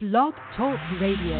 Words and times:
Blog 0.00 0.34
Talk 0.56 0.80
Radio. 1.00 1.38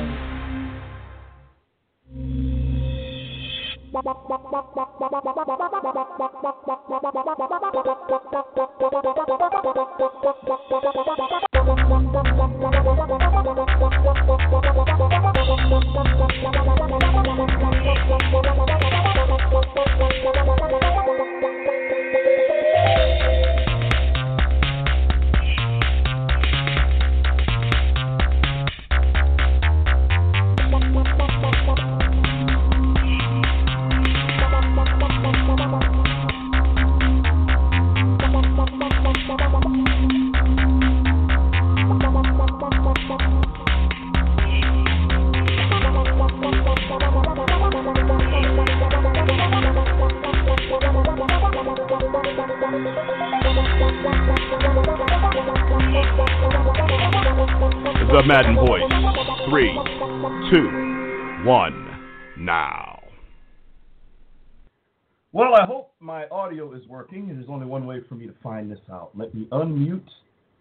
two, 60.55 61.45
one, 61.45 62.01
now. 62.38 63.01
Well, 65.33 65.56
I 65.56 65.64
hope 65.66 65.94
my 65.98 66.28
audio 66.28 66.74
is 66.74 66.86
working. 66.86 67.27
There's 67.27 67.48
only 67.48 67.66
one 67.66 67.86
way 67.86 67.98
for 68.08 68.14
me 68.14 68.28
to 68.28 68.34
find 68.41 68.70
this 68.70 68.78
out. 68.88 69.11
Let 69.16 69.34
me 69.34 69.48
unmute 69.50 70.06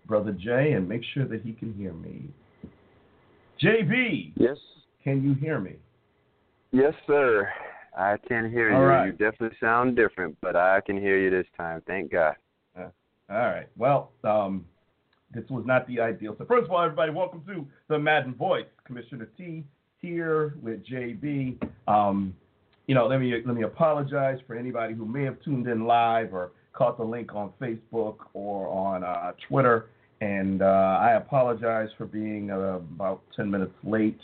Brother 0.07 0.31
Jay 0.31 0.71
and 0.71 0.89
make 0.89 1.01
sure 1.13 1.27
that 1.27 1.43
he 1.43 1.53
can 1.53 1.75
hear 1.75 1.93
me. 1.93 2.23
JB, 3.61 4.31
Yes, 4.35 4.57
can 5.03 5.21
you 5.23 5.35
hear 5.35 5.59
me? 5.59 5.75
yes, 6.71 6.93
sir. 7.05 7.47
I 7.95 8.17
can 8.27 8.49
hear 8.49 8.71
you. 8.71 8.75
All 8.75 8.85
right. 8.85 9.05
You 9.05 9.11
definitely 9.11 9.55
sound 9.61 9.95
different, 9.95 10.35
but 10.41 10.55
I 10.55 10.81
can 10.81 10.97
hear 10.99 11.19
you 11.19 11.29
this 11.29 11.45
time. 11.55 11.83
Thank 11.85 12.11
God. 12.11 12.35
All 12.75 12.87
right. 13.29 13.67
Well, 13.77 14.11
um, 14.23 14.65
this 15.33 15.43
was 15.51 15.63
not 15.67 15.87
the 15.87 15.99
ideal. 15.99 16.35
So 16.39 16.45
first 16.45 16.65
of 16.65 16.71
all, 16.71 16.83
everybody, 16.83 17.11
welcome 17.11 17.43
to 17.47 17.67
the 17.89 17.99
Madden 17.99 18.33
Voice. 18.33 18.65
Commissioner 18.85 19.29
T 19.37 19.63
here 20.03 20.55
with 20.61 20.85
JB. 20.85 21.57
Um, 21.87 22.35
you 22.85 22.93
know, 22.93 23.07
let 23.07 23.19
me 23.19 23.33
let 23.43 23.55
me 23.55 23.63
apologize 23.63 24.37
for 24.45 24.55
anybody 24.55 24.93
who 24.93 25.05
may 25.05 25.23
have 25.23 25.41
tuned 25.41 25.67
in 25.67 25.87
live 25.87 26.33
or 26.33 26.51
caught 26.73 26.97
the 26.97 27.03
link 27.03 27.33
on 27.33 27.51
Facebook 27.59 28.17
or 28.33 28.67
on 28.67 29.03
uh, 29.03 29.31
Twitter. 29.47 29.87
And 30.21 30.61
uh, 30.61 30.99
I 31.01 31.13
apologize 31.13 31.89
for 31.97 32.05
being 32.05 32.51
uh, 32.51 32.79
about 32.95 33.21
10 33.35 33.49
minutes 33.49 33.73
late. 33.83 34.19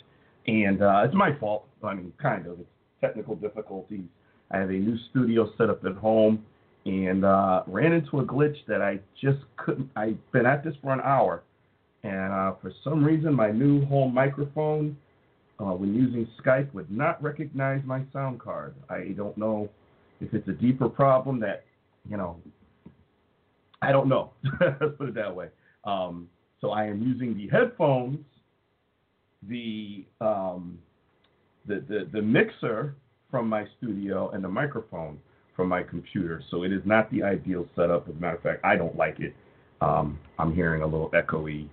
And 0.47 0.81
uh, 0.81 1.03
it's 1.05 1.16
my 1.16 1.36
fault. 1.39 1.66
I 1.83 1.95
mean, 1.95 2.14
kind 2.21 2.45
of. 2.45 2.59
It's 2.59 2.69
technical 3.02 3.36
difficulties. 3.36 4.03
I 4.52 4.58
have 4.58 4.69
a 4.69 4.73
new 4.73 4.97
studio 5.09 5.49
set 5.58 5.69
up 5.69 5.86
at 5.86 5.95
home 5.95 6.43
and 6.86 7.23
uh, 7.23 7.64
ran 7.67 7.93
into 7.93 8.19
a 8.19 8.25
glitch 8.25 8.55
that 8.67 8.81
I 8.81 8.99
just 9.21 9.39
couldn't. 9.58 9.89
I've 9.95 10.17
been 10.31 10.45
at 10.45 10.64
this 10.64 10.73
for 10.81 10.91
an 10.91 11.02
hour, 11.02 11.43
and 12.03 12.33
uh, 12.33 12.53
for 12.61 12.71
some 12.83 13.03
reason, 13.03 13.33
my 13.33 13.52
new 13.52 13.86
home 13.86 14.14
microphone, 14.14 14.97
uh, 15.59 15.73
when 15.73 15.93
using 15.93 16.27
Skype, 16.41 16.73
would 16.73 16.89
not 16.89 17.21
recognize 17.21 17.81
my 17.85 18.03
sound 18.13 18.39
card. 18.39 18.75
I 18.89 19.13
don't 19.15 19.38
know 19.38 19.69
if 20.21 20.33
it's 20.33 20.47
a 20.47 20.53
deeper 20.53 20.87
problem 20.89 21.39
that, 21.42 21.65
you 22.09 22.17
know, 22.17 22.37
I 23.81 23.92
don't 23.92 24.08
know. 24.08 24.31
Let's 24.61 24.95
put 24.98 25.09
it 25.09 25.15
that 25.15 25.36
way. 25.36 25.49
Um, 25.83 26.27
so 26.61 26.71
I 26.71 26.86
am 26.86 27.02
using 27.02 27.36
the 27.37 27.48
headphones, 27.48 28.19
the 29.48 30.05
um, 30.19 30.80
the, 31.65 31.83
the 31.87 32.09
the 32.11 32.21
mixer 32.21 32.95
from 33.31 33.48
my 33.48 33.65
studio, 33.77 34.30
and 34.31 34.43
the 34.43 34.49
microphone 34.49 35.19
from 35.55 35.69
my 35.69 35.83
computer. 35.83 36.42
So 36.52 36.64
it 36.64 36.73
is 36.73 36.81
not 36.86 37.09
the 37.11 37.23
ideal 37.23 37.65
setup. 37.75 38.08
As 38.09 38.15
a 38.15 38.19
matter 38.19 38.36
of 38.36 38.43
fact, 38.43 38.65
I 38.65 38.75
don't 38.75 38.95
like 38.98 39.19
it. 39.19 39.33
Um, 39.81 40.19
I'm 40.37 40.53
hearing 40.53 40.81
a 40.81 40.86
little 40.86 41.09
echoey 41.11 41.69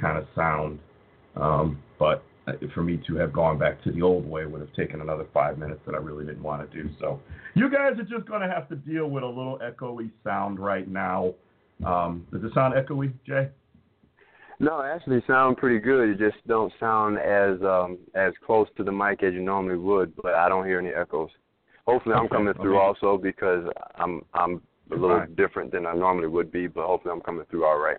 kind 0.00 0.16
of 0.16 0.26
sound. 0.34 0.78
Um, 1.36 1.82
but 1.98 2.22
for 2.74 2.82
me 2.82 3.00
to 3.06 3.14
have 3.16 3.32
gone 3.32 3.58
back 3.58 3.82
to 3.84 3.92
the 3.92 4.02
old 4.02 4.28
way 4.28 4.46
would 4.46 4.60
have 4.60 4.72
taken 4.74 5.00
another 5.00 5.26
five 5.32 5.58
minutes 5.58 5.80
that 5.86 5.94
I 5.94 5.98
really 5.98 6.24
didn't 6.24 6.42
want 6.42 6.68
to 6.68 6.82
do. 6.82 6.90
So 6.98 7.20
you 7.54 7.70
guys 7.70 7.92
are 7.98 8.04
just 8.04 8.26
going 8.26 8.40
to 8.40 8.48
have 8.48 8.68
to 8.70 8.76
deal 8.76 9.08
with 9.08 9.22
a 9.22 9.26
little 9.26 9.58
echoey 9.62 10.10
sound 10.24 10.58
right 10.58 10.88
now. 10.88 11.34
Um, 11.86 12.26
does 12.32 12.42
it 12.44 12.52
sound 12.54 12.74
echoey, 12.74 13.12
Jay? 13.26 13.48
No, 14.60 14.80
actually, 14.82 15.16
you 15.16 15.22
sound 15.26 15.56
pretty 15.56 15.80
good. 15.80 16.06
You 16.08 16.30
just 16.30 16.46
don't 16.46 16.72
sound 16.78 17.18
as 17.18 17.60
um 17.62 17.98
as 18.14 18.32
close 18.46 18.68
to 18.76 18.84
the 18.84 18.92
mic 18.92 19.22
as 19.24 19.34
you 19.34 19.42
normally 19.42 19.76
would. 19.78 20.14
But 20.22 20.34
I 20.34 20.48
don't 20.48 20.66
hear 20.66 20.78
any 20.78 20.90
echoes. 20.90 21.30
Hopefully, 21.86 22.14
I'm 22.14 22.26
Okay, 22.26 22.36
coming 22.36 22.54
through 22.54 22.78
okay. 22.78 22.84
also 23.00 23.18
because 23.20 23.64
I'm 23.96 24.22
I'm 24.34 24.56
a 24.56 24.60
You're 24.90 25.00
little 25.00 25.18
fine. 25.18 25.34
different 25.34 25.72
than 25.72 25.84
I 25.86 25.94
normally 25.94 26.28
would 26.28 26.52
be. 26.52 26.68
But 26.68 26.86
hopefully, 26.86 27.12
I'm 27.12 27.20
coming 27.22 27.44
through 27.50 27.64
all 27.64 27.78
right. 27.78 27.98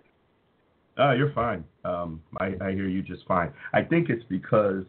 Uh, 0.98 1.12
you're 1.12 1.32
fine. 1.32 1.64
Um, 1.84 2.22
I, 2.38 2.54
I 2.60 2.70
hear 2.70 2.88
you 2.88 3.02
just 3.02 3.26
fine. 3.26 3.52
I 3.72 3.82
think 3.82 4.10
it's 4.10 4.24
because, 4.28 4.84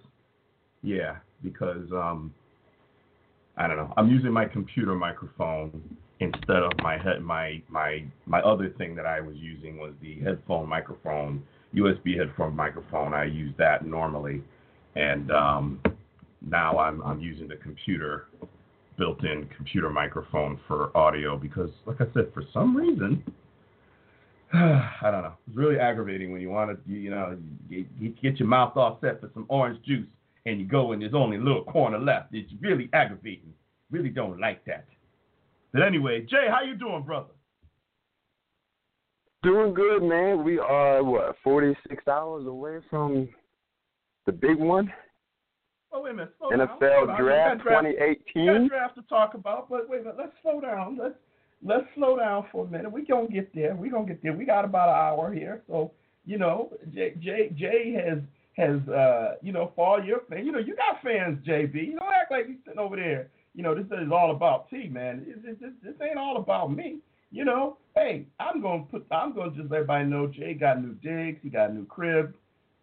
yeah, 0.83 1.17
because 1.43 1.91
um, 1.91 2.33
I 3.57 3.67
don't 3.67 3.77
know. 3.77 3.93
I'm 3.97 4.09
using 4.09 4.31
my 4.31 4.45
computer 4.45 4.93
microphone 4.95 5.97
instead 6.19 6.57
of 6.57 6.71
my 6.81 6.97
head. 6.97 7.21
My 7.21 7.61
my 7.69 8.03
my 8.25 8.39
other 8.41 8.69
thing 8.77 8.95
that 8.95 9.05
I 9.05 9.19
was 9.19 9.35
using 9.37 9.77
was 9.77 9.93
the 10.01 10.19
headphone 10.19 10.69
microphone, 10.69 11.43
USB 11.73 12.17
headphone 12.17 12.55
microphone. 12.55 13.13
I 13.13 13.25
use 13.25 13.53
that 13.57 13.85
normally, 13.85 14.43
and 14.95 15.31
um, 15.31 15.81
now 16.41 16.77
I'm 16.77 17.01
I'm 17.01 17.19
using 17.19 17.47
the 17.47 17.57
computer 17.57 18.27
built-in 18.97 19.49
computer 19.55 19.89
microphone 19.89 20.59
for 20.67 20.95
audio 20.95 21.37
because, 21.37 21.69
like 21.85 21.99
I 21.99 22.05
said, 22.13 22.31
for 22.33 22.43
some 22.53 22.75
reason. 22.75 23.23
I 25.01 25.11
don't 25.11 25.23
know. 25.23 25.33
It's 25.47 25.57
really 25.57 25.79
aggravating 25.79 26.31
when 26.31 26.41
you 26.41 26.49
want 26.49 26.71
to, 26.71 26.91
you, 26.91 27.09
know, 27.09 27.37
you, 27.69 27.85
get 28.21 28.39
your 28.39 28.47
mouth 28.47 28.73
all 28.75 28.97
set 29.01 29.19
for 29.21 29.29
some 29.33 29.45
orange 29.49 29.83
juice 29.85 30.07
and 30.45 30.59
you 30.59 30.65
go 30.65 30.91
and 30.91 31.01
there's 31.01 31.13
only 31.13 31.37
a 31.37 31.41
little 31.41 31.63
corner 31.63 31.99
left. 31.99 32.33
It's 32.33 32.51
really 32.61 32.89
aggravating. 32.93 33.53
Really 33.91 34.09
don't 34.09 34.39
like 34.39 34.63
that. 34.65 34.85
But 35.73 35.83
anyway, 35.83 36.21
Jay, 36.21 36.47
how 36.49 36.61
you 36.61 36.75
doing, 36.75 37.03
brother? 37.03 37.33
Doing 39.43 39.73
good, 39.73 40.03
man. 40.03 40.43
We 40.43 40.57
are 40.57 41.03
what 41.03 41.35
46 41.43 42.07
hours 42.07 42.47
away 42.47 42.79
from 42.89 43.29
the 44.25 44.31
big 44.31 44.57
one, 44.57 44.91
Oh, 45.95 46.01
wait 46.01 46.11
a 46.11 46.13
minute. 46.13 46.33
Slow. 46.39 46.49
NFL 46.49 47.07
down. 47.07 47.21
Draft 47.21 47.57
got 47.57 47.63
draft, 47.63 47.63
we 47.63 47.71
got 47.71 47.83
2018. 47.83 48.67
draft 48.67 48.95
to 48.95 49.01
talk 49.03 49.33
about, 49.33 49.69
but 49.69 49.89
wait 49.89 50.01
a 50.01 50.03
minute. 50.03 50.17
Let's 50.17 50.33
slow 50.41 50.59
down. 50.59 50.97
Let's 51.01 51.15
let's 51.65 51.85
slow 51.95 52.17
down 52.17 52.45
for 52.51 52.65
a 52.65 52.69
minute. 52.69 52.91
We're 52.91 53.05
gonna 53.05 53.27
get 53.27 53.53
there. 53.53 53.75
We're 53.75 53.91
gonna 53.91 54.07
get 54.07 54.21
there. 54.23 54.33
We 54.33 54.45
got 54.45 54.63
about 54.63 54.89
an 54.89 54.95
hour 54.95 55.33
here, 55.33 55.63
so 55.67 55.91
you 56.25 56.37
know, 56.37 56.71
Jay 56.93 57.13
Jay, 57.19 57.49
Jay 57.55 57.93
has 57.93 58.19
has 58.57 58.87
uh 58.87 59.35
you 59.41 59.51
know 59.51 59.71
for 59.75 59.85
all 59.85 60.03
your 60.03 60.21
fans. 60.29 60.45
You 60.45 60.51
know, 60.51 60.59
you 60.59 60.75
got 60.75 61.01
fans, 61.03 61.45
JB. 61.45 61.73
You 61.73 61.97
don't 61.99 62.13
act 62.13 62.31
like 62.31 62.47
he's 62.47 62.57
sitting 62.65 62.79
over 62.79 62.95
there. 62.95 63.29
You 63.53 63.63
know, 63.63 63.73
this 63.73 63.85
is 63.85 64.11
all 64.11 64.31
about 64.31 64.69
T, 64.69 64.87
man. 64.87 65.25
This, 65.25 65.37
this, 65.43 65.55
this, 65.59 65.71
this 65.81 66.07
ain't 66.07 66.17
all 66.17 66.37
about 66.37 66.71
me. 66.71 66.99
You 67.31 67.45
know, 67.45 67.77
hey, 67.95 68.27
I'm 68.39 68.61
gonna 68.61 68.83
put. 68.83 69.05
I'm 69.11 69.33
gonna 69.33 69.51
just 69.51 69.71
let 69.71 69.81
everybody 69.81 70.05
know 70.05 70.27
Jay 70.27 70.53
got 70.53 70.81
new 70.81 70.93
digs. 70.93 71.39
He 71.41 71.49
got 71.49 71.71
a 71.71 71.73
new 71.73 71.85
crib 71.85 72.33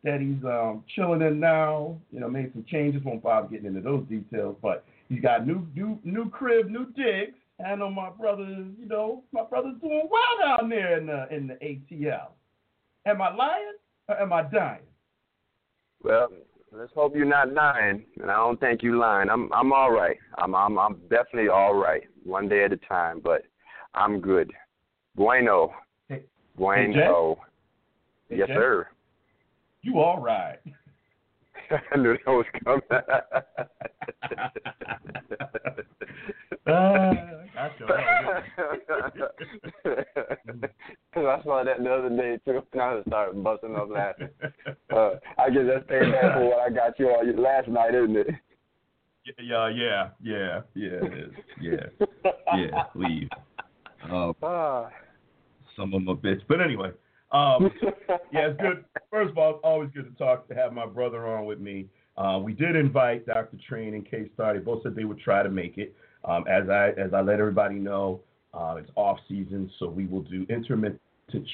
that 0.04 0.20
he's 0.20 0.42
um, 0.44 0.82
chilling 0.94 1.22
in 1.22 1.38
now. 1.38 1.96
You 2.10 2.20
know, 2.20 2.28
made 2.28 2.52
some 2.52 2.64
changes. 2.68 3.02
Won't 3.04 3.22
bother 3.22 3.48
getting 3.48 3.66
into 3.66 3.80
those 3.80 4.04
details, 4.08 4.56
but 4.60 4.84
he's 5.08 5.20
got 5.20 5.46
new 5.46 5.66
new 5.74 5.98
new 6.04 6.28
crib, 6.30 6.68
new 6.68 6.86
digs. 6.92 7.36
I 7.64 7.74
know 7.74 7.90
my 7.90 8.10
brother's, 8.10 8.66
you 8.78 8.86
know, 8.86 9.24
my 9.32 9.44
brother's 9.44 9.80
doing 9.80 10.08
well 10.10 10.56
down 10.58 10.68
there 10.68 10.98
in 10.98 11.06
the 11.06 11.26
in 11.34 11.46
the 11.46 11.54
ATL. 11.54 12.28
Am 13.06 13.20
I 13.22 13.34
lying 13.34 13.72
or 14.08 14.20
am 14.20 14.32
I 14.32 14.42
dying? 14.42 14.82
Well, 16.02 16.28
let's 16.72 16.92
hope 16.94 17.14
you're 17.14 17.24
not 17.24 17.52
lying, 17.52 18.04
and 18.20 18.30
I 18.30 18.36
don't 18.36 18.58
think 18.60 18.82
you're 18.82 18.96
lying. 18.96 19.28
I'm 19.30 19.52
I'm 19.52 19.72
all 19.72 19.90
right. 19.92 20.16
I'm 20.38 20.54
I'm 20.54 20.78
I'm 20.78 20.94
definitely 21.10 21.48
all 21.48 21.74
right. 21.74 22.02
One 22.24 22.48
day 22.48 22.64
at 22.64 22.72
a 22.72 22.76
time, 22.78 23.20
but 23.22 23.42
I'm 23.94 24.20
good. 24.20 24.52
Bueno. 25.14 25.72
Hey- 26.08 26.24
Bueno. 26.56 27.38
Hey, 28.28 28.38
yes, 28.38 28.48
sir. 28.48 28.88
You 29.82 29.98
all 29.98 30.20
right? 30.20 30.58
I 31.92 31.96
knew 31.96 32.16
that 32.24 32.30
was 32.32 32.46
coming. 32.64 32.82
uh, 36.66 37.32
I 41.14 41.42
saw 41.42 41.62
that 41.64 41.82
the 41.82 41.90
other 41.92 42.08
day 42.10 42.38
too, 42.44 42.62
and 42.72 42.80
I 42.82 42.96
just 42.96 43.08
started 43.08 43.42
busting 43.44 43.76
up 43.76 43.88
laughing. 43.90 44.28
Uh, 44.92 45.10
I 45.38 45.50
guess 45.50 45.64
that's 45.66 45.86
paying 45.88 46.10
back 46.12 46.34
for 46.34 46.44
what 46.48 46.60
I 46.60 46.70
got 46.70 46.98
you 46.98 47.10
all 47.10 47.24
last 47.36 47.68
night, 47.68 47.94
isn't 47.94 48.16
it? 48.16 48.28
Yeah, 49.40 49.68
yeah, 49.68 50.08
yeah, 50.20 50.60
yeah. 50.74 51.00
Yeah, 51.60 51.86
yeah, 52.56 52.82
please. 52.92 53.28
Um, 54.10 54.34
Ah. 54.42 54.88
some 55.76 55.94
of 55.94 56.08
a 56.08 56.14
bitch, 56.16 56.40
but 56.48 56.60
anyway, 56.60 56.90
um, 57.32 57.70
yeah, 58.32 58.48
it's 58.48 58.60
good. 58.60 58.84
First 59.10 59.30
of 59.30 59.38
all, 59.38 59.50
it's 59.50 59.60
always 59.64 59.90
good 59.94 60.04
to 60.04 60.24
talk 60.24 60.48
to 60.48 60.54
have 60.54 60.72
my 60.72 60.86
brother 60.86 61.26
on 61.26 61.46
with 61.46 61.60
me. 61.60 61.88
Uh, 62.16 62.38
we 62.42 62.52
did 62.52 62.76
invite 62.76 63.26
Dr. 63.26 63.56
Train 63.68 63.94
and 63.94 64.08
K 64.08 64.30
Star. 64.34 64.52
They 64.52 64.60
both 64.60 64.82
said 64.82 64.94
they 64.94 65.04
would 65.04 65.20
try 65.20 65.42
to 65.42 65.48
make 65.48 65.78
it. 65.78 65.94
Um, 66.24 66.44
as 66.46 66.68
I 66.68 66.90
as 66.90 67.14
I 67.14 67.20
let 67.20 67.40
everybody 67.40 67.76
know, 67.76 68.20
uh, 68.54 68.76
it's 68.78 68.90
off 68.96 69.18
season, 69.28 69.70
so 69.78 69.88
we 69.88 70.06
will 70.06 70.22
do 70.22 70.46
intermittent 70.50 71.00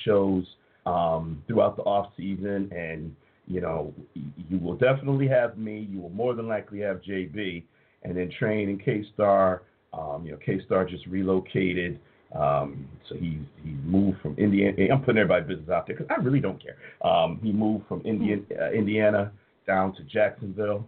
shows 0.04 0.44
um, 0.84 1.42
throughout 1.46 1.76
the 1.76 1.82
off 1.82 2.12
season, 2.16 2.70
and 2.72 3.14
you 3.46 3.60
know 3.60 3.94
you 4.14 4.58
will 4.58 4.76
definitely 4.76 5.28
have 5.28 5.56
me. 5.56 5.86
You 5.90 6.00
will 6.00 6.10
more 6.10 6.34
than 6.34 6.48
likely 6.48 6.80
have 6.80 7.00
JB, 7.02 7.62
and 8.02 8.16
then 8.16 8.30
Train 8.38 8.68
and 8.68 8.84
K 8.84 9.04
Star. 9.14 9.62
Um, 9.92 10.24
you 10.24 10.32
know, 10.32 10.38
K 10.44 10.60
Star 10.66 10.84
just 10.84 11.06
relocated. 11.06 12.00
Um, 12.34 12.88
so 13.08 13.14
he's 13.14 13.40
he 13.62 13.70
moved 13.84 14.20
from 14.20 14.34
Indiana. 14.36 14.92
I'm 14.92 15.00
putting 15.00 15.18
everybody's 15.18 15.48
business 15.48 15.70
out 15.70 15.86
there 15.86 15.96
because 15.96 16.10
I 16.10 16.20
really 16.22 16.40
don't 16.40 16.62
care. 16.62 16.76
Um, 17.02 17.40
he 17.42 17.52
moved 17.52 17.86
from 17.88 18.02
Indian, 18.04 18.44
uh, 18.60 18.70
Indiana 18.70 19.32
down 19.66 19.94
to 19.94 20.02
Jacksonville, 20.02 20.86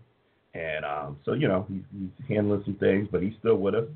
and 0.54 0.84
um, 0.84 1.16
so 1.24 1.32
you 1.32 1.48
know 1.48 1.66
he's, 1.68 1.82
he's 1.98 2.28
handling 2.28 2.62
some 2.64 2.74
things, 2.74 3.08
but 3.10 3.22
he's 3.22 3.32
still 3.38 3.56
with 3.56 3.74
us. 3.74 3.86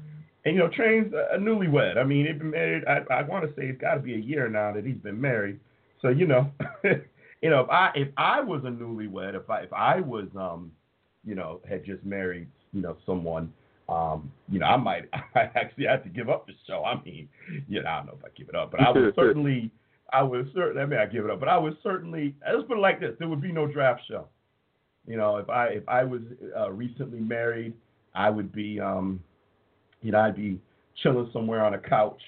And 0.46 0.54
you 0.54 0.60
know, 0.60 0.68
Train's 0.68 1.12
a, 1.12 1.36
a 1.36 1.38
newlywed. 1.38 1.98
I 1.98 2.04
mean, 2.04 2.24
they've 2.24 2.38
been 2.38 2.50
married. 2.50 2.84
I, 2.86 3.00
I 3.12 3.22
want 3.22 3.44
to 3.44 3.50
say 3.50 3.66
it's 3.68 3.80
got 3.80 3.94
to 3.94 4.00
be 4.00 4.14
a 4.14 4.18
year 4.18 4.48
now 4.48 4.72
that 4.72 4.84
he's 4.84 4.96
been 4.96 5.20
married. 5.20 5.60
So 6.00 6.08
you 6.08 6.26
know, 6.26 6.50
you 6.84 7.50
know, 7.50 7.60
if 7.60 7.70
I 7.70 7.90
if 7.94 8.08
I 8.16 8.40
was 8.40 8.62
a 8.64 8.68
newlywed, 8.68 9.34
if 9.34 9.50
I 9.50 9.60
if 9.60 9.72
I 9.72 10.00
was 10.00 10.28
um, 10.34 10.72
you 11.24 11.34
know, 11.34 11.60
had 11.68 11.84
just 11.84 12.04
married, 12.04 12.46
you 12.72 12.82
know, 12.82 12.96
someone 13.06 13.52
um, 13.88 14.32
you 14.48 14.58
know, 14.58 14.66
I 14.66 14.76
might 14.76 15.04
I 15.34 15.50
actually 15.54 15.86
have 15.86 16.02
to 16.04 16.08
give 16.08 16.28
up 16.28 16.46
the 16.46 16.54
show. 16.66 16.84
I 16.84 17.02
mean, 17.04 17.28
you 17.68 17.82
know, 17.82 17.88
I 17.88 17.96
don't 17.98 18.06
know 18.06 18.18
if 18.18 18.24
I 18.24 18.28
give 18.36 18.48
it 18.48 18.54
up, 18.54 18.70
but 18.70 18.80
I 18.80 18.90
would 18.90 19.14
certainly 19.16 19.70
I 20.12 20.22
would 20.22 20.50
certainly 20.54 20.82
I 20.82 20.86
mean 20.86 20.98
I 20.98 21.06
give 21.06 21.24
it 21.24 21.30
up, 21.30 21.40
but 21.40 21.48
I 21.48 21.58
would 21.58 21.76
certainly 21.82 22.34
let's 22.46 22.66
put 22.66 22.78
it 22.78 22.80
like 22.80 23.00
this, 23.00 23.14
there 23.18 23.28
would 23.28 23.42
be 23.42 23.52
no 23.52 23.66
draft 23.66 24.02
show. 24.08 24.28
You 25.06 25.16
know, 25.16 25.36
if 25.36 25.48
I 25.50 25.66
if 25.66 25.88
I 25.88 26.04
was 26.04 26.22
uh, 26.56 26.70
recently 26.70 27.20
married, 27.20 27.74
I 28.14 28.30
would 28.30 28.52
be 28.52 28.80
um 28.80 29.20
you 30.02 30.12
know, 30.12 30.20
I'd 30.20 30.36
be 30.36 30.60
chilling 31.02 31.30
somewhere 31.32 31.64
on 31.64 31.74
a 31.74 31.78
couch, 31.78 32.20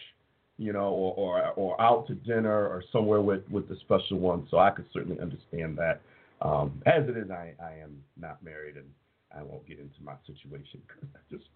you 0.58 0.72
know, 0.72 0.88
or 0.88 1.14
or, 1.14 1.50
or 1.56 1.80
out 1.80 2.06
to 2.08 2.14
dinner 2.14 2.66
or 2.66 2.82
somewhere 2.92 3.20
with 3.20 3.42
with 3.50 3.68
the 3.68 3.76
special 3.76 4.18
one. 4.18 4.46
So 4.50 4.58
I 4.58 4.70
could 4.70 4.86
certainly 4.92 5.20
understand 5.20 5.78
that. 5.78 6.00
Um, 6.42 6.82
as 6.84 7.08
it 7.08 7.16
is, 7.16 7.30
I 7.30 7.54
I 7.62 7.72
am 7.82 8.02
not 8.20 8.42
married 8.42 8.76
and 8.76 8.86
I 9.36 9.42
won't 9.42 9.66
get 9.66 9.78
into 9.78 10.02
my 10.02 10.14
situation 10.26 10.80
because 10.86 11.08
I 11.14 11.20
just 11.30 11.48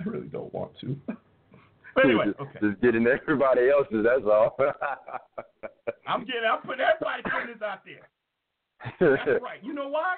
I 0.00 0.04
really 0.04 0.28
don't 0.28 0.52
want 0.52 0.72
to. 0.80 0.96
but 1.94 2.04
anyway, 2.04 2.26
just, 2.26 2.40
okay. 2.40 2.58
just 2.62 2.80
getting 2.80 3.06
everybody 3.06 3.68
else's. 3.68 4.04
That's 4.04 4.24
all. 4.24 4.56
I'm 6.06 6.24
getting 6.24 6.48
I'm 6.50 6.62
putting 6.62 6.84
everybody's 6.84 7.24
business 7.24 7.62
out 7.62 7.82
there. 7.84 8.08
That's 9.00 9.42
right. 9.42 9.62
You 9.62 9.74
know 9.74 9.88
why? 9.88 10.16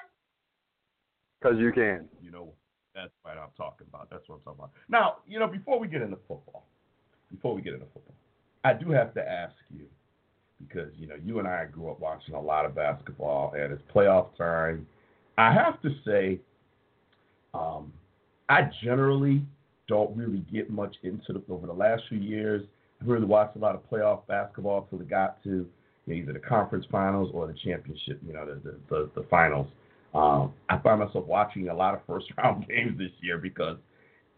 Because 1.39 1.57
you 1.57 1.71
can. 1.71 2.07
You 2.21 2.31
know 2.31 2.53
that's 2.95 3.11
what 3.23 3.37
I'm 3.37 3.49
talking 3.57 3.87
about. 3.87 4.09
That's 4.09 4.27
what 4.27 4.35
I'm 4.35 4.41
talking 4.41 4.59
about. 4.59 4.71
Now, 4.89 5.17
you 5.27 5.39
know, 5.39 5.47
before 5.47 5.79
we 5.79 5.87
get 5.87 6.01
into 6.01 6.17
football, 6.27 6.65
before 7.31 7.55
we 7.55 7.61
get 7.61 7.73
into 7.73 7.85
football, 7.93 8.15
I 8.63 8.73
do 8.73 8.91
have 8.91 9.13
to 9.13 9.21
ask 9.21 9.55
you 9.69 9.85
because 10.59 10.91
you 10.97 11.07
know 11.07 11.15
you 11.23 11.39
and 11.39 11.47
I 11.47 11.65
grew 11.65 11.89
up 11.89 11.99
watching 11.99 12.35
a 12.35 12.41
lot 12.41 12.65
of 12.65 12.75
basketball, 12.75 13.53
and 13.53 13.71
it's 13.71 13.81
playoff 13.93 14.35
time. 14.37 14.85
I 15.37 15.53
have 15.53 15.81
to 15.83 15.89
say, 16.05 16.39
um, 17.53 17.91
I 18.49 18.69
generally 18.83 19.43
don't 19.87 20.15
really 20.15 20.43
get 20.51 20.69
much 20.69 20.95
into 21.03 21.33
the 21.33 21.41
over 21.49 21.67
the 21.67 21.73
last 21.73 22.03
few 22.09 22.19
years. 22.19 22.63
I 23.01 23.05
really 23.05 23.25
watched 23.25 23.55
a 23.55 23.59
lot 23.59 23.75
of 23.75 23.89
playoff 23.89 24.25
basketball 24.27 24.87
till 24.89 25.01
it 25.01 25.09
got 25.09 25.41
to 25.43 25.49
you 25.49 25.65
know, 26.07 26.13
either 26.13 26.33
the 26.33 26.39
conference 26.39 26.85
finals 26.91 27.31
or 27.33 27.47
the 27.47 27.53
championship. 27.53 28.19
You 28.25 28.33
know, 28.33 28.45
the 28.45 28.55
the, 28.55 28.75
the, 28.89 29.09
the 29.15 29.27
finals. 29.29 29.67
Um, 30.13 30.53
I 30.69 30.79
find 30.79 30.99
myself 30.99 31.25
watching 31.25 31.69
a 31.69 31.73
lot 31.73 31.93
of 31.93 32.01
first 32.07 32.25
round 32.37 32.67
games 32.67 32.97
this 32.97 33.11
year 33.21 33.37
because 33.37 33.77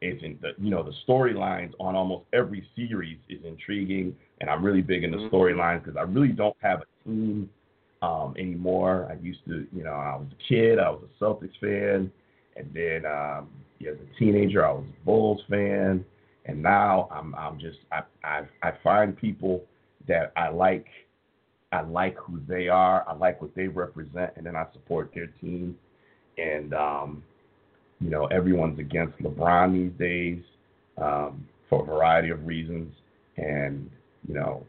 it's 0.01 0.21
in 0.23 0.37
the 0.41 0.51
you 0.57 0.69
know 0.71 0.83
the 0.83 0.93
storylines 1.07 1.73
on 1.79 1.95
almost 1.95 2.25
every 2.33 2.67
series 2.75 3.17
is 3.29 3.39
intriguing, 3.45 4.15
and 4.39 4.49
I'm 4.49 4.63
really 4.63 4.81
big 4.81 5.03
into 5.03 5.17
Mhm. 5.17 5.29
storylines 5.29 5.83
because 5.83 5.97
I 5.97 6.01
really 6.01 6.33
don't 6.33 6.55
have 6.61 6.81
a 6.81 6.85
team 7.09 7.49
um, 8.01 8.33
anymore. 8.37 9.07
I 9.09 9.21
used 9.23 9.45
to, 9.45 9.67
you 9.71 9.83
know, 9.83 9.93
I 9.93 10.15
was 10.15 10.27
a 10.31 10.43
kid, 10.47 10.79
I 10.79 10.89
was 10.89 11.03
a 11.03 11.23
Celtics 11.23 11.57
fan, 11.59 12.11
and 12.55 12.69
then 12.73 13.05
um, 13.05 13.49
as 13.81 13.95
a 13.95 14.19
teenager, 14.19 14.65
I 14.65 14.71
was 14.71 14.85
a 14.85 15.05
Bulls 15.05 15.41
fan, 15.49 16.05
and 16.45 16.61
now 16.61 17.07
I'm 17.11 17.33
I'm 17.35 17.59
just 17.59 17.79
I 17.91 18.01
I, 18.23 18.41
I 18.63 18.71
find 18.83 19.17
people 19.17 19.63
that 20.07 20.31
I 20.35 20.49
like. 20.49 20.87
I 21.73 21.81
like 21.81 22.17
who 22.17 22.41
they 22.49 22.67
are. 22.67 23.07
I 23.07 23.13
like 23.13 23.41
what 23.41 23.55
they 23.55 23.67
represent, 23.67 24.33
and 24.35 24.45
then 24.45 24.57
I 24.57 24.65
support 24.73 25.11
their 25.15 25.27
team. 25.27 25.77
And 26.37 26.73
um, 26.73 27.23
you 28.01 28.09
know, 28.09 28.25
everyone's 28.25 28.77
against 28.77 29.17
LeBron 29.19 29.73
these 29.73 29.97
days 29.97 30.43
um, 30.97 31.47
for 31.69 31.83
a 31.83 31.85
variety 31.85 32.29
of 32.29 32.45
reasons. 32.45 32.93
And 33.37 33.89
you 34.27 34.33
know, 34.33 34.65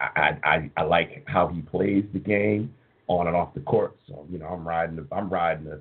I, 0.00 0.38
I 0.42 0.70
I 0.76 0.82
like 0.82 1.22
how 1.28 1.46
he 1.48 1.60
plays 1.62 2.04
the 2.12 2.18
game 2.18 2.74
on 3.06 3.26
and 3.26 3.36
off 3.36 3.54
the 3.54 3.60
court. 3.60 3.96
So 4.08 4.26
you 4.30 4.38
know, 4.38 4.46
I'm 4.46 4.66
riding 4.66 4.96
the 4.96 5.06
I'm 5.12 5.28
riding 5.30 5.64
the 5.64 5.80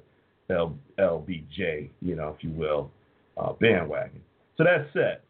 L, 0.54 0.78
LBJ, 1.00 1.90
you 2.02 2.16
know, 2.16 2.36
if 2.38 2.44
you 2.44 2.52
will, 2.52 2.92
uh, 3.38 3.54
bandwagon. 3.54 4.22
So 4.58 4.64
that 4.64 4.88
said, 4.94 5.22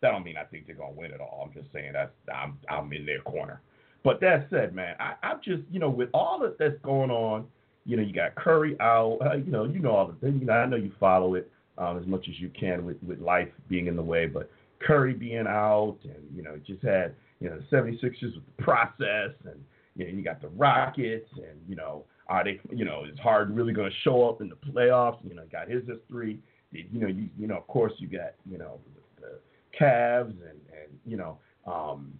that 0.00 0.10
don't 0.10 0.24
mean 0.24 0.36
I 0.36 0.44
think 0.44 0.66
they're 0.66 0.76
gonna 0.76 0.92
win 0.92 1.12
it 1.12 1.20
all. 1.20 1.46
I'm 1.46 1.54
just 1.54 1.72
saying 1.72 1.92
that's 1.92 2.12
I'm 2.32 2.58
I'm 2.68 2.92
in 2.92 3.06
their 3.06 3.20
corner. 3.20 3.60
But 4.04 4.20
that 4.20 4.48
said, 4.50 4.74
man, 4.74 4.96
I, 4.98 5.14
I'm 5.22 5.38
just 5.44 5.62
you 5.70 5.78
know 5.78 5.90
with 5.90 6.10
all 6.12 6.38
that 6.40 6.58
that's 6.58 6.80
going 6.82 7.10
on, 7.10 7.46
you 7.84 7.96
know, 7.96 8.02
you 8.02 8.12
got 8.12 8.34
Curry 8.34 8.76
out. 8.80 9.18
Uh, 9.24 9.36
you 9.36 9.50
know, 9.50 9.64
you 9.64 9.78
know 9.78 9.92
all 9.92 10.06
the 10.06 10.14
things. 10.14 10.40
You 10.40 10.46
know, 10.46 10.52
I 10.52 10.66
know 10.66 10.76
you 10.76 10.92
follow 11.00 11.34
it 11.34 11.50
um, 11.78 11.98
as 11.98 12.06
much 12.06 12.26
as 12.28 12.38
you 12.38 12.50
can 12.58 12.84
with 12.84 13.02
with 13.02 13.20
life 13.20 13.48
being 13.68 13.86
in 13.86 13.96
the 13.96 14.02
way, 14.02 14.26
but 14.26 14.50
Curry 14.80 15.14
being 15.14 15.46
out, 15.46 15.98
and 16.04 16.14
you 16.34 16.42
know, 16.42 16.58
just 16.66 16.82
had 16.82 17.14
you 17.40 17.48
know 17.48 17.58
the 17.58 17.76
76ers 17.76 18.22
with 18.22 18.46
the 18.56 18.62
process, 18.62 19.30
and 19.44 19.60
you 19.96 20.06
know, 20.06 20.12
you 20.12 20.22
got 20.22 20.40
the 20.40 20.48
Rockets, 20.48 21.28
and 21.36 21.60
you 21.68 21.76
know, 21.76 22.04
are 22.32 22.44
they? 22.44 22.60
You 22.70 22.84
know, 22.84 23.04
is 23.04 23.18
Harden 23.18 23.54
really 23.54 23.72
going 23.72 23.90
to 23.90 23.96
show 24.02 24.28
up 24.28 24.40
in 24.40 24.48
the 24.48 24.56
playoffs? 24.56 25.18
You 25.28 25.34
know, 25.34 25.44
got 25.50 25.68
his 25.68 25.82
history. 25.86 26.38
You 26.70 26.86
know, 26.92 27.08
you 27.08 27.28
you 27.38 27.46
know, 27.46 27.56
of 27.56 27.66
course, 27.66 27.92
you 27.98 28.08
got 28.08 28.34
you 28.50 28.58
know 28.58 28.80
the, 29.20 29.26
the 29.26 29.38
Cavs, 29.78 30.30
and 30.30 30.60
and 30.72 30.98
you 31.06 31.16
know. 31.16 31.38
um 31.66 32.12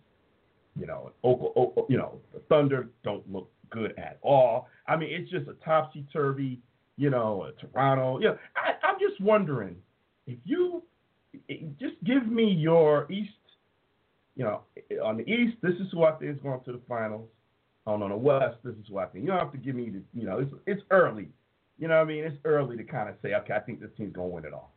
you 0.75 0.87
know, 0.87 1.12
Oka- 1.23 1.83
you 1.90 1.99
know, 1.99 2.19
the 2.33 2.40
Thunder 2.49 2.88
don't 3.04 3.31
look 3.31 3.50
good 3.69 3.92
at 3.99 4.19
all. 4.23 4.69
I 4.87 4.97
mean, 4.97 5.11
it's 5.12 5.31
just 5.31 5.47
a 5.47 5.52
topsy 5.62 6.07
turvy, 6.11 6.61
you 6.97 7.11
know, 7.11 7.45
a 7.45 7.52
Toronto. 7.61 8.16
Know, 8.16 8.38
I, 8.57 8.87
I'm 8.87 8.97
just 8.99 9.21
wondering 9.21 9.76
if 10.26 10.38
you 10.45 10.83
just 11.78 12.02
give 12.04 12.26
me 12.26 12.45
your 12.45 13.11
East, 13.12 13.33
you 14.35 14.45
know, 14.45 14.62
on 15.04 15.19
the 15.19 15.25
East, 15.31 15.59
this 15.62 15.75
is 15.75 15.88
who 15.92 16.04
I 16.04 16.12
think 16.12 16.37
is 16.37 16.42
going 16.42 16.61
to 16.64 16.73
the 16.73 16.81
finals. 16.88 17.28
On 17.84 18.02
on 18.02 18.10
the 18.10 18.16
West, 18.16 18.58
this 18.62 18.74
is 18.74 18.90
what 18.90 19.08
I 19.08 19.10
think. 19.10 19.24
You 19.24 19.30
don't 19.30 19.40
have 19.40 19.52
to 19.52 19.58
give 19.58 19.74
me 19.74 19.90
the, 19.90 20.02
you 20.14 20.24
know, 20.24 20.38
it's 20.38 20.52
it's 20.66 20.82
early. 20.90 21.28
You 21.78 21.88
know 21.88 21.96
what 21.96 22.02
I 22.02 22.04
mean? 22.04 22.24
It's 22.24 22.36
early 22.44 22.76
to 22.76 22.84
kind 22.84 23.08
of 23.08 23.16
say, 23.22 23.34
okay, 23.34 23.54
I 23.54 23.60
think 23.60 23.80
this 23.80 23.90
team's 23.96 24.14
going 24.14 24.28
to 24.28 24.34
win 24.34 24.44
it 24.44 24.52
all. 24.52 24.72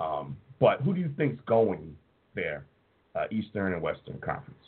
Um, 0.00 0.36
but 0.58 0.80
who 0.80 0.92
do 0.92 1.00
you 1.00 1.10
think's 1.16 1.42
going 1.46 1.96
there, 2.34 2.66
uh, 3.14 3.26
Eastern 3.30 3.74
and 3.74 3.82
Western 3.82 4.18
Conference? 4.18 4.58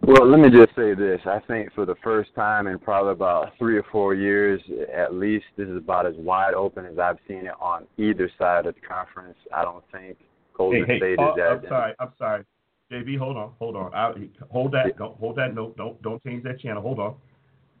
Well, 0.00 0.28
let 0.28 0.40
me 0.40 0.48
just 0.48 0.74
say 0.76 0.94
this. 0.94 1.20
I 1.26 1.40
think 1.46 1.72
for 1.74 1.84
the 1.84 1.96
first 2.02 2.34
time 2.34 2.66
in 2.66 2.78
probably 2.78 3.12
about 3.12 3.52
three 3.58 3.76
or 3.76 3.84
four 3.90 4.14
years, 4.14 4.60
at 4.94 5.14
least, 5.14 5.44
this 5.56 5.68
is 5.68 5.76
about 5.76 6.06
as 6.06 6.14
wide 6.16 6.54
open 6.54 6.86
as 6.86 6.98
I've 6.98 7.18
seen 7.26 7.46
it 7.46 7.54
on 7.60 7.84
either 7.98 8.30
side 8.38 8.66
of 8.66 8.74
the 8.74 8.80
conference. 8.80 9.36
I 9.54 9.62
don't 9.62 9.84
think 9.92 10.16
Golden 10.56 10.86
hey, 10.86 10.94
hey, 10.94 10.98
State 10.98 11.18
oh, 11.18 11.30
is 11.30 11.36
that. 11.36 11.50
I'm 11.50 11.68
sorry. 11.68 11.94
I'm 11.98 12.12
sorry. 12.16 12.44
JB, 12.90 13.18
hold 13.18 13.36
on, 13.36 13.52
hold 13.58 13.76
on. 13.76 13.94
I, 13.94 14.12
hold 14.50 14.72
that. 14.72 14.96
Don't 14.96 15.16
hold 15.18 15.36
that 15.36 15.54
note. 15.54 15.76
Don't 15.76 16.00
don't 16.02 16.22
change 16.22 16.42
that 16.44 16.58
channel. 16.60 16.80
Hold 16.82 16.98
on. 16.98 17.16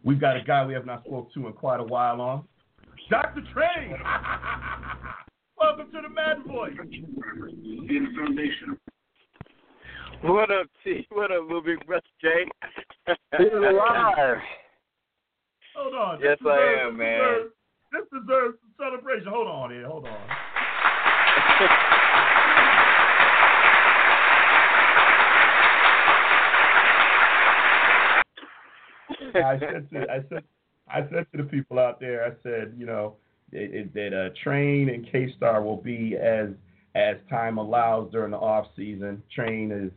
We've 0.04 0.20
got 0.20 0.36
a 0.36 0.42
guy 0.42 0.64
we 0.66 0.74
have 0.74 0.84
not 0.86 1.02
spoke 1.04 1.32
to 1.34 1.46
in 1.46 1.52
quite 1.54 1.80
a 1.80 1.84
while 1.84 2.20
on. 2.20 2.44
Dr. 3.10 3.40
Train. 3.54 3.92
Welcome 5.58 5.90
to 5.92 6.02
the 6.02 6.08
Mad 6.10 6.44
Voice. 6.46 6.74
What 10.22 10.50
up, 10.50 10.66
T? 10.84 11.06
What 11.10 11.30
up, 11.32 11.42
little 11.44 11.62
big 11.62 11.84
brother 11.86 12.02
Jay? 12.20 12.44
He's 13.38 13.48
alive. 13.52 14.38
Hold 15.74 15.94
on. 15.94 16.20
Yes, 16.20 16.38
This 16.40 16.48
I 16.50 16.84
am, 16.86 16.96
man. 16.96 17.18
deserves- 17.18 17.54
this 17.92 18.20
deserves 18.20 18.58
a 18.62 18.82
celebration. 18.82 19.28
Hold 19.28 19.48
on 19.48 19.70
here. 19.70 19.86
Hold 19.86 20.06
on. 20.06 20.12
I 29.44 29.58
said 29.58 29.90
to 29.92 30.00
I 30.10 30.24
said 30.28 30.42
I 30.90 31.00
said 31.10 31.26
to 31.32 31.38
the 31.38 31.44
people 31.44 31.78
out 31.78 32.00
there, 32.00 32.24
I 32.24 32.30
said, 32.42 32.74
you 32.76 32.86
know, 32.86 33.16
it, 33.52 33.74
it, 33.74 33.94
that 33.94 34.14
uh, 34.18 34.30
Train 34.42 34.88
and 34.88 35.06
K 35.10 35.32
Star 35.36 35.62
will 35.62 35.76
be 35.76 36.16
as 36.16 36.48
as 36.94 37.16
time 37.30 37.58
allows 37.58 38.10
during 38.10 38.30
the 38.32 38.38
off 38.38 38.66
season. 38.76 39.22
Train 39.34 39.70
is 39.72 39.90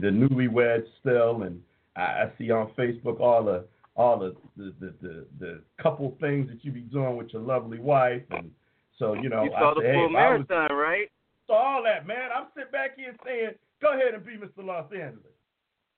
the 0.00 0.08
newlyweds 0.08 0.84
still, 1.00 1.42
and 1.42 1.60
I, 1.96 2.00
I 2.02 2.32
see 2.38 2.50
on 2.50 2.70
Facebook 2.78 3.20
all 3.20 3.44
the 3.44 3.64
all 3.96 4.18
the 4.18 4.34
the, 4.56 4.72
the 4.80 4.94
the 5.02 5.26
the 5.38 5.60
couple 5.82 6.16
things 6.20 6.48
that 6.48 6.64
you 6.64 6.72
be 6.72 6.80
doing 6.82 7.16
with 7.16 7.32
your 7.32 7.42
lovely 7.42 7.78
wife, 7.78 8.22
and 8.30 8.50
so 8.98 9.14
you 9.14 9.28
know, 9.28 9.44
You 9.44 9.50
saw 9.50 9.70
I 9.72 9.74
the 9.74 9.80
said, 9.82 9.94
full 9.94 10.08
hey, 10.08 10.14
if 10.14 10.16
I 10.16 10.36
was, 10.36 10.46
marathon, 10.48 10.76
right? 10.76 11.10
so 11.46 11.54
all 11.54 11.82
that, 11.84 12.06
man. 12.06 12.30
I'm 12.34 12.46
sitting 12.54 12.70
back 12.72 12.96
here 12.96 13.14
saying, 13.24 13.50
go 13.82 13.94
ahead 13.94 14.14
and 14.14 14.24
be 14.24 14.32
Mr. 14.36 14.64
Los 14.64 14.90
Angeles. 14.92 15.24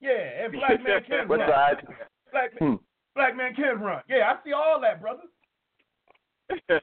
Yeah, 0.01 0.45
and 0.45 0.53
black 0.53 0.83
man 0.83 1.03
can 1.07 1.29
What 1.29 1.39
run. 1.41 1.49
side? 1.51 1.87
Black 2.33 2.61
man, 2.61 2.71
Hmm. 2.71 2.77
black 3.15 3.37
man 3.37 3.55
can 3.55 3.81
run. 3.81 4.03
Yeah, 4.09 4.33
I 4.33 4.43
see 4.45 4.53
all 4.53 4.81
that, 4.81 5.01
brother. 5.01 5.23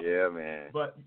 yeah, 0.00 0.28
man. 0.28 0.70
But, 0.72 0.98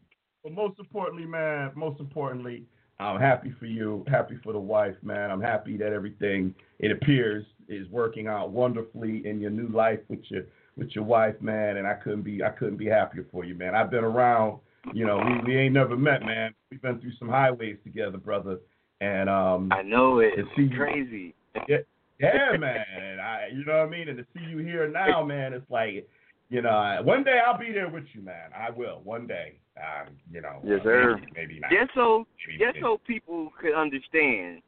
but 0.43 0.51
most 0.53 0.79
importantly, 0.79 1.25
man, 1.25 1.71
most 1.75 1.99
importantly, 1.99 2.65
I'm 2.99 3.19
happy 3.19 3.53
for 3.59 3.65
you, 3.65 4.03
happy 4.07 4.37
for 4.43 4.53
the 4.53 4.59
wife, 4.59 4.95
man. 5.03 5.29
I'm 5.29 5.41
happy 5.41 5.77
that 5.77 5.93
everything 5.93 6.53
it 6.79 6.91
appears 6.91 7.45
is 7.67 7.87
working 7.89 8.27
out 8.27 8.49
wonderfully 8.51 9.25
in 9.25 9.39
your 9.39 9.51
new 9.51 9.67
life 9.67 9.99
with 10.07 10.21
your 10.29 10.43
with 10.77 10.89
your 10.95 11.03
wife, 11.03 11.35
man. 11.41 11.77
And 11.77 11.85
I 11.87 11.93
couldn't 11.93 12.23
be 12.23 12.43
I 12.43 12.49
couldn't 12.49 12.77
be 12.77 12.87
happier 12.87 13.25
for 13.31 13.43
you, 13.43 13.53
man. 13.55 13.75
I've 13.75 13.91
been 13.91 14.03
around, 14.03 14.59
you 14.93 15.05
know, 15.05 15.17
we, 15.17 15.53
we 15.53 15.59
ain't 15.59 15.73
never 15.73 15.95
met, 15.95 16.23
man. 16.23 16.53
We've 16.71 16.81
been 16.81 16.99
through 16.99 17.13
some 17.19 17.29
highways 17.29 17.77
together, 17.83 18.17
brother. 18.17 18.59
And 18.99 19.29
um 19.29 19.71
I 19.71 19.83
know 19.83 20.19
it. 20.19 20.33
It's 20.35 20.75
Crazy. 20.75 21.35
Yeah, 21.67 22.57
man. 22.57 23.19
I, 23.19 23.47
you 23.53 23.65
know 23.65 23.77
what 23.79 23.87
I 23.87 23.89
mean? 23.89 24.09
And 24.09 24.17
to 24.17 24.25
see 24.33 24.43
you 24.49 24.57
here 24.59 24.87
now, 24.89 25.23
man, 25.23 25.53
it's 25.53 25.69
like, 25.69 26.07
you 26.49 26.61
know, 26.61 26.69
I- 26.69 27.01
one 27.01 27.23
day 27.23 27.39
I'll 27.45 27.57
be 27.57 27.71
there 27.71 27.89
with 27.89 28.05
you, 28.13 28.21
man. 28.21 28.51
I 28.57 28.69
will. 28.69 29.01
One 29.03 29.27
day. 29.27 29.59
Um, 29.77 30.13
you 30.31 30.41
know. 30.41 30.59
Yes, 30.63 30.79
uh, 30.81 30.83
sir. 30.83 31.15
Maybe, 31.17 31.31
maybe 31.35 31.59
not. 31.59 31.69
Just 31.69 31.93
so 31.93 32.25
Maybe- 32.47 32.57
just 32.59 32.79
so 32.81 32.99
people 33.05 33.51
could 33.61 33.73
understand, 33.75 34.61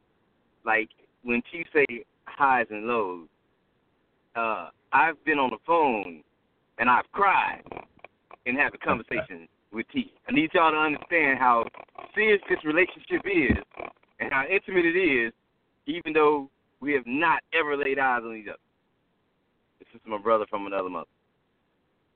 like 0.64 0.90
when 1.22 1.42
Chief 1.50 1.66
say 1.72 2.04
highs 2.26 2.66
and 2.70 2.86
lows, 2.86 3.26
uh, 4.36 4.70
I've 4.92 5.22
been 5.24 5.38
on 5.38 5.50
the 5.50 5.58
phone 5.66 6.22
and 6.78 6.88
I've 6.88 7.10
cried 7.12 7.62
and 8.46 8.56
having 8.56 8.80
conversations 8.84 9.48
with 9.72 9.86
T. 9.92 10.12
I 10.28 10.32
need 10.32 10.50
y'all 10.54 10.70
to 10.70 10.76
understand 10.78 11.38
how 11.38 11.64
serious 12.14 12.40
this 12.48 12.58
relationship 12.64 13.22
is 13.24 13.56
and 14.20 14.32
how 14.32 14.44
intimate 14.46 14.84
it 14.84 14.98
is, 14.98 15.32
even 15.86 16.12
though 16.12 16.50
we 16.80 16.92
have 16.92 17.06
not 17.06 17.42
ever 17.52 17.76
laid 17.76 17.98
eyes 17.98 18.22
on 18.24 18.36
each 18.36 18.48
other. 18.48 18.58
This 19.78 19.88
is 19.94 20.00
my 20.06 20.18
brother 20.18 20.46
from 20.48 20.66
another 20.66 20.88
mother. 20.88 21.06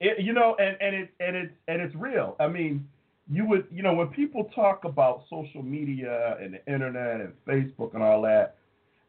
It, 0.00 0.24
you 0.24 0.32
know, 0.32 0.56
and 0.58 0.76
and 0.80 0.94
it 0.94 1.10
and 1.20 1.36
it's 1.36 1.52
and 1.68 1.80
it's 1.80 1.94
real. 1.94 2.36
I 2.40 2.48
mean, 2.48 2.86
you 3.30 3.46
would, 3.46 3.66
you 3.70 3.82
know, 3.82 3.94
when 3.94 4.08
people 4.08 4.50
talk 4.54 4.84
about 4.84 5.24
social 5.30 5.62
media 5.62 6.36
and 6.40 6.54
the 6.54 6.72
internet 6.72 7.20
and 7.20 7.32
Facebook 7.46 7.94
and 7.94 8.02
all 8.02 8.20
that, 8.22 8.56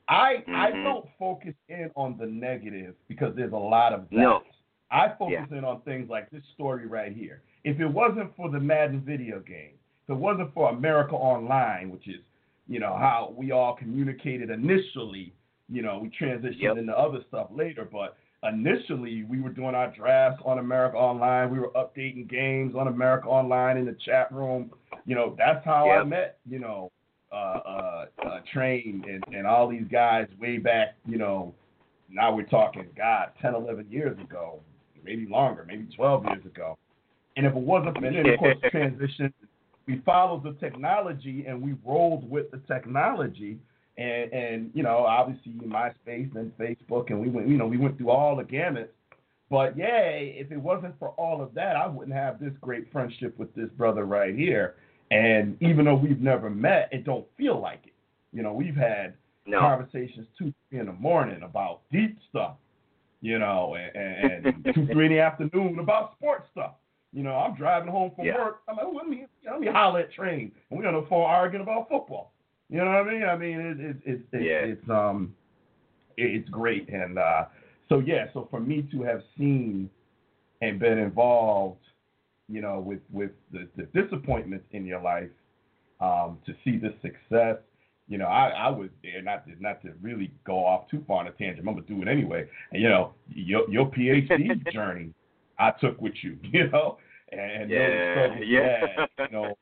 I 0.07 0.43
I 0.47 0.71
Mhm. 0.71 0.83
don't 0.83 1.09
focus 1.17 1.55
in 1.67 1.91
on 1.95 2.17
the 2.17 2.27
negative 2.27 2.95
because 3.07 3.35
there's 3.35 3.53
a 3.53 3.57
lot 3.57 3.93
of 3.93 4.09
that. 4.11 4.15
No. 4.17 4.43
I 4.91 5.09
focus 5.17 5.47
in 5.51 5.65
on 5.65 5.81
things 5.81 6.09
like 6.09 6.29
this 6.29 6.43
story 6.53 6.85
right 6.85 7.11
here. 7.11 7.41
If 7.63 7.79
it 7.79 7.87
wasn't 7.87 8.33
for 8.35 8.49
the 8.49 8.59
Madden 8.59 9.01
video 9.01 9.39
game, 9.39 9.73
if 10.03 10.11
it 10.11 10.15
wasn't 10.15 10.53
for 10.53 10.69
America 10.69 11.15
Online, 11.15 11.89
which 11.89 12.07
is, 12.07 12.21
you 12.67 12.79
know, 12.79 12.95
how 12.95 13.33
we 13.35 13.51
all 13.51 13.73
communicated 13.75 14.51
initially, 14.51 15.33
you 15.69 15.81
know, 15.81 15.99
we 15.99 16.09
transitioned 16.09 16.61
Yep. 16.61 16.77
into 16.77 16.97
other 16.97 17.19
stuff 17.27 17.47
later, 17.51 17.87
but 17.89 18.17
initially 18.43 19.23
we 19.23 19.41
were 19.41 19.49
doing 19.49 19.75
our 19.75 19.91
drafts 19.91 20.41
on 20.45 20.59
America 20.59 20.97
Online. 20.97 21.49
We 21.51 21.59
were 21.59 21.71
updating 21.75 22.29
games 22.29 22.75
on 22.75 22.87
America 22.87 23.27
Online 23.27 23.77
in 23.77 23.85
the 23.85 23.97
chat 24.05 24.31
room. 24.31 24.71
You 25.05 25.15
know, 25.15 25.35
that's 25.37 25.63
how 25.65 25.89
I 25.89 26.03
met, 26.03 26.37
you 26.47 26.59
know, 26.59 26.91
uh, 27.31 27.35
uh, 27.35 28.05
uh, 28.25 28.39
Train 28.53 29.03
and, 29.07 29.23
and 29.35 29.47
all 29.47 29.67
these 29.67 29.87
guys 29.91 30.27
way 30.39 30.57
back, 30.57 30.95
you 31.05 31.17
know, 31.17 31.53
now 32.09 32.33
we're 32.33 32.43
talking, 32.43 32.85
God, 32.95 33.31
10, 33.41 33.55
11 33.55 33.87
years 33.89 34.17
ago, 34.19 34.61
maybe 35.03 35.25
longer, 35.25 35.65
maybe 35.67 35.87
12 35.95 36.25
years 36.25 36.45
ago. 36.45 36.77
And 37.35 37.45
if 37.45 37.53
it 37.53 37.59
wasn't 37.59 37.95
for, 37.95 38.01
then 38.01 38.29
of 38.29 38.39
course, 38.39 38.55
transition, 38.71 39.33
we 39.87 40.01
followed 40.05 40.43
the 40.43 40.53
technology 40.53 41.45
and 41.47 41.61
we 41.61 41.75
rolled 41.85 42.29
with 42.29 42.51
the 42.51 42.59
technology. 42.67 43.57
And, 43.97 44.33
and 44.33 44.71
you 44.73 44.83
know, 44.83 44.97
obviously 45.05 45.53
MySpace 45.53 46.35
and 46.35 46.51
Facebook, 46.57 47.09
and 47.11 47.19
we 47.19 47.29
went, 47.29 47.47
you 47.47 47.57
know, 47.57 47.65
we 47.67 47.77
went 47.77 47.97
through 47.97 48.09
all 48.09 48.35
the 48.35 48.43
gamut. 48.43 48.93
But 49.49 49.77
yeah, 49.77 49.99
if 50.09 50.51
it 50.51 50.57
wasn't 50.57 50.97
for 50.99 51.09
all 51.11 51.41
of 51.41 51.53
that, 51.53 51.75
I 51.75 51.87
wouldn't 51.87 52.15
have 52.15 52.39
this 52.39 52.53
great 52.61 52.91
friendship 52.91 53.37
with 53.37 53.53
this 53.55 53.69
brother 53.77 54.05
right 54.05 54.35
here. 54.35 54.75
And 55.11 55.55
even 55.61 55.85
though 55.85 55.95
we've 55.95 56.19
never 56.19 56.49
met, 56.49 56.89
it 56.91 57.05
don't 57.05 57.25
feel 57.37 57.61
like 57.61 57.81
it. 57.85 57.93
You 58.33 58.43
know, 58.43 58.53
we've 58.53 58.75
had 58.75 59.13
No. 59.45 59.59
conversations 59.59 60.27
two, 60.37 60.53
three 60.69 60.79
in 60.79 60.87
the 60.87 60.93
morning 60.93 61.43
about 61.43 61.81
deep 61.91 62.17
stuff, 62.29 62.55
you 63.21 63.37
know, 63.39 63.75
and, 63.75 64.45
and 64.45 64.65
two, 64.73 64.87
three 64.87 65.05
in 65.05 65.11
the 65.13 65.19
afternoon 65.19 65.79
about 65.79 66.13
sports 66.13 66.47
stuff. 66.51 66.73
You 67.13 67.23
know, 67.23 67.35
I'm 67.35 67.55
driving 67.55 67.89
home 67.91 68.11
from 68.15 68.25
Yeah. 68.25 68.37
work. 68.43 68.61
I'm 68.67 68.75
like, 68.75 68.87
let 68.93 69.07
me, 69.07 69.25
let 69.49 69.61
me 69.61 69.67
holler 69.67 70.01
at 70.01 70.11
train, 70.11 70.51
and 70.69 70.79
we're 70.79 70.87
on 70.87 70.95
the 71.01 71.07
phone 71.07 71.23
arguing 71.23 71.61
about 71.63 71.87
football. 71.87 72.33
You 72.69 72.77
know 72.79 72.85
what 72.85 72.95
I 72.95 73.13
mean? 73.13 73.23
I 73.23 73.37
mean, 73.37 73.59
it, 73.59 73.79
it, 73.79 73.97
it, 74.05 74.21
it, 74.31 74.41
Yeah. 74.41 74.71
it's 74.71 74.89
um, 74.89 75.33
it, 76.17 76.35
it's 76.41 76.49
great, 76.49 76.89
and 76.89 77.17
uh, 77.19 77.45
so 77.89 77.99
yeah. 77.99 78.25
So 78.33 78.47
for 78.49 78.59
me 78.59 78.87
to 78.91 79.03
have 79.03 79.21
seen 79.37 79.89
and 80.61 80.79
been 80.79 80.97
involved, 80.97 81.79
you 82.49 82.61
know, 82.61 82.79
with 82.79 83.01
with 83.11 83.31
the, 83.51 83.67
the 83.75 83.83
disappointments 83.99 84.65
in 84.71 84.85
your 84.85 85.01
life, 85.01 85.29
um, 86.01 86.39
to 86.45 86.53
see 86.63 86.77
the 86.77 86.93
success, 87.01 87.57
you 88.07 88.17
know, 88.17 88.25
I, 88.25 88.49
I 88.49 88.69
was 88.69 88.89
there 89.03 89.21
not 89.21 89.45
to 89.47 89.53
not 89.61 89.81
to 89.83 89.91
really 90.01 90.31
go 90.45 90.65
off 90.65 90.89
too 90.89 91.03
far 91.07 91.19
on 91.19 91.27
a 91.27 91.31
tangent. 91.31 91.59
I'm 91.67 91.75
gonna 91.75 91.85
do 91.85 92.01
it 92.01 92.07
anyway. 92.07 92.47
And 92.71 92.81
you 92.81 92.89
know, 92.89 93.13
your 93.29 93.69
your 93.69 93.85
PhD 93.91 94.67
journey, 94.71 95.13
I 95.59 95.71
took 95.79 96.01
with 96.01 96.13
you, 96.23 96.37
you 96.43 96.69
know, 96.71 96.97
and 97.31 97.69
Yeah, 97.69 97.89
those 97.89 97.99
struggles 98.11 98.43
you 98.47 98.57
yeah. 98.57 98.87
had, 98.97 99.09
you 99.29 99.35
know, 99.37 99.57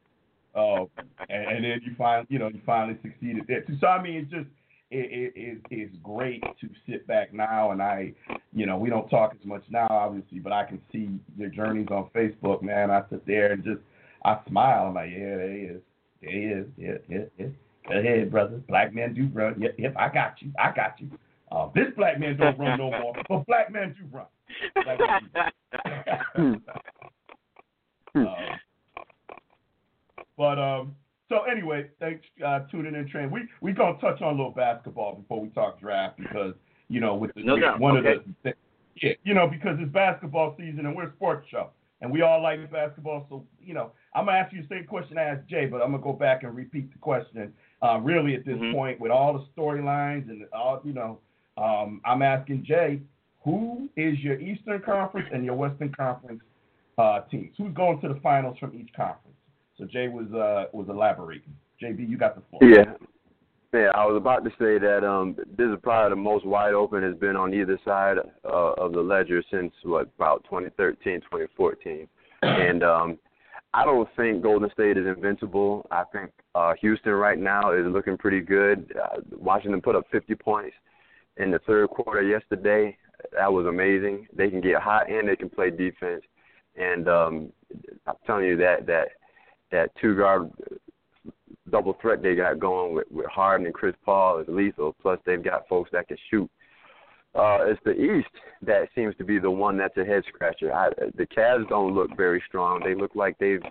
uh, 0.55 0.85
and, 1.29 1.45
and 1.47 1.65
then 1.65 1.81
you 1.83 1.95
find, 1.97 2.27
you 2.29 2.39
know, 2.39 2.47
you 2.47 2.61
finally 2.65 2.97
succeeded 3.01 3.43
there 3.47 3.61
too. 3.61 3.77
So 3.79 3.87
I 3.87 4.01
mean, 4.01 4.15
it's 4.15 4.31
just 4.31 4.47
it, 4.91 5.11
it, 5.11 5.33
it, 5.35 5.57
it's 5.71 5.95
great 6.03 6.41
to 6.41 6.69
sit 6.87 7.07
back 7.07 7.33
now, 7.33 7.71
and 7.71 7.81
I, 7.81 8.13
you 8.53 8.65
know, 8.65 8.77
we 8.77 8.89
don't 8.89 9.09
talk 9.09 9.33
as 9.39 9.45
much 9.45 9.63
now, 9.69 9.87
obviously, 9.89 10.39
but 10.39 10.53
I 10.53 10.65
can 10.65 10.79
see 10.91 11.09
your 11.35 11.49
journeys 11.49 11.87
on 11.89 12.09
Facebook, 12.15 12.61
man. 12.61 12.91
I 12.91 13.01
sit 13.09 13.25
there 13.25 13.53
and 13.53 13.63
just 13.63 13.81
I 14.23 14.39
smile. 14.47 14.87
I'm 14.87 14.93
like, 14.93 15.09
yeah, 15.09 15.35
there 15.37 15.51
he 15.51 15.61
is, 15.63 15.81
there 16.21 16.31
he 16.31 16.45
is, 16.45 16.67
yeah, 16.77 16.93
yeah, 17.09 17.25
yeah. 17.39 17.47
Go 17.89 17.99
ahead, 17.99 18.31
brother. 18.31 18.61
Black 18.67 18.93
men 18.93 19.13
do 19.13 19.27
run. 19.33 19.59
Yep, 19.59 19.75
yep, 19.77 19.95
I 19.97 20.13
got 20.13 20.41
you. 20.41 20.51
I 20.57 20.71
got 20.73 20.99
you. 20.99 21.09
Uh, 21.51 21.69
this 21.75 21.87
black 21.97 22.19
man 22.19 22.37
don't 22.37 22.57
run 22.57 22.79
no 22.79 22.89
more, 22.91 23.13
but 23.27 23.45
black 23.45 23.71
men 23.71 23.95
do 23.99 24.05
run. 24.11 24.25
Black 24.83 24.99
men 24.99 25.31
do. 26.35 26.55
Um, 28.15 28.27
but 30.37 30.59
um, 30.59 30.95
so 31.29 31.43
anyway, 31.43 31.87
thanks 31.99 32.25
uh, 32.45 32.59
tuning 32.71 32.95
in, 32.95 33.07
train. 33.09 33.31
We 33.31 33.47
we 33.61 33.71
gonna 33.71 33.97
touch 33.99 34.21
on 34.21 34.33
a 34.33 34.37
little 34.37 34.51
basketball 34.51 35.15
before 35.15 35.41
we 35.41 35.49
talk 35.49 35.79
draft 35.79 36.17
because 36.17 36.53
you 36.89 36.99
know 36.99 37.15
with 37.15 37.33
the 37.35 37.43
No 37.43 37.57
doubt, 37.59 37.79
one 37.79 37.97
okay. 37.97 38.15
of 38.15 38.23
the, 38.43 38.53
yeah 39.01 39.13
you 39.23 39.33
know 39.33 39.47
because 39.47 39.77
it's 39.79 39.91
basketball 39.91 40.55
season 40.57 40.85
and 40.85 40.95
we're 40.95 41.07
a 41.07 41.13
sports 41.13 41.47
show 41.49 41.69
and 42.01 42.11
we 42.11 42.21
all 42.21 42.41
like 42.41 42.69
basketball. 42.71 43.25
So 43.29 43.45
you 43.61 43.73
know 43.73 43.91
I'm 44.13 44.25
gonna 44.25 44.37
ask 44.37 44.53
you 44.53 44.61
the 44.61 44.67
same 44.67 44.85
question 44.85 45.17
I 45.17 45.23
asked 45.23 45.47
Jay, 45.47 45.65
but 45.65 45.81
I'm 45.81 45.91
gonna 45.91 46.03
go 46.03 46.13
back 46.13 46.43
and 46.43 46.55
repeat 46.55 46.91
the 46.91 46.99
question. 46.99 47.53
Uh, 47.81 47.99
really, 47.99 48.35
at 48.35 48.45
this 48.45 48.57
Mhm. 48.57 48.73
point, 48.73 48.99
with 48.99 49.11
all 49.11 49.33
the 49.33 49.45
storylines 49.55 50.29
and 50.29 50.45
all 50.53 50.81
you 50.85 50.93
know, 50.93 51.19
um, 51.57 51.99
I'm 52.05 52.21
asking 52.21 52.63
Jay, 52.63 53.01
who 53.43 53.89
is 53.95 54.19
your 54.19 54.39
Eastern 54.39 54.81
Conference 54.81 55.29
and 55.33 55.43
your 55.43 55.55
Western 55.55 55.91
Conference 55.93 56.41
uh, 56.97 57.21
teams? 57.21 57.55
Who's 57.57 57.73
going 57.73 57.99
to 58.01 58.07
the 58.07 58.19
finals 58.21 58.57
from 58.59 58.75
each 58.75 58.93
conference? 58.93 59.19
So 59.77 59.85
Jay 59.85 60.07
was 60.07 60.31
uh, 60.33 60.69
was 60.75 60.87
elaborating. 60.89 61.55
JB, 61.81 62.07
you 62.07 62.17
got 62.17 62.35
the 62.35 62.41
floor. 62.49 62.63
Yeah. 62.63 62.93
Yeah, 63.73 63.89
I 63.95 64.05
was 64.05 64.15
about 64.15 64.43
to 64.43 64.51
say 64.51 64.77
that 64.77 65.03
um 65.03 65.35
this 65.57 65.65
is 65.67 65.79
probably 65.81 66.11
the 66.11 66.21
most 66.21 66.45
wide 66.45 66.75
open 66.75 67.01
has 67.01 67.15
been 67.15 67.35
on 67.35 67.55
either 67.55 67.79
side 67.83 68.17
uh, 68.45 68.73
of 68.73 68.93
the 68.93 69.01
ledger 69.01 69.43
since 69.49 69.73
what 69.81 70.09
about 70.15 70.43
2013, 70.43 71.21
2014. 71.21 72.07
And 72.43 72.83
um 72.83 73.19
I 73.73 73.83
don't 73.83 74.07
think 74.15 74.43
Golden 74.43 74.69
State 74.69 74.97
is 74.97 75.07
invincible. 75.07 75.87
I 75.89 76.03
think 76.13 76.29
uh 76.53 76.73
Houston 76.81 77.13
right 77.13 77.39
now 77.39 77.71
is 77.71 77.87
looking 77.87 78.15
pretty 78.15 78.41
good. 78.41 78.93
Uh, 78.95 79.21
watching 79.31 79.71
them 79.71 79.81
put 79.81 79.95
up 79.95 80.05
50 80.11 80.35
points 80.35 80.75
in 81.37 81.49
the 81.49 81.59
third 81.65 81.89
quarter 81.89 82.21
yesterday, 82.21 82.95
that 83.35 83.51
was 83.51 83.65
amazing. 83.65 84.27
They 84.35 84.51
can 84.51 84.61
get 84.61 84.75
hot 84.75 85.09
and 85.09 85.27
they 85.27 85.35
can 85.35 85.49
play 85.49 85.71
defense. 85.71 86.21
And 86.75 87.07
um, 87.07 87.53
I'm 88.05 88.15
telling 88.27 88.45
you 88.45 88.57
that 88.57 88.85
that 88.85 89.07
that 89.73 89.89
two 89.99 90.15
guard 90.15 90.49
double 91.69 91.97
threat 91.99 92.21
they 92.21 92.35
got 92.35 92.59
going 92.59 92.93
with, 92.93 93.07
with 93.11 93.25
Harden 93.25 93.65
and 93.65 93.73
Chris 93.73 93.95
Paul 94.05 94.39
is 94.39 94.47
lethal. 94.47 94.95
Plus 95.01 95.19
they've 95.25 95.43
got 95.43 95.67
folks 95.67 95.89
that 95.91 96.07
can 96.07 96.17
shoot. 96.29 96.49
Uh, 97.35 97.65
it's 97.65 97.81
the 97.83 97.99
East 97.99 98.29
that 98.61 98.87
seems 98.93 99.15
to 99.17 99.23
be 99.23 99.39
the 99.39 99.49
one 99.49 99.75
that's 99.75 99.97
a 99.97 100.05
head 100.05 100.23
scratcher. 100.27 100.71
The 101.17 101.25
Cavs 101.25 101.67
don't 101.67 101.95
look 101.95 102.15
very 102.15 102.41
strong. 102.47 102.81
They 102.83 102.93
look 102.93 103.15
like 103.15 103.35
they've 103.39 103.63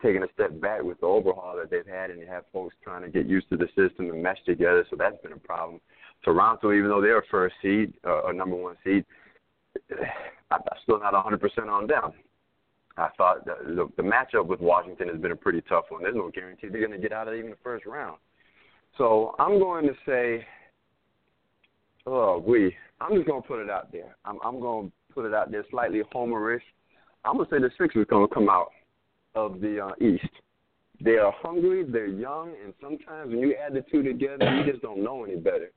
taken 0.00 0.22
a 0.22 0.26
step 0.34 0.60
back 0.60 0.82
with 0.82 1.00
the 1.00 1.06
overhaul 1.06 1.56
that 1.56 1.68
they've 1.68 1.86
had, 1.86 2.10
and 2.10 2.20
you 2.20 2.26
have 2.28 2.44
folks 2.52 2.76
trying 2.84 3.02
to 3.02 3.08
get 3.08 3.26
used 3.26 3.48
to 3.48 3.56
the 3.56 3.66
system 3.76 4.10
and 4.10 4.22
mesh 4.22 4.38
together. 4.46 4.86
So 4.88 4.96
that's 4.96 5.20
been 5.22 5.32
a 5.32 5.38
problem. 5.38 5.80
Toronto, 6.24 6.72
even 6.72 6.88
though 6.88 7.00
they're 7.00 7.18
a 7.18 7.26
first 7.28 7.56
seed 7.60 7.92
uh, 8.06 8.20
or 8.20 8.32
number 8.32 8.54
one 8.54 8.76
seed, 8.84 9.04
I'm 10.52 10.60
still 10.84 11.00
not 11.00 11.12
100% 11.12 11.40
on 11.68 11.88
them. 11.88 12.12
I 12.98 13.08
thought 13.16 13.44
the, 13.44 13.56
the, 13.74 13.88
the 13.96 14.02
matchup 14.02 14.46
with 14.46 14.60
Washington 14.60 15.08
has 15.08 15.18
been 15.18 15.32
a 15.32 15.36
pretty 15.36 15.62
tough 15.68 15.84
one. 15.90 16.02
There's 16.02 16.14
no 16.14 16.30
guarantee 16.30 16.68
they're 16.68 16.80
going 16.86 16.92
to 16.92 16.98
get 16.98 17.12
out 17.12 17.28
of 17.28 17.34
even 17.34 17.50
the 17.50 17.56
first 17.62 17.84
round. 17.84 18.16
So 18.96 19.34
I'm 19.38 19.58
going 19.58 19.86
to 19.86 19.94
say, 20.06 20.46
oh, 22.06 22.42
we. 22.46 22.74
I'm 23.00 23.14
just 23.14 23.26
going 23.26 23.42
to 23.42 23.48
put 23.48 23.60
it 23.60 23.68
out 23.68 23.92
there. 23.92 24.16
I'm, 24.24 24.38
I'm 24.42 24.60
going 24.60 24.86
to 24.86 25.14
put 25.14 25.26
it 25.26 25.34
out 25.34 25.50
there 25.50 25.64
slightly 25.70 26.00
homerish. 26.14 26.62
I'm 27.24 27.36
going 27.36 27.48
to 27.48 27.54
say 27.54 27.60
the 27.60 27.70
Sixers 27.78 28.06
going 28.08 28.26
to 28.26 28.34
come 28.34 28.48
out 28.48 28.68
of 29.34 29.60
the 29.60 29.84
uh, 29.84 30.04
East. 30.04 30.24
They 31.00 31.18
are 31.18 31.32
hungry, 31.42 31.84
they're 31.84 32.06
young, 32.06 32.54
and 32.64 32.72
sometimes 32.80 33.28
when 33.28 33.40
you 33.40 33.54
add 33.54 33.74
the 33.74 33.84
two 33.90 34.02
together, 34.02 34.50
you 34.50 34.72
just 34.72 34.82
don't 34.82 35.04
know 35.04 35.24
any 35.24 35.36
better. 35.36 35.70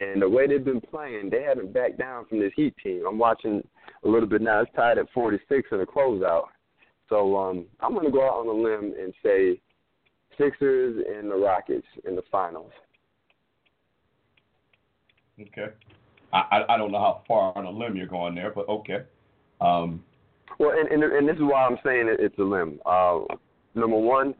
And 0.00 0.22
the 0.22 0.28
way 0.28 0.46
they've 0.46 0.64
been 0.64 0.80
playing, 0.80 1.28
they 1.30 1.42
haven't 1.42 1.74
backed 1.74 1.98
down 1.98 2.24
from 2.26 2.40
this 2.40 2.52
Heat 2.56 2.74
team. 2.82 3.04
I'm 3.06 3.18
watching 3.18 3.62
a 4.04 4.08
little 4.08 4.28
bit 4.28 4.42
now. 4.42 4.60
It's 4.60 4.70
tied 4.74 4.98
at 4.98 5.06
46 5.12 5.68
in 5.72 5.78
the 5.78 5.86
closeout. 5.86 6.44
So 7.08 7.36
um, 7.36 7.66
I'm 7.80 7.92
going 7.92 8.06
to 8.06 8.12
go 8.12 8.24
out 8.24 8.40
on 8.40 8.48
a 8.48 8.52
limb 8.52 8.94
and 9.00 9.12
say 9.22 9.60
Sixers 10.38 11.04
and 11.14 11.30
the 11.30 11.36
Rockets 11.36 11.86
in 12.06 12.16
the 12.16 12.22
finals. 12.30 12.72
Okay. 15.40 15.72
I, 16.32 16.62
I 16.68 16.76
don't 16.76 16.92
know 16.92 16.98
how 16.98 17.22
far 17.28 17.56
on 17.56 17.64
a 17.64 17.70
limb 17.70 17.96
you're 17.96 18.06
going 18.06 18.34
there, 18.34 18.50
but 18.50 18.68
okay. 18.68 19.02
Um, 19.60 20.02
well, 20.58 20.72
and, 20.78 20.88
and 20.90 21.02
and 21.02 21.28
this 21.28 21.36
is 21.36 21.42
why 21.42 21.64
I'm 21.64 21.78
saying 21.84 22.08
it, 22.08 22.20
it's 22.20 22.38
a 22.38 22.42
limb. 22.42 22.80
Uh, 22.84 23.20
number 23.74 23.96
one, 23.96 24.34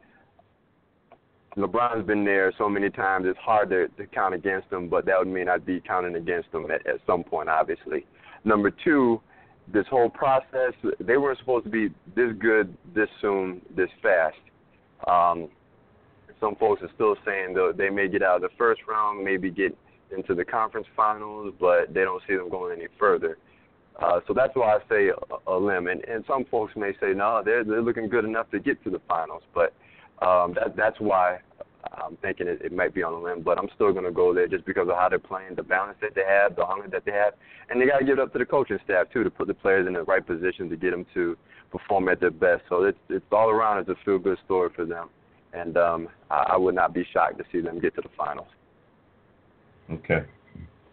LeBron's 1.55 2.05
been 2.05 2.25
there 2.25 2.53
so 2.57 2.69
many 2.69 2.89
times; 2.89 3.25
it's 3.27 3.39
hard 3.39 3.69
to, 3.69 3.87
to 3.89 4.05
count 4.07 4.33
against 4.35 4.71
him. 4.71 4.89
But 4.89 5.05
that 5.05 5.17
would 5.17 5.27
mean 5.27 5.49
I'd 5.49 5.65
be 5.65 5.81
counting 5.81 6.15
against 6.15 6.49
him 6.53 6.65
at, 6.69 6.85
at 6.87 6.99
some 7.05 7.23
point, 7.23 7.49
obviously. 7.49 8.05
Number 8.43 8.71
two, 8.71 9.21
this 9.71 9.85
whole 9.89 10.09
process, 10.09 10.73
they 10.99 11.17
weren't 11.17 11.39
supposed 11.39 11.65
to 11.65 11.69
be 11.69 11.89
this 12.15 12.31
good, 12.39 12.75
this 12.95 13.09
soon, 13.21 13.61
this 13.75 13.89
fast. 14.01 14.37
Um, 15.07 15.49
some 16.39 16.55
folks 16.55 16.81
are 16.81 16.89
still 16.95 17.15
saying 17.25 17.55
they 17.77 17.89
may 17.89 18.07
get 18.07 18.21
out 18.21 18.37
of 18.37 18.41
the 18.43 18.55
first 18.57 18.81
round, 18.87 19.23
maybe 19.23 19.49
get 19.49 19.75
into 20.15 20.33
the 20.35 20.45
conference 20.45 20.87
finals, 20.95 21.53
but 21.59 21.93
they 21.93 22.01
don't 22.01 22.21
see 22.27 22.35
them 22.35 22.49
going 22.49 22.77
any 22.77 22.87
further. 22.97 23.37
Uh, 23.99 24.19
so 24.27 24.33
that's 24.33 24.55
why 24.55 24.75
I 24.75 24.79
say 24.89 25.09
a, 25.09 25.51
a 25.51 25.57
limb. 25.57 25.87
And, 25.87 26.03
and 26.05 26.23
some 26.27 26.45
folks 26.45 26.73
may 26.75 26.93
say, 27.01 27.13
no, 27.15 27.41
they're 27.43 27.63
they're 27.63 27.81
looking 27.81 28.07
good 28.07 28.25
enough 28.25 28.49
to 28.51 28.59
get 28.59 28.81
to 28.83 28.89
the 28.91 29.01
finals. 29.07 29.41
But 29.53 29.73
um, 30.21 30.53
that 30.53 30.75
that's 30.75 30.99
why 30.99 31.39
I'm 31.93 32.17
thinking 32.17 32.47
it, 32.47 32.61
it 32.61 32.71
might 32.71 32.93
be 32.93 33.03
on 33.03 33.13
a 33.13 33.19
limb. 33.21 33.41
But 33.41 33.57
I'm 33.57 33.69
still 33.75 33.91
going 33.91 34.05
to 34.05 34.11
go 34.11 34.33
there 34.33 34.47
just 34.47 34.65
because 34.65 34.87
of 34.89 34.95
how 34.95 35.09
they're 35.09 35.19
playing, 35.19 35.55
the 35.55 35.63
balance 35.63 35.97
that 36.01 36.15
they 36.15 36.23
have, 36.27 36.55
the 36.55 36.65
hunger 36.65 36.87
that 36.89 37.05
they 37.05 37.11
have, 37.11 37.33
and 37.69 37.81
they 37.81 37.85
got 37.85 37.99
to 37.99 38.05
give 38.05 38.17
it 38.17 38.21
up 38.21 38.33
to 38.33 38.39
the 38.39 38.45
coaching 38.45 38.79
staff 38.83 39.07
too 39.11 39.23
to 39.23 39.29
put 39.29 39.47
the 39.47 39.53
players 39.53 39.87
in 39.87 39.93
the 39.93 40.03
right 40.03 40.25
position 40.25 40.69
to 40.69 40.75
get 40.75 40.91
them 40.91 41.05
to 41.13 41.37
perform 41.71 42.09
at 42.09 42.19
their 42.19 42.31
best. 42.31 42.63
So 42.69 42.83
it's 42.83 42.97
it's 43.09 43.25
all 43.31 43.49
around 43.49 43.79
it's 43.79 43.89
a 43.89 43.95
feel 44.05 44.19
good 44.19 44.37
story 44.45 44.69
for 44.75 44.85
them. 44.85 45.09
And 45.53 45.77
um, 45.77 46.09
I, 46.29 46.51
I 46.51 46.57
would 46.57 46.75
not 46.75 46.93
be 46.93 47.05
shocked 47.13 47.37
to 47.39 47.43
see 47.51 47.61
them 47.61 47.79
get 47.79 47.95
to 47.95 48.01
the 48.01 48.09
finals. 48.17 48.47
Okay. 49.91 50.25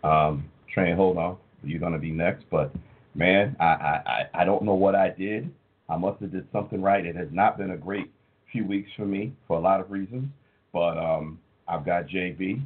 Um, 0.03 0.49
Train, 0.73 0.97
hold 0.97 1.19
on. 1.19 1.37
You're 1.63 1.81
going 1.81 1.93
to 1.93 1.99
be 1.99 2.11
next, 2.11 2.45
but 2.51 2.73
man, 3.15 3.57
I, 3.59 3.65
I, 3.65 4.25
I 4.35 4.45
don't 4.45 4.65
know 4.65 4.75
what 4.75 4.95
I 4.95 5.09
did. 5.09 5.51
I 5.89 5.97
must 5.97 6.21
have 6.21 6.33
did 6.33 6.47
something 6.53 6.83
right. 6.83 7.05
It 7.05 7.17
has 7.17 7.29
not 7.31 7.59
been 7.59 7.71
a 7.71 7.77
great 7.77 8.11
few 8.51 8.67
weeks 8.67 8.91
for 8.97 9.05
me 9.05 9.33
for 9.47 9.57
a 9.57 9.61
lot 9.61 9.81
of 9.81 9.91
reasons, 9.91 10.29
but 10.75 10.99
um, 10.99 11.39
I've 11.67 11.87
got 11.87 12.07
JB, 12.09 12.61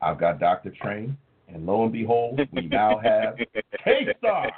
I've 0.00 0.18
got 0.18 0.38
Dr. 0.40 0.72
Train, 0.80 1.18
and 1.48 1.66
lo 1.66 1.82
and 1.82 1.92
behold, 1.92 2.40
we 2.52 2.62
now 2.68 2.98
have 3.04 3.36
K 3.84 4.06
Star. 4.18 4.50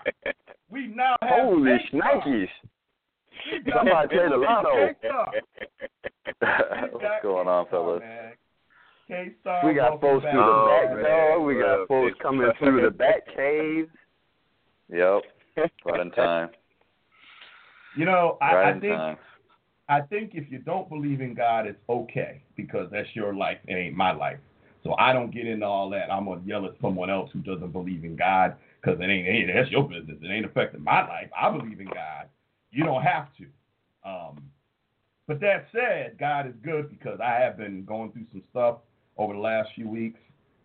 We 0.70 0.86
now 0.88 1.16
have 1.22 1.30
Holy 1.42 1.78
K-Star. 1.90 2.22
shnikes! 2.22 2.46
We 3.50 3.58
got 3.70 3.78
Somebody 3.78 4.08
play 4.08 4.28
the 4.30 4.36
lotto. 4.36 4.94
K-Star. 5.00 5.32
What's 6.92 7.22
going 7.22 7.48
on, 7.48 7.66
fellas? 7.70 8.02
K-Star, 9.08 9.66
We 9.66 9.74
got 9.74 10.00
welcome 10.02 10.20
folks 10.20 10.26
through 10.30 10.40
the 10.40 10.68
back 10.68 11.02
door. 11.02 11.40
We 11.42 11.54
got 11.54 11.78
Well, 11.78 11.86
folks 11.88 12.18
coming 12.22 12.50
through 12.58 12.82
the 12.82 12.90
back 12.90 13.26
cave. 13.34 13.88
Yep. 14.92 15.22
Right 15.86 16.00
in 16.00 16.10
time. 16.10 16.50
You 17.96 18.04
know, 18.04 18.36
I, 18.42 18.54
Right 18.54 18.76
I 18.76 18.80
think 18.80 18.92
time. 18.92 19.16
I 19.88 20.00
think 20.00 20.32
if 20.34 20.50
you 20.50 20.58
don't 20.58 20.88
believe 20.88 21.20
in 21.20 21.34
God, 21.34 21.66
it's 21.66 21.78
okay 21.88 22.42
because 22.56 22.88
that's 22.90 23.08
your 23.14 23.34
life. 23.34 23.58
It 23.66 23.74
ain't 23.74 23.96
my 23.96 24.12
life. 24.12 24.38
So 24.84 24.94
I 24.98 25.12
don't 25.12 25.30
get 25.30 25.46
into 25.46 25.66
all 25.66 25.90
that. 25.90 26.10
I'm 26.10 26.24
gonna 26.24 26.42
yell 26.44 26.66
at 26.66 26.72
someone 26.80 27.10
else 27.10 27.30
who 27.32 27.40
doesn't 27.40 27.72
believe 27.72 28.04
in 28.04 28.16
God 28.16 28.56
because 28.80 28.98
it 29.00 29.04
ain't. 29.04 29.26
Hey, 29.26 29.46
that's 29.52 29.70
your 29.70 29.88
business. 29.88 30.18
It 30.22 30.28
ain't 30.28 30.46
affecting 30.46 30.82
my 30.82 31.06
life. 31.06 31.30
I 31.38 31.50
believe 31.56 31.80
in 31.80 31.86
God. 31.86 32.28
You 32.70 32.84
don't 32.84 33.02
have 33.02 33.28
to. 33.36 34.08
Um, 34.08 34.50
but 35.28 35.40
that 35.40 35.66
said, 35.72 36.16
God 36.18 36.46
is 36.46 36.54
good 36.64 36.90
because 36.90 37.20
I 37.20 37.40
have 37.40 37.56
been 37.56 37.84
going 37.84 38.12
through 38.12 38.26
some 38.32 38.42
stuff 38.50 38.78
over 39.16 39.34
the 39.34 39.38
last 39.38 39.70
few 39.74 39.88
weeks, 39.88 40.20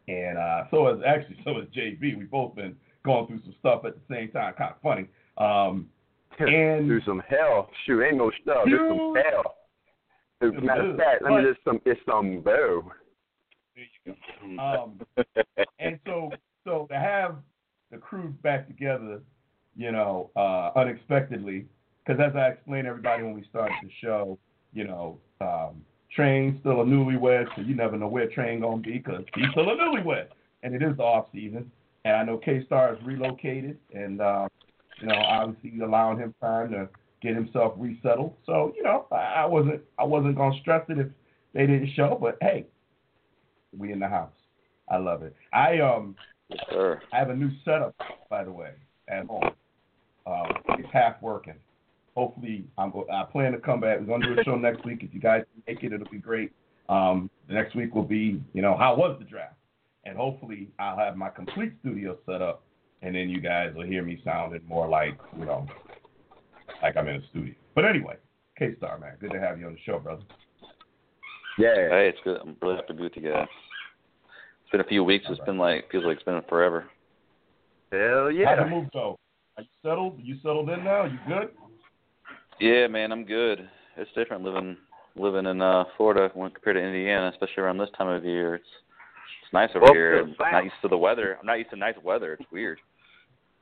and 0.08 0.38
uh, 0.38 0.64
so 0.72 0.88
is 0.88 1.02
actually 1.06 1.38
so 1.44 1.60
is 1.60 1.68
JB. 1.76 2.18
We've 2.18 2.32
both 2.32 2.56
been 2.56 2.76
going 3.04 3.28
through 3.28 3.42
some 3.44 3.56
stuff 3.60 3.86
at 3.86 3.94
the 3.96 4.14
same 4.14 4.32
time. 4.32 4.54
Kind 4.56 4.74
of 4.74 4.82
funny. 4.82 5.08
Um, 5.38 5.90
and 6.48 6.88
through 6.88 7.02
some 7.06 7.22
hell. 7.28 7.70
Shoot, 7.86 8.04
ain't 8.04 8.18
no 8.18 8.32
stuff. 8.42 8.64
It's 8.66 8.78
some 8.78 9.14
Dude. 9.14 9.24
hell. 9.26 9.56
As 10.42 10.50
a 10.56 10.62
matter 10.62 10.92
of 10.92 10.98
fact, 10.98 11.24
let 11.24 11.34
me 11.34 11.50
just 11.50 11.64
some. 11.64 11.82
It's 11.86 12.00
some 12.06 12.42
boo. 12.42 12.92
Um, 14.60 15.00
and 15.80 16.00
so 16.06 16.32
so 16.64 16.88
to 16.90 16.96
have 16.98 17.38
the 17.92 17.98
crew 17.98 18.34
back 18.44 18.68
together, 18.68 19.22
you 19.76 19.92
know, 19.92 20.30
uh, 20.36 20.72
unexpectedly, 20.76 21.66
because 22.06 22.22
as 22.22 22.36
I 22.36 22.50
explained 22.50 22.86
to 22.86 22.90
everybody 22.90 23.24
when 23.24 23.34
we 23.34 23.46
started 23.50 23.76
the 23.82 23.90
show, 24.02 24.38
you 24.74 24.86
know, 24.86 25.18
um, 25.42 25.82
Train's 26.16 26.60
still 26.60 26.82
a 26.82 26.86
newlywed, 26.86 27.48
so 27.56 27.62
you 27.62 27.76
never 27.76 27.98
know 27.98 28.08
where 28.08 28.28
Train 28.28 28.62
gonna 28.62 28.78
be 28.78 29.00
because 29.00 29.24
he's 29.36 29.50
still 29.52 29.70
a 29.70 29.76
newlywed, 29.76 30.28
and 30.64 30.74
it 30.74 30.84
is 30.84 30.96
the 30.98 31.04
off 31.04 31.28
season. 31.34 31.72
And 32.06 32.16
I 32.16 32.24
know 32.24 32.38
K 32.38 32.64
Star 32.66 32.94
is 32.94 33.00
relocated, 33.04 33.78
and 33.94 34.22
uh, 34.22 34.48
you 35.00 35.08
know, 35.08 35.16
obviously 35.16 35.80
allowing 35.82 36.20
him 36.20 36.34
time 36.42 36.72
to 36.72 36.90
get 37.22 37.36
himself 37.36 37.74
resettled. 37.78 38.36
So 38.46 38.74
you 38.76 38.84
know, 38.84 39.06
I, 39.12 39.42
I 39.42 39.46
wasn't 39.46 39.82
I 39.98 40.04
wasn't 40.04 40.36
gonna 40.36 40.60
stress 40.62 40.86
it 40.90 40.98
if 41.00 41.08
they 41.54 41.66
didn't 41.66 41.94
show, 41.96 42.18
but 42.20 42.38
hey, 42.42 42.66
we 43.78 43.92
in 43.92 44.00
the 44.00 44.08
house. 44.08 44.32
I 44.90 44.98
love 44.98 45.24
it. 45.24 45.36
I 45.54 45.80
um 45.80 46.16
Yes, 46.50 46.60
sir. 46.70 47.02
I 47.12 47.18
have 47.18 47.30
a 47.30 47.36
new 47.36 47.50
setup, 47.66 47.96
by 48.30 48.44
the 48.44 48.52
way, 48.52 48.72
at 49.10 49.26
home. 49.26 49.52
Um, 50.26 50.52
it's 50.80 50.88
half 50.92 51.22
working. 51.22 51.56
Hopefully, 52.16 52.66
I'm 52.78 52.92
go- 52.92 53.08
I 53.12 53.24
plan 53.24 53.52
to 53.52 53.60
come 53.60 53.80
back. 53.80 54.00
We're 54.00 54.06
gonna 54.06 54.34
do 54.34 54.40
a 54.40 54.44
show 54.44 54.56
next 54.56 54.86
week. 54.86 55.04
If 55.04 55.14
you 55.14 55.20
guys 55.20 55.44
make 55.68 55.84
it, 55.84 55.94
it'll 55.94 56.10
be 56.10 56.18
great. 56.18 56.52
Um, 56.90 57.30
the 57.48 57.54
next 57.54 57.76
week 57.76 57.94
will 57.94 58.04
be, 58.04 58.42
you 58.54 58.62
know, 58.62 58.78
how 58.78 58.96
was 58.96 59.18
the 59.20 59.26
draft, 59.26 59.56
and 60.06 60.18
hopefully, 60.18 60.70
I'll 60.80 60.98
have 60.98 61.18
my 61.18 61.30
complete 61.30 61.74
studio 61.82 62.18
set 62.26 62.42
up, 62.42 62.64
and 63.02 63.16
then 63.16 63.30
you 63.30 63.40
guys 63.40 63.74
will 63.76 63.86
hear 63.86 64.04
me 64.04 64.22
sounding 64.24 64.62
more 64.68 64.88
like, 64.88 65.18
you 65.38 65.46
know, 65.46 65.68
like 66.82 66.98
I'm 66.98 67.08
in 67.08 67.18
a 67.18 67.28
studio. 67.30 67.54
But 67.76 67.86
anyway, 67.86 68.16
K 68.58 68.76
Star 68.78 68.98
man, 68.98 69.14
good 69.20 69.32
to 69.32 69.40
have 69.40 69.60
you 69.60 69.68
on 69.68 69.74
the 69.74 69.80
show, 69.86 70.00
brother. 70.00 70.24
Yeah. 71.58 71.76
Hey, 71.76 72.10
it's 72.10 72.20
good. 72.24 72.40
I'm 72.42 72.56
really 72.62 72.76
happy 72.76 72.88
to 72.90 72.94
be 72.94 73.04
with 73.04 73.14
you 73.16 73.32
guys. 73.32 73.48
It's 74.62 74.72
been 74.72 74.82
a 74.82 74.86
few 74.86 75.04
weeks. 75.04 75.26
It's 75.30 75.40
been 75.46 75.58
like 75.58 75.90
feels 75.92 76.06
like 76.06 76.18
it's 76.18 76.26
been 76.26 76.42
forever. 76.50 76.86
Hell 77.92 78.26
How's 78.26 78.36
yeah. 78.36 78.64
the 78.64 78.70
move 78.70 78.92
go? 78.92 79.18
Are 79.56 79.64
you 79.64 79.70
settled? 79.82 80.20
You 80.22 80.36
settled 80.44 80.70
in 80.70 80.84
now? 80.84 81.06
You 81.06 81.18
good? 81.28 81.50
Yeah, 82.60 82.88
man, 82.88 83.12
I'm 83.12 83.24
good. 83.24 83.70
It's 83.96 84.12
different 84.14 84.44
living 84.44 84.78
living 85.16 85.46
in 85.46 85.62
uh 85.62 85.86
Florida 85.96 86.30
when 86.34 86.52
compared 86.52 86.76
to 86.76 86.82
Indiana, 86.82 87.30
especially 87.30 87.64
around 87.64 87.78
this 87.78 87.90
time 87.98 88.08
of 88.08 88.26
year. 88.26 88.56
It's 88.56 88.66
it's 89.44 89.54
nice 89.54 89.70
over 89.76 89.86
Well, 89.86 89.94
here. 89.94 90.22
I'm 90.22 90.52
not 90.52 90.64
used 90.64 90.76
to 90.82 90.90
the 90.90 90.98
weather. 90.98 91.38
I'm 91.40 91.46
not 91.46 91.60
used 91.60 91.70
to 91.70 91.78
nice 91.78 91.96
weather. 92.04 92.34
It's 92.34 92.52
weird. 92.52 92.80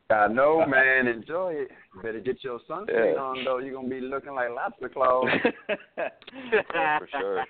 I 0.10 0.28
know, 0.28 0.66
man. 0.68 1.08
Enjoy 1.08 1.54
it. 1.54 1.72
Better 2.04 2.20
get 2.20 2.44
your 2.44 2.60
sunscreen 2.70 3.14
Yeah. 3.16 3.22
on, 3.22 3.44
though. 3.44 3.58
You're 3.60 3.74
gonna 3.74 3.88
be 3.90 4.02
looking 4.02 4.34
like 4.36 4.50
lobster 4.52 4.90
claws. 4.90 5.26
yeah, 5.98 7.00
for 7.00 7.08
sure. 7.12 7.46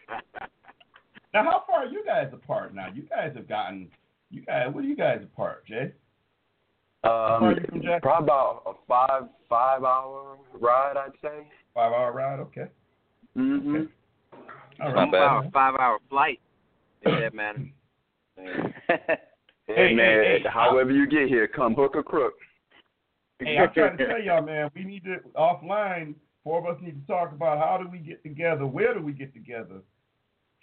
Now, 1.33 1.43
how 1.43 1.63
far 1.67 1.79
are 1.83 1.87
you 1.87 2.03
guys 2.05 2.29
apart 2.31 2.73
now? 2.73 2.87
You 2.93 3.01
guys 3.03 3.33
have 3.35 3.49
gotten, 3.49 3.89
you 4.31 4.41
guys, 4.41 4.67
what 4.71 4.85
are 4.85 4.87
you 4.87 4.95
guys 4.95 5.19
apart, 5.23 5.65
Jay? 5.67 5.91
far 7.03 7.41
are 7.43 7.51
you 7.51 7.61
from 7.67 7.75
Um, 7.79 7.81
Jackson? 7.83 8.01
probably 8.01 8.23
about 8.25 8.63
a 8.65 8.73
five 8.87 9.23
five 9.49 9.83
hour 9.83 10.37
ride, 10.59 10.95
I'd 10.97 11.11
say. 11.21 11.47
Five 11.73 11.91
hour 11.91 12.11
ride. 12.13 12.39
Okay. 12.39 12.67
Mm-hmm. 13.37 13.83
All 14.81 14.93
Not 14.93 14.95
right. 14.95 15.11
bad. 15.11 15.43
Five, 15.43 15.51
five 15.51 15.75
hour 15.79 15.99
flight. 16.09 16.39
If 17.01 17.19
that 17.19 17.33
matters. 17.33 17.67
Hey, 19.67 19.89
Hey, 19.89 19.93
man, 19.95 20.23
hey, 20.23 20.39
hey, 20.43 20.49
however 20.49 20.91
you 20.91 21.07
get 21.07 21.27
here, 21.27 21.47
come 21.47 21.73
hook 21.73 21.95
or 21.95 22.03
crook. 22.03 22.33
Hey, 23.39 23.57
I'm 23.57 23.73
trying 23.73 23.97
to 23.97 24.07
tell 24.07 24.21
y'all, 24.21 24.43
man, 24.43 24.69
we 24.75 24.83
need 24.83 25.03
to 25.05 25.17
offline. 25.35 26.15
Four 26.43 26.59
of 26.59 26.75
us 26.75 26.81
need 26.83 27.01
to 27.01 27.07
talk 27.11 27.31
about 27.31 27.57
how 27.57 27.81
do 27.81 27.89
we 27.89 27.97
get 27.97 28.21
together, 28.21 28.67
where 28.67 28.93
do 28.93 29.01
we 29.01 29.11
get 29.11 29.33
together, 29.33 29.81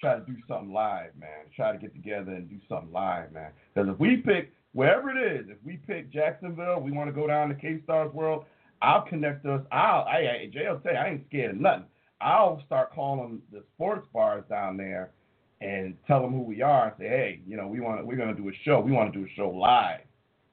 try 0.01 0.19
to 0.19 0.25
do 0.25 0.37
something 0.47 0.73
live, 0.73 1.11
man. 1.19 1.47
Try 1.55 1.73
to 1.73 1.79
get 1.79 1.93
together 1.93 2.33
and 2.33 2.49
do 2.49 2.59
something 2.69 2.93
live, 2.93 3.33
man. 3.33 3.51
Because 3.75 3.91
if 3.93 3.99
we 3.99 4.19
pick 4.19 4.53
wherever 4.73 5.11
it 5.11 5.41
is, 5.41 5.47
if 5.49 5.59
we 5.65 5.79
pick 5.79 6.13
Jacksonville, 6.13 6.81
we 6.81 6.93
want 6.93 7.09
to 7.09 7.13
go 7.13 7.27
down 7.27 7.49
to 7.49 7.57
K 7.57 7.81
Stars 7.83 8.13
World. 8.15 8.45
I'll 8.81 9.03
connect 9.03 9.45
us. 9.47 9.63
I'll, 9.73 10.05
I, 10.05 10.45
I, 10.45 10.51
Jay 10.53 10.69
will 10.69 10.79
tell 10.79 10.93
you, 10.93 10.99
I 10.99 11.09
ain't 11.09 11.27
scared 11.29 11.53
of 11.53 11.61
nothing. 11.61 11.85
I'll 12.21 12.63
start 12.67 12.93
calling 12.95 13.43
the 13.53 13.65
sports 13.75 14.07
bars 14.13 14.45
down 14.49 14.77
there 14.77 15.11
and 15.63 15.95
tell 16.07 16.21
them 16.21 16.33
who 16.33 16.43
we 16.43 16.61
are 16.61 16.89
and 16.89 16.95
say, 16.99 17.09
hey, 17.09 17.41
you 17.47 17.57
know, 17.57 17.69
we 17.69 17.81
want, 17.81 18.05
we're 18.07 18.17
gonna 18.17 18.35
do 18.35 18.49
a 18.49 18.53
show. 18.65 18.81
We 18.81 18.93
want 18.93 19.13
to 19.13 19.19
do 19.19 19.25
a 19.25 19.29
show 19.37 19.49
live. 19.49 20.01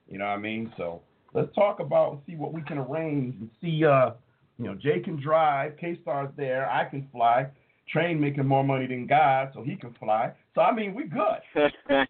You 0.08 0.20
know 0.20 0.26
what 0.26 0.32
I 0.32 0.38
mean? 0.38 0.72
So 0.78 1.02
let's 1.34 1.54
talk 1.56 1.80
about 1.80 2.12
and 2.14 2.22
see 2.28 2.36
what 2.36 2.54
we 2.54 2.62
can 2.62 2.78
arrange 2.78 3.36
and 3.40 3.50
see. 3.62 3.84
Uh, 3.86 4.12
you 4.58 4.66
know, 4.66 4.76
Jay 4.76 5.00
can 5.00 5.22
drive, 5.22 5.78
K 5.78 5.98
Star's 6.02 6.30
there, 6.38 6.70
I 6.70 6.86
can 6.86 7.08
fly. 7.12 7.48
Train 7.92 8.20
making 8.20 8.46
more 8.46 8.64
money 8.64 8.86
than 8.86 9.08
God, 9.08 9.50
so 9.54 9.64
he 9.64 9.76
can 9.76 9.96
fly. 10.00 10.32
So 10.54 10.62
I 10.62 10.74
mean, 10.74 10.94
we 10.94 11.06
good. 11.06 11.40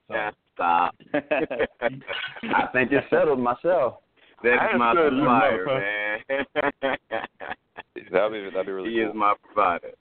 Stop. 0.56 0.94
I 1.14 2.68
think 2.74 2.92
it's 2.92 3.10
settled 3.10 3.40
myself. 3.40 4.00
That's 4.44 4.78
my 4.78 4.90
understood, 4.92 5.20
supplier, 5.20 5.66
man. 5.66 6.46
that'd 8.12 8.32
be 8.32 8.50
that'd 8.52 8.66
be 8.66 8.72
really 8.72 8.90
he 8.90 8.98
cool. 8.98 9.10
is 9.10 9.16
my 9.16 9.36
provider. 9.42 9.92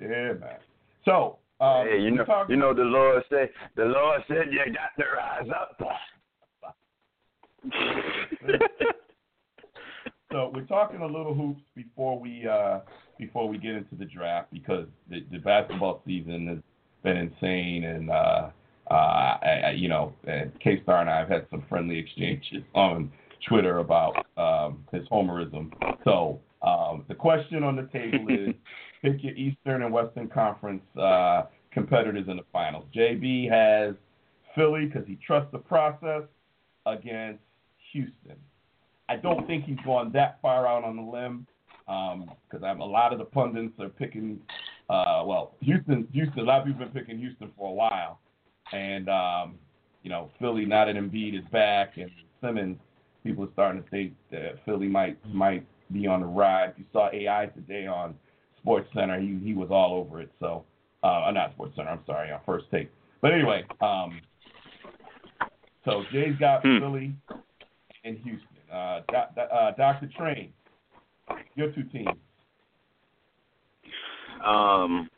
Yeah, 0.00 0.34
man. 0.38 0.58
So 1.04 1.38
um, 1.60 1.86
hey, 1.86 2.00
you 2.00 2.10
know, 2.10 2.44
you 2.48 2.56
know 2.56 2.74
the 2.74 2.82
Lord 2.82 3.22
said, 3.30 3.50
the 3.76 3.84
Lord 3.84 4.22
said 4.28 4.50
you 4.50 4.60
got 4.72 4.94
to 4.98 5.04
rise 5.16 5.48
up. 5.50 5.80
So 10.36 10.50
we're 10.52 10.64
talking 10.64 11.00
a 11.00 11.06
little 11.06 11.34
hoops 11.34 11.62
before 11.74 12.18
we 12.18 12.46
uh, 12.46 12.80
before 13.18 13.48
we 13.48 13.58
get 13.58 13.74
into 13.74 13.94
the 13.94 14.04
draft 14.04 14.52
because 14.52 14.86
the, 15.08 15.24
the 15.30 15.38
basketball 15.38 16.02
season 16.04 16.48
has 16.48 16.58
been 17.02 17.16
insane 17.16 17.84
and 17.84 18.10
uh, 18.10 18.50
uh, 18.90 18.94
I, 18.94 19.62
I, 19.68 19.70
you 19.70 19.88
know 19.88 20.12
K 20.62 20.82
Star 20.82 21.00
and 21.00 21.08
I 21.08 21.20
have 21.20 21.28
had 21.28 21.46
some 21.50 21.64
friendly 21.68 21.98
exchanges 21.98 22.64
on 22.74 23.10
Twitter 23.48 23.78
about 23.78 24.26
um, 24.36 24.84
his 24.92 25.08
homerism. 25.08 25.72
So 26.04 26.40
um, 26.60 27.04
the 27.08 27.14
question 27.14 27.62
on 27.62 27.76
the 27.76 27.88
table 27.92 28.26
is 28.28 28.54
pick 29.02 29.22
your 29.22 29.34
Eastern 29.34 29.82
and 29.82 29.92
Western 29.92 30.28
Conference 30.28 30.82
uh, 31.00 31.44
competitors 31.70 32.26
in 32.28 32.36
the 32.36 32.44
finals. 32.52 32.84
JB 32.94 33.50
has 33.50 33.94
Philly 34.54 34.86
because 34.86 35.06
he 35.06 35.18
trusts 35.26 35.50
the 35.52 35.58
process 35.58 36.22
against 36.86 37.42
Houston. 37.92 38.36
I 39.08 39.16
don't 39.16 39.46
think 39.46 39.64
he's 39.64 39.78
gone 39.84 40.10
that 40.12 40.38
far 40.42 40.66
out 40.66 40.84
on 40.84 40.96
the 40.96 41.02
limb 41.02 41.46
because 41.86 42.64
I'm 42.64 42.80
a 42.80 42.84
lot 42.84 43.12
of 43.12 43.18
the 43.18 43.24
pundits 43.24 43.78
are 43.78 43.88
picking. 43.88 44.40
Uh, 44.88 45.22
well, 45.24 45.54
Houston, 45.60 46.08
Houston. 46.12 46.40
A 46.40 46.42
lot 46.42 46.60
of 46.60 46.66
people 46.66 46.82
have 46.82 46.92
been 46.92 47.04
picking 47.04 47.18
Houston 47.18 47.50
for 47.56 47.70
a 47.70 47.72
while, 47.72 48.18
and 48.72 49.08
um, 49.08 49.54
you 50.02 50.10
know 50.10 50.30
Philly. 50.40 50.64
Now 50.64 50.86
that 50.86 50.96
Embiid 50.96 51.38
is 51.38 51.44
back 51.52 51.96
and 51.96 52.10
Simmons, 52.40 52.78
people 53.22 53.44
are 53.44 53.52
starting 53.52 53.82
to 53.82 53.88
think 53.90 54.14
that 54.32 54.64
Philly 54.64 54.88
might 54.88 55.18
might 55.32 55.64
be 55.92 56.06
on 56.06 56.20
the 56.20 56.26
ride. 56.26 56.74
You 56.76 56.84
saw 56.92 57.08
AI 57.12 57.46
today 57.54 57.86
on 57.86 58.14
Sports 58.66 58.88
Center, 58.94 59.20
he 59.20 59.38
he 59.44 59.54
was 59.54 59.68
all 59.70 59.94
over 59.94 60.20
it. 60.20 60.28
So, 60.40 60.64
uh, 61.04 61.30
not 61.32 61.52
Sports 61.52 61.76
Center. 61.76 61.90
I'm 61.90 62.04
sorry, 62.04 62.32
on 62.32 62.40
First 62.44 62.66
Take. 62.72 62.90
But 63.22 63.32
anyway, 63.32 63.64
um, 63.80 64.20
so 65.84 66.02
Jay's 66.10 66.34
got 66.40 66.62
Hmm. 66.62 66.80
Philly 66.80 67.12
and 68.04 68.18
Houston. 68.18 68.48
Uh, 68.72 69.02
doc, 69.12 69.30
uh, 69.38 69.70
Dr. 69.70 70.08
Train, 70.18 70.52
your 71.54 71.70
two 71.70 71.84
teams. 71.84 72.08
Um, 74.44 75.08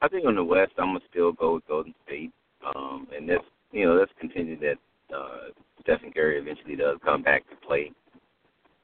I 0.00 0.06
think 0.06 0.24
on 0.24 0.36
the 0.36 0.44
West, 0.44 0.72
I'm 0.78 0.90
gonna 0.90 1.00
still 1.10 1.32
go 1.32 1.54
with 1.54 1.66
Golden 1.66 1.92
State. 2.06 2.30
Um, 2.64 3.08
and 3.14 3.28
that's 3.28 3.44
you 3.72 3.84
know 3.84 3.98
that's 3.98 4.12
contingent 4.20 4.60
that 4.60 4.78
uh, 5.12 5.48
Stephen 5.80 6.12
Curry 6.12 6.38
eventually 6.38 6.76
does 6.76 6.98
come 7.04 7.22
back 7.22 7.48
to 7.50 7.56
play. 7.66 7.90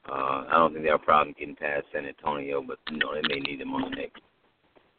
Uh, 0.09 0.45
I 0.49 0.53
don't 0.53 0.73
think 0.73 0.83
they 0.83 0.91
have 0.91 1.01
a 1.01 1.05
problem 1.05 1.35
getting 1.37 1.55
past 1.55 1.85
San 1.93 2.05
Antonio, 2.05 2.61
but 2.61 2.77
you 2.91 2.97
know 2.97 3.13
they 3.13 3.21
may 3.35 3.39
need 3.39 3.61
him 3.61 3.73
on 3.73 3.89
the 3.89 3.95
next 3.95 4.21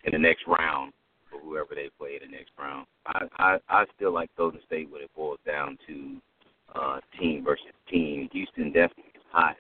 in 0.05 0.13
the 0.13 0.19
next 0.19 0.45
round 0.47 0.93
or 1.33 1.41
whoever 1.41 1.75
they 1.75 1.91
play 1.99 2.19
in 2.21 2.31
the 2.31 2.37
next 2.37 2.53
round. 2.59 2.87
I 3.07 3.27
I, 3.37 3.59
I 3.69 3.85
still 3.97 4.13
like 4.13 4.31
Golden 4.37 4.61
State 4.67 4.91
when 4.91 5.03
it 5.03 5.11
boils 5.15 5.39
down 5.47 5.79
to 5.87 6.17
uh, 6.75 7.01
team 7.19 7.45
versus 7.45 7.67
team. 7.91 8.29
Houston 8.33 8.73
definitely 8.73 9.13
is 9.15 9.23
hot. 9.31 9.57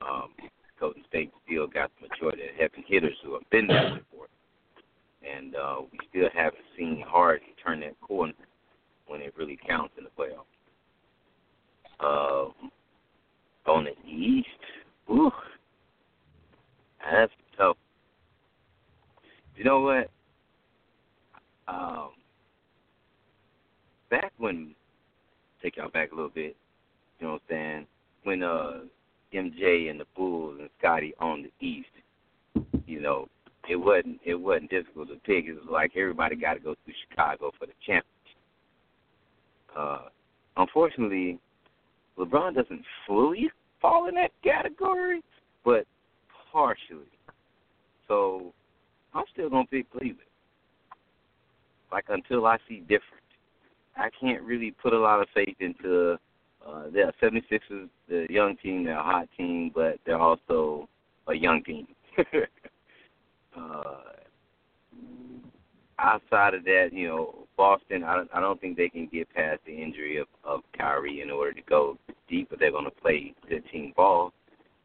Um, 0.00 0.30
Golden 0.78 1.02
State 1.08 1.30
still 1.44 1.66
got 1.66 1.90
the 2.00 2.08
majority 2.08 2.42
of 2.44 2.54
heavy 2.58 2.84
hitters 2.86 3.16
who 3.22 3.34
have 3.34 3.48
been 3.50 3.66
there 3.66 3.98
before. 3.98 4.26
And 5.22 5.54
uh, 5.54 5.82
we 5.92 5.98
still 6.08 6.30
haven't 6.32 6.64
seen 6.76 7.04
Harden 7.06 7.48
turn 7.62 7.80
that 7.80 8.00
corner 8.00 8.32
when 9.06 9.20
it 9.20 9.34
really 9.36 9.58
counts 9.68 9.94
in 9.98 10.04
the 10.04 10.10
playoffs. 10.10 10.46
Um, 12.00 12.70
on 13.70 13.84
the 13.84 14.10
East, 14.10 14.48
whew, 15.06 15.32
that's 17.10 17.32
tough. 17.56 17.76
You 19.56 19.64
know 19.64 19.80
what? 19.80 20.10
Um, 21.68 22.10
back 24.10 24.32
when, 24.38 24.74
take 25.62 25.76
y'all 25.76 25.90
back 25.90 26.12
a 26.12 26.14
little 26.14 26.30
bit, 26.30 26.56
you 27.18 27.26
know 27.26 27.34
what 27.34 27.42
I'm 27.50 27.56
saying? 27.56 27.86
When 28.24 28.42
uh 28.42 28.80
MJ 29.32 29.90
and 29.90 30.00
the 30.00 30.06
Bulls 30.16 30.56
and 30.60 30.68
Scottie 30.78 31.14
on 31.20 31.44
the 31.44 31.66
East, 31.66 31.88
you 32.86 33.00
know, 33.00 33.28
it 33.68 33.76
wasn't 33.76 34.18
it 34.24 34.34
wasn't 34.34 34.70
difficult 34.70 35.08
to 35.08 35.14
pick. 35.16 35.44
It 35.46 35.54
was 35.54 35.64
like 35.70 35.92
everybody 35.96 36.36
got 36.36 36.54
to 36.54 36.60
go 36.60 36.74
through 36.84 36.94
Chicago 37.08 37.52
for 37.58 37.66
the 37.66 37.72
championship. 37.86 38.06
Uh, 39.76 40.08
unfortunately, 40.56 41.38
LeBron 42.18 42.54
doesn't 42.54 42.82
fully 43.06 43.50
fall 43.80 44.08
in 44.08 44.14
that 44.16 44.32
category, 44.42 45.22
but 45.64 45.86
partially. 46.52 47.06
So 48.08 48.52
I'm 49.14 49.24
still 49.32 49.50
gonna 49.50 49.66
pick 49.66 49.90
Cleveland. 49.90 50.18
Like 51.92 52.04
until 52.08 52.46
I 52.46 52.58
see 52.68 52.80
different, 52.80 53.24
I 53.96 54.08
can't 54.20 54.42
really 54.42 54.70
put 54.70 54.92
a 54.92 54.98
lot 54.98 55.20
of 55.20 55.28
faith 55.34 55.56
into 55.60 56.18
uh, 56.66 56.84
the 56.92 57.12
76ers, 57.22 57.88
the 58.08 58.26
young 58.28 58.56
team, 58.62 58.84
they're 58.84 58.98
a 58.98 59.02
hot 59.02 59.28
team, 59.36 59.70
but 59.74 59.98
they're 60.04 60.20
also 60.20 60.88
a 61.26 61.34
young 61.34 61.62
team. 61.64 61.86
uh, 63.56 63.94
outside 65.98 66.54
of 66.54 66.64
that, 66.64 66.90
you 66.92 67.08
know, 67.08 67.39
Boston, 67.60 68.04
I 68.04 68.16
don't, 68.16 68.30
I 68.32 68.40
don't 68.40 68.58
think 68.58 68.78
they 68.78 68.88
can 68.88 69.06
get 69.12 69.28
past 69.34 69.60
the 69.66 69.72
injury 69.72 70.16
of, 70.16 70.26
of 70.44 70.60
Kyrie 70.74 71.20
in 71.20 71.30
order 71.30 71.52
to 71.52 71.60
go 71.68 71.98
deep, 72.26 72.48
but 72.48 72.58
they're 72.58 72.70
going 72.70 72.86
to 72.86 72.90
play 72.90 73.34
good 73.50 73.62
team 73.70 73.92
ball. 73.94 74.32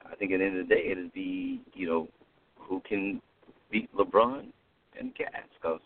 I 0.05 0.13
think 0.15 0.33
at 0.33 0.39
the 0.39 0.45
end 0.45 0.59
of 0.59 0.67
the 0.67 0.75
day, 0.75 0.89
it'll 0.91 1.07
be, 1.13 1.61
you 1.73 1.87
know, 1.87 2.09
who 2.59 2.81
can 2.81 3.21
beat 3.71 3.89
LeBron 3.95 4.47
and 4.99 5.11
Cavs 5.11 5.47
because 5.55 5.79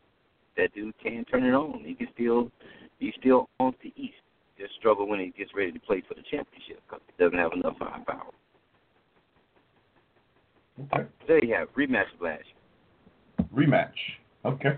that 0.58 0.74
dude 0.74 0.96
can 0.98 1.24
turn 1.26 1.44
it 1.44 1.54
on. 1.54 1.84
He 1.86 1.94
can 1.94 2.08
still, 2.16 2.50
he 2.98 3.14
still 3.20 3.50
owns 3.60 3.76
the 3.84 3.94
East 3.96 4.16
just 4.58 4.74
struggle 4.80 5.08
when 5.08 5.20
he 5.20 5.28
gets 5.38 5.52
ready 5.56 5.72
to 5.72 5.80
play 5.80 6.02
for 6.08 6.16
the 6.16 6.24
championship 6.24 6.82
because 6.88 7.02
he 7.06 7.24
doesn't 7.24 7.38
have 7.38 7.52
enough 7.54 7.78
firepower. 7.78 8.32
Okay. 10.92 11.08
There 11.28 11.46
you 11.46 11.54
have 11.54 11.68
rematch 11.76 12.06
last 12.20 12.46
Rematch. 13.56 13.92
Okay. 14.44 14.72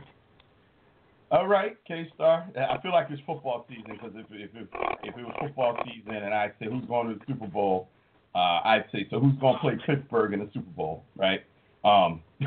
All 1.32 1.48
right, 1.48 1.78
K 1.88 2.10
Star. 2.14 2.46
I 2.58 2.82
feel 2.82 2.92
like 2.92 3.08
it's 3.10 3.22
football 3.26 3.66
season 3.70 3.92
because 3.94 4.12
if 4.16 4.26
if 4.32 4.54
it, 4.54 4.68
if 5.04 5.18
it 5.18 5.24
was 5.24 5.34
football 5.40 5.78
season 5.86 6.16
and 6.16 6.34
I 6.34 6.52
say 6.60 6.66
who's 6.70 6.84
going 6.86 7.08
to 7.08 7.14
the 7.16 7.22
Super 7.26 7.48
Bowl, 7.48 7.88
uh, 8.36 8.60
I'd 8.66 8.84
say 8.92 9.08
so. 9.10 9.22
Who's 9.22 9.38
going 9.40 9.54
to 9.56 9.60
play 9.62 9.78
Pittsburgh 9.86 10.34
in 10.34 10.40
the 10.40 10.50
Super 10.54 10.70
Bowl, 10.72 11.06
right? 11.16 11.42
Um, 11.86 12.22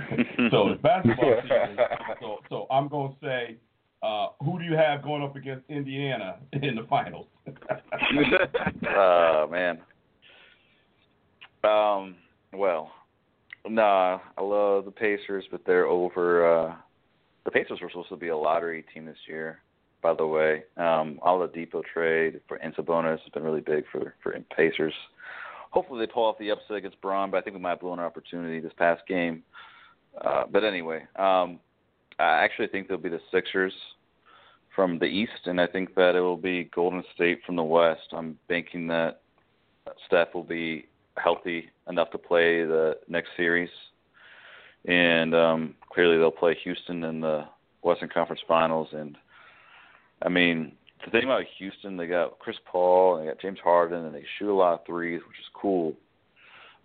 so 0.51 0.68
it's 0.68 0.83
basketball 0.83 1.35
season. 1.42 1.79
So 2.20 2.38
so 2.51 2.66
I'm 2.70 2.88
going 2.88 3.12
to 3.12 3.27
say, 3.27 3.57
uh, 4.03 4.29
who 4.44 4.59
do 4.59 4.66
you 4.66 4.77
have 4.77 5.03
going 5.03 5.23
up 5.23 5.35
against 5.35 5.64
Indiana 5.70 6.37
in 6.53 6.75
the 6.75 6.87
finals? 6.88 7.27
Oh 8.97 9.49
man. 9.51 9.79
Um. 11.64 12.16
Well, 12.53 12.92
nah. 13.66 14.18
I 14.37 14.42
love 14.42 14.85
the 14.85 14.90
Pacers, 14.90 15.44
but 15.51 15.62
they're 15.66 15.87
over. 15.87 16.47
uh 16.68 16.75
The 17.44 17.50
Pacers 17.50 17.80
were 17.80 17.90
supposed 17.90 18.09
to 18.09 18.16
be 18.16 18.28
a 18.28 18.37
lottery 18.37 18.85
team 18.94 19.07
this 19.07 19.16
year, 19.28 19.61
by 20.02 20.14
the 20.14 20.26
way. 20.26 20.64
Um, 20.76 21.18
Oladipo 21.24 21.83
trade 21.85 22.40
for 22.48 22.57
and 22.57 22.74
Sabonis 22.74 23.20
has 23.20 23.33
been 23.33 23.42
really 23.42 23.61
big 23.61 23.85
for 23.92 24.14
for 24.22 24.38
Pacers. 24.57 24.94
Hopefully 25.70 26.07
they 26.07 26.12
pull 26.12 26.24
off 26.24 26.38
the 26.38 26.50
upset 26.50 26.76
against 26.76 27.00
Bron, 27.00 27.30
but 27.30 27.38
I 27.38 27.40
think 27.40 27.57
we 27.57 27.62
might 27.62 27.70
have 27.70 27.80
blown 27.80 27.98
an 27.98 28.04
opportunity 28.04 28.61
this 28.61 28.72
past 28.78 29.02
game. 29.09 29.42
Uh, 30.24 30.44
but 30.50 30.62
anyway, 30.62 31.02
um, 31.16 31.59
I 32.18 32.44
actually 32.44 32.68
think 32.68 32.87
they'll 32.87 32.96
be 32.96 33.09
the 33.09 33.20
Sixers 33.33 33.72
from 34.74 34.98
the 34.98 35.07
East, 35.07 35.46
and 35.46 35.61
I 35.61 35.66
think 35.66 35.94
that 35.96 36.14
it 36.14 36.20
will 36.20 36.37
be 36.37 36.70
Golden 36.74 37.02
State 37.14 37.40
from 37.44 37.57
the 37.57 37.62
West. 37.62 38.09
I'm 38.12 38.38
banking 38.48 38.87
that 38.88 39.20
Steph 40.07 40.35
will 40.35 40.44
be 40.44 40.87
healthy 41.16 41.70
enough 41.88 42.11
to 42.11 42.18
play 42.18 42.64
the 42.64 42.98
next 43.09 43.30
series, 43.37 43.70
and 44.87 45.35
um, 45.35 45.75
clearly 45.90 46.18
they'll 46.18 46.31
play 46.31 46.57
Houston 46.64 47.05
in 47.05 47.20
the 47.20 47.44
Western 47.83 48.09
Conference 48.09 48.42
Finals. 48.47 48.88
And 48.92 49.16
I 50.23 50.29
mean, 50.29 50.73
the 51.05 51.11
thing 51.11 51.25
about 51.25 51.44
Houston, 51.59 51.97
they 51.97 52.07
got 52.07 52.38
Chris 52.38 52.57
Paul, 52.64 53.16
and 53.16 53.25
they 53.25 53.31
got 53.31 53.40
James 53.40 53.59
Harden, 53.62 54.05
and 54.05 54.14
they 54.14 54.25
shoot 54.38 54.53
a 54.53 54.55
lot 54.55 54.81
of 54.81 54.87
threes, 54.87 55.20
which 55.29 55.38
is 55.38 55.47
cool. 55.55 55.94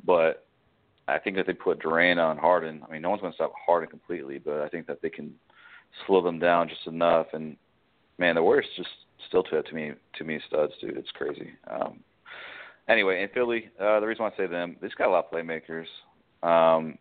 But 0.05 0.45
I 1.07 1.19
think 1.19 1.35
that 1.37 1.47
they 1.47 1.53
put 1.53 1.79
Durant 1.79 2.19
on 2.19 2.37
Harden, 2.37 2.81
I 2.87 2.91
mean, 2.91 3.01
no 3.01 3.09
one's 3.09 3.21
going 3.21 3.33
to 3.33 3.37
stop 3.37 3.53
Harden 3.65 3.89
completely, 3.89 4.37
but 4.37 4.61
I 4.61 4.69
think 4.69 4.87
that 4.87 5.01
they 5.01 5.09
can 5.09 5.33
slow 6.05 6.21
them 6.21 6.39
down 6.39 6.69
just 6.69 6.85
enough. 6.87 7.27
And 7.33 7.57
man, 8.17 8.35
the 8.35 8.43
Warriors 8.43 8.67
just 8.75 8.89
still 9.27 9.43
to 9.43 9.61
to 9.61 9.73
me 9.73 9.91
to 10.17 10.23
me 10.23 10.39
studs, 10.47 10.73
dude. 10.79 10.97
It's 10.97 11.11
crazy. 11.11 11.49
Um, 11.69 11.99
anyway, 12.87 13.23
in 13.23 13.29
Philly, 13.29 13.69
uh, 13.79 13.99
the 13.99 14.07
reason 14.07 14.23
why 14.23 14.29
I 14.29 14.37
say 14.37 14.47
them, 14.47 14.77
they've 14.81 14.95
got 14.97 15.07
a 15.07 15.11
lot 15.11 15.25
of 15.25 15.31
playmakers. 15.31 15.87
Um, 16.43 16.97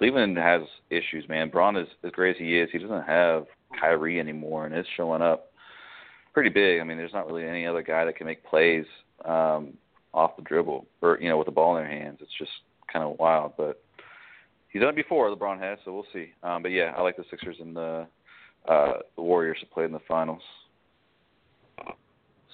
Cleveland 0.00 0.38
has 0.38 0.62
issues, 0.88 1.28
man. 1.28 1.50
Bron 1.50 1.76
is 1.76 1.86
as 2.04 2.10
great 2.12 2.34
as 2.34 2.40
he 2.40 2.58
is. 2.58 2.70
He 2.72 2.78
doesn't 2.78 3.02
have 3.02 3.44
Kyrie 3.78 4.18
anymore, 4.18 4.64
and 4.64 4.74
it's 4.74 4.88
showing 4.96 5.20
up 5.20 5.52
pretty 6.32 6.48
big. 6.48 6.80
I 6.80 6.84
mean, 6.84 6.96
there's 6.96 7.12
not 7.12 7.26
really 7.26 7.44
any 7.44 7.66
other 7.66 7.82
guy 7.82 8.06
that 8.06 8.16
can 8.16 8.26
make 8.26 8.42
plays 8.46 8.86
um, 9.26 9.74
off 10.14 10.36
the 10.38 10.42
dribble 10.42 10.86
or 11.02 11.18
you 11.20 11.28
know 11.28 11.36
with 11.36 11.44
the 11.44 11.52
ball 11.52 11.76
in 11.76 11.84
their 11.84 11.92
hands. 11.92 12.16
It's 12.22 12.30
just 12.38 12.50
kind 12.90 13.04
of 13.04 13.18
wild, 13.18 13.52
but 13.58 13.82
he's 14.70 14.80
done 14.80 14.88
it 14.88 14.96
before. 14.96 15.28
LeBron 15.28 15.60
has, 15.60 15.78
so 15.84 15.92
we'll 15.92 16.06
see. 16.14 16.32
Um, 16.42 16.62
but 16.62 16.70
yeah, 16.70 16.94
I 16.96 17.02
like 17.02 17.18
the 17.18 17.24
Sixers 17.28 17.56
and 17.60 17.76
the 17.76 18.06
uh, 18.66 18.92
the 19.16 19.22
Warriors 19.22 19.58
to 19.60 19.66
play 19.66 19.84
in 19.84 19.92
the 19.92 20.00
finals. 20.08 20.40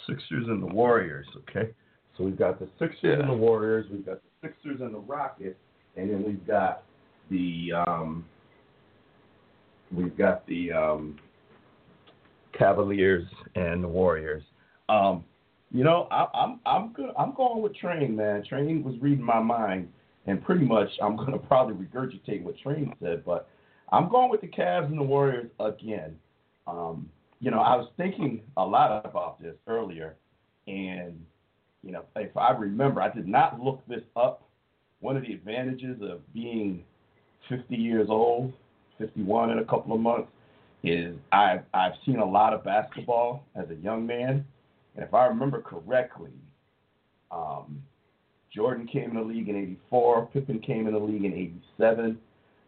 Sixers 0.09 0.49
and 0.49 0.61
the 0.61 0.67
Warriors. 0.75 1.27
Okay, 1.49 1.71
so 2.19 2.25
we've 2.25 2.37
got 2.37 2.59
the 2.59 2.67
Sixers 2.81 2.99
Yeah. 3.05 3.21
and 3.21 3.31
the 3.31 3.37
Warriors. 3.37 3.87
We've 3.89 4.05
got 4.05 4.19
the 4.43 4.49
Sixers 4.49 4.81
and 4.81 4.93
the 4.93 4.99
Rockets, 4.99 5.61
and 5.97 6.11
then 6.11 6.25
we've 6.25 6.45
got 6.45 6.83
the 7.31 7.73
um, 7.87 8.25
we've 9.93 10.17
got 10.17 10.47
the 10.47 10.73
um, 10.73 11.19
Cavaliers 12.57 13.27
and 13.55 13.83
the 13.83 13.89
Warriors. 13.89 14.43
Um, 14.89 15.25
you 15.73 15.85
know, 15.85 16.07
I, 16.11 16.27
I'm 16.35 16.61
I'm 16.65 16.93
good. 16.93 17.11
I'm 17.19 17.35
going 17.35 17.63
with 17.63 17.75
Train, 17.77 18.17
man. 18.17 18.45
Train 18.45 18.83
was 18.83 18.95
reading 19.01 19.25
my 19.25 19.41
mind, 19.41 19.89
and 20.27 20.43
pretty 20.43 20.65
much 20.65 20.89
I'm 21.03 21.17
going 21.17 21.33
to 21.33 21.39
probably 21.39 21.75
regurgitate 21.75 22.43
what 22.43 22.57
Train 22.59 22.95
said, 23.03 23.25
but 23.25 23.49
I'm 23.93 24.09
going 24.09 24.31
with 24.31 24.41
the 24.41 24.49
Cavs 24.49 24.87
and 24.87 24.99
the 24.99 25.05
Warriors 25.05 25.51
again. 25.61 26.17
Um, 26.67 27.09
you 27.41 27.51
know, 27.51 27.61
I 27.61 27.77
was 27.77 27.89
thinking 27.97 28.43
a 28.57 28.65
lot 28.65 29.05
about 29.05 29.41
this 29.41 29.55
earlier, 29.67 30.17
and 30.67 31.21
you 31.83 31.93
know, 31.93 32.05
if 32.17 32.37
I 32.37 32.53
remember, 32.53 33.01
I 33.01 33.13
did 33.13 33.29
not 33.29 33.61
look 33.61 33.87
this 33.87 34.03
up. 34.17 34.43
One 35.01 35.17
of 35.17 35.23
the 35.23 35.33
advantages 35.33 35.99
of 36.03 36.21
being 36.33 36.83
50 37.49 37.75
years 37.75 38.09
old, 38.09 38.53
51 38.99 39.51
in 39.51 39.59
a 39.59 39.65
couple 39.65 39.95
of 39.95 40.01
months, 40.01 40.31
is 40.83 41.17
I've 41.33 41.63
I've 41.75 41.95
seen 42.05 42.19
a 42.19 42.25
lot 42.25 42.53
of 42.53 42.65
basketball 42.65 43.45
as 43.55 43.69
a 43.71 43.75
young 43.77 44.07
man, 44.07 44.47
and 44.95 45.05
if 45.05 45.15
I 45.15 45.27
remember 45.27 45.61
correctly, 45.61 46.31
um, 47.31 47.83
Jordan 48.55 48.87
came 48.87 49.11
in 49.11 49.17
the 49.17 49.23
league 49.23 49.49
in 49.49 49.57
'84, 49.57 50.27
Pippen 50.33 50.61
came 50.61 50.87
in 50.87 50.95
the 50.95 51.01
league 51.01 51.25
in 51.25 51.33
'87. 51.33 52.19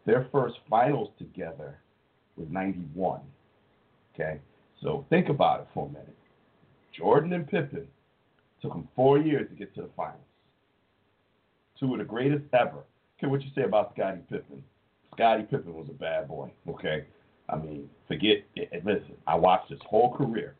Their 0.04 0.26
first 0.32 0.56
finals 0.68 1.10
together 1.18 1.78
was 2.36 2.48
'91. 2.50 3.20
Okay, 4.14 4.40
so 4.82 5.06
think 5.10 5.28
about 5.28 5.60
it 5.60 5.68
for 5.72 5.86
a 5.86 5.88
minute. 5.88 6.16
Jordan 6.96 7.32
and 7.32 7.46
Pippen 7.46 7.86
took 8.60 8.72
them 8.72 8.88
four 8.96 9.18
years 9.18 9.48
to 9.48 9.54
get 9.54 9.74
to 9.76 9.82
the 9.82 9.90
finals. 9.96 10.18
Two 11.78 11.92
of 11.92 11.98
the 11.98 12.04
greatest 12.04 12.42
ever. 12.52 12.82
Okay, 13.18 13.26
what 13.26 13.42
you 13.42 13.50
say 13.54 13.62
about 13.62 13.92
Scottie 13.94 14.20
Pippen? 14.30 14.62
Scottie 15.12 15.42
Pippen 15.42 15.74
was 15.74 15.88
a 15.90 15.94
bad 15.94 16.28
boy. 16.28 16.50
Okay, 16.68 17.04
I 17.48 17.56
mean, 17.56 17.90
forget. 18.06 18.38
It. 18.54 18.84
Listen, 18.84 19.14
I 19.26 19.34
watched 19.34 19.70
his 19.70 19.80
whole 19.84 20.14
career. 20.14 20.54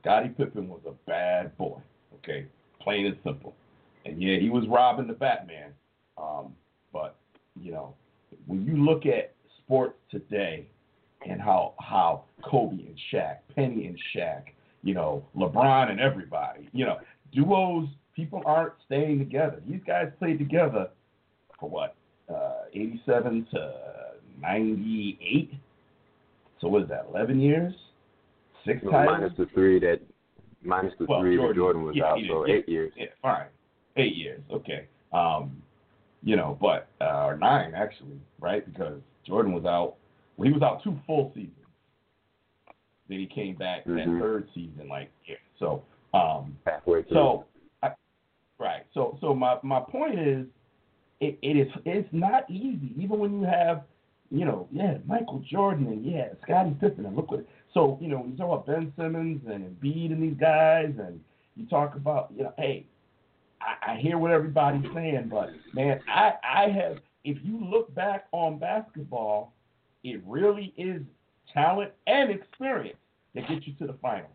Scottie 0.00 0.28
Pippen 0.28 0.68
was 0.68 0.80
a 0.86 0.92
bad 1.08 1.56
boy. 1.56 1.78
Okay, 2.16 2.46
plain 2.80 3.06
and 3.06 3.16
simple. 3.24 3.54
And 4.04 4.20
yeah, 4.20 4.38
he 4.38 4.50
was 4.50 4.64
robbing 4.68 5.06
the 5.06 5.14
Batman. 5.14 5.72
Um, 6.18 6.54
but 6.92 7.16
you 7.58 7.72
know, 7.72 7.94
when 8.46 8.66
you 8.66 8.76
look 8.76 9.06
at 9.06 9.34
sports 9.58 9.98
today 10.10 10.66
and 11.26 11.40
how 11.40 11.72
how 11.80 12.24
Kobe 12.44 12.74
and 12.74 12.98
Shaq, 13.10 13.36
Penny 13.54 13.86
and 13.86 13.98
Shaq, 14.14 14.42
you 14.82 14.92
know, 14.92 15.24
LeBron 15.34 15.90
and 15.90 15.98
everybody, 15.98 16.68
you 16.72 16.84
know, 16.84 16.98
duos, 17.32 17.88
people 18.14 18.42
aren't 18.44 18.74
staying 18.84 19.18
together. 19.18 19.62
These 19.66 19.80
guys 19.86 20.08
played 20.18 20.38
together 20.38 20.90
for 21.58 21.70
what, 21.70 21.94
uh, 22.28 22.64
87 22.72 23.46
to 23.52 23.74
98? 24.40 25.50
So 26.60 26.68
what 26.68 26.82
is 26.82 26.88
that, 26.88 27.06
11 27.10 27.40
years? 27.40 27.74
Six 28.64 28.82
Well, 28.82 28.92
titles? 28.92 29.18
minus 29.20 29.36
the 29.36 29.46
three 29.54 29.80
that 29.80 30.00
minus 30.62 30.92
the 30.98 31.06
Well, 31.06 31.20
three 31.20 31.36
Jordan- 31.36 31.48
that 31.48 31.56
Jordan 31.56 31.82
was 31.82 31.96
yeah, 31.96 32.04
out, 32.12 32.18
so 32.28 32.44
did, 32.46 32.56
eight 32.58 32.68
years. 32.68 32.92
Yeah, 32.96 33.06
fine. 33.20 33.46
Eight 33.96 34.14
years, 34.14 34.40
okay. 34.52 34.86
Um, 35.12 35.60
you 36.22 36.36
know, 36.36 36.56
but 36.60 36.86
uh, 37.00 37.24
or 37.26 37.36
nine 37.36 37.74
actually, 37.74 38.20
right? 38.40 38.64
Because 38.72 39.00
Jordan 39.26 39.52
was 39.52 39.64
out. 39.64 39.96
Well, 40.36 40.46
he 40.46 40.52
was 40.52 40.62
out 40.62 40.82
two 40.84 40.96
full 41.06 41.32
seasons. 41.34 41.50
Then 43.08 43.18
he 43.18 43.26
came 43.26 43.56
back 43.56 43.84
Mhm. 43.84 43.96
that 43.96 44.20
third 44.20 44.48
season, 44.54 44.88
like 44.88 45.10
yeah. 45.26 45.34
So, 45.58 45.82
um, 46.14 46.56
Halfway 46.64 47.02
through. 47.02 47.12
so, 47.16 47.44
I, 47.82 47.92
right. 48.58 48.86
So, 48.94 49.18
so 49.20 49.34
my 49.34 49.58
my 49.64 49.80
point 49.80 50.18
is, 50.18 50.46
it, 51.22 51.38
it 51.40 51.56
is 51.56 51.68
it's 51.84 52.08
not 52.10 52.50
easy, 52.50 52.92
even 52.98 53.20
when 53.20 53.40
you 53.40 53.46
have, 53.46 53.84
you 54.30 54.44
know, 54.44 54.66
yeah, 54.72 54.98
Michael 55.06 55.42
Jordan 55.48 55.86
and 55.86 56.04
yeah, 56.04 56.30
Scottie 56.42 56.76
Pippen, 56.80 57.06
and 57.06 57.14
look 57.14 57.30
what. 57.30 57.46
So, 57.72 57.96
you 58.02 58.08
know, 58.08 58.18
when 58.18 58.32
you 58.32 58.36
talk 58.36 58.64
about 58.64 58.66
Ben 58.66 58.92
Simmons 58.96 59.40
and 59.48 59.64
Embiid 59.64 60.12
and 60.12 60.22
these 60.22 60.38
guys, 60.38 60.92
and 60.98 61.20
you 61.56 61.64
talk 61.66 61.94
about, 61.94 62.32
you 62.36 62.42
know, 62.42 62.52
hey, 62.58 62.86
I, 63.60 63.92
I 63.92 63.96
hear 63.98 64.18
what 64.18 64.32
everybody's 64.32 64.84
saying, 64.92 65.28
but 65.30 65.50
man, 65.72 66.00
I 66.08 66.32
I 66.42 66.68
have. 66.70 66.98
If 67.24 67.38
you 67.44 67.64
look 67.64 67.94
back 67.94 68.24
on 68.32 68.58
basketball, 68.58 69.52
it 70.02 70.20
really 70.26 70.74
is 70.76 71.02
talent 71.54 71.92
and 72.08 72.32
experience 72.32 72.98
that 73.36 73.48
get 73.48 73.64
you 73.64 73.74
to 73.74 73.86
the 73.86 73.96
finals. 74.02 74.32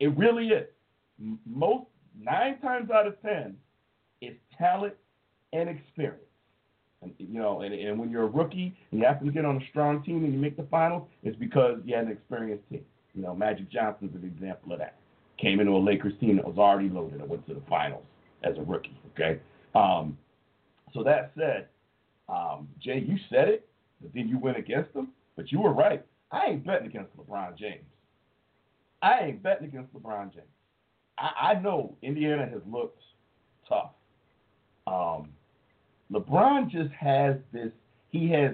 It 0.00 0.16
really 0.16 0.48
is. 0.48 0.66
Most 1.44 1.88
nine 2.18 2.58
times 2.60 2.90
out 2.90 3.06
of 3.06 3.20
ten, 3.20 3.54
it's 4.22 4.38
talent 4.56 4.94
and 5.52 5.68
experience. 5.68 6.22
And 7.02 7.12
you 7.18 7.40
know, 7.40 7.62
and, 7.62 7.74
and 7.74 7.98
when 7.98 8.10
you're 8.10 8.24
a 8.24 8.28
rookie 8.28 8.76
and 8.90 9.00
you 9.00 9.06
happen 9.06 9.26
to 9.26 9.32
get 9.32 9.44
on 9.44 9.56
a 9.56 9.68
strong 9.70 10.02
team 10.02 10.24
and 10.24 10.32
you 10.32 10.38
make 10.38 10.56
the 10.56 10.66
finals, 10.70 11.08
it's 11.22 11.36
because 11.36 11.78
you 11.84 11.94
had 11.94 12.06
an 12.06 12.12
experienced 12.12 12.68
team. 12.70 12.84
You 13.14 13.22
know, 13.22 13.34
Magic 13.34 13.70
Johnson's 13.70 14.14
an 14.14 14.24
example 14.24 14.72
of 14.72 14.78
that. 14.78 14.96
Came 15.38 15.60
into 15.60 15.72
a 15.72 15.78
Lakers 15.78 16.14
team 16.20 16.36
that 16.36 16.46
was 16.46 16.58
already 16.58 16.88
loaded 16.88 17.20
and 17.20 17.28
went 17.28 17.46
to 17.48 17.54
the 17.54 17.62
finals 17.68 18.04
as 18.44 18.56
a 18.56 18.62
rookie. 18.62 18.96
Okay. 19.12 19.40
Um, 19.74 20.16
so 20.94 21.02
that 21.02 21.32
said, 21.36 21.68
um, 22.28 22.68
Jay, 22.80 23.04
you 23.06 23.16
said 23.30 23.48
it, 23.48 23.68
but 24.00 24.12
then 24.14 24.28
you 24.28 24.38
went 24.38 24.56
against 24.56 24.92
them. 24.94 25.08
But 25.36 25.50
you 25.50 25.60
were 25.60 25.72
right. 25.72 26.04
I 26.30 26.46
ain't 26.46 26.64
betting 26.64 26.86
against 26.86 27.16
LeBron 27.16 27.58
James. 27.58 27.84
I 29.02 29.20
ain't 29.20 29.42
betting 29.42 29.66
against 29.66 29.92
LeBron 29.94 30.32
James. 30.32 30.46
I, 31.18 31.50
I 31.50 31.60
know 31.60 31.96
Indiana 32.02 32.46
has 32.46 32.60
looked 32.70 33.02
tough. 33.68 33.90
Um, 34.86 35.30
LeBron 36.12 36.70
just 36.70 36.92
has 36.92 37.36
this. 37.52 37.70
He 38.10 38.28
has 38.30 38.52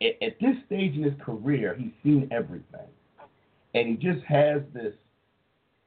at, 0.00 0.22
at 0.22 0.40
this 0.40 0.56
stage 0.66 0.96
in 0.96 1.02
his 1.02 1.14
career, 1.20 1.74
he's 1.78 1.92
seen 2.02 2.28
everything, 2.30 2.88
and 3.74 3.88
he 3.88 3.94
just 3.94 4.24
has 4.26 4.62
this. 4.72 4.94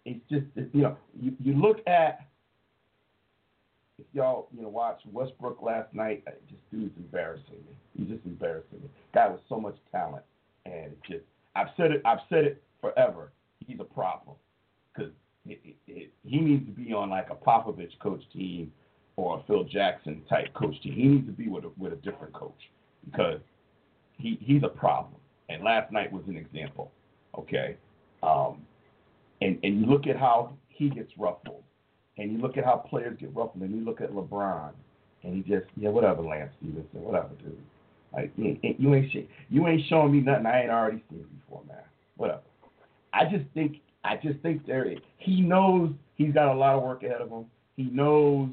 It's 0.05 0.21
just 0.29 0.45
you 0.73 0.81
know 0.83 0.97
you, 1.19 1.33
you 1.43 1.53
look 1.53 1.79
at 1.87 2.27
if 3.99 4.05
y'all 4.13 4.47
you 4.55 4.61
know 4.61 4.69
watch 4.69 5.01
Westbrook 5.11 5.61
last 5.61 5.93
night. 5.93 6.23
uh, 6.27 6.31
Just 6.49 6.61
dude's 6.71 6.95
embarrassing 6.97 7.43
me. 7.51 7.75
He's 7.97 8.07
just 8.07 8.25
embarrassing 8.25 8.79
me. 8.81 8.89
Guy 9.13 9.27
with 9.29 9.41
so 9.49 9.59
much 9.59 9.75
talent, 9.91 10.23
and 10.65 10.91
just 11.09 11.23
I've 11.55 11.69
said 11.75 11.91
it. 11.91 12.01
I've 12.05 12.19
said 12.29 12.45
it 12.45 12.63
forever. 12.79 13.31
He's 13.65 13.79
a 13.79 13.83
problem 13.83 14.35
because 14.93 15.11
he 15.45 16.39
needs 16.39 16.65
to 16.65 16.71
be 16.71 16.93
on 16.93 17.09
like 17.09 17.29
a 17.29 17.35
Popovich 17.35 17.97
coach 17.99 18.21
team 18.33 18.71
or 19.17 19.39
a 19.39 19.43
Phil 19.47 19.63
Jackson 19.65 20.21
type 20.29 20.53
coach 20.53 20.79
team. 20.81 20.93
He 20.93 21.03
needs 21.03 21.27
to 21.27 21.33
be 21.33 21.49
with 21.49 21.65
a, 21.65 21.71
with 21.77 21.91
a 21.91 21.97
different 21.97 22.33
coach 22.33 22.57
because 23.05 23.39
he 24.17 24.37
he's 24.41 24.63
a 24.63 24.69
problem. 24.69 25.19
And 25.49 25.63
last 25.63 25.91
night 25.91 26.11
was 26.11 26.23
an 26.27 26.37
example. 26.37 26.91
Okay, 27.37 27.77
Um, 28.23 28.61
and 29.41 29.59
and 29.63 29.81
you 29.81 29.85
look 29.85 30.07
at 30.07 30.17
how 30.17 30.53
he 30.69 30.89
gets 30.89 31.11
ruffled, 31.17 31.63
and 32.17 32.31
you 32.31 32.37
look 32.37 32.57
at 32.57 32.65
how 32.65 32.77
players 32.77 33.17
get 33.19 33.35
ruffled, 33.35 33.61
and 33.61 33.75
you 33.75 33.83
look 33.83 34.01
at 34.01 34.11
LeBron, 34.11 34.71
and 35.23 35.35
he 35.35 35.41
just 35.41 35.65
yeah 35.75 35.89
whatever 35.89 36.21
Lance 36.21 36.51
Stephenson 36.59 37.03
whatever 37.03 37.29
dude, 37.43 37.57
like 38.13 38.31
you 38.37 38.57
ain't, 38.63 38.79
you 38.79 38.93
ain't 38.93 39.29
you 39.49 39.67
ain't 39.67 39.81
showing 39.89 40.11
me 40.11 40.21
nothing 40.21 40.45
I 40.45 40.61
ain't 40.61 40.71
already 40.71 41.03
seen 41.09 41.25
before 41.45 41.63
man 41.67 41.77
whatever. 42.17 42.41
I 43.13 43.25
just 43.25 43.45
think 43.53 43.77
I 44.03 44.15
just 44.17 44.39
think 44.41 44.65
there 44.65 44.85
he 45.17 45.41
knows 45.41 45.91
he's 46.15 46.33
got 46.33 46.53
a 46.53 46.57
lot 46.57 46.75
of 46.75 46.83
work 46.83 47.03
ahead 47.03 47.21
of 47.21 47.29
him. 47.29 47.45
He 47.75 47.83
knows 47.83 48.49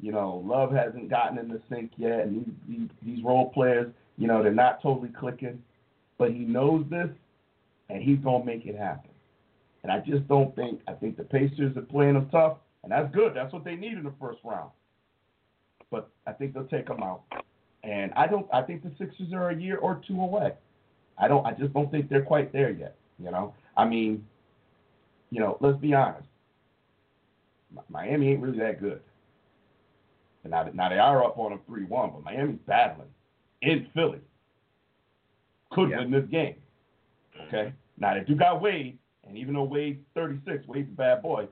you 0.00 0.12
know 0.12 0.42
Love 0.44 0.72
hasn't 0.72 1.10
gotten 1.10 1.38
in 1.38 1.48
the 1.48 1.60
sync 1.68 1.92
yet, 1.96 2.20
and 2.20 2.44
these, 2.44 2.54
these 2.68 2.88
these 3.02 3.24
role 3.24 3.50
players 3.50 3.92
you 4.16 4.26
know 4.26 4.42
they're 4.42 4.52
not 4.52 4.82
totally 4.82 5.08
clicking, 5.08 5.62
but 6.18 6.30
he 6.30 6.40
knows 6.40 6.84
this, 6.90 7.08
and 7.88 8.02
he's 8.02 8.18
gonna 8.18 8.44
make 8.44 8.66
it 8.66 8.76
happen. 8.76 9.10
And 9.82 9.90
I 9.90 10.00
just 10.00 10.28
don't 10.28 10.54
think 10.54 10.80
I 10.86 10.92
think 10.92 11.16
the 11.16 11.24
Pacers 11.24 11.76
are 11.76 11.82
playing 11.82 12.14
them 12.14 12.28
tough, 12.30 12.58
and 12.82 12.92
that's 12.92 13.12
good. 13.14 13.32
That's 13.34 13.52
what 13.52 13.64
they 13.64 13.76
need 13.76 13.94
in 13.94 14.04
the 14.04 14.12
first 14.20 14.38
round. 14.44 14.70
But 15.90 16.10
I 16.26 16.32
think 16.32 16.54
they'll 16.54 16.64
take 16.66 16.86
them 16.86 17.02
out. 17.02 17.22
And 17.82 18.12
I 18.14 18.26
don't. 18.26 18.46
I 18.52 18.62
think 18.62 18.82
the 18.82 18.92
Sixers 18.98 19.32
are 19.32 19.50
a 19.50 19.56
year 19.56 19.78
or 19.78 20.00
two 20.06 20.20
away. 20.20 20.52
I 21.18 21.28
don't. 21.28 21.46
I 21.46 21.52
just 21.52 21.72
don't 21.72 21.90
think 21.90 22.10
they're 22.10 22.22
quite 22.24 22.52
there 22.52 22.70
yet. 22.70 22.96
You 23.18 23.30
know. 23.30 23.54
I 23.76 23.86
mean, 23.86 24.26
you 25.30 25.40
know. 25.40 25.56
Let's 25.60 25.78
be 25.78 25.94
honest. 25.94 26.26
Miami 27.88 28.32
ain't 28.32 28.42
really 28.42 28.58
that 28.58 28.80
good. 28.80 29.00
And 30.44 30.50
now, 30.52 30.68
now 30.72 30.88
they 30.88 30.98
are 30.98 31.24
up 31.24 31.38
on 31.38 31.50
them 31.50 31.60
three 31.66 31.84
one, 31.84 32.10
but 32.10 32.24
Miami's 32.24 32.58
battling 32.66 33.08
in 33.62 33.86
Philly. 33.94 34.20
Could 35.70 35.90
Yeah. 35.90 35.98
win 35.98 36.10
this 36.10 36.26
game. 36.30 36.56
Okay. 37.46 37.72
Now 37.98 38.14
they 38.14 38.20
do 38.24 38.34
got 38.34 38.60
Wade, 38.62 38.98
and 39.26 39.36
even 39.36 39.54
though 39.54 39.64
Wade's 39.64 40.00
36, 40.14 40.66
Wade's 40.66 40.88
a 40.88 40.96
bad 40.96 41.22
boy. 41.22 41.46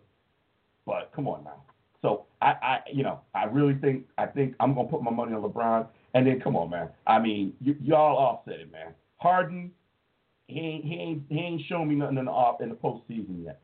But 0.86 1.12
come 1.14 1.28
on 1.28 1.44
now. 1.44 1.62
So 2.00 2.24
I, 2.40 2.50
I, 2.62 2.78
you 2.92 3.02
know, 3.02 3.20
I 3.34 3.44
really 3.44 3.74
think 3.74 4.06
I 4.16 4.26
think 4.26 4.54
I'm 4.60 4.74
gonna 4.74 4.88
put 4.88 5.02
my 5.02 5.10
money 5.10 5.34
on 5.34 5.42
LeBron. 5.42 5.86
And 6.14 6.26
then 6.26 6.40
come 6.40 6.56
on, 6.56 6.70
man. 6.70 6.88
I 7.06 7.18
mean, 7.18 7.52
you, 7.60 7.76
y'all 7.82 8.16
offset 8.16 8.60
it, 8.60 8.72
man. 8.72 8.94
Harden, 9.18 9.70
he 10.46 10.58
ain't 10.60 10.84
he 10.84 10.94
ain't 10.94 11.22
he 11.28 11.38
ain't 11.38 11.62
shown 11.68 11.88
me 11.88 11.96
nothing 11.96 12.18
in 12.18 12.24
the 12.24 12.30
off 12.30 12.60
in 12.62 12.70
the 12.70 12.74
postseason 12.74 13.44
yet. 13.44 13.60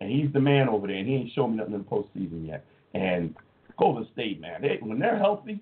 And 0.00 0.10
he's 0.10 0.30
the 0.32 0.40
man 0.40 0.68
over 0.68 0.86
there, 0.86 0.96
and 0.96 1.08
he 1.08 1.14
ain't 1.14 1.32
shown 1.32 1.52
me 1.52 1.56
nothing 1.56 1.72
in 1.74 1.82
the 1.82 1.88
postseason 1.88 2.46
yet. 2.46 2.64
And 2.92 3.34
Golden 3.78 4.06
State, 4.12 4.40
man, 4.40 4.62
they, 4.62 4.78
when 4.80 4.98
they're 4.98 5.18
healthy. 5.18 5.60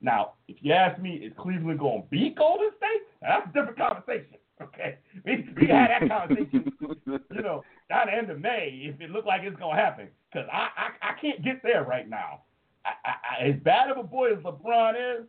Now, 0.00 0.32
if 0.48 0.56
you 0.60 0.72
ask 0.72 1.00
me, 1.00 1.16
is 1.16 1.32
Cleveland 1.38 1.78
going 1.78 2.02
to 2.02 2.08
beat 2.08 2.36
Golden 2.36 2.70
State? 2.78 3.02
That's 3.20 3.46
a 3.46 3.52
different 3.52 3.76
conversation. 3.76 4.36
Okay, 4.62 4.98
we 5.24 5.48
we 5.58 5.68
had 5.68 5.88
that 5.88 6.08
conversation 6.08 6.70
you 7.06 7.42
know, 7.42 7.64
down 7.88 8.06
the 8.06 8.12
end 8.12 8.30
of 8.30 8.40
May 8.40 8.92
if 8.92 9.00
it 9.00 9.10
looked 9.10 9.26
like 9.26 9.40
it's 9.42 9.58
gonna 9.58 9.74
happen. 9.74 10.08
Because 10.30 10.48
I, 10.52 10.68
I 10.76 11.10
I 11.10 11.20
can't 11.20 11.42
get 11.42 11.62
there 11.62 11.84
right 11.84 12.08
now. 12.08 12.42
I, 12.84 12.90
I, 13.08 13.44
I, 13.44 13.48
as 13.48 13.62
bad 13.62 13.90
of 13.90 13.96
a 13.96 14.02
boy 14.02 14.32
as 14.32 14.38
LeBron 14.40 15.20
is, 15.20 15.26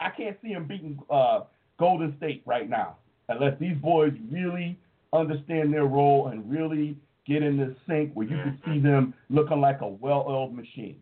I 0.00 0.10
can't 0.10 0.36
see 0.42 0.48
him 0.48 0.66
beating 0.66 0.98
uh, 1.10 1.42
Golden 1.78 2.16
State 2.16 2.42
right 2.44 2.68
now 2.68 2.96
unless 3.28 3.58
these 3.60 3.76
boys 3.76 4.12
really 4.30 4.78
understand 5.12 5.72
their 5.72 5.86
role 5.86 6.28
and 6.28 6.48
really 6.50 6.96
get 7.26 7.42
in 7.42 7.56
the 7.56 7.74
sync 7.86 8.12
where 8.14 8.26
you 8.26 8.36
can 8.36 8.58
mm-hmm. 8.64 8.72
see 8.72 8.78
them 8.80 9.14
looking 9.30 9.60
like 9.60 9.80
a 9.80 9.88
well-oiled 9.88 10.54
machine. 10.54 10.96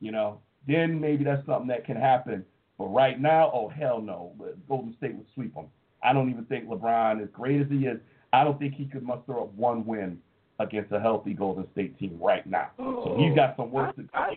You 0.00 0.12
know, 0.12 0.40
then 0.66 1.00
maybe 1.00 1.24
that's 1.24 1.44
something 1.46 1.68
that 1.68 1.84
can 1.84 1.96
happen. 1.96 2.44
But 2.78 2.86
right 2.86 3.20
now, 3.20 3.50
oh 3.54 3.68
hell 3.68 4.00
no, 4.00 4.32
Golden 4.68 4.94
State 4.96 5.14
would 5.14 5.26
sweep 5.34 5.54
them. 5.54 5.66
I 6.02 6.12
don't 6.12 6.28
even 6.30 6.44
think 6.46 6.68
LeBron, 6.68 7.22
as 7.22 7.28
great 7.32 7.60
as 7.60 7.68
he 7.70 7.86
is, 7.86 7.98
I 8.32 8.44
don't 8.44 8.58
think 8.58 8.74
he 8.74 8.86
could 8.86 9.02
muster 9.02 9.40
up 9.40 9.52
one 9.54 9.86
win 9.86 10.18
against 10.58 10.92
a 10.92 11.00
healthy 11.00 11.34
Golden 11.34 11.66
State 11.72 11.98
team 11.98 12.18
right 12.20 12.46
now. 12.46 12.70
So 12.76 12.84
oh, 12.84 13.16
he's 13.18 13.34
got 13.34 13.56
some 13.56 13.70
work 13.70 13.94
to 13.96 14.02
do. 14.02 14.08
I, 14.12 14.34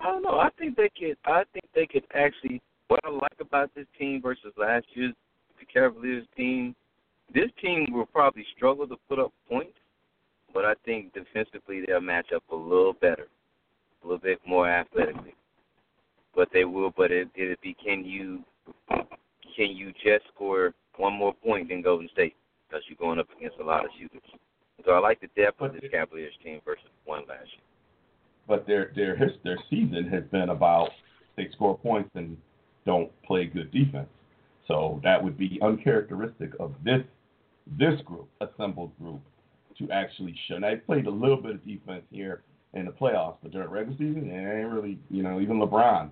I 0.00 0.04
don't 0.04 0.22
know. 0.22 0.38
I 0.38 0.50
think 0.58 0.76
they 0.76 0.90
could. 0.98 1.16
I 1.24 1.44
think 1.52 1.64
they 1.74 1.86
could 1.86 2.04
actually. 2.14 2.60
What 2.88 3.00
I 3.04 3.10
like 3.10 3.38
about 3.40 3.74
this 3.74 3.86
team 3.98 4.22
versus 4.22 4.52
last 4.56 4.86
year's 4.94 5.12
the 5.58 5.66
Cavaliers 5.66 6.24
team, 6.36 6.74
this 7.34 7.50
team 7.60 7.86
will 7.90 8.06
probably 8.06 8.44
struggle 8.56 8.86
to 8.86 8.96
put 9.08 9.18
up 9.18 9.32
points, 9.48 9.78
but 10.56 10.64
I 10.64 10.72
think 10.86 11.12
defensively 11.12 11.82
they'll 11.86 12.00
match 12.00 12.28
up 12.34 12.42
a 12.50 12.56
little 12.56 12.94
better, 12.94 13.28
a 14.02 14.06
little 14.06 14.18
bit 14.18 14.40
more 14.48 14.66
athletically. 14.66 15.34
But 16.34 16.48
they 16.50 16.64
will. 16.64 16.94
But 16.96 17.12
it 17.12 17.28
it'll 17.34 17.56
be 17.62 17.76
can 17.84 18.06
you 18.06 18.42
can 18.88 19.76
you 19.76 19.92
just 20.02 20.24
score 20.34 20.72
one 20.96 21.12
more 21.12 21.34
point 21.34 21.68
than 21.68 21.82
Golden 21.82 22.08
State 22.10 22.34
because 22.66 22.82
you're 22.88 22.96
going 22.96 23.18
up 23.18 23.28
against 23.36 23.58
a 23.60 23.64
lot 23.64 23.84
of 23.84 23.90
shooters. 23.98 24.22
So 24.86 24.92
I 24.92 24.98
like 24.98 25.20
the 25.20 25.28
depth 25.36 25.60
of 25.60 25.74
this 25.74 25.90
Cavaliers 25.90 26.32
team 26.42 26.60
versus 26.64 26.84
one 27.04 27.24
last 27.28 27.48
year. 27.52 27.62
But 28.48 28.66
their 28.66 28.92
their 28.96 29.18
their 29.44 29.58
season 29.68 30.08
has 30.10 30.24
been 30.32 30.48
about 30.48 30.88
they 31.36 31.50
score 31.52 31.76
points 31.76 32.08
and 32.14 32.34
don't 32.86 33.10
play 33.24 33.44
good 33.44 33.70
defense. 33.72 34.08
So 34.68 35.02
that 35.04 35.22
would 35.22 35.36
be 35.36 35.60
uncharacteristic 35.60 36.52
of 36.58 36.72
this 36.82 37.02
this 37.78 38.00
group, 38.06 38.28
assembled 38.40 38.96
group, 38.98 39.20
to 39.78 39.90
actually 39.90 40.34
show. 40.48 40.58
Now 40.58 40.70
they 40.70 40.76
played 40.76 41.06
a 41.06 41.10
little 41.10 41.36
bit 41.36 41.52
of 41.52 41.64
defense 41.66 42.04
here 42.10 42.42
in 42.74 42.86
the 42.86 42.92
playoffs, 42.92 43.36
but 43.42 43.52
during 43.52 43.70
regular 43.70 43.96
season, 43.98 44.30
it 44.30 44.60
ain't 44.60 44.72
really 44.72 44.98
you 45.10 45.22
know 45.22 45.40
even 45.40 45.58
LeBron 45.58 46.10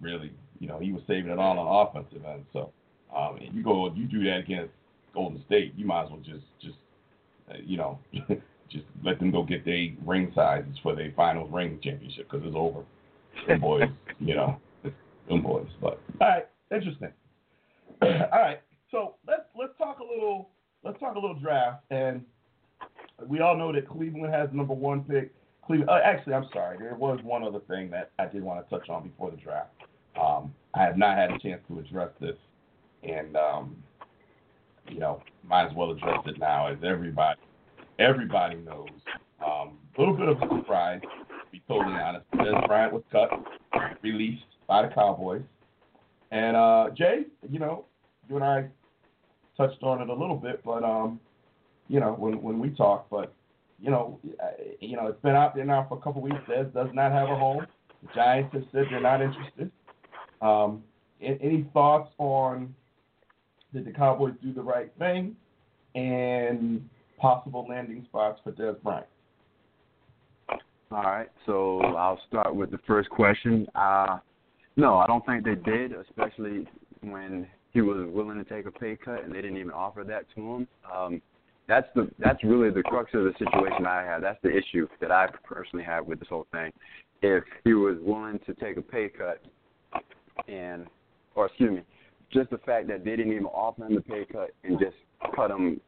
really 0.00 0.32
you 0.58 0.68
know 0.68 0.78
he 0.78 0.92
was 0.92 1.02
saving 1.06 1.30
it 1.30 1.38
all 1.38 1.58
on 1.58 1.88
offensive 1.88 2.24
end. 2.24 2.44
So 2.52 2.72
um, 3.14 3.36
and 3.36 3.54
you 3.54 3.62
go 3.62 3.92
you 3.94 4.06
do 4.06 4.24
that 4.24 4.38
against 4.38 4.72
Golden 5.14 5.42
State, 5.46 5.74
you 5.76 5.86
might 5.86 6.04
as 6.04 6.10
well 6.10 6.20
just 6.20 6.44
just 6.60 6.76
uh, 7.50 7.56
you 7.64 7.76
know 7.76 7.98
just 8.70 8.84
let 9.04 9.18
them 9.18 9.30
go 9.30 9.42
get 9.42 9.64
their 9.64 9.88
ring 10.04 10.32
sizes 10.34 10.76
for 10.82 10.94
their 10.94 11.12
finals 11.16 11.50
ring 11.52 11.78
championship 11.82 12.30
because 12.30 12.46
it's 12.46 12.56
over. 12.56 12.82
Them 13.46 13.60
boys, 13.60 13.88
you 14.20 14.34
know, 14.34 14.56
them 15.28 15.42
boys. 15.42 15.66
But 15.80 16.00
all 16.20 16.28
right, 16.28 16.46
interesting. 16.70 17.12
all 18.02 18.08
right, 18.32 18.60
so 18.90 19.14
let's 19.26 19.42
let's 19.58 19.72
talk 19.78 19.98
a 20.00 20.04
little 20.04 20.50
let's 20.82 20.98
talk 20.98 21.16
a 21.16 21.18
little 21.18 21.38
draft, 21.38 21.82
and 21.90 22.24
we 23.26 23.40
all 23.40 23.56
know 23.56 23.72
that 23.72 23.88
Cleveland 23.88 24.32
has 24.32 24.50
the 24.50 24.56
number 24.56 24.74
one 24.74 25.04
pick. 25.04 25.32
Cleveland, 25.64 25.90
uh, 25.90 26.00
actually, 26.04 26.34
I'm 26.34 26.48
sorry, 26.52 26.78
there 26.78 26.94
was 26.94 27.20
one 27.22 27.42
other 27.42 27.60
thing 27.60 27.90
that 27.90 28.10
I 28.18 28.26
did 28.26 28.42
want 28.42 28.66
to 28.66 28.78
touch 28.78 28.88
on 28.88 29.08
before 29.08 29.30
the 29.30 29.36
draft. 29.36 29.70
Um, 30.20 30.54
I 30.74 30.82
have 30.82 30.96
not 30.96 31.16
had 31.16 31.30
a 31.30 31.38
chance 31.38 31.62
to 31.68 31.78
address 31.78 32.10
this, 32.20 32.36
and 33.02 33.36
um, 33.36 33.76
you 34.88 34.98
know, 34.98 35.22
might 35.42 35.66
as 35.66 35.74
well 35.74 35.90
address 35.90 36.20
it 36.26 36.38
now, 36.38 36.68
as 36.68 36.78
everybody 36.84 37.40
everybody 37.98 38.56
knows. 38.56 38.88
Um, 39.44 39.78
a 39.96 40.00
little 40.00 40.16
bit 40.16 40.28
of 40.28 40.38
a 40.38 40.48
surprise, 40.48 41.00
to 41.02 41.36
be 41.52 41.62
totally 41.68 41.94
honest. 41.94 42.24
Dez 42.34 42.66
Bryant 42.66 42.92
was 42.92 43.02
cut, 43.12 43.30
released 44.02 44.42
by 44.66 44.82
the 44.82 44.94
Cowboys. 44.94 45.42
And 46.30 46.56
uh, 46.56 46.90
Jay, 46.96 47.24
you 47.48 47.58
know, 47.58 47.84
you 48.28 48.36
and 48.36 48.44
I 48.44 48.66
touched 49.56 49.82
on 49.82 50.00
it 50.02 50.08
a 50.08 50.14
little 50.14 50.36
bit, 50.36 50.62
but 50.64 50.82
um, 50.82 51.20
you 51.88 52.00
know, 52.00 52.12
when 52.12 52.42
when 52.42 52.58
we 52.58 52.70
talk. 52.70 53.06
but 53.10 53.34
you 53.80 53.90
know, 53.90 54.18
you 54.80 54.96
know, 54.96 55.08
it's 55.08 55.20
been 55.22 55.34
out 55.34 55.54
there 55.54 55.64
now 55.64 55.86
for 55.88 55.98
a 55.98 56.00
couple 56.00 56.22
weeks. 56.22 56.36
Dez 56.48 56.72
does 56.72 56.88
not 56.94 57.12
have 57.12 57.28
a 57.28 57.36
home. 57.36 57.66
The 58.02 58.08
Giants 58.14 58.54
have 58.54 58.62
said 58.72 58.84
they're 58.90 59.00
not 59.00 59.20
interested. 59.20 59.70
Um, 60.40 60.82
any 61.20 61.66
thoughts 61.72 62.10
on 62.18 62.74
did 63.72 63.84
the 63.84 63.90
Cowboys 63.90 64.34
do 64.42 64.52
the 64.52 64.62
right 64.62 64.92
thing 64.98 65.36
and 65.94 66.88
possible 67.18 67.66
landing 67.68 68.04
spots 68.08 68.40
for 68.44 68.52
Dez 68.52 68.80
Bryant? 68.82 69.06
All 70.90 71.02
right, 71.02 71.28
so 71.44 71.80
I'll 71.80 72.20
start 72.28 72.54
with 72.54 72.70
the 72.70 72.78
first 72.86 73.10
question. 73.10 73.66
Uh, 73.74 74.18
no, 74.76 74.98
I 74.98 75.06
don't 75.06 75.24
think 75.26 75.44
they 75.44 75.56
did, 75.56 75.92
especially 75.92 76.68
when 77.00 77.48
he 77.72 77.80
was 77.80 78.08
willing 78.12 78.42
to 78.42 78.44
take 78.44 78.66
a 78.66 78.70
pay 78.70 78.96
cut 78.96 79.24
and 79.24 79.32
they 79.32 79.40
didn't 79.40 79.56
even 79.56 79.72
offer 79.72 80.04
that 80.04 80.26
to 80.34 80.40
him. 80.40 80.68
Um, 80.94 81.22
that's 81.68 81.86
the 81.94 82.10
that's 82.18 82.42
really 82.44 82.70
the 82.70 82.82
crux 82.82 83.10
of 83.14 83.24
the 83.24 83.32
situation 83.38 83.86
I 83.86 84.02
have. 84.02 84.22
That's 84.22 84.40
the 84.42 84.50
issue 84.50 84.86
that 85.00 85.10
I 85.10 85.28
personally 85.44 85.84
have 85.84 86.06
with 86.06 86.18
this 86.18 86.28
whole 86.28 86.46
thing. 86.52 86.72
If 87.22 87.44
he 87.64 87.72
was 87.72 87.96
willing 88.02 88.38
to 88.46 88.54
take 88.54 88.76
a 88.76 88.82
pay 88.82 89.08
cut, 89.08 89.40
and 90.48 90.86
or 91.34 91.46
excuse 91.46 91.70
me, 91.70 91.82
just 92.32 92.50
the 92.50 92.58
fact 92.58 92.88
that 92.88 93.04
they 93.04 93.16
didn't 93.16 93.32
even 93.32 93.46
offer 93.46 93.86
him 93.86 93.94
the 93.94 94.02
pay 94.02 94.26
cut 94.30 94.50
and 94.62 94.78
just 94.78 94.96
cut 95.34 95.50
him 95.50 95.80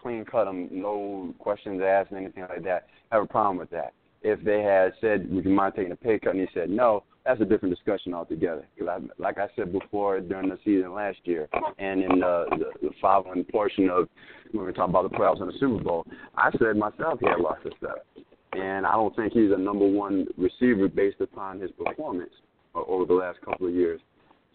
clean 0.00 0.24
cut 0.24 0.48
him, 0.48 0.68
no 0.72 1.34
questions 1.38 1.82
asked, 1.84 2.10
and 2.10 2.20
anything 2.20 2.44
like 2.48 2.64
that. 2.64 2.86
I 3.12 3.16
have 3.16 3.24
a 3.24 3.28
problem 3.28 3.58
with 3.58 3.70
that. 3.70 3.92
If 4.22 4.42
they 4.42 4.62
had 4.62 4.92
said, 5.00 5.30
"Would 5.30 5.44
you 5.44 5.52
mind 5.52 5.74
taking 5.76 5.92
a 5.92 5.96
pay 5.96 6.18
cut?" 6.18 6.34
and 6.34 6.40
he 6.40 6.48
said 6.54 6.70
no, 6.70 7.04
that's 7.24 7.40
a 7.40 7.44
different 7.44 7.74
discussion 7.74 8.14
altogether. 8.14 8.66
'Cause 8.78 8.88
I, 8.88 8.98
like 9.22 9.38
I 9.38 9.48
said 9.56 9.72
before 9.72 10.20
during 10.20 10.48
the 10.48 10.58
season 10.64 10.94
last 10.94 11.18
year, 11.24 11.48
and 11.78 12.02
in 12.02 12.20
the, 12.20 12.46
the, 12.50 12.88
the 12.88 12.94
following 13.00 13.44
portion 13.44 13.90
of 13.90 14.08
when 14.52 14.66
we 14.66 14.72
talk 14.72 14.88
about 14.88 15.10
the 15.10 15.16
playoffs 15.16 15.40
and 15.40 15.48
the 15.52 15.58
Super 15.58 15.82
Bowl, 15.82 16.06
I 16.36 16.50
said 16.58 16.76
myself 16.76 17.20
he 17.20 17.26
had 17.26 17.40
lost 17.40 17.62
his 17.62 17.72
step, 17.78 18.06
and 18.52 18.86
I 18.86 18.92
don't 18.92 19.14
think 19.14 19.32
he's 19.32 19.52
a 19.52 19.56
number 19.58 19.86
one 19.86 20.26
receiver 20.36 20.88
based 20.88 21.20
upon 21.20 21.60
his 21.60 21.70
performance 21.72 22.32
over 22.74 23.04
the 23.04 23.14
last 23.14 23.40
couple 23.42 23.66
of 23.68 23.74
years. 23.74 24.00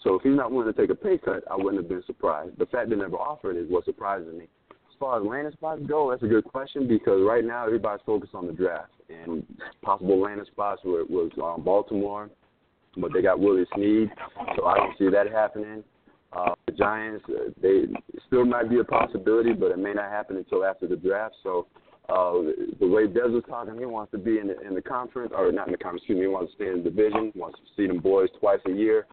So 0.03 0.15
if 0.15 0.21
he's 0.23 0.35
not 0.35 0.51
willing 0.51 0.71
to 0.71 0.79
take 0.79 0.89
a 0.89 0.95
pay 0.95 1.17
cut, 1.17 1.43
I 1.49 1.55
wouldn't 1.55 1.77
have 1.77 1.89
been 1.89 2.03
surprised. 2.05 2.57
The 2.57 2.65
fact 2.67 2.89
they 2.89 2.95
never 2.95 3.15
offered 3.17 3.57
is 3.57 3.69
what 3.69 3.85
surprises 3.85 4.33
me. 4.35 4.47
As 4.71 4.99
far 4.99 5.19
as 5.19 5.25
landing 5.25 5.51
spots 5.53 5.81
go, 5.87 6.11
that's 6.11 6.23
a 6.23 6.27
good 6.27 6.45
question 6.45 6.87
because 6.87 7.21
right 7.27 7.43
now 7.43 7.65
everybody's 7.65 8.03
focused 8.05 8.33
on 8.35 8.47
the 8.47 8.53
draft 8.53 8.91
and 9.09 9.45
possible 9.81 10.21
landing 10.21 10.45
spots 10.45 10.81
were, 10.85 11.03
was 11.05 11.31
um, 11.43 11.63
Baltimore, 11.63 12.29
but 12.97 13.11
they 13.13 13.21
got 13.21 13.39
Willie 13.39 13.65
Snead, 13.75 14.09
so 14.55 14.65
I 14.65 14.77
don't 14.77 14.97
see 14.97 15.09
that 15.09 15.31
happening. 15.31 15.83
Uh, 16.33 16.53
the 16.67 16.73
Giants, 16.73 17.23
uh, 17.29 17.49
they 17.61 17.83
still 18.27 18.45
might 18.45 18.69
be 18.69 18.79
a 18.79 18.83
possibility, 18.83 19.53
but 19.53 19.71
it 19.71 19.79
may 19.79 19.93
not 19.93 20.11
happen 20.11 20.37
until 20.37 20.65
after 20.65 20.87
the 20.87 20.95
draft. 20.97 21.35
So 21.43 21.67
uh, 22.09 22.51
the 22.79 22.87
way 22.87 23.07
Dez 23.07 23.31
was 23.31 23.43
talking, 23.47 23.77
he 23.77 23.85
wants 23.85 24.11
to 24.11 24.17
be 24.17 24.39
in 24.39 24.47
the, 24.47 24.59
in 24.61 24.75
the 24.75 24.81
conference, 24.81 25.31
or 25.35 25.51
not 25.51 25.67
in 25.67 25.71
the 25.71 25.77
conference, 25.77 26.03
excuse 26.03 26.17
me, 26.17 26.23
he 26.23 26.27
wants 26.27 26.51
to 26.51 26.55
stay 26.55 26.71
in 26.71 26.83
the 26.83 26.89
division, 26.89 27.31
wants 27.35 27.59
to 27.59 27.65
see 27.75 27.87
them 27.87 27.99
boys 27.99 28.29
twice 28.39 28.59
a 28.67 28.71
year. 28.71 29.05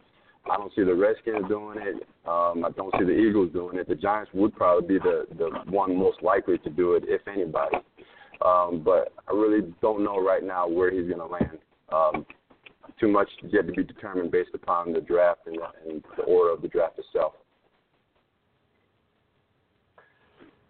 I 0.50 0.56
don't 0.56 0.72
see 0.74 0.82
the 0.82 0.94
Redskins 0.94 1.46
doing 1.48 1.78
it. 1.80 2.02
Um, 2.26 2.64
I 2.64 2.70
don't 2.76 2.92
see 2.98 3.04
the 3.04 3.12
Eagles 3.12 3.52
doing 3.52 3.78
it. 3.78 3.88
The 3.88 3.94
Giants 3.94 4.30
would 4.34 4.54
probably 4.56 4.98
be 4.98 4.98
the 4.98 5.26
the 5.38 5.50
one 5.70 5.96
most 5.96 6.20
likely 6.22 6.58
to 6.58 6.70
do 6.70 6.94
it, 6.94 7.04
if 7.06 7.20
anybody. 7.28 7.76
Um, 8.44 8.82
but 8.84 9.12
I 9.28 9.32
really 9.32 9.72
don't 9.80 10.02
know 10.02 10.20
right 10.20 10.42
now 10.42 10.66
where 10.66 10.90
he's 10.90 11.06
going 11.08 11.20
to 11.20 11.26
land. 11.26 11.58
Um, 11.92 12.26
too 12.98 13.08
much 13.08 13.28
yet 13.48 13.66
to 13.66 13.72
be 13.72 13.84
determined 13.84 14.30
based 14.30 14.50
upon 14.54 14.92
the 14.92 15.00
draft 15.00 15.40
and, 15.46 15.58
and 15.88 16.02
the 16.16 16.22
order 16.24 16.52
of 16.52 16.62
the 16.62 16.68
draft 16.68 16.98
itself. 16.98 17.34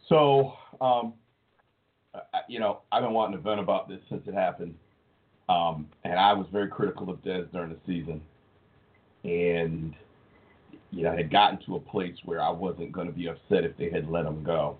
So, 0.08 0.52
um, 0.80 1.14
you 2.48 2.60
know, 2.60 2.80
I've 2.90 3.02
been 3.02 3.12
wanting 3.12 3.36
to 3.36 3.42
vent 3.42 3.60
about 3.60 3.88
this 3.88 4.00
since 4.10 4.22
it 4.26 4.34
happened, 4.34 4.74
um, 5.48 5.88
and 6.04 6.18
I 6.18 6.32
was 6.32 6.46
very 6.52 6.68
critical 6.68 7.08
of 7.08 7.22
Dez 7.22 7.50
during 7.52 7.70
the 7.70 7.78
season, 7.86 8.20
and 9.24 9.94
you 10.90 11.04
know, 11.04 11.12
I 11.12 11.16
had 11.16 11.30
gotten 11.30 11.58
to 11.64 11.76
a 11.76 11.80
place 11.80 12.16
where 12.24 12.42
I 12.42 12.50
wasn't 12.50 12.92
going 12.92 13.06
to 13.06 13.12
be 13.12 13.28
upset 13.28 13.64
if 13.64 13.76
they 13.78 13.88
had 13.88 14.08
let 14.10 14.26
him 14.26 14.44
go, 14.44 14.76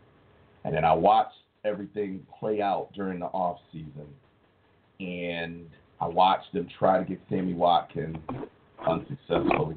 and 0.64 0.74
then 0.74 0.84
I 0.84 0.92
watched 0.92 1.36
everything 1.64 2.26
play 2.38 2.60
out 2.60 2.92
during 2.92 3.20
the 3.20 3.26
off 3.26 3.58
season, 3.72 4.06
and 5.00 5.66
I 6.02 6.08
watched 6.08 6.52
them 6.52 6.66
try 6.78 6.98
to 6.98 7.04
get 7.04 7.20
Sammy 7.28 7.54
Watkins 7.54 8.16
unsuccessfully. 8.86 9.76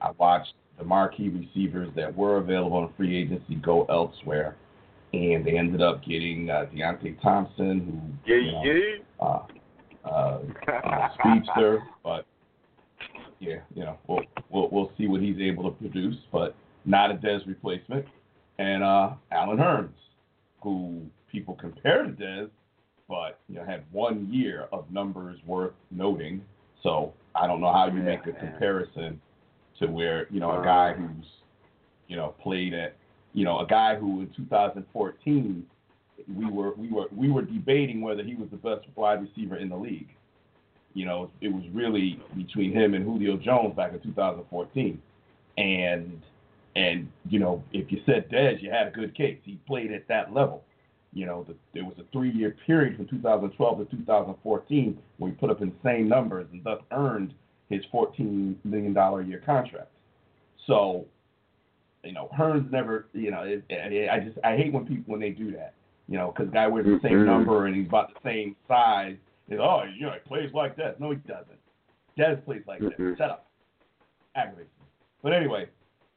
I 0.00 0.10
watched 0.12 0.54
the 0.78 0.84
marquee 0.84 1.28
receivers 1.28 1.90
that 1.96 2.16
were 2.16 2.38
available 2.38 2.78
on 2.78 2.92
free 2.96 3.14
agency 3.16 3.56
go 3.56 3.84
elsewhere 3.90 4.56
and 5.12 5.44
they 5.44 5.58
ended 5.58 5.82
up 5.82 6.02
getting 6.02 6.48
uh, 6.50 6.66
Deonte 6.74 7.20
Thompson, 7.20 8.18
who 8.26 8.32
yeah, 8.32 8.40
you 8.40 8.52
know, 8.52 8.62
yeah. 8.64 9.26
Uh, 9.26 9.46
uh, 10.08 10.40
uh, 10.72 11.08
speedster, 11.18 11.82
but 12.02 12.24
yeah, 13.38 13.56
you 13.74 13.84
know, 13.84 13.98
we'll, 14.06 14.22
we'll 14.50 14.68
we'll 14.70 14.92
see 14.96 15.06
what 15.06 15.20
he's 15.20 15.38
able 15.40 15.64
to 15.64 15.70
produce, 15.76 16.16
but 16.32 16.54
not 16.84 17.10
a 17.10 17.14
Dez 17.14 17.46
replacement, 17.46 18.06
and 18.58 18.82
uh, 18.82 19.10
Allen 19.30 19.58
Hurns, 19.58 19.90
who 20.62 21.02
people 21.30 21.54
compare 21.54 22.04
to 22.04 22.10
Dez, 22.10 22.48
but 23.08 23.38
you 23.48 23.56
know 23.56 23.64
had 23.64 23.84
one 23.92 24.28
year 24.30 24.68
of 24.72 24.90
numbers 24.90 25.38
worth 25.46 25.74
noting. 25.90 26.42
So 26.82 27.12
I 27.34 27.46
don't 27.46 27.60
know 27.60 27.72
how 27.72 27.86
you 27.86 28.02
make 28.02 28.26
a 28.26 28.32
comparison 28.32 29.20
to 29.78 29.86
where 29.86 30.26
you 30.30 30.40
know 30.40 30.60
a 30.60 30.64
guy 30.64 30.92
who's 30.94 31.26
you 32.08 32.16
know 32.16 32.34
played 32.42 32.74
at 32.74 32.96
you 33.36 33.44
know, 33.44 33.60
a 33.60 33.66
guy 33.66 33.94
who 33.94 34.22
in 34.22 34.30
2014 34.34 35.66
we 36.34 36.50
were 36.50 36.72
we 36.72 36.90
were 36.90 37.04
we 37.14 37.30
were 37.30 37.42
debating 37.42 38.00
whether 38.00 38.22
he 38.22 38.34
was 38.34 38.48
the 38.50 38.56
best 38.56 38.86
wide 38.96 39.20
receiver 39.20 39.56
in 39.56 39.68
the 39.68 39.76
league. 39.76 40.08
You 40.94 41.04
know, 41.04 41.30
it 41.42 41.48
was 41.48 41.62
really 41.74 42.18
between 42.34 42.72
him 42.72 42.94
and 42.94 43.04
Julio 43.04 43.36
Jones 43.36 43.76
back 43.76 43.92
in 43.92 44.00
2014, 44.00 45.00
and 45.58 46.22
and 46.74 47.08
you 47.28 47.38
know, 47.38 47.62
if 47.74 47.92
you 47.92 48.00
said 48.06 48.30
Dez, 48.30 48.62
you 48.62 48.70
had 48.70 48.86
a 48.86 48.90
good 48.90 49.14
case. 49.14 49.36
He 49.44 49.60
played 49.66 49.92
at 49.92 50.08
that 50.08 50.32
level. 50.32 50.64
You 51.16 51.24
know, 51.24 51.44
the, 51.48 51.54
there 51.72 51.84
was 51.84 51.94
a 51.98 52.04
three-year 52.12 52.56
period 52.66 52.96
from 52.96 53.06
2012 53.08 53.78
to 53.78 53.96
2014 53.96 54.98
where 55.16 55.30
he 55.30 55.36
put 55.36 55.48
up 55.48 55.62
insane 55.62 56.08
numbers 56.08 56.46
and 56.52 56.62
thus 56.62 56.80
earned 56.92 57.32
his 57.70 57.80
14 57.90 58.60
million 58.64 58.92
dollar 58.92 59.22
a 59.22 59.24
year 59.24 59.42
contract. 59.44 59.90
So 60.66 61.06
you 62.04 62.12
know, 62.12 62.28
Hurns 62.38 62.70
never, 62.70 63.06
you 63.12 63.30
know, 63.30 63.42
it, 63.42 63.64
it, 63.68 64.10
I 64.10 64.20
just 64.20 64.38
I 64.44 64.56
hate 64.56 64.72
when 64.72 64.86
people 64.86 65.04
when 65.06 65.20
they 65.20 65.30
do 65.30 65.50
that. 65.52 65.74
You 66.08 66.18
know, 66.18 66.32
because 66.36 66.52
guy 66.52 66.68
wears 66.68 66.86
the 66.86 67.00
same 67.02 67.18
mm-hmm. 67.18 67.26
number 67.26 67.66
and 67.66 67.74
he's 67.74 67.86
about 67.86 68.14
the 68.14 68.20
same 68.22 68.54
size. 68.68 69.16
Is 69.48 69.58
oh, 69.60 69.82
you 69.98 70.06
know, 70.06 70.12
he 70.12 70.28
plays 70.28 70.50
like 70.54 70.76
that. 70.76 71.00
No, 71.00 71.10
he 71.10 71.16
doesn't. 71.16 71.58
Dez 72.18 72.44
plays 72.44 72.62
like 72.68 72.80
mm-hmm. 72.80 73.10
that. 73.10 73.18
Shut 73.18 73.30
up. 73.30 73.46
Aggravates. 74.36 74.68
But 75.22 75.32
anyway, 75.32 75.66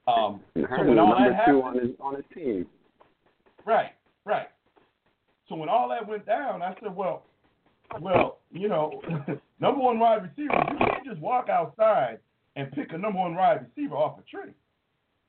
um, 0.08 0.42
so 0.56 0.84
when 0.84 1.00
all 1.00 1.16
that 1.18 1.36
happened, 1.36 1.64
on 1.64 1.74
his 1.80 1.90
on 2.00 2.16
his 2.16 2.26
team. 2.36 2.68
Right, 3.66 3.92
right. 4.26 4.50
So 5.50 5.56
when 5.56 5.68
all 5.68 5.90
that 5.90 6.08
went 6.08 6.26
down, 6.28 6.62
I 6.62 6.76
said, 6.82 6.96
well, 6.96 7.24
well, 8.00 8.38
you 8.52 8.70
know, 8.70 9.02
number 9.60 9.82
one 9.82 9.98
wide 10.00 10.22
receiver, 10.22 10.54
you 10.72 10.78
can't 10.78 11.06
just 11.06 11.20
walk 11.20 11.50
outside 11.50 12.20
and 12.56 12.72
pick 12.72 12.94
a 12.94 12.98
number 12.98 13.20
one 13.20 13.36
wide 13.36 13.66
receiver 13.68 13.96
off 13.96 14.20
a 14.20 14.24
tree. 14.24 14.54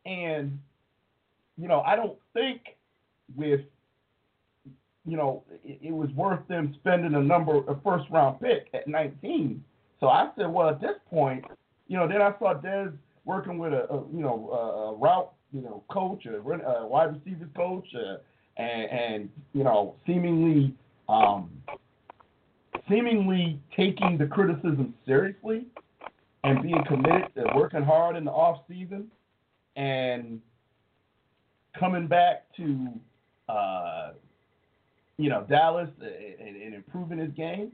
And, 0.05 0.59
you 1.57 1.68
know, 1.68 1.81
I 1.81 1.97
don't 1.97 2.18
think 2.35 2.61
with, 3.35 3.61
you 5.07 5.16
know, 5.16 5.43
it, 5.64 5.79
it 5.83 5.93
was 5.93 6.11
worth 6.11 6.47
them 6.49 6.75
spending 6.81 7.14
a 7.14 7.23
number, 7.23 7.59
a 7.71 7.81
first 7.83 8.05
round 8.11 8.41
pick 8.41 8.68
at 8.75 8.87
19. 8.87 9.64
So 10.01 10.09
I 10.09 10.31
said, 10.37 10.49
well, 10.51 10.68
at 10.68 10.81
this 10.81 10.97
point, 11.09 11.45
you 11.89 11.97
know, 11.97 12.07
then 12.07 12.21
I 12.21 12.35
saw 12.39 12.55
Dez 12.55 12.93
working 13.25 13.59
with 13.59 13.73
a, 13.73 13.91
a 13.91 13.97
you 14.12 14.21
know, 14.21 14.51
a, 14.53 14.57
a 14.91 14.97
route, 14.97 15.33
you 15.53 15.62
know, 15.62 15.83
coach, 15.91 16.27
a, 16.27 16.37
a 16.37 16.87
wide 16.87 17.14
receivers 17.14 17.49
coach, 17.57 17.87
uh, 17.95 18.16
and, 18.61 18.90
and, 18.90 19.28
you 19.54 19.64
know, 19.64 19.94
seemingly, 20.06 20.74
um, 21.08 21.50
seemingly 22.88 23.58
taking 23.76 24.18
the 24.18 24.26
criticism 24.26 24.94
seriously 25.06 25.66
and 26.44 26.62
being 26.62 26.82
committed 26.86 27.28
to 27.34 27.44
working 27.54 27.82
hard 27.82 28.16
in 28.16 28.24
the 28.24 28.30
off 28.30 28.61
season 28.68 29.11
and 29.76 30.40
coming 31.78 32.06
back 32.06 32.44
to 32.56 32.88
uh, 33.48 34.11
you 35.16 35.28
know 35.28 35.44
Dallas 35.48 35.88
and, 36.00 36.56
and, 36.56 36.74
improving 36.74 37.18
his 37.18 37.32
game, 37.32 37.72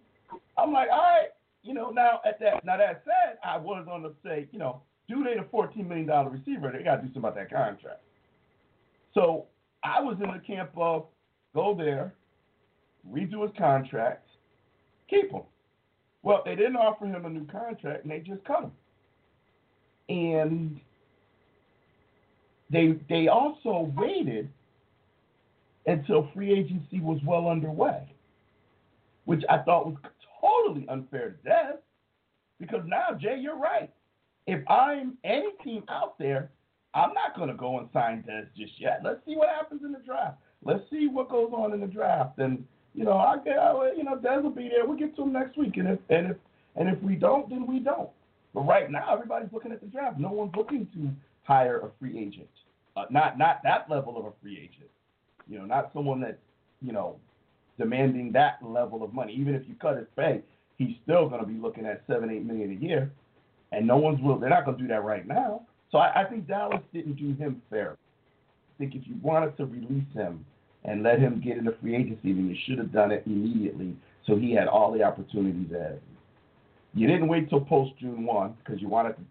I'm 0.59 0.73
like, 0.73 0.89
all 0.91 0.99
right, 0.99 1.29
you 1.63 1.75
know. 1.75 1.91
Now 1.91 2.21
at 2.27 2.41
that, 2.41 2.65
now 2.65 2.77
that 2.77 3.03
said, 3.05 3.39
I 3.45 3.57
was 3.57 3.87
to 3.87 4.13
say, 4.25 4.49
you 4.53 4.59
know, 4.59 4.83
do 5.09 5.23
they 5.23 5.39
a 5.39 5.45
14 5.51 5.87
million 5.87 6.07
dollar 6.07 6.31
receiver? 6.31 6.73
They 6.73 6.83
got 6.83 6.97
to 6.97 7.03
do 7.03 7.09
something 7.09 7.19
about 7.19 7.35
that 7.37 7.51
contract. 7.51 8.03
So 9.15 9.47
I 9.87 10.01
was 10.01 10.17
in 10.21 10.33
the 10.33 10.41
camp 10.45 10.71
of 10.77 11.07
go 11.55 11.75
there, 11.75 12.13
redo 13.09 13.43
his 13.43 13.53
contract, 13.57 14.27
keep 15.09 15.31
him. 15.31 15.43
Well, 16.23 16.43
they 16.45 16.57
didn't 16.57 16.77
offer 16.77 17.07
him 17.07 17.25
a 17.25 17.31
new 17.31 17.47
contract, 17.47 18.03
and 18.03 18.11
they 18.11 18.19
just 18.19 18.45
cut 18.45 18.65
him. 18.65 18.73
And 20.09 20.81
they 22.69 22.97
they 23.09 23.29
also 23.29 23.93
waited 23.97 24.49
until 25.87 26.29
free 26.35 26.53
agency 26.53 26.99
was 26.99 27.21
well 27.25 27.49
underway, 27.49 28.13
which 29.25 29.45
I 29.49 29.59
thought 29.59 29.87
was 29.87 29.97
totally 30.41 30.89
unfair 30.89 31.37
to 31.45 31.49
Dez. 31.49 31.79
Because 32.59 32.83
now, 32.87 33.17
Jay, 33.21 33.39
you're 33.39 33.59
right. 33.59 33.93
If 34.49 34.69
I'm 34.69 35.17
any 35.23 35.51
team 35.63 35.85
out 35.89 36.19
there, 36.19 36.51
I'm 36.97 37.13
not 37.13 37.37
going 37.37 37.49
to 37.49 37.55
go 37.55 37.79
and 37.79 37.89
sign 37.93 38.25
Dez 38.27 38.47
just 38.57 38.73
yet. 38.81 39.03
Let's 39.05 39.21
see 39.27 39.37
what 39.37 39.51
happens 39.51 39.83
in 39.85 39.93
the 39.93 39.99
draft. 39.99 40.39
Let's 40.65 40.83
see 40.91 41.09
what 41.09 41.29
goes 41.29 41.51
on 41.53 41.75
in 41.75 41.81
the 41.81 41.87
draft, 41.87 42.39
and 42.39 42.65
you 42.95 43.05
know, 43.05 43.13
I 43.13 43.37
get, 43.37 43.57
you 43.97 44.05
know, 44.05 44.17
Dez 44.17 44.43
will 44.43 44.51
be 44.51 44.71
there. 44.71 44.87
We'll 44.87 44.97
get 44.97 45.15
to 45.17 45.23
him 45.23 45.33
next 45.35 45.59
week, 45.59 45.77
and 45.77 45.87
if 45.87 45.99
and 46.09 46.31
if 46.31 46.37
and 46.75 46.89
if 46.89 47.01
we 47.03 47.15
don't, 47.15 47.51
then 47.51 47.67
we 47.67 47.79
don't. 47.79 48.09
But 48.55 48.63
right 48.63 48.91
now, 48.91 49.13
everybody's 49.13 49.53
looking 49.53 49.73
at 49.73 49.83
the 49.83 49.87
draft. 49.87 50.19
No 50.19 50.31
one's 50.31 50.57
looking 50.57 50.87
to 50.95 51.11
hire 51.43 51.81
a 51.81 51.91
free 52.01 52.19
agent. 52.19 52.49
Uh, 52.97 53.05
not 53.11 53.37
not 53.37 53.61
that 53.65 53.91
level 53.91 54.19
of 54.19 54.25
a 54.25 54.33
free 54.43 54.57
agent. 54.57 54.91
You 55.47 55.59
know, 55.59 55.67
not 55.67 55.91
someone 55.93 56.21
that 56.21 56.39
you 56.81 56.93
know 56.93 57.21
demanding 57.79 58.33
that 58.33 58.59
level 58.63 59.03
of 59.03 59.13
money. 59.13 59.35
Even 59.35 59.55
if 59.55 59.69
you 59.69 59.75
cut 59.75 59.99
his 59.99 60.07
pay, 60.17 60.41
he's 60.79 60.97
still 61.05 61.29
going 61.29 61.43
to 61.43 61.47
be 61.47 61.61
looking 61.61 61.85
at 61.85 62.03
seven 62.07 62.31
eight 62.31 62.47
million 62.47 62.71
a 62.73 62.83
year, 62.83 63.13
and 63.73 63.87
no 63.87 63.99
one's 63.99 64.23
will. 64.23 64.39
They're 64.39 64.49
not 64.49 64.65
going 64.65 64.79
to 64.79 64.83
do 64.83 64.89
that 64.89 65.05
right 65.05 65.29
now. 65.29 65.67
So 65.93 65.99
I, 65.99 66.23
I 66.23 66.25
think 66.25 66.47
Dallas 66.47 66.83
didn't 66.93 67.15
do 67.15 67.35
him 67.35 67.63
fair. 67.71 67.93
I 67.93 68.79
think 68.79 68.95
if 68.95 69.03
you 69.07 69.17
wanted 69.23 69.57
to 69.57 69.67
release 69.67 70.13
him 70.13 70.45
and 70.85 71.03
let 71.03 71.19
him 71.19 71.41
get 71.45 71.57
into 71.57 71.73
free 71.81 71.97
agency, 71.97 72.33
then 72.33 72.49
you 72.49 72.57
should 72.67 72.79
have 72.79 72.93
done 72.93 73.11
it 73.11 73.23
immediately 73.27 73.97
so 74.27 74.37
he 74.37 74.53
had 74.53 74.67
all 74.67 74.93
the 74.93 75.03
opportunities 75.03 75.73
ahead. 75.73 76.01
You 76.95 77.07
didn't 77.07 77.29
wait 77.29 77.49
till 77.49 77.61
post 77.61 77.93
June 78.01 78.27
one 78.27 78.55
because 78.59 78.81
you 78.81 78.89
wanted 78.89 79.17
to 79.17 79.23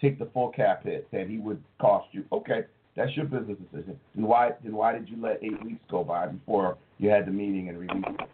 take 0.00 0.18
the 0.18 0.26
full 0.26 0.50
cap 0.50 0.84
hit 0.84 1.10
that 1.12 1.28
he 1.28 1.38
would 1.38 1.62
cost 1.80 2.08
you. 2.12 2.24
Okay, 2.32 2.64
that's 2.96 3.16
your 3.16 3.24
business 3.24 3.56
decision. 3.70 3.98
Then 4.14 4.26
why 4.26 4.50
then 4.62 4.74
why 4.74 4.92
did 4.92 5.08
you 5.08 5.16
let 5.20 5.42
eight 5.42 5.64
weeks 5.64 5.80
go 5.90 6.04
by 6.04 6.26
before 6.26 6.76
you 6.98 7.08
had 7.08 7.26
the 7.26 7.30
meeting 7.30 7.68
and 7.68 7.78
released 7.78 8.06
it? 8.20 8.28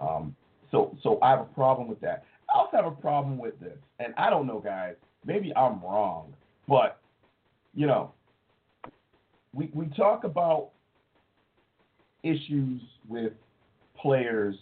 Um, 0.00 0.36
so 0.70 0.96
so 1.02 1.18
I 1.22 1.30
have 1.30 1.40
a 1.40 1.44
problem 1.44 1.88
with 1.88 2.00
that. 2.00 2.24
I 2.54 2.58
also 2.58 2.76
have 2.76 2.86
a 2.86 2.90
problem 2.90 3.38
with 3.38 3.58
this, 3.58 3.78
and 3.98 4.14
I 4.16 4.30
don't 4.30 4.46
know, 4.46 4.60
guys. 4.60 4.94
Maybe 5.24 5.52
I'm 5.56 5.80
wrong, 5.80 6.32
but 6.68 7.00
you 7.74 7.86
know, 7.86 8.12
we 9.54 9.70
we 9.74 9.86
talk 9.96 10.24
about 10.24 10.70
issues 12.22 12.80
with 13.08 13.32
players 14.00 14.56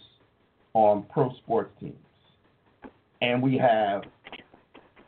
on 0.73 1.03
pro 1.09 1.33
sports 1.37 1.71
teams, 1.79 1.95
and 3.21 3.41
we 3.41 3.57
have 3.57 4.03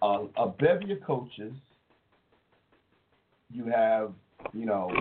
a, 0.02 0.26
a 0.38 0.48
bevy 0.48 0.94
of 0.94 1.02
coaches. 1.02 1.54
You 3.50 3.66
have, 3.66 4.12
you 4.54 4.66
know, 4.66 4.92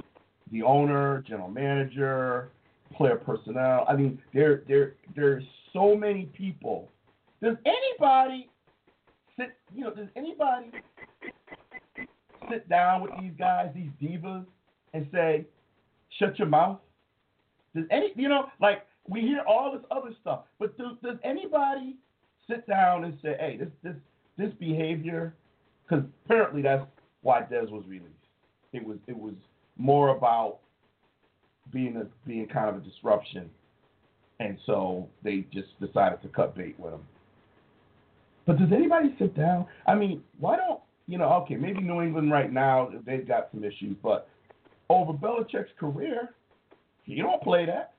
the 0.52 0.62
owner, 0.62 1.24
general 1.26 1.48
manager, 1.48 2.50
player 2.96 3.16
personnel. 3.16 3.84
I 3.88 3.96
mean, 3.96 4.20
there, 4.32 4.62
there, 4.68 4.94
there's 5.14 5.44
so 5.72 5.96
many 5.96 6.26
people. 6.26 6.88
Does 7.42 7.56
anybody 7.64 8.48
sit? 9.36 9.56
You 9.74 9.84
know, 9.84 9.94
does 9.94 10.08
anybody 10.16 10.70
sit 12.50 12.68
down 12.68 13.02
with 13.02 13.12
these 13.20 13.32
guys, 13.38 13.70
these 13.74 13.90
divas, 14.00 14.44
and 14.92 15.06
say, 15.12 15.44
"Shut 16.18 16.38
your 16.38 16.48
mouth"? 16.48 16.78
Does 17.74 17.84
any, 17.90 18.12
you 18.16 18.28
know, 18.28 18.50
like 18.60 18.86
we 19.08 19.20
hear 19.20 19.42
all 19.46 19.72
this 19.72 19.84
other 19.90 20.10
stuff, 20.20 20.44
but 20.58 20.76
do, 20.76 20.96
does 21.02 21.16
anybody 21.22 21.96
sit 22.48 22.66
down 22.66 23.04
and 23.04 23.18
say, 23.22 23.36
"Hey, 23.38 23.56
this, 23.56 23.68
this, 23.82 23.96
this 24.36 24.52
behavior"? 24.58 25.34
Because 25.88 26.04
apparently 26.24 26.62
that's 26.62 26.84
why 27.22 27.42
Dez 27.42 27.70
was 27.70 27.84
released. 27.86 28.12
It 28.72 28.84
was, 28.84 28.98
it 29.06 29.16
was 29.16 29.34
more 29.76 30.08
about 30.16 30.58
being 31.72 31.96
a 31.96 32.06
being 32.26 32.46
kind 32.46 32.68
of 32.68 32.76
a 32.76 32.84
disruption, 32.84 33.50
and 34.40 34.58
so 34.66 35.08
they 35.22 35.46
just 35.52 35.68
decided 35.80 36.22
to 36.22 36.28
cut 36.28 36.56
bait 36.56 36.78
with 36.78 36.94
him. 36.94 37.06
But 38.46 38.58
does 38.58 38.72
anybody 38.72 39.14
sit 39.18 39.36
down? 39.36 39.66
I 39.86 39.94
mean, 39.94 40.22
why 40.38 40.56
don't 40.56 40.80
you 41.06 41.18
know? 41.18 41.32
Okay, 41.42 41.56
maybe 41.56 41.80
New 41.80 42.02
England 42.02 42.30
right 42.30 42.52
now 42.52 42.90
they've 43.04 43.26
got 43.26 43.48
some 43.52 43.64
issues, 43.64 43.96
but 44.02 44.28
over 44.88 45.12
Belichick's 45.12 45.72
career, 45.78 46.30
he 47.04 47.16
don't 47.16 47.42
play 47.42 47.66
that. 47.66 47.94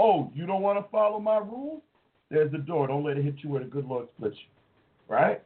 Oh, 0.00 0.30
you 0.34 0.46
don't 0.46 0.62
want 0.62 0.84
to 0.84 0.90
follow 0.90 1.20
my 1.20 1.38
rules? 1.38 1.82
There's 2.30 2.50
the 2.50 2.58
door. 2.58 2.88
Don't 2.88 3.04
let 3.04 3.18
it 3.18 3.24
hit 3.24 3.36
you 3.38 3.50
where 3.50 3.62
the 3.62 3.68
good 3.68 3.84
Lord 3.84 4.08
splits 4.16 4.36
you. 4.36 5.14
Right? 5.14 5.42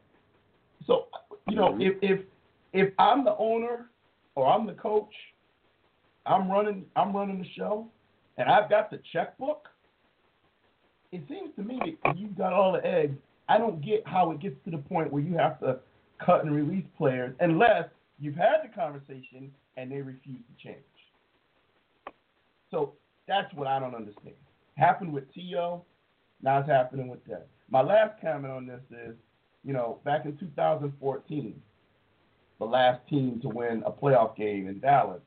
So, 0.85 1.07
you 1.47 1.55
know, 1.55 1.73
mm-hmm. 1.73 1.81
if 1.81 1.93
if 2.01 2.19
if 2.73 2.93
I'm 2.97 3.23
the 3.23 3.35
owner 3.37 3.89
or 4.35 4.47
I'm 4.47 4.65
the 4.65 4.73
coach, 4.73 5.13
I'm 6.25 6.49
running 6.49 6.85
I'm 6.95 7.15
running 7.15 7.39
the 7.39 7.47
show, 7.57 7.87
and 8.37 8.49
I've 8.49 8.69
got 8.69 8.89
the 8.89 8.99
checkbook. 9.11 9.67
It 11.11 11.23
seems 11.29 11.55
to 11.55 11.63
me 11.63 11.97
that 12.03 12.17
you've 12.17 12.37
got 12.37 12.53
all 12.53 12.73
the 12.73 12.85
eggs. 12.85 13.17
I 13.49 13.57
don't 13.57 13.83
get 13.83 14.05
how 14.05 14.31
it 14.31 14.41
gets 14.41 14.55
to 14.65 14.71
the 14.71 14.77
point 14.77 15.11
where 15.11 15.23
you 15.23 15.37
have 15.37 15.59
to 15.61 15.79
cut 16.23 16.43
and 16.43 16.53
release 16.53 16.85
players 16.97 17.35
unless 17.39 17.85
you've 18.19 18.35
had 18.35 18.57
the 18.63 18.73
conversation 18.73 19.51
and 19.75 19.91
they 19.91 20.01
refuse 20.01 20.39
to 20.39 20.67
change. 20.67 20.83
So 22.71 22.93
that's 23.27 23.53
what 23.53 23.67
I 23.67 23.79
don't 23.79 23.95
understand. 23.95 24.35
Happened 24.75 25.13
with 25.13 25.31
T.O., 25.33 25.83
now 26.41 26.59
it's 26.59 26.69
happening 26.69 27.07
with 27.07 27.23
that. 27.25 27.47
My 27.69 27.81
last 27.81 28.21
comment 28.21 28.53
on 28.53 28.67
this 28.67 28.81
is, 28.91 29.15
you 29.63 29.73
know, 29.73 29.99
back 30.05 30.25
in 30.25 30.37
2014, 30.37 31.61
the 32.59 32.65
last 32.65 33.07
team 33.07 33.39
to 33.41 33.49
win 33.49 33.83
a 33.85 33.91
playoff 33.91 34.35
game 34.35 34.67
in 34.67 34.79
Dallas, 34.79 35.21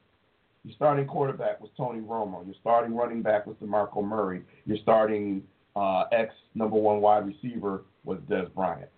your 0.64 0.74
starting 0.74 1.06
quarterback 1.06 1.60
was 1.60 1.70
Tony 1.76 2.00
Romo. 2.00 2.44
Your 2.44 2.54
starting 2.60 2.94
running 2.94 3.22
back 3.22 3.46
was 3.46 3.56
DeMarco 3.62 4.04
Murray. 4.04 4.42
Your 4.66 4.76
starting 4.82 5.42
uh, 5.74 6.04
ex 6.12 6.34
number 6.54 6.76
one 6.76 7.00
wide 7.00 7.26
receiver 7.26 7.84
was 8.04 8.18
Dez 8.28 8.52
Bryant. 8.54 8.90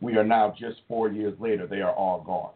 We 0.00 0.16
are 0.16 0.24
now 0.24 0.54
just 0.58 0.80
four 0.88 1.10
years 1.10 1.34
later. 1.40 1.66
They 1.66 1.80
are 1.80 1.92
all 1.92 2.22
gone. 2.22 2.52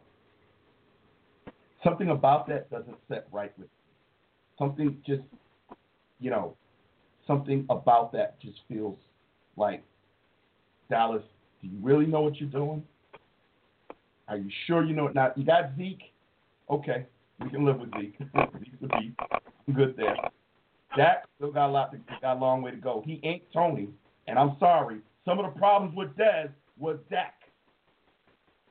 Something 1.83 2.11
about 2.11 2.47
that 2.49 2.71
doesn't 2.71 2.97
set 3.09 3.27
right 3.33 3.53
with 3.59 3.67
me. 3.67 3.73
Something 4.59 4.99
just, 5.07 5.23
you 6.19 6.31
know, 6.31 6.55
something 7.27 7.65
about 7.71 8.13
that 8.13 8.39
just 8.41 8.59
feels 8.69 8.99
like 9.57 9.83
Dallas. 10.91 11.23
Do 11.63 11.69
you 11.69 11.79
really 11.81 12.07
know 12.07 12.21
what 12.21 12.37
you're 12.37 12.51
doing? 12.51 12.83
Are 14.29 14.37
you 14.37 14.51
sure 14.67 14.85
you 14.85 14.95
know 14.95 15.07
it? 15.07 15.15
Now 15.15 15.33
you 15.37 15.45
got 15.45 15.71
Zeke. 15.79 16.13
Okay, 16.69 17.07
we 17.43 17.51
can 17.51 17.65
live 17.65 17.81
with 17.81 17.91
Zeke. 17.99 18.19
Zeke's 18.19 18.77
the 18.81 18.89
beast. 18.89 19.17
I'm 19.67 19.75
good 19.75 19.97
there. 19.97 20.17
Dak 20.97 21.25
still 21.37 21.53
got 21.53 21.69
a 21.69 21.73
lot, 21.73 21.93
to, 21.93 21.99
got 22.21 22.37
a 22.37 22.41
long 22.41 22.63
way 22.63 22.73
to 22.73 22.77
go. 22.77 23.03
He 23.05 23.21
ain't 23.23 23.43
Tony, 23.53 23.89
and 24.27 24.39
I'm 24.39 24.57
sorry. 24.59 24.99
Some 25.25 25.39
of 25.39 25.53
the 25.53 25.59
problems 25.59 25.97
with 25.97 26.09
Dez 26.17 26.51
was 26.81 26.97
Dak, 27.11 27.35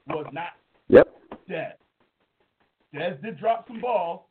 was 0.07 0.25
not 0.33 0.49
Yep. 0.89 1.07
Dez. 1.47 1.73
Dez 2.93 3.21
did 3.21 3.39
drop 3.39 3.67
some 3.67 3.79
balls, 3.79 4.21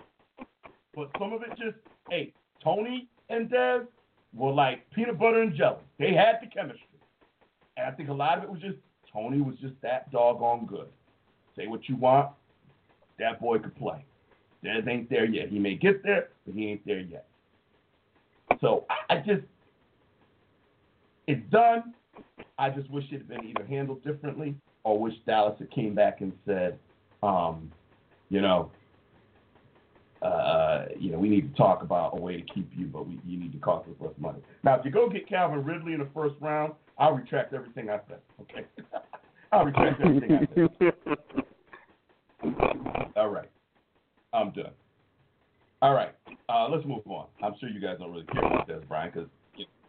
but 0.94 1.08
some 1.18 1.32
of 1.32 1.42
it 1.42 1.50
just, 1.50 1.76
hey, 2.10 2.32
Tony 2.62 3.08
and 3.30 3.48
Dez 3.48 3.86
were 4.34 4.52
like 4.52 4.90
peanut 4.90 5.18
butter 5.18 5.42
and 5.42 5.54
jelly. 5.54 5.78
They 5.98 6.12
had 6.12 6.40
the 6.42 6.48
chemistry. 6.48 6.84
And 7.76 7.86
I 7.86 7.92
think 7.92 8.08
a 8.08 8.12
lot 8.12 8.38
of 8.38 8.44
it 8.44 8.50
was 8.50 8.60
just 8.60 8.76
Tony 9.12 9.40
was 9.40 9.54
just 9.60 9.74
that 9.82 10.10
doggone 10.10 10.66
good. 10.66 10.88
Say 11.56 11.68
what 11.68 11.88
you 11.88 11.96
want, 11.96 12.30
that 13.18 13.40
boy 13.40 13.58
could 13.58 13.76
play. 13.76 14.04
Dez 14.64 14.86
ain't 14.88 15.08
there 15.08 15.24
yet. 15.24 15.48
He 15.48 15.58
may 15.60 15.76
get 15.76 16.02
there, 16.02 16.30
but 16.44 16.54
he 16.54 16.68
ain't 16.68 16.84
there 16.84 17.00
yet. 17.00 17.26
So 18.60 18.84
I, 18.90 19.14
I 19.14 19.18
just, 19.18 19.42
it's 21.28 21.48
done. 21.50 21.94
I 22.58 22.70
just 22.70 22.90
wish 22.90 23.04
it 23.10 23.18
had 23.18 23.28
been 23.28 23.44
either 23.44 23.64
handled 23.66 24.02
differently 24.02 24.56
or 24.84 24.98
wish 24.98 25.14
Dallas 25.26 25.56
had 25.58 25.70
came 25.70 25.94
back 25.94 26.20
and 26.20 26.32
said, 26.44 26.78
um, 27.22 27.70
you 28.30 28.40
know, 28.40 28.70
uh, 30.22 30.86
you 30.98 31.12
know, 31.12 31.18
we 31.18 31.28
need 31.28 31.50
to 31.52 31.56
talk 31.56 31.82
about 31.82 32.18
a 32.18 32.20
way 32.20 32.36
to 32.36 32.42
keep 32.52 32.68
you, 32.76 32.86
but 32.86 33.06
we, 33.06 33.20
you 33.24 33.38
need 33.38 33.52
to 33.52 33.58
cost 33.58 33.88
us 33.88 33.94
less 34.00 34.12
money. 34.18 34.40
Now, 34.64 34.74
if 34.74 34.84
you 34.84 34.90
go 34.90 35.08
get 35.08 35.28
Calvin 35.28 35.64
Ridley 35.64 35.92
in 35.92 36.00
the 36.00 36.08
first 36.12 36.34
round, 36.40 36.72
I'll 36.98 37.12
retract 37.12 37.54
everything 37.54 37.88
I 37.90 38.00
said. 38.08 38.18
Okay, 38.40 38.66
I'll 39.52 39.64
retract 39.64 40.00
everything 40.00 40.32
I 40.32 40.48
said. 40.54 40.92
All 43.16 43.28
right, 43.28 43.50
I'm 44.32 44.50
done. 44.50 44.72
All 45.80 45.94
right, 45.94 46.12
uh, 46.48 46.68
let's 46.68 46.84
move 46.84 47.06
on. 47.06 47.26
I'm 47.40 47.54
sure 47.60 47.68
you 47.68 47.80
guys 47.80 47.98
don't 48.00 48.10
really 48.10 48.26
care 48.26 48.44
about 48.44 48.66
this, 48.66 48.82
Brian, 48.88 49.12
because 49.14 49.28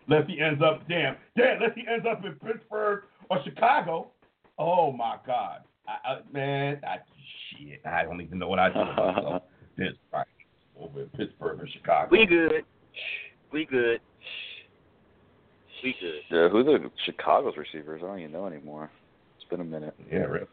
unless 0.10 0.28
he 0.28 0.41
ends 0.41 0.62
up, 0.62 0.88
damn, 0.88 1.16
damn, 1.38 1.57
unless 1.57 1.76
he 1.76 1.84
ends 1.91 2.05
up 2.10 2.24
in 2.26 2.34
Pittsburgh 2.34 3.03
or 3.30 3.43
Chicago. 3.43 4.12
Oh 4.57 4.91
my 4.91 5.18
God, 5.26 5.62
I, 5.88 6.10
I, 6.10 6.20
man, 6.32 6.82
I, 6.86 6.97
shit, 7.57 7.82
I 7.86 8.03
don't 8.03 8.22
even 8.22 8.39
know 8.39 8.47
what 8.47 8.60
I 8.60 8.70
do 8.70 8.80
with. 9.34 9.41
This 9.78 9.93
right 10.12 10.28
over 10.78 11.03
in 11.03 11.10
Pittsburgh 11.10 11.62
or 11.62 11.68
Chicago. 11.68 12.10
We 12.12 12.26
good. 12.26 12.64
We 13.53 13.66
good. 13.66 14.01
We 15.82 15.95
good. 16.01 16.20
Yeah, 16.30 16.49
who 16.49 16.64
the 16.64 16.91
Chicago's 17.05 17.53
receivers? 17.55 18.01
I 18.03 18.07
don't 18.07 18.20
even 18.20 18.34
know 18.34 18.47
anymore. 18.47 18.91
It's 19.38 19.49
been 19.49 19.62
a 19.62 19.64
minute. 19.64 19.95
Yeah, 20.12 20.20
really. 20.20 20.47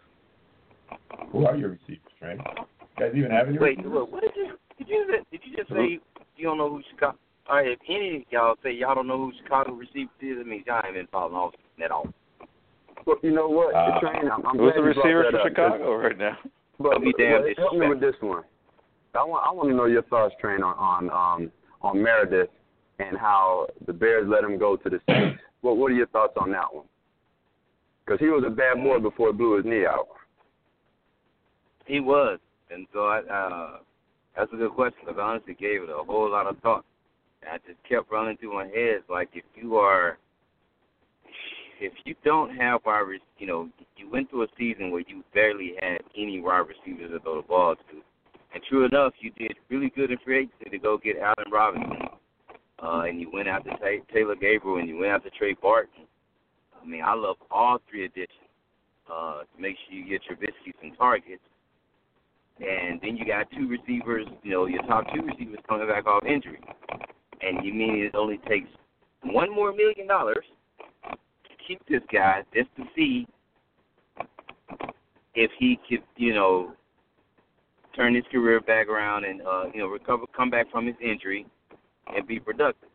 Who 1.32 1.46
are 1.46 1.56
your 1.56 1.70
receivers, 1.70 2.12
Trey? 2.20 2.38
You 2.38 2.64
guys 2.96 3.12
even 3.16 3.32
have 3.32 3.48
any 3.48 3.58
Wait, 3.58 3.78
receivers? 3.78 3.92
look, 3.92 4.12
what 4.12 4.22
did 4.22 4.30
you 4.36 4.52
did 4.78 4.88
you 4.88 5.06
did 5.32 5.40
you 5.44 5.56
just 5.56 5.70
say 5.70 5.98
you 6.36 6.46
don't 6.46 6.58
know 6.58 6.70
who 6.70 6.80
Chicago? 6.92 7.18
All 7.48 7.56
right, 7.56 7.68
if 7.68 7.78
any 7.88 8.16
of 8.16 8.22
y'all 8.30 8.54
say 8.62 8.72
y'all 8.72 8.94
don't 8.94 9.06
know 9.06 9.18
who 9.18 9.32
Chicago 9.42 9.72
receiver 9.72 10.10
is, 10.20 10.38
it 10.40 10.46
means 10.46 10.64
y'all 10.66 10.82
ain't 10.84 10.94
been 10.94 11.06
following 11.12 11.36
off 11.36 11.54
at 11.82 11.90
all. 11.90 12.08
Well, 13.06 13.16
you 13.22 13.30
know 13.30 13.48
what, 13.48 13.72
Uh, 13.74 14.00
Train, 14.00 14.28
I'm, 14.30 14.44
I'm 14.44 14.58
Who's 14.58 14.74
the 14.74 14.82
receiver 14.82 15.22
for 15.22 15.26
up, 15.28 15.32
'cause- 15.32 15.42
Chicago 15.50 15.94
right 15.96 16.18
now? 16.18 16.38
But, 16.78 16.90
Don't 16.90 17.04
be 17.04 17.12
damn 17.12 17.42
but 17.42 17.56
help 17.56 17.72
me 17.74 17.88
with 17.88 18.00
this 18.00 18.20
one. 18.20 18.44
I 19.14 19.22
want 19.24 19.46
I 19.46 19.50
want 19.50 19.70
to 19.70 19.74
know 19.74 19.86
your 19.86 20.02
thoughts, 20.02 20.34
Train, 20.40 20.62
on 20.62 20.74
on 20.76 21.10
um 21.10 21.52
on 21.80 22.02
Meredith 22.02 22.50
and 22.98 23.16
how 23.16 23.66
the 23.86 23.92
Bears 23.94 24.28
let 24.28 24.44
him 24.44 24.58
go 24.58 24.76
to 24.76 24.90
the 24.90 25.00
Saints. 25.08 25.40
What 25.62 25.78
what 25.78 25.90
are 25.90 25.94
your 25.94 26.06
thoughts 26.08 26.34
on 26.36 26.50
that 26.52 26.74
one? 26.74 26.84
Because 28.04 28.20
he 28.20 28.26
was 28.26 28.44
a 28.44 28.50
bad 28.50 28.82
boy 28.82 28.98
before 28.98 29.28
he 29.28 29.32
blew 29.32 29.56
his 29.56 29.64
knee 29.64 29.86
out. 29.86 30.08
He 31.86 32.00
was, 32.00 32.38
and 32.70 32.86
so 32.92 33.06
I 33.06 33.20
uh, 33.20 33.78
that's 34.36 34.52
a 34.52 34.56
good 34.56 34.72
question 34.72 34.98
because 35.06 35.18
I 35.18 35.22
honestly 35.22 35.54
gave 35.54 35.82
it 35.82 35.88
a 35.88 36.04
whole 36.04 36.30
lot 36.30 36.46
of 36.46 36.58
thought. 36.58 36.84
And 37.42 37.50
I 37.52 37.58
just 37.66 37.78
kept 37.88 38.10
running 38.10 38.36
through 38.36 38.54
my 38.54 38.66
head 38.66 39.02
like 39.08 39.28
if 39.34 39.44
you 39.54 39.76
are, 39.76 40.18
if 41.80 41.92
you 42.04 42.14
don't 42.24 42.54
have 42.56 42.80
wide, 42.84 43.20
you 43.38 43.46
know, 43.46 43.68
you 43.96 44.10
went 44.10 44.30
through 44.30 44.44
a 44.44 44.48
season 44.58 44.90
where 44.90 45.02
you 45.06 45.22
barely 45.34 45.74
had 45.80 45.98
any 46.16 46.40
wide 46.40 46.64
receivers 46.66 47.10
to 47.10 47.20
throw 47.20 47.42
the 47.42 47.46
ball 47.46 47.74
to, 47.74 48.02
and 48.54 48.62
true 48.68 48.84
enough, 48.86 49.12
you 49.20 49.30
did 49.32 49.54
really 49.68 49.90
good 49.94 50.10
in 50.10 50.18
free 50.24 50.38
agency 50.38 50.70
to 50.70 50.78
go 50.78 50.96
get 50.96 51.18
Allen 51.18 51.50
Robinson, 51.52 52.08
uh, 52.82 53.00
and 53.00 53.20
you 53.20 53.30
went 53.32 53.48
after 53.48 53.70
Ta 53.70 54.02
Taylor 54.12 54.34
Gabriel, 54.34 54.78
and 54.78 54.88
you 54.88 54.98
went 54.98 55.12
after 55.12 55.30
Trey 55.36 55.54
Burton. 55.60 56.04
I 56.82 56.86
mean, 56.86 57.02
I 57.04 57.14
love 57.14 57.36
all 57.50 57.78
three 57.90 58.04
additions 58.06 58.30
uh, 59.12 59.40
to 59.40 59.60
make 59.60 59.76
sure 59.86 59.98
you 59.98 60.04
get 60.08 60.22
your 60.28 60.36
Trubisky 60.36 60.72
some 60.80 60.96
targets. 60.96 61.42
And 62.58 63.00
then 63.02 63.16
you 63.16 63.26
got 63.26 63.50
two 63.50 63.68
receivers, 63.68 64.26
you 64.42 64.52
know, 64.52 64.66
your 64.66 64.82
top 64.82 65.04
two 65.14 65.20
receivers 65.22 65.58
coming 65.68 65.86
back 65.86 66.06
off 66.06 66.24
injury. 66.24 66.60
And 67.40 67.64
you 67.64 67.72
mean 67.72 67.96
it 67.96 68.14
only 68.14 68.38
takes 68.48 68.68
one 69.22 69.54
more 69.54 69.72
million 69.72 70.06
dollars 70.06 70.44
to 71.04 71.50
keep 71.66 71.80
this 71.88 72.02
guy 72.12 72.42
just 72.54 72.68
to 72.76 72.84
see 72.94 73.26
if 75.34 75.50
he 75.58 75.78
could, 75.88 76.02
you 76.16 76.34
know, 76.34 76.72
turn 77.94 78.14
his 78.14 78.24
career 78.30 78.60
back 78.60 78.88
around 78.88 79.24
and 79.24 79.42
uh, 79.42 79.64
you 79.72 79.80
know 79.80 79.86
recover, 79.86 80.24
come 80.36 80.50
back 80.50 80.70
from 80.70 80.86
his 80.86 80.96
injury, 81.02 81.46
and 82.14 82.26
be 82.26 82.38
productive. 82.38 82.88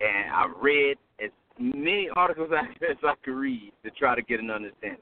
And 0.00 0.30
I 0.32 0.46
read 0.60 0.96
as 1.22 1.30
many 1.58 2.08
articles 2.14 2.50
as 2.90 2.96
I 3.02 3.14
could 3.24 3.32
read 3.32 3.72
to 3.84 3.90
try 3.90 4.14
to 4.14 4.22
get 4.22 4.40
an 4.40 4.50
understanding. 4.50 5.00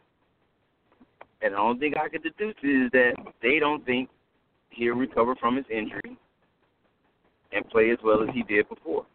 And 1.43 1.53
the 1.55 1.59
only 1.59 1.79
thing 1.79 1.95
I 2.03 2.09
could 2.09 2.23
deduce 2.23 2.55
is 2.63 2.91
that 2.93 3.15
they 3.43 3.59
don't 3.59 3.85
think 3.85 4.09
he'll 4.71 4.95
recover 4.95 5.35
from 5.37 5.57
his 5.57 5.67
injury 5.71 6.17
and 7.55 7.69
play 7.71 7.91
as 7.91 7.99
well 8.05 8.23
as 8.23 8.29
he 8.35 8.43
did 8.43 8.69
before. 8.69 9.07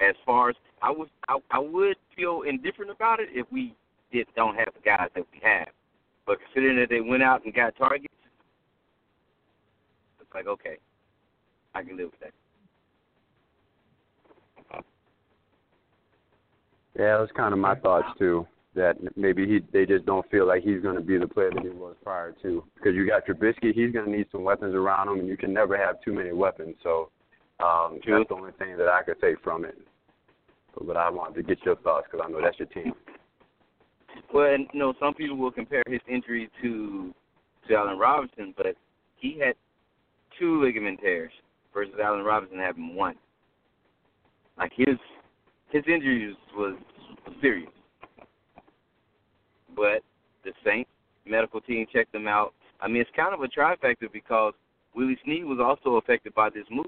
As 0.00 0.14
far 0.26 0.50
as 0.50 0.56
I 0.82 0.90
was, 0.90 1.08
I, 1.28 1.38
I 1.50 1.58
would 1.58 1.96
feel 2.16 2.42
indifferent 2.42 2.90
about 2.90 3.20
it 3.20 3.28
if 3.32 3.46
we 3.52 3.74
did 4.12 4.26
don't 4.36 4.56
have 4.56 4.68
the 4.74 4.80
guys 4.84 5.08
that 5.14 5.24
we 5.32 5.40
have. 5.42 5.68
But 6.26 6.38
considering 6.44 6.78
that 6.78 6.88
they 6.88 7.00
went 7.00 7.22
out 7.22 7.44
and 7.44 7.54
got 7.54 7.76
targets, 7.76 8.12
it's 10.20 10.34
like 10.34 10.46
okay, 10.46 10.76
I 11.74 11.82
can 11.82 11.96
live 11.96 12.10
with 12.10 12.20
that. 12.20 12.32
Yeah, 16.98 17.18
that's 17.18 17.32
kind 17.32 17.52
of 17.52 17.58
my 17.58 17.74
thoughts 17.74 18.08
too. 18.18 18.46
That 18.74 18.96
maybe 19.16 19.46
he 19.46 19.60
they 19.72 19.86
just 19.86 20.04
don't 20.04 20.28
feel 20.30 20.48
like 20.48 20.64
he's 20.64 20.82
going 20.82 20.96
to 20.96 21.00
be 21.00 21.16
the 21.16 21.28
player 21.28 21.50
that 21.54 21.62
he 21.62 21.68
was 21.68 21.94
prior 22.02 22.34
to. 22.42 22.64
Because 22.74 22.94
you 22.94 23.06
got 23.06 23.24
Trubisky, 23.24 23.72
he's 23.72 23.92
going 23.92 24.06
to 24.06 24.10
need 24.10 24.26
some 24.32 24.42
weapons 24.42 24.74
around 24.74 25.08
him, 25.08 25.20
and 25.20 25.28
you 25.28 25.36
can 25.36 25.52
never 25.52 25.76
have 25.76 26.00
too 26.02 26.12
many 26.12 26.32
weapons. 26.32 26.74
So 26.82 27.10
um, 27.60 28.00
True. 28.02 28.18
that's 28.18 28.28
the 28.28 28.34
only 28.34 28.52
thing 28.58 28.76
that 28.76 28.88
I 28.88 29.02
could 29.02 29.20
take 29.20 29.40
from 29.44 29.64
it. 29.64 29.78
But 30.80 30.96
I 30.96 31.08
wanted 31.08 31.36
to 31.36 31.42
get 31.44 31.64
your 31.64 31.76
thoughts 31.76 32.08
because 32.10 32.26
I 32.26 32.30
know 32.30 32.40
that's 32.42 32.58
your 32.58 32.66
team. 32.68 32.94
Well, 34.32 34.52
and, 34.52 34.66
you 34.72 34.80
know, 34.80 34.94
some 34.98 35.14
people 35.14 35.36
will 35.36 35.52
compare 35.52 35.82
his 35.86 36.00
injury 36.08 36.50
to 36.62 37.14
to 37.68 37.74
Allen 37.74 37.98
Robinson, 37.98 38.52
but 38.56 38.66
he 39.16 39.38
had 39.38 39.54
two 40.38 40.62
ligament 40.62 41.00
tears 41.00 41.32
versus 41.72 41.94
Allen 42.02 42.24
Robinson 42.24 42.58
having 42.58 42.94
one. 42.94 43.14
Like 44.58 44.72
his 44.76 44.96
his 45.70 45.82
injuries 45.88 46.36
was 46.56 46.76
serious, 47.40 47.70
but 49.74 50.02
the 50.44 50.52
Saints 50.64 50.90
medical 51.26 51.60
team 51.60 51.86
checked 51.92 52.14
him 52.14 52.28
out. 52.28 52.52
I 52.80 52.88
mean, 52.88 53.00
it's 53.00 53.10
kind 53.16 53.34
of 53.34 53.40
a 53.40 53.48
trifecta 53.48 54.12
because 54.12 54.52
Willie 54.94 55.18
Snead 55.24 55.44
was 55.44 55.58
also 55.60 55.96
affected 55.96 56.34
by 56.34 56.50
this 56.50 56.64
move. 56.70 56.86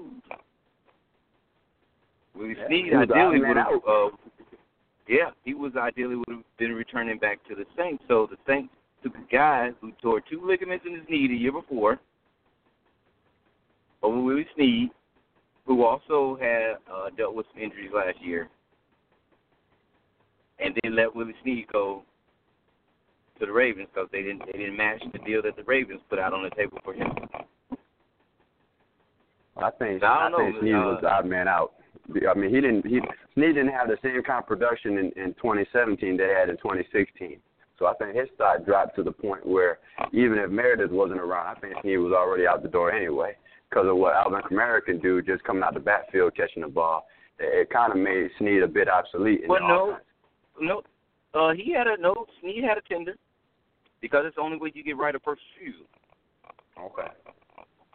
Willie 2.35 2.55
Yeah, 2.57 2.67
Snead 2.67 2.93
ideally 2.93 3.39
would 3.39 3.57
have, 3.57 3.67
uh, 3.87 4.09
yeah, 5.07 5.31
he 5.43 5.53
was 5.53 5.73
ideally 5.75 6.15
would 6.15 6.29
have 6.29 6.43
been 6.57 6.73
returning 6.73 7.17
back 7.17 7.39
to 7.47 7.55
the 7.55 7.65
Saints. 7.75 8.03
So 8.07 8.27
the 8.29 8.37
Saints 8.47 8.73
took 9.03 9.15
a 9.15 9.31
guy 9.31 9.71
who 9.81 9.91
tore 10.01 10.21
two 10.21 10.45
ligaments 10.45 10.85
in 10.87 10.93
his 10.93 11.03
knee 11.09 11.27
the 11.27 11.35
year 11.35 11.51
before 11.51 11.99
over 14.03 14.21
Willie 14.21 14.47
Snead, 14.55 14.89
who 15.65 15.83
also 15.83 16.37
had 16.39 16.75
uh, 16.91 17.09
dealt 17.17 17.35
with 17.35 17.45
some 17.53 17.61
injuries 17.61 17.91
last 17.93 18.21
year, 18.21 18.49
and 20.59 20.75
they 20.81 20.89
let 20.89 21.13
Willie 21.15 21.35
Snead 21.43 21.65
go 21.71 22.03
to 23.39 23.45
the 23.45 23.51
Ravens 23.51 23.87
because 23.93 24.09
they 24.11 24.21
didn't 24.21 24.43
they 24.45 24.57
didn't 24.57 24.77
match 24.77 25.01
the 25.11 25.19
deal 25.19 25.41
that 25.43 25.55
the 25.55 25.63
Ravens 25.63 26.01
put 26.09 26.19
out 26.19 26.33
on 26.33 26.43
the 26.43 26.49
table 26.55 26.79
for 26.83 26.93
him. 26.93 27.11
I 29.57 29.71
think 29.71 30.03
I 30.03 30.29
don't 30.29 30.39
think 30.39 30.55
know, 30.55 30.61
Snead 30.61 30.73
uh, 30.75 30.77
was 30.77 30.99
the 31.01 31.09
odd 31.09 31.25
man 31.25 31.47
out. 31.47 31.73
I 32.29 32.37
mean, 32.37 32.49
he 32.49 32.61
didn't. 32.61 32.85
He 32.85 33.01
Snead 33.33 33.55
didn't 33.55 33.73
have 33.73 33.87
the 33.87 33.97
same 34.03 34.21
kind 34.23 34.39
of 34.39 34.47
production 34.47 34.97
in, 34.97 35.05
in 35.21 35.33
2017 35.35 36.17
that 36.17 36.27
he 36.27 36.33
had 36.33 36.49
in 36.49 36.57
2016. 36.57 37.37
So 37.79 37.85
I 37.85 37.93
think 37.95 38.15
his 38.15 38.27
stock 38.35 38.65
dropped 38.65 38.95
to 38.95 39.03
the 39.03 39.11
point 39.11 39.45
where 39.45 39.79
even 40.11 40.37
if 40.39 40.49
Meredith 40.49 40.91
wasn't 40.91 41.19
around, 41.19 41.57
I 41.57 41.59
think 41.59 41.75
Snead 41.81 41.97
was 41.97 42.13
already 42.13 42.47
out 42.47 42.63
the 42.63 42.69
door 42.69 42.91
anyway 42.91 43.35
because 43.69 43.87
of 43.87 43.97
what 43.97 44.15
Alvin 44.15 44.41
Kamara 44.41 44.83
can 44.83 44.99
do, 44.99 45.21
just 45.21 45.43
coming 45.43 45.63
out 45.63 45.73
the 45.73 45.79
backfield 45.79 46.35
catching 46.35 46.63
the 46.63 46.69
ball. 46.69 47.07
It, 47.39 47.67
it 47.67 47.69
kind 47.69 47.91
of 47.91 47.97
made 47.99 48.29
Snead 48.39 48.63
a 48.63 48.67
bit 48.67 48.87
obsolete. 48.89 49.41
In 49.41 49.49
Well, 49.49 49.59
the 49.61 49.67
no, 49.67 49.89
offense. 49.91 50.03
no, 50.59 50.81
uh, 51.39 51.53
he 51.53 51.73
had 51.73 51.87
a 51.87 51.97
no. 51.99 52.25
Snead 52.41 52.63
had 52.63 52.77
a 52.77 52.81
tender 52.81 53.15
because 54.01 54.23
it's 54.25 54.35
the 54.35 54.41
only 54.41 54.57
way 54.57 54.71
you 54.73 54.83
get 54.83 54.97
right 54.97 55.15
of 55.15 55.21
first 55.23 55.41
refusal. 55.59 55.85
Okay. 56.79 57.07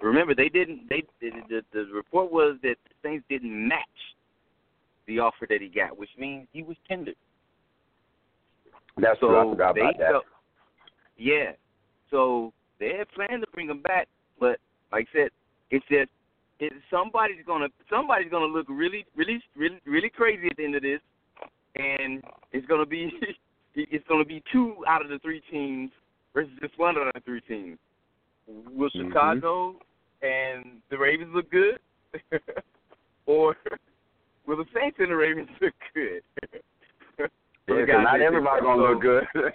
Remember, 0.01 0.35
they 0.35 0.49
didn't. 0.49 0.89
They 0.89 1.05
the, 1.21 1.63
the 1.73 1.87
report 1.95 2.33
was 2.33 2.57
that 2.63 2.77
things 3.03 3.23
didn't 3.29 3.69
match 3.69 3.79
the 5.07 5.21
offer 5.21 5.47
that 5.49 5.61
he 5.61 5.69
got, 5.69 5.97
which 5.97 6.11
means 6.19 6.49
he 6.53 6.63
was 6.63 6.77
tendered. 6.89 7.15
That's 8.97 9.19
so 9.21 9.29
true. 9.29 9.41
I 9.41 9.53
forgot 9.53 9.79
about 9.79 9.99
that. 9.99 10.11
felt, 10.11 10.25
yeah. 11.17 11.53
So 12.11 12.53
they 12.81 12.97
had 12.99 13.09
planned 13.11 13.43
to 13.43 13.51
bring 13.53 13.71
him 13.71 13.81
back, 13.81 14.09
but 14.41 14.59
like 14.91 15.07
I 15.15 15.19
said, 15.19 15.31
it's 15.71 15.87
just 15.89 16.11
it, 16.59 16.73
somebody's 16.91 17.45
gonna 17.47 17.69
somebody's 17.89 18.31
gonna 18.31 18.47
look 18.47 18.67
really, 18.69 19.07
really, 19.17 19.43
really, 19.57 19.81
really 19.87 20.11
crazy 20.11 20.49
at 20.51 20.57
the 20.57 20.65
end 20.65 20.75
of 20.75 20.83
this, 20.83 21.01
and 21.77 22.23
it's 22.53 22.67
gonna 22.67 22.87
be 22.87 23.11
it's 23.75 24.07
gonna 24.09 24.25
be 24.25 24.43
two 24.53 24.77
out 24.87 25.03
of 25.03 25.09
the 25.09 25.19
three 25.21 25.43
teams 25.51 25.91
versus 26.35 26.53
just 26.61 26.79
one 26.79 26.97
out 26.97 27.07
of 27.09 27.13
the 27.15 27.21
three 27.21 27.41
teams. 27.43 27.79
Will 28.47 28.91
Mhm. 28.91 29.09
Chicago 29.09 29.77
and 30.23 30.81
the 30.91 30.99
Ravens 30.99 31.35
look 31.35 31.51
good, 31.51 31.79
or 33.27 33.57
will 34.47 34.57
the 34.57 34.67
Saints 34.75 34.99
and 34.99 35.11
the 35.11 35.17
Ravens 35.17 35.49
look 35.61 35.75
good? 35.95 36.23
Yeah, 37.69 38.03
not 38.03 38.19
they- 38.19 38.27
everybody 38.27 38.61
gonna 38.61 38.83
look 38.83 39.01
good. 39.01 39.25
and, 39.35 39.53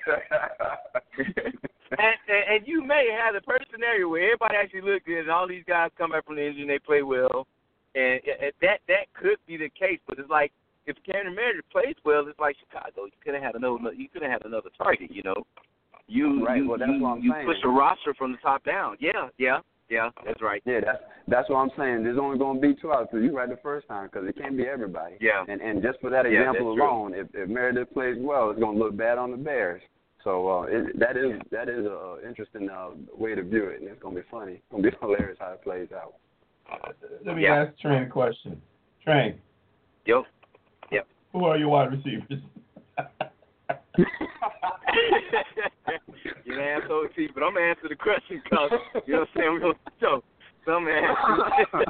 and 1.99 2.15
and 2.49 2.68
you 2.68 2.82
may 2.82 3.09
have 3.11 3.34
the 3.36 3.41
first 3.41 3.65
scenario 3.72 4.07
where 4.09 4.24
everybody 4.24 4.55
actually 4.55 4.82
look 4.82 5.05
good, 5.05 5.20
and 5.22 5.30
all 5.30 5.47
these 5.47 5.63
guys 5.68 5.91
come 5.97 6.11
back 6.11 6.26
from 6.26 6.36
the 6.36 6.45
injury 6.45 6.61
and 6.61 6.70
they 6.70 6.80
play 6.80 7.01
well, 7.03 7.47
and, 7.95 8.20
and 8.41 8.51
that 8.61 8.80
that 8.88 9.11
could 9.13 9.38
be 9.45 9.57
the 9.57 9.70
case. 9.70 9.99
But 10.07 10.20
it's 10.20 10.30
like 10.30 10.51
if 10.88 10.96
Cameron 11.06 11.36
Meredith 11.36 11.66
plays 11.72 11.96
well, 12.06 12.26
it's 12.28 12.40
like 12.40 12.56
Chicago. 12.60 13.06
You 13.06 13.12
could 13.24 13.34
have 13.36 13.44
had 13.44 13.56
another 13.56 13.94
you 13.94 14.10
could 14.10 14.22
have 14.24 14.32
had 14.32 14.46
another 14.46 14.70
target. 14.78 15.12
You 15.12 15.24
know, 15.24 15.36
you 16.08 16.46
Right, 16.46 16.58
you 16.64 16.70
well, 16.70 16.80
that's 16.80 16.92
you, 16.92 17.02
what 17.04 17.10
I'm 17.18 17.22
you 17.22 17.32
saying. 17.34 17.46
push 17.46 17.58
a 17.64 17.68
roster 17.70 18.14
from 18.14 18.32
the 18.32 18.38
top 18.40 18.64
down. 18.64 18.98
Yeah, 19.00 19.28
yeah, 19.38 19.60
yeah. 19.90 20.10
That's 20.26 20.42
right. 20.42 20.62
Yeah, 20.66 20.80
that's 20.84 21.00
that's 21.28 21.50
what 21.50 21.58
I'm 21.58 21.72
saying. 21.78 22.04
There's 22.04 22.18
only 22.18 22.38
going 22.40 22.62
to 22.62 22.68
be 22.68 22.74
two 22.82 22.92
out 22.94 23.04
of 23.04 23.10
three. 23.12 23.26
You 23.26 23.36
right 23.38 23.50
the 23.50 23.58
first 23.62 23.88
time 23.88 24.08
because 24.12 24.28
it 24.28 24.38
can't 24.38 24.56
be 24.58 24.64
everybody. 24.66 25.16
Yeah. 25.20 25.44
And 25.48 25.62
and 25.62 25.84
just 25.84 26.00
for 26.00 26.10
that 26.10 26.26
Yeah, 26.26 26.40
example 26.40 26.70
that's 26.74 26.78
true. 26.78 26.90
alone, 26.90 27.14
if, 27.14 27.28
if 27.34 27.50
Meredith 27.50 27.94
plays 27.94 28.16
well, 28.20 28.50
it's 28.50 28.60
going 28.60 28.78
to 28.78 28.84
look 28.84 28.96
bad 28.96 29.18
on 29.18 29.32
the 29.32 29.38
Bears. 29.38 29.82
So 30.24 30.48
uh, 30.50 30.62
it, 30.64 31.00
that 31.00 31.16
is 31.18 31.40
that 31.52 31.70
is 31.70 31.86
a 31.86 32.18
interesting 32.28 32.70
uh, 32.70 32.90
way 33.16 33.36
to 33.36 33.44
view 33.44 33.66
it, 33.66 33.82
and 33.82 33.90
it's 33.90 34.02
going 34.02 34.16
to 34.16 34.22
be 34.22 34.28
funny. 34.32 34.54
It's 34.54 34.64
going 34.72 34.84
to 34.84 34.92
be 34.92 34.98
hilarious 35.02 35.38
how 35.40 35.52
it 35.54 35.62
plays 35.64 35.90
out. 35.94 36.16
Let 37.26 37.36
me 37.36 37.44
Yeah. 37.44 37.66
ask 37.68 37.80
Train 37.80 38.04
a 38.04 38.08
question. 38.10 38.62
Train, 39.06 39.40
Yep. 40.06 40.24
Who 41.34 41.45
are 41.45 41.57
your 41.57 41.69
wide 41.69 41.91
receivers? 41.91 42.41
You're 46.45 46.59
an 46.61 46.82
asshole, 46.84 47.07
T, 47.15 47.28
but 47.34 47.43
I'm 47.43 47.53
gonna 47.53 47.65
answer 47.65 47.88
the 47.89 47.95
question 47.95 48.41
because 48.43 48.71
you 49.05 49.13
know 49.13 49.19
what 49.19 49.30
I'm 49.30 49.39
saying. 49.41 49.51
We're 49.51 49.59
gonna 49.59 49.73
so 49.99 50.23
some 50.65 50.88
answer. 50.88 51.86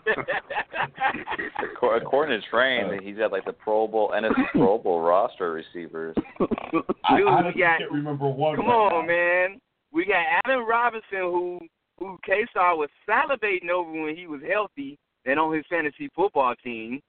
Accor- 1.76 2.02
According 2.02 2.40
to 2.42 2.48
Train, 2.50 2.86
uh. 2.86 3.02
he's 3.02 3.18
got 3.18 3.32
like 3.32 3.46
the 3.46 3.54
Pro 3.54 3.88
Bowl 3.88 4.12
NFC 4.16 4.44
Pro 4.52 4.78
Bowl 4.78 5.02
roster 5.02 5.52
receivers. 5.52 6.16
Dude, 6.40 7.28
honestly 7.28 7.54
we 7.56 7.62
got- 7.62 7.80
can't 7.80 7.92
remember 7.92 8.28
one. 8.28 8.56
Come 8.56 8.66
right 8.68 8.74
on, 8.74 9.02
now. 9.08 9.08
man. 9.08 9.60
We 9.92 10.06
got 10.06 10.24
Allen 10.46 10.66
Robinson, 10.68 11.20
who 11.20 11.60
who 12.00 12.18
K-Star 12.26 12.76
was 12.78 12.90
salivating 13.10 13.70
over 13.70 13.90
when 13.92 14.16
he 14.16 14.28
was 14.28 14.42
healthy 14.48 15.00
and 15.26 15.40
on 15.40 15.54
his 15.56 15.66
fantasy 15.70 16.10
football 16.16 16.54
team. 16.64 17.02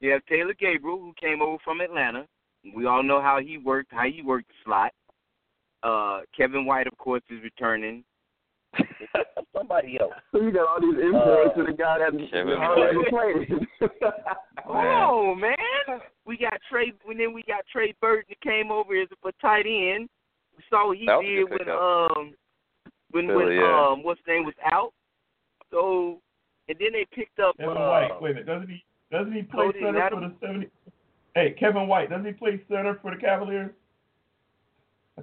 You 0.00 0.10
have 0.12 0.24
Taylor 0.26 0.54
Gabriel, 0.58 0.98
who 0.98 1.12
came 1.20 1.42
over 1.42 1.58
from 1.62 1.80
Atlanta. 1.80 2.26
We 2.74 2.86
all 2.86 3.02
know 3.02 3.20
how 3.20 3.38
he 3.40 3.58
worked, 3.58 3.92
how 3.92 4.06
he 4.08 4.22
worked 4.22 4.48
the 4.48 4.54
slot. 4.64 4.92
Uh, 5.82 6.20
Kevin 6.36 6.64
White, 6.66 6.86
of 6.86 6.96
course, 6.98 7.22
is 7.30 7.42
returning. 7.42 8.04
Somebody 9.56 9.98
else. 10.00 10.12
So 10.32 10.40
you 10.42 10.52
got 10.52 10.68
all 10.68 10.80
these 10.80 11.00
influence 11.02 11.52
to 11.56 11.64
the 11.64 11.76
guy 11.76 11.98
that 11.98 12.12
Kevin 12.30 12.56
hardly 12.56 12.84
ever 12.84 12.98
White. 13.10 13.48
played. 13.48 13.90
Oh 14.72 15.34
man, 15.34 15.56
we 16.24 16.36
got 16.36 16.60
Trey. 16.70 16.92
And 17.08 17.18
then 17.18 17.32
we 17.32 17.42
got 17.42 17.64
Trey 17.72 17.92
Burton 18.00 18.26
that 18.28 18.40
came 18.40 18.70
over 18.70 18.94
as 19.00 19.08
a 19.24 19.32
tight 19.40 19.66
end. 19.66 20.08
We 20.56 20.62
saw 20.70 20.86
what 20.88 20.98
he 20.98 21.06
That 21.06 21.16
was 21.16 21.26
a 21.26 21.28
did 21.28 21.50
when 21.50 21.58
pickup. 21.58 21.80
um 21.80 22.34
when 23.10 23.26
when 23.34 23.52
yeah. 23.52 23.88
um 23.90 24.04
what's 24.04 24.20
his 24.20 24.26
name 24.28 24.44
was 24.44 24.54
out. 24.70 24.92
So 25.72 26.20
and 26.68 26.76
then 26.78 26.92
they 26.92 27.04
picked 27.12 27.40
up 27.40 27.56
Kevin 27.56 27.76
uh, 27.76 27.88
White. 27.88 28.10
Wait 28.20 28.30
a 28.30 28.34
minute. 28.34 28.46
Doesn't 28.46 28.68
he? 28.68 28.84
Doesn't 29.10 29.32
he 29.32 29.42
play 29.42 29.66
Cody 29.66 29.78
center 29.80 30.08
for 30.10 30.16
Madden? 30.20 30.36
the 30.40 30.46
seventy? 30.46 30.66
Hey, 31.34 31.54
Kevin 31.58 31.88
White. 31.88 32.10
Doesn't 32.10 32.26
he 32.26 32.32
play 32.32 32.60
center 32.68 32.98
for 33.02 33.14
the 33.14 33.20
Cavaliers? 33.20 33.70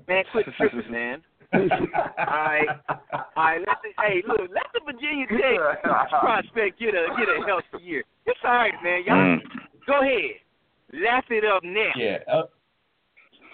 man, 0.07 0.23
quit 0.31 0.45
tripping, 0.57 0.91
man. 0.91 1.21
Alright. 1.53 2.67
All 2.89 2.99
right, 3.37 3.59
let 3.65 3.77
the 3.81 3.89
hey 4.03 4.21
look, 4.27 4.41
let 4.53 4.67
the 4.73 4.81
Virginia 4.85 5.25
Tech 5.27 5.81
prospect 6.09 6.79
get 6.79 6.89
a 6.93 7.07
get 7.17 7.27
a 7.29 7.45
healthy 7.45 7.83
year. 7.83 8.03
It's 8.25 8.39
all 8.43 8.51
right, 8.51 8.73
man. 8.83 9.03
Y'all 9.05 9.15
Mm. 9.15 9.39
go 9.87 10.01
ahead, 10.01 10.35
laugh 10.93 11.23
it 11.29 11.45
up 11.45 11.63
now. 11.63 11.91
yeah. 11.95 12.17
Uh, 12.31 12.43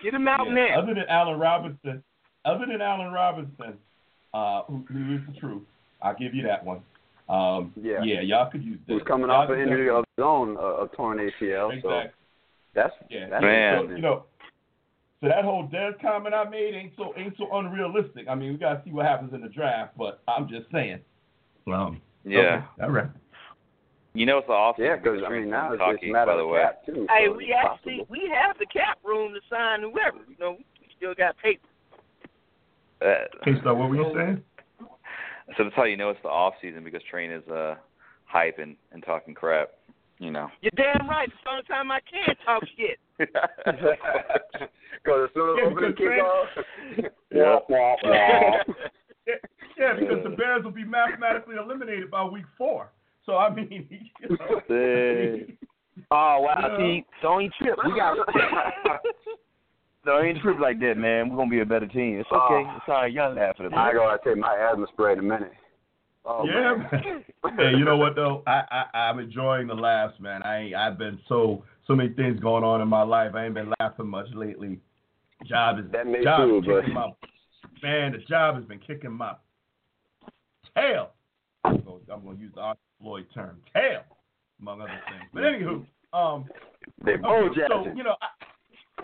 Get 0.04 0.14
him 0.16 0.28
out 0.28 0.48
yeah. 0.48 0.54
now. 0.54 0.80
Other 0.82 0.96
than 0.96 1.06
Allen 1.08 1.40
Robinson, 1.40 2.04
other 2.44 2.66
than 2.66 2.82
Allen 2.82 3.14
Robinson, 3.14 3.78
uh, 4.34 4.64
who, 4.64 4.84
who 4.92 5.16
is 5.16 5.22
the 5.32 5.40
truth, 5.40 5.62
I'll 6.02 6.16
give 6.16 6.34
you 6.34 6.44
that 6.44 6.66
one. 6.66 6.82
Um, 7.30 7.74
Yeah. 7.82 8.04
yeah, 8.04 8.22
y'all 8.22 8.50
could 8.52 8.64
use 8.64 8.80
this. 8.88 8.96
Who's 9.00 9.04
coming 9.08 9.28
Y'all 9.30 9.44
off 9.44 9.50
an 9.50 9.60
injury 9.60 9.90
of 9.90 10.04
his 10.18 10.24
own, 10.24 10.58
uh, 10.58 10.84
a 10.84 10.90
torn 10.96 11.20
ACL. 11.20 11.70
So 11.82 11.90
Exactly. 11.90 12.12
that's 12.74 12.94
Yeah, 13.10 13.30
that's 13.30 13.42
Man. 13.42 13.88
So, 13.88 13.96
you 13.96 14.02
know, 14.02 14.26
so 15.22 15.30
that 15.30 15.46
whole 15.46 15.68
Dez 15.70 16.00
comment 16.02 16.36
I 16.36 16.44
made 16.50 16.74
ain't 16.76 16.94
so 16.98 17.14
ain't 17.16 17.38
so 17.38 17.48
unrealistic. 17.56 18.28
I 18.28 18.36
mean, 18.36 18.52
we 18.52 18.58
gotta 18.58 18.82
see 18.84 18.92
what 18.92 19.06
happens 19.06 19.34
in 19.34 19.42
the 19.42 19.48
draft, 19.48 19.98
but 19.98 20.22
I'm 20.28 20.48
just 20.50 20.70
saying. 20.72 21.00
Um, 21.68 22.02
Yeah. 22.26 22.40
okay, 22.78 22.84
all 22.84 22.92
right. 22.92 23.10
You 24.16 24.26
know 24.28 24.38
it's 24.40 24.48
the 24.48 24.54
off 24.54 24.76
yeah, 24.78 24.98
season 24.98 25.04
because 25.04 25.24
I 25.26 25.30
mean 25.30 25.50
now 25.50 25.72
it's 25.74 25.80
Kentucky, 25.82 25.98
just 25.98 26.10
a 26.10 26.14
matter 26.14 26.32
by 26.32 26.36
the 26.38 26.44
of 26.44 26.50
way. 26.50 26.62
cap 26.62 26.86
too. 26.86 27.08
Hey, 27.10 27.26
so 27.28 27.34
we 27.34 27.54
actually 27.54 27.98
possible. 28.00 28.08
we 28.10 28.32
have 28.36 28.58
the 28.60 28.66
cap 28.68 29.00
room 29.04 29.34
to 29.34 29.40
sign 29.50 29.82
whoever. 29.82 30.18
You 30.28 30.36
know, 30.40 30.52
we 30.60 30.66
still 30.98 31.16
got 31.16 31.38
paper. 31.38 31.68
Uh, 33.02 33.26
Okay, 33.42 33.60
so 33.64 33.74
what 33.74 33.90
were 33.90 33.96
you 33.96 34.14
saying? 34.14 34.44
So 35.58 35.64
that's 35.64 35.76
how 35.76 35.84
you 35.84 35.98
know 35.98 36.10
it's 36.10 36.22
the 36.24 36.30
off 36.30 36.54
season 36.62 36.84
because 36.84 37.02
Train 37.10 37.32
is 37.32 37.48
uh 37.48 37.76
hyping 38.34 38.60
and 38.64 38.76
and 38.92 39.04
talking 39.04 39.34
crap. 39.34 39.70
You 40.20 40.32
know. 40.32 40.50
You're 40.62 40.72
damn 40.76 41.10
right. 41.10 41.28
It's 41.28 41.38
the 41.44 41.52
only 41.52 41.64
time 41.64 41.92
I 41.92 42.00
can 42.10 42.36
talk 42.46 42.64
shit. 42.78 43.00
Because 45.04 45.30
as 45.30 45.34
soon 45.34 45.50
as 45.50 45.56
Yeah, 45.58 45.70
opening 45.70 45.96
because 45.98 46.14
kickoff, 46.16 47.12
Yeah. 47.32 47.40
wah, 47.42 47.60
wah, 47.68 47.96
wah. 48.04 48.58
Yeah, 49.28 49.34
yeah, 49.78 49.94
because 50.00 50.24
the 50.24 50.30
Bears 50.30 50.64
will 50.64 50.72
be 50.72 50.86
mathematically 50.86 51.56
eliminated 51.56 52.12
by 52.12 52.24
week 52.24 52.46
four. 52.58 52.92
So 53.26 53.38
I 53.38 53.54
mean, 53.54 53.88
you 54.20 54.30
know, 54.30 54.62
Oh 56.12 56.40
wow, 56.42 56.56
Yeah. 56.60 56.78
see, 56.78 57.06
don't 57.22 57.42
ain't 57.42 57.54
trip. 57.60 57.78
We 57.86 57.96
got 57.96 58.18
don't 60.06 60.26
ain't 60.26 60.42
trip 60.42 60.60
like 60.60 60.80
that, 60.80 60.96
man. 60.98 61.30
We're 61.30 61.38
gonna 61.38 61.50
be 61.50 61.62
a 61.62 61.66
better 61.66 61.88
team. 61.88 62.20
It's 62.20 62.30
okay. 62.32 62.64
Oh. 62.68 62.76
It's 62.78 62.86
all 62.88 62.94
right. 62.96 63.12
Y'all 63.14 63.34
laugh 63.34 63.56
at 63.60 63.66
it. 63.66 63.74
I 63.74 63.94
gotta 63.94 64.20
take 64.24 64.38
my 64.38 64.56
asthma 64.56 64.88
spray 64.94 65.14
in 65.14 65.20
a 65.20 65.24
minute. 65.24 65.54
Oh, 66.26 66.46
yeah. 66.46 66.76
man. 66.92 67.24
man. 67.44 67.58
hey, 67.58 67.78
you 67.78 67.86
know 67.86 67.98
what 67.98 68.16
though? 68.16 68.44
I, 68.48 68.62
I 68.94 68.98
I'm 69.00 69.20
enjoying 69.20 69.68
the 69.68 69.74
laughs, 69.74 70.20
man. 70.20 70.42
I 70.44 70.60
ain't, 70.60 70.76
I've 70.76 70.98
been 70.98 71.20
so 71.28 71.64
so 71.88 71.96
many 71.96 72.10
things 72.14 72.40
going 72.40 72.64
on 72.64 72.82
in 72.82 72.88
my 72.88 73.04
life. 73.04 73.32
I 73.36 73.46
ain't 73.46 73.54
been 73.54 73.72
laughing 73.80 74.08
much 74.08 74.28
lately. 74.34 74.80
Job 75.46 75.80
is 75.80 75.86
That 75.92 76.08
me 76.08 76.24
job 76.24 76.48
too, 76.48 76.58
is 76.60 76.66
kicking 76.66 76.94
my 76.94 77.12
man. 77.82 78.12
The 78.14 78.20
job 78.30 78.56
has 78.56 78.66
been 78.66 78.80
kicking 78.80 79.12
my 79.12 79.36
tail. 80.76 81.12
I'm 81.66 81.82
gonna, 81.82 82.00
I'm 82.12 82.26
gonna 82.26 82.40
use 82.40 82.52
the 82.56 82.62
Arthur 82.62 82.80
Floyd 83.02 83.26
term, 83.34 83.58
tail, 83.74 84.02
among 84.60 84.82
other 84.82 85.02
things. 85.10 85.30
But 85.34 85.44
anywho, 85.44 85.86
um, 86.14 86.46
They 87.06 87.16
bull 87.16 87.50
Okay, 87.52 87.62
so 87.68 87.86
you 87.96 88.04
know, 88.04 88.16
I, 88.22 88.46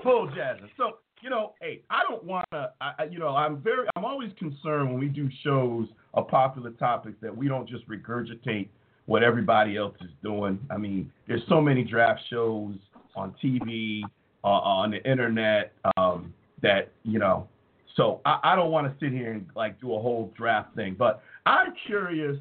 bull 0.03 0.29
jazzing. 0.35 0.69
So 0.77 0.97
you 1.21 1.29
know, 1.29 1.53
hey, 1.61 1.81
I 1.89 2.01
don't 2.09 2.23
want 2.23 2.45
to. 2.51 2.71
You 3.09 3.19
know, 3.19 3.29
I'm 3.29 3.61
very. 3.61 3.87
I'm 3.95 4.05
always 4.05 4.31
concerned 4.37 4.89
when 4.89 4.99
we 4.99 5.07
do 5.07 5.29
shows 5.43 5.87
of 6.13 6.27
popular 6.27 6.71
topics 6.71 7.17
that 7.21 7.35
we 7.35 7.47
don't 7.47 7.67
just 7.67 7.87
regurgitate 7.89 8.69
what 9.05 9.23
everybody 9.23 9.75
else 9.75 9.95
is 10.01 10.11
doing. 10.23 10.59
I 10.69 10.77
mean, 10.77 11.11
there's 11.27 11.41
so 11.49 11.59
many 11.61 11.83
draft 11.83 12.21
shows 12.29 12.75
on 13.15 13.33
TV, 13.43 14.03
uh, 14.43 14.47
on 14.47 14.91
the 14.91 15.03
internet, 15.09 15.73
um, 15.97 16.33
that 16.61 16.91
you 17.03 17.19
know. 17.19 17.47
So 17.95 18.21
I, 18.23 18.39
I 18.43 18.55
don't 18.55 18.71
want 18.71 18.87
to 18.87 19.05
sit 19.05 19.11
here 19.11 19.33
and 19.33 19.45
like 19.55 19.79
do 19.81 19.93
a 19.93 19.99
whole 19.99 20.31
draft 20.37 20.75
thing, 20.75 20.95
but 20.97 21.21
I'm 21.45 21.73
curious. 21.85 22.37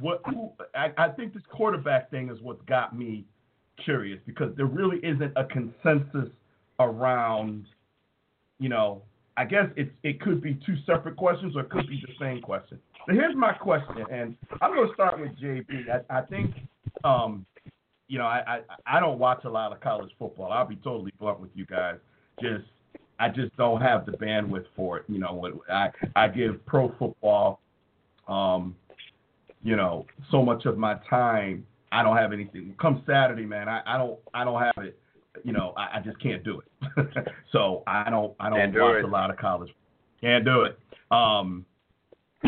What 0.00 0.22
who, 0.26 0.50
I, 0.74 0.90
I 0.96 1.08
think 1.08 1.34
this 1.34 1.42
quarterback 1.50 2.10
thing 2.10 2.30
is 2.30 2.40
what's 2.40 2.62
got 2.62 2.96
me 2.96 3.24
curious 3.84 4.18
because 4.26 4.54
there 4.56 4.66
really 4.66 4.98
isn't 4.98 5.32
a 5.36 5.44
consensus 5.44 6.30
around, 6.78 7.66
you 8.58 8.68
know, 8.68 9.02
I 9.36 9.44
guess 9.44 9.66
it's 9.76 9.90
it 10.02 10.20
could 10.20 10.42
be 10.42 10.54
two 10.66 10.76
separate 10.86 11.16
questions 11.16 11.56
or 11.56 11.62
it 11.62 11.70
could 11.70 11.88
be 11.88 12.02
the 12.06 12.12
same 12.20 12.40
question. 12.42 12.78
So 13.06 13.14
here's 13.14 13.34
my 13.34 13.52
question, 13.52 14.04
and 14.10 14.36
I'm 14.60 14.74
going 14.74 14.88
to 14.88 14.94
start 14.94 15.20
with 15.20 15.30
JB. 15.40 15.86
I, 15.90 16.18
I 16.18 16.22
think, 16.22 16.54
um, 17.02 17.44
you 18.08 18.18
know, 18.18 18.26
I, 18.26 18.42
I 18.86 18.96
I 18.96 19.00
don't 19.00 19.18
watch 19.18 19.44
a 19.44 19.48
lot 19.48 19.72
of 19.72 19.80
college 19.80 20.10
football. 20.18 20.52
I'll 20.52 20.66
be 20.66 20.76
totally 20.76 21.12
blunt 21.18 21.40
with 21.40 21.50
you 21.54 21.66
guys. 21.66 21.96
Just 22.40 22.64
I 23.18 23.28
just 23.28 23.56
don't 23.56 23.80
have 23.80 24.04
the 24.04 24.12
bandwidth 24.12 24.66
for 24.76 24.98
it. 24.98 25.04
You 25.08 25.18
know, 25.18 25.62
I 25.70 25.88
I 26.14 26.28
give 26.28 26.64
pro 26.66 26.94
football, 26.98 27.60
um, 28.28 28.76
you 29.62 29.76
know, 29.76 30.06
so 30.30 30.42
much 30.42 30.66
of 30.66 30.76
my 30.76 30.96
time. 31.08 31.66
I 31.90 32.02
don't 32.02 32.16
have 32.16 32.32
anything. 32.32 32.74
Come 32.80 33.02
Saturday, 33.06 33.44
man, 33.46 33.68
I, 33.68 33.82
I 33.86 33.98
don't 33.98 34.18
I 34.34 34.44
don't 34.44 34.60
have 34.60 34.84
it. 34.84 34.98
You 35.44 35.52
know, 35.52 35.74
I, 35.76 35.98
I 35.98 36.00
just 36.04 36.20
can't 36.20 36.42
do 36.44 36.60
it. 36.60 37.08
so 37.52 37.82
I 37.86 38.10
don't 38.10 38.34
I 38.40 38.48
don't 38.48 38.58
Can't 38.58 38.74
watch 38.74 38.96
it. 38.96 39.04
a 39.04 39.08
lot 39.08 39.30
of 39.30 39.36
college. 39.36 39.70
Can't 40.20 40.44
do 40.44 40.62
it. 40.62 40.78
Um, 41.10 41.64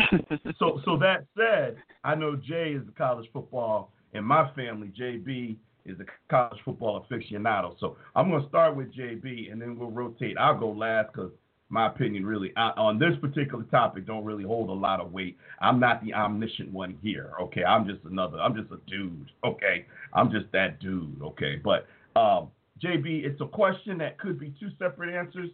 so 0.59 0.81
so 0.85 0.97
that 0.97 1.25
said, 1.37 1.77
I 2.03 2.15
know 2.15 2.35
Jay 2.35 2.73
is 2.73 2.85
the 2.85 2.91
college 2.91 3.29
football 3.33 3.91
in 4.13 4.23
my 4.23 4.49
family. 4.55 4.91
JB 4.99 5.57
is 5.85 5.97
a 5.99 6.05
college 6.29 6.59
football 6.65 7.05
aficionado. 7.09 7.79
So 7.79 7.97
I'm 8.15 8.29
going 8.29 8.41
to 8.41 8.49
start 8.49 8.75
with 8.75 8.93
JB 8.93 9.51
and 9.51 9.61
then 9.61 9.77
we'll 9.77 9.91
rotate. 9.91 10.37
I'll 10.37 10.57
go 10.57 10.69
last 10.71 11.11
because 11.13 11.31
my 11.69 11.87
opinion 11.87 12.25
really 12.25 12.51
I, 12.55 12.69
on 12.71 12.99
this 12.99 13.13
particular 13.21 13.63
topic 13.65 14.05
don't 14.05 14.23
really 14.23 14.43
hold 14.43 14.69
a 14.69 14.73
lot 14.73 14.99
of 14.99 15.11
weight. 15.11 15.37
I'm 15.59 15.79
not 15.79 16.03
the 16.03 16.13
omniscient 16.13 16.71
one 16.71 16.97
here. 17.01 17.31
Okay, 17.41 17.63
I'm 17.63 17.87
just 17.87 17.99
another. 18.05 18.39
I'm 18.39 18.55
just 18.55 18.71
a 18.71 18.77
dude. 18.89 19.31
Okay, 19.43 19.85
I'm 20.13 20.31
just 20.31 20.45
that 20.53 20.79
dude. 20.79 21.21
Okay, 21.21 21.59
but 21.63 21.87
um, 22.19 22.49
JB, 22.83 23.25
it's 23.25 23.39
a 23.41 23.47
question 23.47 23.97
that 23.99 24.19
could 24.19 24.39
be 24.39 24.53
two 24.59 24.69
separate 24.77 25.15
answers 25.15 25.49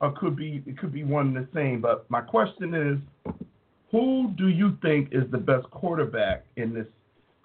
or 0.00 0.12
could 0.12 0.36
be 0.36 0.62
it 0.66 0.78
could 0.78 0.92
be 0.92 1.04
one 1.04 1.28
and 1.28 1.36
the 1.36 1.48
same. 1.54 1.80
But 1.80 2.08
my 2.10 2.20
question 2.20 2.74
is, 2.74 3.34
who 3.90 4.32
do 4.36 4.48
you 4.48 4.76
think 4.82 5.08
is 5.12 5.24
the 5.30 5.38
best 5.38 5.70
quarterback 5.70 6.44
in 6.56 6.74
this 6.74 6.86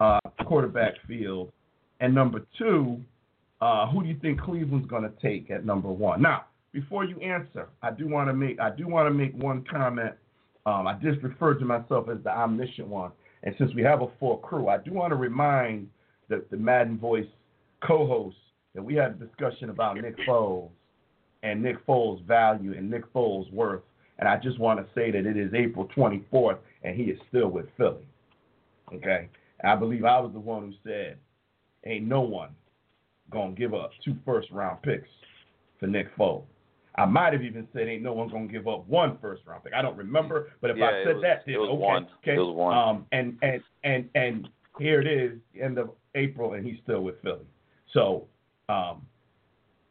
uh, 0.00 0.20
quarterback 0.44 0.94
field? 1.06 1.50
And 2.00 2.14
number 2.14 2.44
two, 2.58 3.00
uh, 3.60 3.88
who 3.88 4.02
do 4.02 4.08
you 4.08 4.18
think 4.20 4.40
Cleveland's 4.40 4.88
going 4.88 5.04
to 5.04 5.12
take 5.22 5.50
at 5.50 5.64
number 5.64 5.88
one? 5.88 6.20
Now, 6.20 6.46
before 6.72 7.04
you 7.04 7.18
answer, 7.20 7.68
I 7.82 7.90
do 7.90 8.08
want 8.08 8.28
to 8.28 8.34
make 8.34 8.60
I 8.60 8.70
do 8.70 8.86
want 8.86 9.06
to 9.06 9.14
make 9.14 9.34
one 9.34 9.64
comment. 9.70 10.12
Um, 10.66 10.86
I 10.86 10.94
just 10.94 11.22
referred 11.22 11.58
to 11.58 11.64
myself 11.64 12.08
as 12.08 12.18
the 12.22 12.30
omniscient 12.30 12.86
one, 12.86 13.12
and 13.42 13.54
since 13.58 13.74
we 13.74 13.82
have 13.82 14.02
a 14.02 14.08
full 14.20 14.36
crew, 14.38 14.68
I 14.68 14.78
do 14.78 14.92
want 14.92 15.10
to 15.10 15.16
remind 15.16 15.88
the, 16.28 16.44
the 16.50 16.56
Madden 16.56 16.98
Voice 16.98 17.26
co-hosts 17.84 18.38
that 18.74 18.82
we 18.82 18.94
had 18.94 19.12
a 19.12 19.14
discussion 19.26 19.70
about 19.70 19.96
Nick 19.96 20.16
Foles 20.28 20.70
and 21.42 21.62
Nick 21.62 21.84
Foles' 21.86 22.24
value 22.24 22.72
and 22.76 22.90
Nick 22.90 23.12
Foles' 23.12 23.52
worth. 23.52 23.82
And 24.18 24.28
I 24.28 24.36
just 24.36 24.58
want 24.58 24.78
to 24.78 24.86
say 24.94 25.10
that 25.10 25.26
it 25.26 25.36
is 25.36 25.52
April 25.54 25.88
24th, 25.96 26.58
and 26.84 26.94
he 26.96 27.04
is 27.04 27.18
still 27.28 27.48
with 27.48 27.66
Philly. 27.76 28.06
Okay, 28.94 29.28
and 29.60 29.72
I 29.72 29.74
believe 29.74 30.04
I 30.04 30.20
was 30.20 30.32
the 30.32 30.38
one 30.40 30.62
who 30.66 30.72
said, 30.84 31.16
"Ain't 31.86 32.06
no 32.06 32.20
one 32.20 32.50
gonna 33.30 33.52
give 33.52 33.72
up 33.74 33.90
two 34.04 34.14
first-round 34.24 34.82
picks 34.82 35.08
for 35.80 35.86
Nick 35.86 36.14
Foles." 36.16 36.44
I 36.96 37.06
might 37.06 37.32
have 37.32 37.42
even 37.42 37.66
said, 37.72 37.88
"Ain't 37.88 38.02
no 38.02 38.12
one 38.12 38.28
gonna 38.28 38.46
give 38.48 38.68
up 38.68 38.86
one 38.86 39.16
first-round 39.18 39.64
pick." 39.64 39.72
I 39.72 39.80
don't 39.80 39.96
remember, 39.96 40.50
but 40.60 40.70
if 40.70 40.76
Yeah, 40.76 40.88
I 40.88 41.04
said 41.04 41.14
was- 41.14 41.22
that, 41.22 41.38
it 41.38 41.52
then 41.52 41.60
was 41.60 41.70
okay, 41.70 41.78
one. 41.78 42.08
okay. 42.18 42.34
It 42.34 42.38
was 42.38 42.54
one. 42.54 42.76
Um, 42.76 43.06
and 43.12 43.38
and 43.42 43.62
and 43.82 44.10
and 44.14 44.48
here 44.78 45.00
it 45.00 45.06
is, 45.06 45.38
end 45.58 45.78
of 45.78 45.90
April, 46.14 46.52
and 46.52 46.66
he's 46.66 46.78
still 46.82 47.00
with 47.02 47.18
Philly. 47.22 47.46
So, 47.92 48.26
um, 48.72 49.02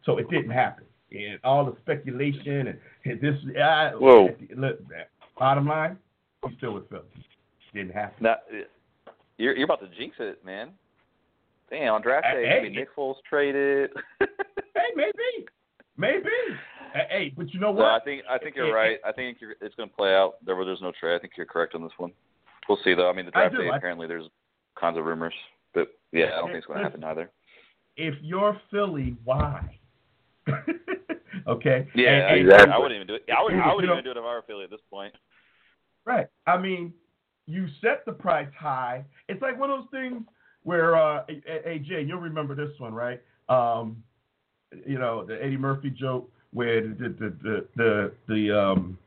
so 0.05 0.17
it 0.17 0.29
didn't 0.29 0.51
happen. 0.51 0.85
And 1.11 1.39
all 1.43 1.65
the 1.65 1.75
speculation 1.81 2.67
and 2.67 2.79
and 3.05 3.21
this, 3.21 3.35
I, 3.61 3.91
Whoa. 3.97 4.29
Look, 4.55 4.79
bottom 5.37 5.67
line, 5.67 5.97
he's 6.47 6.57
still 6.57 6.73
with 6.73 6.89
Philly. 6.89 7.03
Didn't 7.73 7.93
happen. 7.93 8.23
Now, 8.23 8.35
you're 9.37 9.55
you're 9.55 9.65
about 9.65 9.81
to 9.81 9.89
jinx 9.97 10.15
it, 10.19 10.43
man. 10.45 10.69
Damn, 11.69 11.93
on 11.93 12.01
draft 12.01 12.27
day, 12.33 12.45
Hey, 12.45 12.59
maybe 12.61 12.75
Nick 12.75 12.95
Foles 12.95 13.15
traded. 13.29 13.91
Hey, 14.73 14.87
maybe, 14.95 15.45
maybe. 15.97 16.29
Hey, 16.93 17.33
but 17.35 17.53
you 17.53 17.59
know 17.59 17.73
no, 17.73 17.81
I 17.81 17.93
what? 17.93 18.05
think 18.05 18.23
I 18.29 18.37
think 18.37 18.55
you're 18.55 18.73
right. 18.73 18.97
I 19.05 19.11
think 19.11 19.37
you're, 19.39 19.51
it's 19.61 19.75
going 19.75 19.89
to 19.89 19.95
play 19.95 20.15
out. 20.15 20.35
There, 20.45 20.55
there's 20.65 20.81
no 20.81 20.91
trade. 20.97 21.15
I 21.15 21.19
think 21.19 21.33
you're 21.37 21.45
correct 21.45 21.75
on 21.75 21.83
this 21.83 21.91
one. 21.97 22.11
We'll 22.67 22.79
see, 22.83 22.95
though. 22.95 23.09
I 23.09 23.13
mean, 23.13 23.25
the 23.25 23.31
draft 23.31 23.55
day 23.55 23.69
apparently 23.73 24.07
there's 24.07 24.25
kinds 24.79 24.97
of 24.97 25.05
rumors, 25.05 25.33
but 25.73 25.89
yeah, 26.11 26.25
I 26.25 26.39
don't 26.39 26.47
think 26.47 26.59
it's 26.59 26.67
going 26.67 26.79
to 26.79 26.83
happen 26.83 27.03
either. 27.03 27.29
If 27.97 28.15
you're 28.21 28.59
Philly, 28.71 29.15
why? 29.23 29.79
okay. 31.47 31.87
Yeah, 31.95 32.09
And- 32.11 32.23
I, 32.23 32.27
and- 32.29 32.41
Exactly. 32.41 32.71
I 32.73 32.77
wouldn't 32.77 32.95
even 32.95 33.07
do 33.07 33.15
it. 33.15 33.25
I 33.35 33.43
would 33.43 33.53
I 33.53 33.73
wouldn't 33.73 33.81
You 33.81 33.87
know- 33.87 33.93
even 33.93 34.03
do 34.03 34.11
it 34.11 34.17
if 34.17 34.23
I 34.23 34.33
were 34.33 34.43
Philly 34.47 34.63
at 34.63 34.69
this 34.69 34.81
point. 34.89 35.13
Right. 36.05 36.27
I 36.47 36.57
mean, 36.57 36.93
you 37.45 37.67
set 37.81 38.05
the 38.05 38.11
price 38.13 38.47
high. 38.57 39.05
It's 39.27 39.41
like 39.41 39.59
one 39.59 39.69
of 39.69 39.79
those 39.81 39.89
things 39.91 40.23
where, 40.63 40.95
uh, 40.95 41.23
hey, 41.27 41.41
hey, 41.45 41.79
Jay, 41.79 42.01
you'll 42.01 42.19
remember 42.19 42.55
this 42.55 42.71
one, 42.79 42.93
right? 42.93 43.21
Um, 43.49 44.03
you 44.85 44.97
know, 44.97 45.25
the 45.25 45.43
Eddie 45.43 45.57
Murphy 45.57 45.89
joke 45.89 46.31
where 46.53 46.81
the 46.81 47.09
the 47.19 47.33
the 47.43 47.65
the, 47.75 48.11
the 48.27 48.57
um 48.59 48.97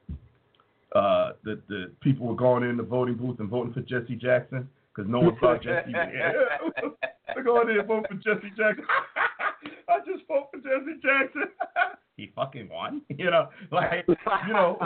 uh 0.95 1.33
the 1.43 1.61
the 1.69 1.91
people 2.01 2.27
were 2.27 2.35
going 2.35 2.63
in 2.63 2.77
the 2.77 2.83
voting 2.83 3.15
booth 3.15 3.39
and 3.41 3.49
voting 3.49 3.73
for 3.73 3.81
Jesse 3.81 4.15
Jackson 4.17 4.69
because 4.95 5.11
no 5.11 5.21
one 5.21 5.37
thought 5.39 5.63
Jesse. 5.63 5.93
They're 7.33 7.45
going 7.45 7.71
in 7.71 7.79
and 7.79 7.89
vote 7.89 8.07
for 8.09 8.15
Jesse 8.15 8.51
Jackson. 8.57 8.85
I 9.89 9.99
just 10.01 10.27
vote 10.29 10.49
for 10.53 10.59
Jesse 10.59 11.01
Jackson. 11.03 11.45
he 12.17 12.33
fucking 12.35 12.69
won. 12.69 13.03
You 13.17 13.31
know, 13.31 13.49
like 13.71 14.05
you 14.07 14.53
know, 14.53 14.79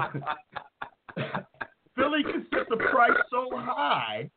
Philly 1.96 2.22
can 2.22 2.46
set 2.54 2.68
the 2.68 2.76
price 2.76 3.16
so 3.30 3.48
high 3.52 4.30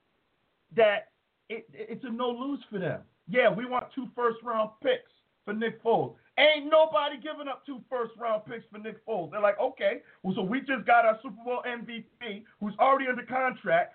that 0.76 1.10
it, 1.50 1.68
it's 1.74 2.04
a 2.04 2.10
no 2.10 2.30
lose 2.30 2.60
for 2.72 2.80
them. 2.80 3.02
Yeah, 3.30 3.54
we 3.54 3.66
want 3.66 3.86
two 3.94 4.08
first 4.16 4.38
round 4.44 4.72
picks 4.82 5.12
for 5.46 5.54
Nick 5.54 5.84
Foles. 5.84 6.16
Ain't 6.40 6.72
nobody 6.72 7.18
giving 7.18 7.48
up 7.48 7.66
two 7.66 7.82
first 7.90 8.14
round 8.18 8.46
picks 8.46 8.66
for 8.72 8.80
Nick 8.80 9.06
Foles. 9.06 9.32
They're 9.32 9.42
like, 9.42 9.60
okay, 9.60 10.02
well, 10.24 10.34
so 10.36 10.42
we 10.42 10.62
just 10.62 10.86
got 10.86 11.06
our 11.06 11.20
Super 11.22 11.44
Bowl 11.44 11.62
MVP 11.68 12.44
who's 12.60 12.74
already 12.80 13.08
under 13.10 13.24
contract 13.24 13.94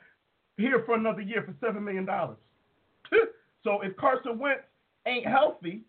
here 0.57 0.83
for 0.87 0.95
another 0.95 1.23
year 1.23 1.43
for 1.43 1.55
seven 1.67 1.85
million 1.85 2.05
dollars. 2.05 2.37
So 3.67 3.81
if 3.83 3.97
Carson 3.97 4.39
Wentz 4.39 4.63
ain't 5.07 5.27
healthy 5.27 5.83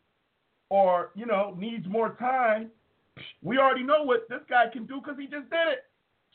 or 0.69 1.11
you 1.15 1.27
know 1.27 1.55
needs 1.57 1.85
more 1.87 2.15
time, 2.19 2.71
we 3.43 3.59
already 3.59 3.83
know 3.83 4.03
what 4.03 4.27
this 4.29 4.41
guy 4.49 4.65
can 4.73 4.87
do 4.87 4.99
because 4.99 5.17
he 5.17 5.25
just 5.25 5.49
did 5.51 5.67
it. 5.71 5.85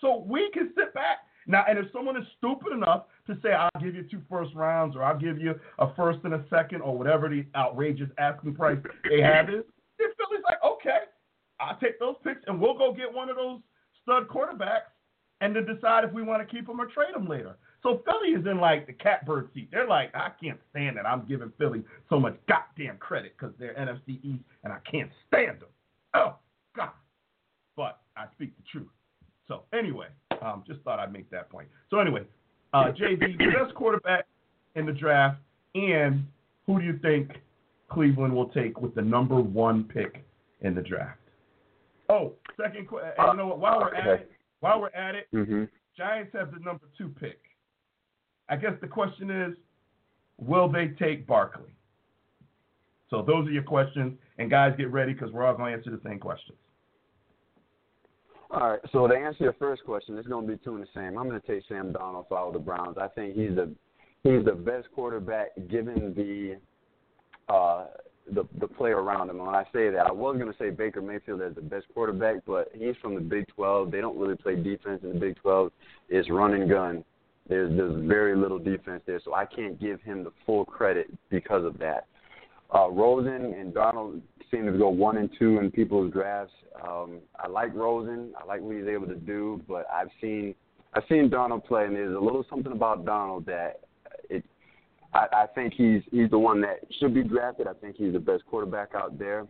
So 0.00 0.24
we 0.26 0.50
can 0.54 0.72
sit 0.76 0.94
back 0.94 1.18
now, 1.46 1.64
and 1.68 1.78
if 1.78 1.86
someone 1.92 2.16
is 2.16 2.24
stupid 2.38 2.72
enough 2.72 3.04
to 3.26 3.36
say, 3.42 3.52
I'll 3.52 3.82
give 3.82 3.96
you 3.96 4.04
two 4.04 4.22
first 4.30 4.54
rounds, 4.54 4.94
or 4.94 5.02
I'll 5.02 5.18
give 5.18 5.40
you 5.40 5.58
a 5.80 5.92
first 5.94 6.20
and 6.22 6.34
a 6.34 6.44
second, 6.48 6.82
or 6.82 6.96
whatever 6.96 7.28
the 7.28 7.44
outrageous 7.56 8.08
asking 8.18 8.54
price 8.54 8.78
they 9.08 9.20
have 9.20 9.48
is, 9.48 9.64
then 9.98 10.08
Philly's 10.16 10.44
like, 10.44 10.58
okay, 10.64 11.00
I'll 11.58 11.78
take 11.78 11.98
those 11.98 12.14
picks, 12.22 12.42
and 12.46 12.60
we'll 12.60 12.78
go 12.78 12.92
get 12.92 13.12
one 13.12 13.28
of 13.28 13.36
those 13.36 13.60
stud 14.02 14.28
quarterbacks, 14.28 14.90
and 15.40 15.56
then 15.56 15.66
decide 15.66 16.04
if 16.04 16.12
we 16.12 16.22
want 16.22 16.46
to 16.46 16.54
keep 16.54 16.66
them 16.68 16.80
or 16.80 16.86
trade 16.86 17.14
them 17.14 17.28
later. 17.28 17.56
So 17.82 18.00
Philly 18.04 18.34
is 18.40 18.46
in 18.46 18.58
like 18.58 18.86
the 18.86 18.92
catbird 18.92 19.48
seat. 19.54 19.68
They're 19.72 19.88
like, 19.88 20.14
I 20.14 20.30
can't 20.40 20.58
stand 20.70 20.96
it. 20.96 21.04
I'm 21.06 21.26
giving 21.26 21.52
Philly 21.58 21.82
so 22.08 22.20
much 22.20 22.36
goddamn 22.48 22.98
credit 22.98 23.34
because 23.36 23.54
they're 23.58 23.74
NFC 23.74 24.22
East, 24.22 24.44
and 24.62 24.72
I 24.72 24.78
can't 24.88 25.10
stand 25.28 25.60
them. 25.60 25.68
Oh 26.14 26.36
God! 26.76 26.90
But 27.76 28.00
I 28.16 28.26
speak 28.34 28.56
the 28.56 28.62
truth. 28.70 28.88
So 29.48 29.62
anyway, 29.72 30.06
um, 30.40 30.62
just 30.66 30.80
thought 30.82 30.98
I'd 30.98 31.12
make 31.12 31.28
that 31.30 31.50
point. 31.50 31.68
So 31.90 31.98
anyway, 31.98 32.22
uh, 32.72 32.92
JB, 32.92 33.38
best 33.38 33.74
quarterback 33.74 34.26
in 34.76 34.86
the 34.86 34.92
draft, 34.92 35.38
and 35.74 36.24
who 36.66 36.78
do 36.78 36.84
you 36.84 36.98
think 37.02 37.30
Cleveland 37.90 38.34
will 38.34 38.48
take 38.48 38.80
with 38.80 38.94
the 38.94 39.02
number 39.02 39.40
one 39.40 39.84
pick 39.84 40.24
in 40.60 40.74
the 40.74 40.82
draft? 40.82 41.18
Oh, 42.08 42.32
second 42.56 42.86
question. 42.86 43.12
you 43.18 43.36
know 43.36 43.48
what? 43.48 43.58
While 43.58 43.80
we're 43.80 43.94
at 43.94 44.20
it, 44.20 44.30
while 44.60 44.80
we're 44.80 44.88
at 44.90 45.14
it, 45.14 45.26
hmm 45.32 45.64
Giants 45.96 46.32
have 46.32 46.52
the 46.52 46.58
number 46.60 46.84
two 46.96 47.08
pick. 47.20 47.38
I 48.52 48.56
guess 48.56 48.72
the 48.82 48.86
question 48.86 49.30
is, 49.30 49.54
will 50.36 50.68
they 50.70 50.88
take 50.88 51.26
Barkley? 51.26 51.74
So 53.08 53.22
those 53.22 53.48
are 53.48 53.50
your 53.50 53.62
questions, 53.62 54.18
and 54.36 54.50
guys, 54.50 54.74
get 54.76 54.92
ready 54.92 55.14
because 55.14 55.32
we're 55.32 55.46
all 55.46 55.54
going 55.54 55.72
to 55.72 55.78
answer 55.78 55.90
the 55.90 56.06
same 56.06 56.18
questions. 56.18 56.58
All 58.50 58.72
right. 58.72 58.80
So 58.92 59.06
to 59.06 59.14
answer 59.14 59.44
your 59.44 59.54
first 59.54 59.84
question, 59.84 60.18
it's 60.18 60.28
going 60.28 60.46
to 60.46 60.52
be 60.52 60.58
two 60.62 60.74
in 60.74 60.82
the 60.82 60.86
same. 60.94 61.16
I'm 61.16 61.30
going 61.30 61.40
to 61.40 61.46
take 61.46 61.62
Sam 61.66 61.94
Darnold 61.94 62.28
for 62.28 62.36
all 62.36 62.52
the 62.52 62.58
Browns. 62.58 62.98
I 63.00 63.08
think 63.08 63.34
he's 63.34 63.54
the 63.54 63.72
he's 64.22 64.44
the 64.44 64.52
best 64.52 64.88
quarterback 64.94 65.52
given 65.70 66.12
the 66.14 66.58
uh, 67.50 67.86
the 68.34 68.46
the 68.60 68.68
play 68.68 68.90
around 68.90 69.30
him. 69.30 69.36
And 69.36 69.46
when 69.46 69.54
I 69.54 69.64
say 69.72 69.88
that, 69.88 70.06
I 70.06 70.12
was 70.12 70.36
going 70.36 70.52
to 70.52 70.58
say 70.58 70.68
Baker 70.68 71.00
Mayfield 71.00 71.40
as 71.40 71.54
the 71.54 71.62
best 71.62 71.86
quarterback, 71.94 72.44
but 72.46 72.68
he's 72.74 72.96
from 73.00 73.14
the 73.14 73.22
Big 73.22 73.48
12. 73.48 73.90
They 73.90 74.02
don't 74.02 74.18
really 74.18 74.36
play 74.36 74.56
defense 74.56 75.00
in 75.04 75.14
the 75.14 75.18
Big 75.18 75.36
12. 75.36 75.72
It's 76.10 76.28
run 76.28 76.52
and 76.52 76.68
gun. 76.68 77.02
There's 77.48 77.76
there's 77.76 78.06
very 78.06 78.36
little 78.36 78.58
defense 78.58 79.02
there, 79.06 79.20
so 79.24 79.34
I 79.34 79.44
can't 79.44 79.80
give 79.80 80.00
him 80.02 80.24
the 80.24 80.32
full 80.46 80.64
credit 80.64 81.08
because 81.28 81.64
of 81.64 81.78
that. 81.78 82.06
Uh, 82.74 82.88
Rosen 82.90 83.54
and 83.54 83.74
Darnold 83.74 84.22
seem 84.50 84.66
to 84.66 84.72
go 84.72 84.88
one 84.88 85.18
and 85.18 85.28
two 85.38 85.58
in 85.58 85.70
people's 85.70 86.12
drafts. 86.12 86.54
Um, 86.86 87.20
I 87.38 87.48
like 87.48 87.74
Rosen. 87.74 88.32
I 88.40 88.46
like 88.46 88.60
what 88.60 88.76
he's 88.76 88.86
able 88.86 89.06
to 89.08 89.16
do, 89.16 89.60
but 89.68 89.86
I've 89.92 90.08
seen 90.20 90.54
I've 90.94 91.04
seen 91.08 91.30
Darnold 91.30 91.64
play, 91.64 91.84
and 91.84 91.96
there's 91.96 92.14
a 92.14 92.20
little 92.20 92.44
something 92.48 92.72
about 92.72 93.04
Darnold 93.04 93.46
that 93.46 93.80
it. 94.30 94.44
I, 95.12 95.26
I 95.32 95.46
think 95.54 95.74
he's 95.74 96.02
he's 96.10 96.30
the 96.30 96.38
one 96.38 96.60
that 96.62 96.80
should 97.00 97.12
be 97.12 97.22
drafted. 97.22 97.66
I 97.66 97.74
think 97.74 97.96
he's 97.96 98.12
the 98.12 98.20
best 98.20 98.44
quarterback 98.46 98.94
out 98.94 99.18
there 99.18 99.46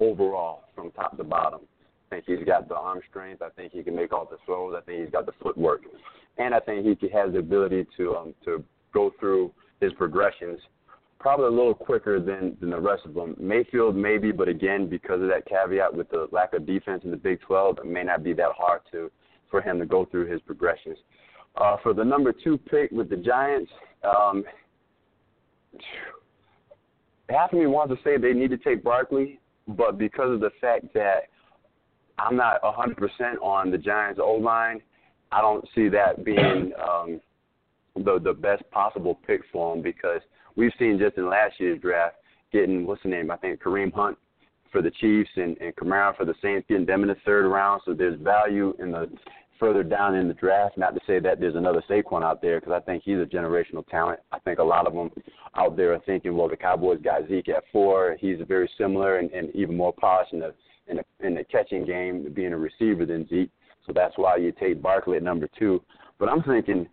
overall, 0.00 0.64
from 0.74 0.90
top 0.90 1.16
to 1.16 1.24
bottom. 1.24 1.60
I 2.10 2.16
think 2.16 2.24
he's 2.26 2.46
got 2.46 2.68
the 2.68 2.74
arm 2.74 3.00
strength. 3.08 3.40
I 3.40 3.48
think 3.50 3.72
he 3.72 3.82
can 3.82 3.96
make 3.96 4.12
all 4.12 4.28
the 4.30 4.36
throws. 4.44 4.74
I 4.76 4.80
think 4.82 5.02
he's 5.02 5.10
got 5.10 5.24
the 5.24 5.32
footwork, 5.42 5.82
and 6.38 6.54
I 6.54 6.60
think 6.60 6.86
he 7.00 7.08
has 7.08 7.32
the 7.32 7.38
ability 7.38 7.86
to 7.96 8.16
um, 8.16 8.34
to 8.44 8.64
go 8.92 9.12
through 9.18 9.52
his 9.80 9.92
progressions 9.94 10.60
probably 11.22 11.46
a 11.46 11.50
little 11.50 11.74
quicker 11.74 12.20
than 12.20 12.56
than 12.60 12.70
the 12.70 12.80
rest 12.80 13.06
of 13.06 13.14
them. 13.14 13.36
Mayfield 13.38 13.96
maybe, 13.96 14.32
but 14.32 14.48
again, 14.48 14.88
because 14.88 15.22
of 15.22 15.28
that 15.28 15.46
caveat 15.46 15.94
with 15.94 16.10
the 16.10 16.28
lack 16.32 16.52
of 16.52 16.66
defense 16.66 17.02
in 17.04 17.12
the 17.12 17.16
Big 17.16 17.40
12, 17.42 17.78
it 17.78 17.86
may 17.86 18.02
not 18.02 18.24
be 18.24 18.32
that 18.34 18.50
hard 18.58 18.82
to 18.90 19.10
for 19.50 19.62
him 19.62 19.78
to 19.78 19.86
go 19.86 20.04
through 20.04 20.26
his 20.26 20.40
progressions. 20.42 20.98
Uh, 21.56 21.76
for 21.82 21.94
the 21.94 22.04
number 22.04 22.32
two 22.32 22.58
pick 22.58 22.90
with 22.90 23.08
the 23.08 23.16
Giants, 23.16 23.70
um, 24.02 24.42
half 27.28 27.52
of 27.52 27.58
me 27.58 27.66
wants 27.66 27.94
to 27.94 28.00
say 28.02 28.16
they 28.16 28.32
need 28.32 28.50
to 28.50 28.56
take 28.56 28.82
Barkley, 28.82 29.38
but 29.68 29.98
because 29.98 30.32
of 30.32 30.40
the 30.40 30.50
fact 30.60 30.92
that 30.94 31.28
I'm 32.18 32.36
not 32.36 32.60
100% 32.62 32.96
on 33.42 33.70
the 33.70 33.78
Giants' 33.78 34.20
O 34.22 34.32
line, 34.32 34.80
I 35.32 35.40
don't 35.40 35.66
see 35.74 35.88
that 35.88 36.24
being 36.24 36.72
um, 36.82 37.20
the 37.96 38.18
the 38.22 38.32
best 38.32 38.62
possible 38.70 39.18
pick 39.26 39.42
for 39.52 39.74
him 39.74 39.82
because 39.82 40.20
we've 40.56 40.72
seen 40.78 40.98
just 40.98 41.16
in 41.16 41.28
last 41.28 41.54
year's 41.58 41.80
draft 41.80 42.16
getting 42.52 42.86
what's 42.86 43.02
the 43.02 43.08
name? 43.08 43.30
I 43.30 43.36
think 43.36 43.62
Kareem 43.62 43.92
Hunt 43.92 44.18
for 44.70 44.82
the 44.82 44.90
Chiefs 44.90 45.30
and, 45.36 45.56
and 45.58 45.74
Kamara 45.76 46.16
for 46.16 46.24
the 46.24 46.34
Saints, 46.42 46.66
getting 46.68 46.86
them 46.86 47.02
in 47.02 47.08
the 47.08 47.16
third 47.24 47.48
round. 47.48 47.82
So 47.84 47.94
there's 47.94 48.20
value 48.20 48.74
in 48.78 48.92
the 48.92 49.10
further 49.58 49.82
down 49.82 50.14
in 50.14 50.28
the 50.28 50.34
draft. 50.34 50.76
Not 50.76 50.94
to 50.94 51.00
say 51.06 51.20
that 51.20 51.38
there's 51.38 51.56
another 51.56 51.82
Saquon 51.88 52.22
out 52.22 52.42
there 52.42 52.60
because 52.60 52.72
I 52.72 52.80
think 52.80 53.02
he's 53.04 53.18
a 53.18 53.24
generational 53.24 53.86
talent. 53.88 54.20
I 54.32 54.38
think 54.40 54.58
a 54.58 54.64
lot 54.64 54.86
of 54.86 54.94
them 54.94 55.10
out 55.56 55.76
there 55.76 55.92
are 55.94 56.00
thinking, 56.04 56.36
well, 56.36 56.48
the 56.48 56.56
Cowboys 56.56 57.00
got 57.02 57.28
Zeke 57.28 57.50
at 57.50 57.64
four. 57.70 58.16
He's 58.20 58.38
very 58.48 58.68
similar 58.76 59.18
and, 59.18 59.30
and 59.30 59.54
even 59.54 59.76
more 59.76 59.92
polished 59.92 60.32
in 60.32 60.40
the 60.40 60.54
in 60.88 60.96
the 60.96 61.26
in 61.26 61.34
the 61.34 61.44
catching 61.44 61.86
game, 61.86 62.32
being 62.34 62.52
a 62.52 62.58
receiver 62.58 63.06
than 63.06 63.28
Zeke. 63.28 63.50
So 63.86 63.92
that's 63.92 64.16
why 64.16 64.36
you 64.36 64.52
take 64.52 64.82
Barkley 64.82 65.16
at 65.16 65.22
number 65.22 65.48
two. 65.58 65.82
But 66.18 66.28
I'm 66.28 66.42
thinking 66.42 66.88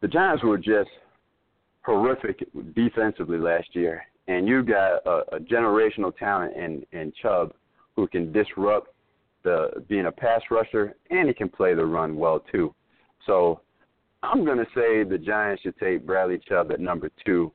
the 0.00 0.08
Giants 0.08 0.44
were 0.44 0.58
just 0.58 0.90
horrific 1.84 2.46
defensively 2.74 3.38
last 3.38 3.68
year, 3.72 4.02
and 4.28 4.46
you 4.46 4.62
got 4.62 4.98
a, 5.06 5.36
a 5.36 5.40
generational 5.40 6.16
talent 6.16 6.56
in 6.56 6.84
in 6.92 7.12
Chubb 7.20 7.52
who 7.96 8.06
can 8.06 8.32
disrupt 8.32 8.88
the 9.42 9.70
being 9.88 10.06
a 10.06 10.12
pass 10.12 10.42
rusher, 10.50 10.94
and 11.10 11.28
he 11.28 11.34
can 11.34 11.48
play 11.48 11.74
the 11.74 11.84
run 11.84 12.16
well 12.16 12.40
too. 12.52 12.74
So 13.26 13.60
I'm 14.22 14.44
going 14.44 14.58
to 14.58 14.66
say 14.74 15.04
the 15.04 15.18
Giants 15.18 15.62
should 15.62 15.78
take 15.78 16.06
Bradley 16.06 16.40
Chubb 16.48 16.70
at 16.72 16.80
number 16.80 17.10
two. 17.24 17.52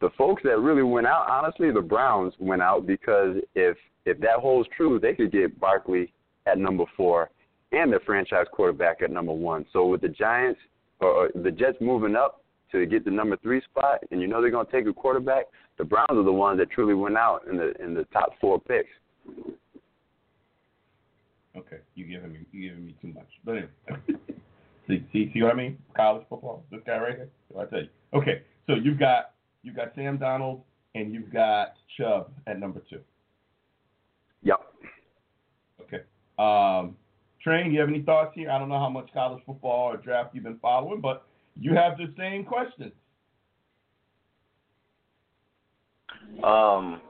The 0.00 0.10
folks 0.18 0.42
that 0.44 0.58
really 0.58 0.82
went 0.82 1.06
out, 1.06 1.26
honestly, 1.28 1.70
the 1.70 1.80
Browns 1.80 2.34
went 2.38 2.62
out 2.62 2.86
because 2.86 3.36
if 3.54 3.76
if 4.04 4.18
that 4.20 4.38
holds 4.38 4.68
true, 4.76 4.98
they 4.98 5.14
could 5.14 5.32
get 5.32 5.58
Barkley 5.60 6.12
at 6.46 6.58
number 6.58 6.84
four 6.96 7.30
and 7.72 7.92
their 7.92 8.00
franchise 8.00 8.46
quarterback 8.52 9.02
at 9.02 9.10
number 9.10 9.32
one. 9.32 9.66
So 9.72 9.86
with 9.86 10.00
the 10.00 10.08
Giants 10.08 10.60
or 11.00 11.30
the 11.34 11.50
Jets 11.50 11.76
moving 11.80 12.16
up, 12.16 12.42
to 12.72 12.86
get 12.86 13.04
the 13.04 13.10
number 13.10 13.36
three 13.38 13.62
spot, 13.62 14.00
and 14.10 14.20
you 14.20 14.26
know 14.26 14.40
they're 14.40 14.50
going 14.50 14.66
to 14.66 14.72
take 14.72 14.86
a 14.86 14.92
quarterback, 14.92 15.46
the 15.78 15.84
Browns 15.84 16.06
are 16.10 16.24
the 16.24 16.32
ones 16.32 16.58
that 16.58 16.70
truly 16.70 16.94
went 16.94 17.16
out 17.16 17.42
in 17.50 17.56
the 17.56 17.72
in 17.82 17.94
the 17.94 18.04
top 18.12 18.30
four 18.40 18.60
picks. 18.60 18.88
Okay, 21.56 21.78
you 21.94 22.04
giving 22.06 22.32
me 22.32 22.40
you 22.52 22.68
giving 22.68 22.86
me 22.86 22.94
too 23.00 23.08
much, 23.08 23.28
but 23.44 23.52
anyway. 23.52 23.68
see, 24.88 25.06
see, 25.12 25.30
see 25.32 25.42
what 25.42 25.52
I 25.52 25.56
mean? 25.56 25.78
College 25.96 26.26
football. 26.28 26.64
This 26.70 26.80
guy 26.86 26.98
right 26.98 27.16
here. 27.16 27.28
I 27.58 27.64
tell 27.66 27.82
you. 27.82 27.88
Okay, 28.14 28.42
so 28.66 28.74
you've 28.74 28.98
got 28.98 29.32
you've 29.62 29.76
got 29.76 29.92
Sam 29.94 30.18
Darnold 30.18 30.62
and 30.94 31.12
you've 31.12 31.32
got 31.32 31.74
Chubb 31.96 32.30
at 32.46 32.58
number 32.58 32.82
two. 32.90 33.00
Yep. 34.42 34.60
Okay. 35.82 36.02
Um, 36.38 36.96
Train, 37.46 37.72
you 37.72 37.78
have 37.78 37.88
any 37.88 38.02
thoughts 38.02 38.32
here? 38.34 38.50
I 38.50 38.58
don't 38.58 38.68
know 38.68 38.80
how 38.80 38.88
much 38.88 39.08
college 39.14 39.40
football 39.46 39.92
or 39.92 39.96
draft 39.98 40.34
you've 40.34 40.42
been 40.42 40.58
following, 40.58 41.00
but 41.00 41.24
you 41.54 41.74
have 41.74 41.96
the 41.96 42.12
same 42.18 42.44
questions. 42.44 42.90
Um, 46.42 47.00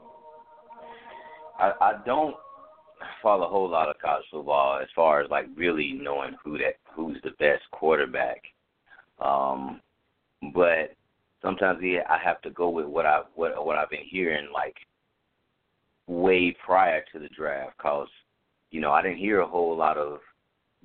I 1.57 1.71
I 1.81 1.93
don't 2.05 2.35
follow 3.23 3.47
a 3.47 3.49
whole 3.49 3.67
lot 3.67 3.89
of 3.89 3.95
college 3.99 4.25
football 4.29 4.79
as 4.79 4.87
far 4.95 5.21
as 5.21 5.31
like 5.31 5.47
really 5.55 5.93
knowing 5.99 6.35
who 6.43 6.59
that 6.59 6.75
who's 6.93 7.17
the 7.23 7.31
best 7.39 7.63
quarterback. 7.71 8.43
Um, 9.19 9.81
but 10.53 10.95
sometimes 11.41 11.79
yeah, 11.81 12.03
I 12.07 12.19
have 12.23 12.43
to 12.43 12.51
go 12.51 12.69
with 12.69 12.85
what 12.85 13.07
I 13.07 13.21
what 13.33 13.65
what 13.65 13.79
I've 13.79 13.89
been 13.89 14.05
hearing 14.07 14.49
like 14.53 14.75
way 16.05 16.55
prior 16.63 17.03
to 17.11 17.17
the 17.17 17.29
draft, 17.29 17.75
cause 17.79 18.07
you 18.69 18.81
know 18.81 18.91
I 18.91 19.01
didn't 19.01 19.17
hear 19.17 19.39
a 19.39 19.47
whole 19.47 19.75
lot 19.75 19.97
of 19.97 20.19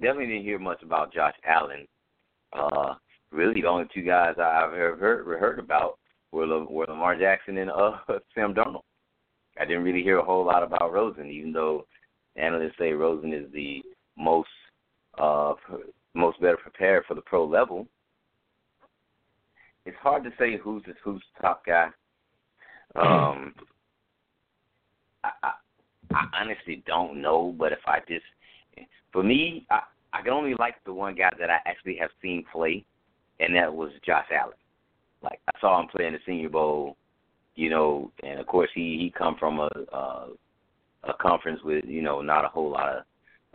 definitely 0.02 0.26
didn't 0.26 0.44
hear 0.44 0.58
much 0.58 0.82
about 0.82 1.14
Josh 1.14 1.34
Allen. 1.46 1.86
Uh, 2.52 2.94
really 3.30 3.62
the 3.62 3.66
only 3.66 3.86
two 3.94 4.02
guys 4.02 4.34
I've 4.38 4.74
ever 4.74 4.96
heard 4.96 5.40
heard 5.40 5.58
about 5.58 5.98
were 6.32 6.46
were 6.66 6.86
Lamar 6.86 7.18
Jackson 7.18 7.58
and 7.58 7.70
uh 7.70 7.92
Sam 8.34 8.54
Darnold. 8.54 8.82
I 9.60 9.64
didn't 9.64 9.84
really 9.84 10.02
hear 10.02 10.18
a 10.18 10.24
whole 10.24 10.44
lot 10.44 10.62
about 10.62 10.92
Rosen, 10.92 11.26
even 11.26 11.52
though 11.52 11.86
analysts 12.36 12.78
say 12.78 12.92
Rosen 12.92 13.32
is 13.32 13.50
the 13.52 13.82
most 14.18 14.48
uh 15.18 15.54
most 16.14 16.40
better 16.40 16.56
prepared 16.56 17.04
for 17.06 17.14
the 17.14 17.22
pro 17.22 17.46
level. 17.46 17.86
It's 19.84 19.96
hard 20.00 20.24
to 20.24 20.30
say 20.38 20.58
who's 20.58 20.82
the 20.84 20.94
who's 21.02 21.22
the 21.36 21.42
top 21.42 21.64
guy. 21.64 21.88
Um, 22.94 23.54
I, 25.24 25.30
I 25.42 25.52
I 26.14 26.24
honestly 26.40 26.82
don't 26.86 27.22
know, 27.22 27.54
but 27.58 27.72
if 27.72 27.78
I 27.86 28.00
just 28.08 28.24
for 29.12 29.22
me, 29.22 29.66
I 29.70 29.80
I 30.12 30.22
can 30.22 30.32
only 30.32 30.54
like 30.58 30.76
the 30.84 30.92
one 30.92 31.14
guy 31.14 31.30
that 31.38 31.50
I 31.50 31.58
actually 31.66 31.96
have 31.96 32.10
seen 32.20 32.44
play, 32.52 32.84
and 33.40 33.54
that 33.56 33.72
was 33.72 33.90
Josh 34.04 34.26
Allen. 34.32 34.54
Like 35.22 35.40
I 35.54 35.60
saw 35.60 35.80
him 35.80 35.88
play 35.88 36.06
in 36.06 36.12
the 36.12 36.18
Senior 36.26 36.48
Bowl, 36.50 36.96
you 37.54 37.70
know, 37.70 38.10
and 38.22 38.40
of 38.40 38.46
course 38.46 38.70
he 38.74 38.98
he 38.98 39.12
come 39.16 39.36
from 39.38 39.60
a 39.60 39.70
uh, 39.92 40.26
a 41.04 41.14
conference 41.20 41.60
with 41.64 41.84
you 41.86 42.02
know 42.02 42.20
not 42.20 42.44
a 42.44 42.48
whole 42.48 42.70
lot 42.70 42.96
of 42.96 43.04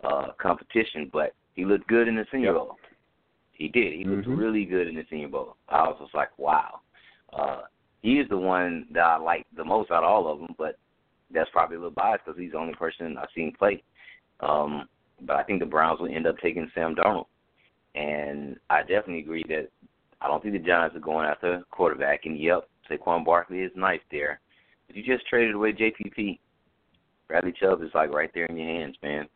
uh 0.04 0.32
competition, 0.40 1.10
but 1.12 1.34
he 1.54 1.64
looked 1.64 1.88
good 1.88 2.08
in 2.08 2.16
the 2.16 2.26
Senior 2.30 2.52
Yep. 2.52 2.54
Bowl. 2.54 2.76
He 3.52 3.68
did. 3.68 3.92
He 3.92 4.04
looked 4.04 4.26
Mhm. 4.26 4.38
really 4.38 4.64
good 4.64 4.86
in 4.86 4.94
the 4.94 5.04
Senior 5.10 5.28
Bowl. 5.28 5.56
I 5.68 5.88
was 5.88 5.98
just 6.00 6.14
like, 6.14 6.36
wow. 6.38 6.80
Uh, 7.32 7.62
he 8.02 8.20
is 8.20 8.28
the 8.28 8.38
one 8.38 8.86
that 8.92 9.02
I 9.02 9.16
like 9.16 9.46
the 9.56 9.64
most 9.64 9.90
out 9.90 10.04
of 10.04 10.10
all 10.10 10.28
of 10.28 10.38
them, 10.38 10.54
but 10.56 10.76
that's 11.32 11.50
probably 11.50 11.76
a 11.76 11.80
little 11.80 11.90
biased 11.90 12.24
because 12.24 12.38
he's 12.38 12.52
the 12.52 12.58
only 12.58 12.74
person 12.74 13.18
I've 13.18 13.28
seen 13.34 13.52
play. 13.52 13.82
Um, 14.40 14.88
but 15.20 15.36
I 15.36 15.42
think 15.42 15.60
the 15.60 15.66
Browns 15.66 16.00
will 16.00 16.08
end 16.08 16.26
up 16.26 16.38
taking 16.38 16.70
Sam 16.74 16.94
Darnold, 16.94 17.26
and 17.94 18.56
I 18.70 18.80
definitely 18.80 19.20
agree 19.20 19.44
that 19.48 19.68
I 20.20 20.28
don't 20.28 20.42
think 20.42 20.54
the 20.54 20.60
Giants 20.60 20.96
are 20.96 21.00
going 21.00 21.26
after 21.26 21.62
quarterback. 21.70 22.20
And 22.24 22.38
yep, 22.38 22.68
Saquon 22.90 23.24
Barkley 23.24 23.60
is 23.60 23.72
nice 23.76 24.00
there, 24.10 24.40
but 24.86 24.96
you 24.96 25.02
just 25.02 25.26
traded 25.26 25.54
away 25.54 25.72
JPP. 25.72 26.38
Bradley 27.28 27.52
Chubb 27.60 27.82
is 27.82 27.90
like 27.94 28.10
right 28.10 28.30
there 28.34 28.46
in 28.46 28.56
your 28.56 28.66
hands, 28.66 28.96
man. 29.02 29.28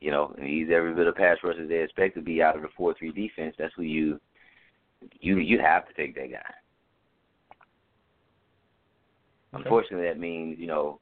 You 0.00 0.10
know, 0.10 0.34
and 0.38 0.46
he's 0.46 0.68
every 0.74 0.94
bit 0.94 1.06
of 1.06 1.14
pass 1.14 1.36
rush 1.44 1.56
as 1.60 1.68
they 1.68 1.82
expect 1.82 2.14
to 2.14 2.22
be 2.22 2.42
out 2.42 2.56
of 2.56 2.62
the 2.62 2.68
four 2.76 2.94
three 2.98 3.12
defense. 3.12 3.54
That's 3.58 3.74
who 3.76 3.82
you 3.82 4.18
you 5.20 5.38
you 5.38 5.58
have 5.58 5.86
to 5.88 5.94
take 5.94 6.14
that 6.14 6.30
guy. 6.30 6.54
Unfortunately, 9.52 10.06
that 10.06 10.18
means 10.18 10.58
you 10.58 10.66
know 10.66 11.00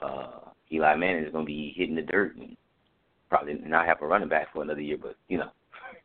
uh, 0.00 0.50
Eli 0.70 0.94
Manning 0.96 1.24
is 1.24 1.32
going 1.32 1.44
to 1.44 1.50
be 1.50 1.74
hitting 1.76 1.96
the 1.96 2.02
dirt 2.02 2.36
and 2.36 2.56
probably 3.28 3.54
not 3.54 3.86
have 3.86 4.02
a 4.02 4.06
running 4.06 4.28
back 4.28 4.52
for 4.52 4.62
another 4.62 4.80
year. 4.80 4.98
But 5.00 5.16
you 5.28 5.38
know, 5.38 5.50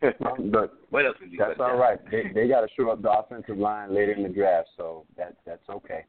But 0.02 0.74
what 0.90 1.06
else 1.06 1.18
would 1.22 1.32
you 1.32 1.38
that's 1.38 1.58
cut 1.58 1.64
all 1.64 1.70
down? 1.72 1.80
right. 1.80 2.12
They 2.12 2.24
they 2.34 2.48
got 2.48 2.62
to 2.62 2.68
show 2.78 2.90
up 2.90 3.02
the 3.02 3.12
offensive 3.12 3.58
line 3.58 3.94
later 3.94 4.14
in 4.14 4.24
the 4.24 4.30
draft, 4.30 4.70
so 4.78 5.06
that 5.18 5.36
that's 5.46 5.68
okay. 5.70 6.06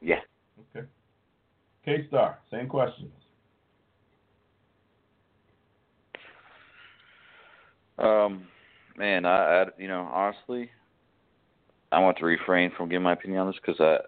Yeah. 0.00 0.20
Okay. 0.74 0.86
K 1.84 2.06
Star, 2.08 2.38
same 2.50 2.68
questions. 2.68 3.10
Um, 7.98 8.44
man, 8.96 9.24
I, 9.24 9.62
I 9.62 9.64
you 9.78 9.88
know 9.88 10.08
honestly, 10.12 10.70
I 11.90 12.00
want 12.00 12.18
to 12.18 12.24
refrain 12.24 12.72
from 12.76 12.88
giving 12.88 13.02
my 13.04 13.12
opinion 13.12 13.40
on 13.40 13.46
this 13.48 13.56
because 13.64 13.80
I 13.80 13.98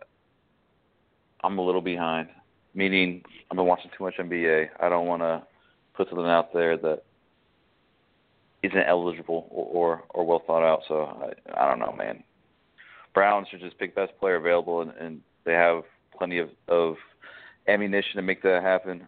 I'm 1.47 1.59
a 1.59 1.65
little 1.65 1.83
behind. 1.83 2.29
Meaning, 2.77 3.23
I've 3.51 3.57
been 3.57 3.67
watching 3.67 3.91
too 3.97 4.03
much 4.03 4.15
NBA. 4.19 4.67
I 4.81 4.89
don't 4.89 5.07
want 5.07 5.23
to 5.23 5.43
put 5.97 6.09
something 6.09 6.26
out 6.26 6.53
there 6.53 6.76
that 6.76 7.03
isn't 8.62 8.78
eligible 8.88 9.47
or 9.51 9.66
or, 9.66 10.03
or 10.11 10.26
well 10.26 10.42
thought 10.47 10.64
out. 10.64 10.82
So 10.88 11.05
I 11.05 11.62
I 11.62 11.68
don't 11.68 11.78
know, 11.78 11.95
man. 11.97 12.22
Browns 13.12 13.47
should 13.49 13.61
just 13.61 13.78
pick 13.78 13.95
best 13.95 14.12
player 14.18 14.36
available, 14.36 14.80
and, 14.80 14.92
and 15.01 15.20
they 15.45 15.53
have 15.53 15.82
plenty 16.16 16.38
of 16.38 16.49
of 16.68 16.97
ammunition 17.68 18.16
to 18.16 18.22
make 18.22 18.42
that 18.42 18.62
happen. 18.62 19.07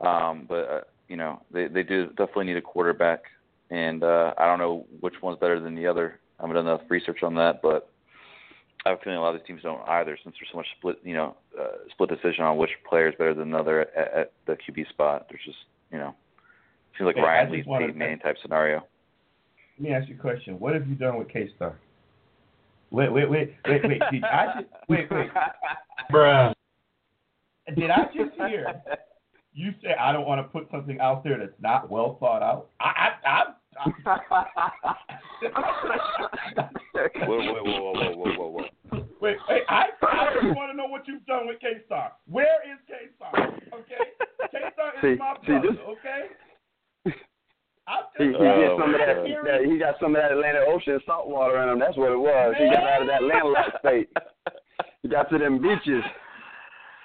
Um, 0.00 0.46
but 0.48 0.68
uh, 0.68 0.80
you 1.08 1.16
know, 1.16 1.42
they 1.52 1.68
they 1.68 1.82
do 1.82 2.08
definitely 2.08 2.46
need 2.46 2.56
a 2.56 2.62
quarterback, 2.62 3.24
and 3.70 4.02
uh, 4.02 4.34
I 4.38 4.46
don't 4.46 4.58
know 4.58 4.86
which 5.00 5.14
one's 5.22 5.38
better 5.38 5.60
than 5.60 5.74
the 5.74 5.86
other. 5.86 6.20
I 6.38 6.42
haven't 6.42 6.56
done 6.56 6.66
enough 6.66 6.88
research 6.88 7.22
on 7.22 7.34
that, 7.34 7.62
but 7.62 7.90
I 8.84 8.90
have 8.90 8.98
a 9.00 9.02
feeling 9.02 9.18
a 9.18 9.20
lot 9.20 9.34
of 9.34 9.40
these 9.40 9.46
teams 9.46 9.62
don't 9.62 9.86
either, 9.88 10.16
since 10.22 10.36
there's 10.38 10.48
so 10.52 10.58
much 10.58 10.66
split, 10.78 10.98
you 11.02 11.14
know, 11.14 11.36
uh, 11.60 11.88
split 11.90 12.10
decision 12.10 12.44
on 12.44 12.56
which 12.56 12.70
player 12.88 13.08
is 13.08 13.14
better 13.18 13.34
than 13.34 13.48
another 13.48 13.80
at, 13.96 14.14
at 14.14 14.32
the 14.46 14.56
QB 14.56 14.88
spot. 14.90 15.26
There's 15.28 15.42
just, 15.44 15.58
you 15.92 15.98
know, 15.98 16.14
seems 16.96 17.06
like 17.06 17.16
Hey, 17.16 17.22
Ryan 17.22 17.46
just 17.46 17.56
Lee's 17.56 17.66
wanted 17.66 17.86
Peyton 17.86 17.98
Manning 17.98 18.18
type 18.18 18.36
scenario. 18.42 18.86
Let 19.78 19.88
me 19.88 19.94
ask 19.94 20.08
you 20.08 20.16
a 20.16 20.18
question. 20.18 20.58
What 20.58 20.74
have 20.74 20.88
you 20.88 20.94
done 20.94 21.18
with 21.18 21.28
K 21.28 21.50
Star? 21.56 21.78
Wait, 22.90 23.12
wait, 23.12 23.28
wait, 23.28 23.54
wait, 23.66 23.82
wait. 23.84 24.02
Did 24.10 24.24
I 24.24 24.60
just 24.60 24.66
wait, 24.88 25.10
wait? 25.10 25.30
Bruh. 26.12 26.54
Did 27.76 27.90
I 27.90 28.04
just 28.14 28.34
hear 28.36 28.82
you 29.52 29.72
say 29.82 29.94
I 29.98 30.12
don't 30.12 30.26
want 30.26 30.40
to 30.40 30.48
put 30.48 30.70
something 30.70 31.00
out 31.00 31.24
there 31.24 31.38
that's 31.38 31.60
not 31.60 31.90
well 31.90 32.16
thought 32.20 32.42
out? 32.42 32.68
I, 32.80 33.10
I, 33.24 33.28
I, 33.28 33.44
I 33.80 34.94
Whoa, 37.26 37.38
whoa, 37.38 37.62
whoa, 37.62 37.92
whoa, 37.92 37.92
whoa, 37.92 38.16
whoa, 38.16 38.32
whoa, 38.36 38.48
whoa. 38.48 38.64
Wait, 39.20 39.36
wait, 39.48 39.62
I, 39.68 39.86
I 40.02 40.34
just 40.34 40.56
want 40.56 40.70
to 40.70 40.76
know 40.76 40.86
what 40.86 41.06
you've 41.08 41.24
done 41.26 41.46
with 41.48 41.60
K 41.60 41.82
Star. 41.86 42.12
Where 42.28 42.62
is 42.70 42.78
K 42.86 42.94
Star? 43.16 43.32
Okay, 43.74 44.04
K 44.52 44.58
Star 44.74 44.92
is 44.94 45.02
See- 45.02 45.18
my 45.18 45.34
see, 45.42 45.46
brother. 45.46 45.68
this- 45.70 45.80
Okay. 45.88 46.22
He, 48.18 48.24
he 48.24 48.34
Oh, 48.36 48.76
some 48.78 48.92
of 48.92 49.00
that, 49.00 49.24
that. 49.46 49.64
He 49.64 49.78
got 49.78 49.94
some 49.98 50.14
of 50.14 50.20
that 50.20 50.30
Atlantic 50.32 50.60
Ocean 50.68 51.00
salt 51.06 51.26
water 51.26 51.56
in 51.62 51.70
him. 51.70 51.78
That's 51.78 51.96
what 51.96 52.12
it 52.12 52.18
was. 52.18 52.54
He 52.58 52.66
got 52.66 52.82
out 52.84 53.00
of 53.00 53.08
that 53.08 53.22
landlocked 53.22 53.78
state. 53.80 54.10
He 55.02 55.08
got 55.08 55.30
to 55.30 55.38
them 55.38 55.56
beaches. 55.62 56.04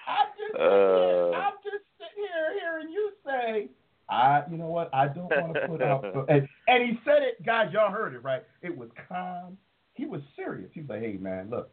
I'm 0.06 0.28
just, 0.36 0.60
Uh. 0.60 1.32
I'm 1.40 1.54
just 1.64 1.86
sitting 1.96 2.20
here 2.28 2.60
hearing 2.60 2.90
you 2.92 3.12
say, 3.26 3.70
I, 4.10 4.44
you 4.52 4.58
know 4.58 4.68
what, 4.68 4.94
I 4.94 5.08
don't 5.08 5.30
want 5.32 5.54
to 5.54 5.68
put 5.70 5.82
out. 5.82 6.04
And, 6.30 6.46
and 6.68 6.84
he 6.84 7.00
said 7.06 7.22
it, 7.24 7.46
guys, 7.46 7.72
y'all 7.72 7.90
heard 7.90 8.14
it, 8.14 8.22
right? 8.22 8.44
It 8.62 8.78
was 8.78 8.90
calm. 9.08 9.58
He 9.94 10.06
was 10.06 10.20
serious. 10.36 10.70
He 10.74 10.82
was 10.82 10.90
like, 10.90 11.00
hey, 11.02 11.16
man, 11.18 11.50
look, 11.50 11.72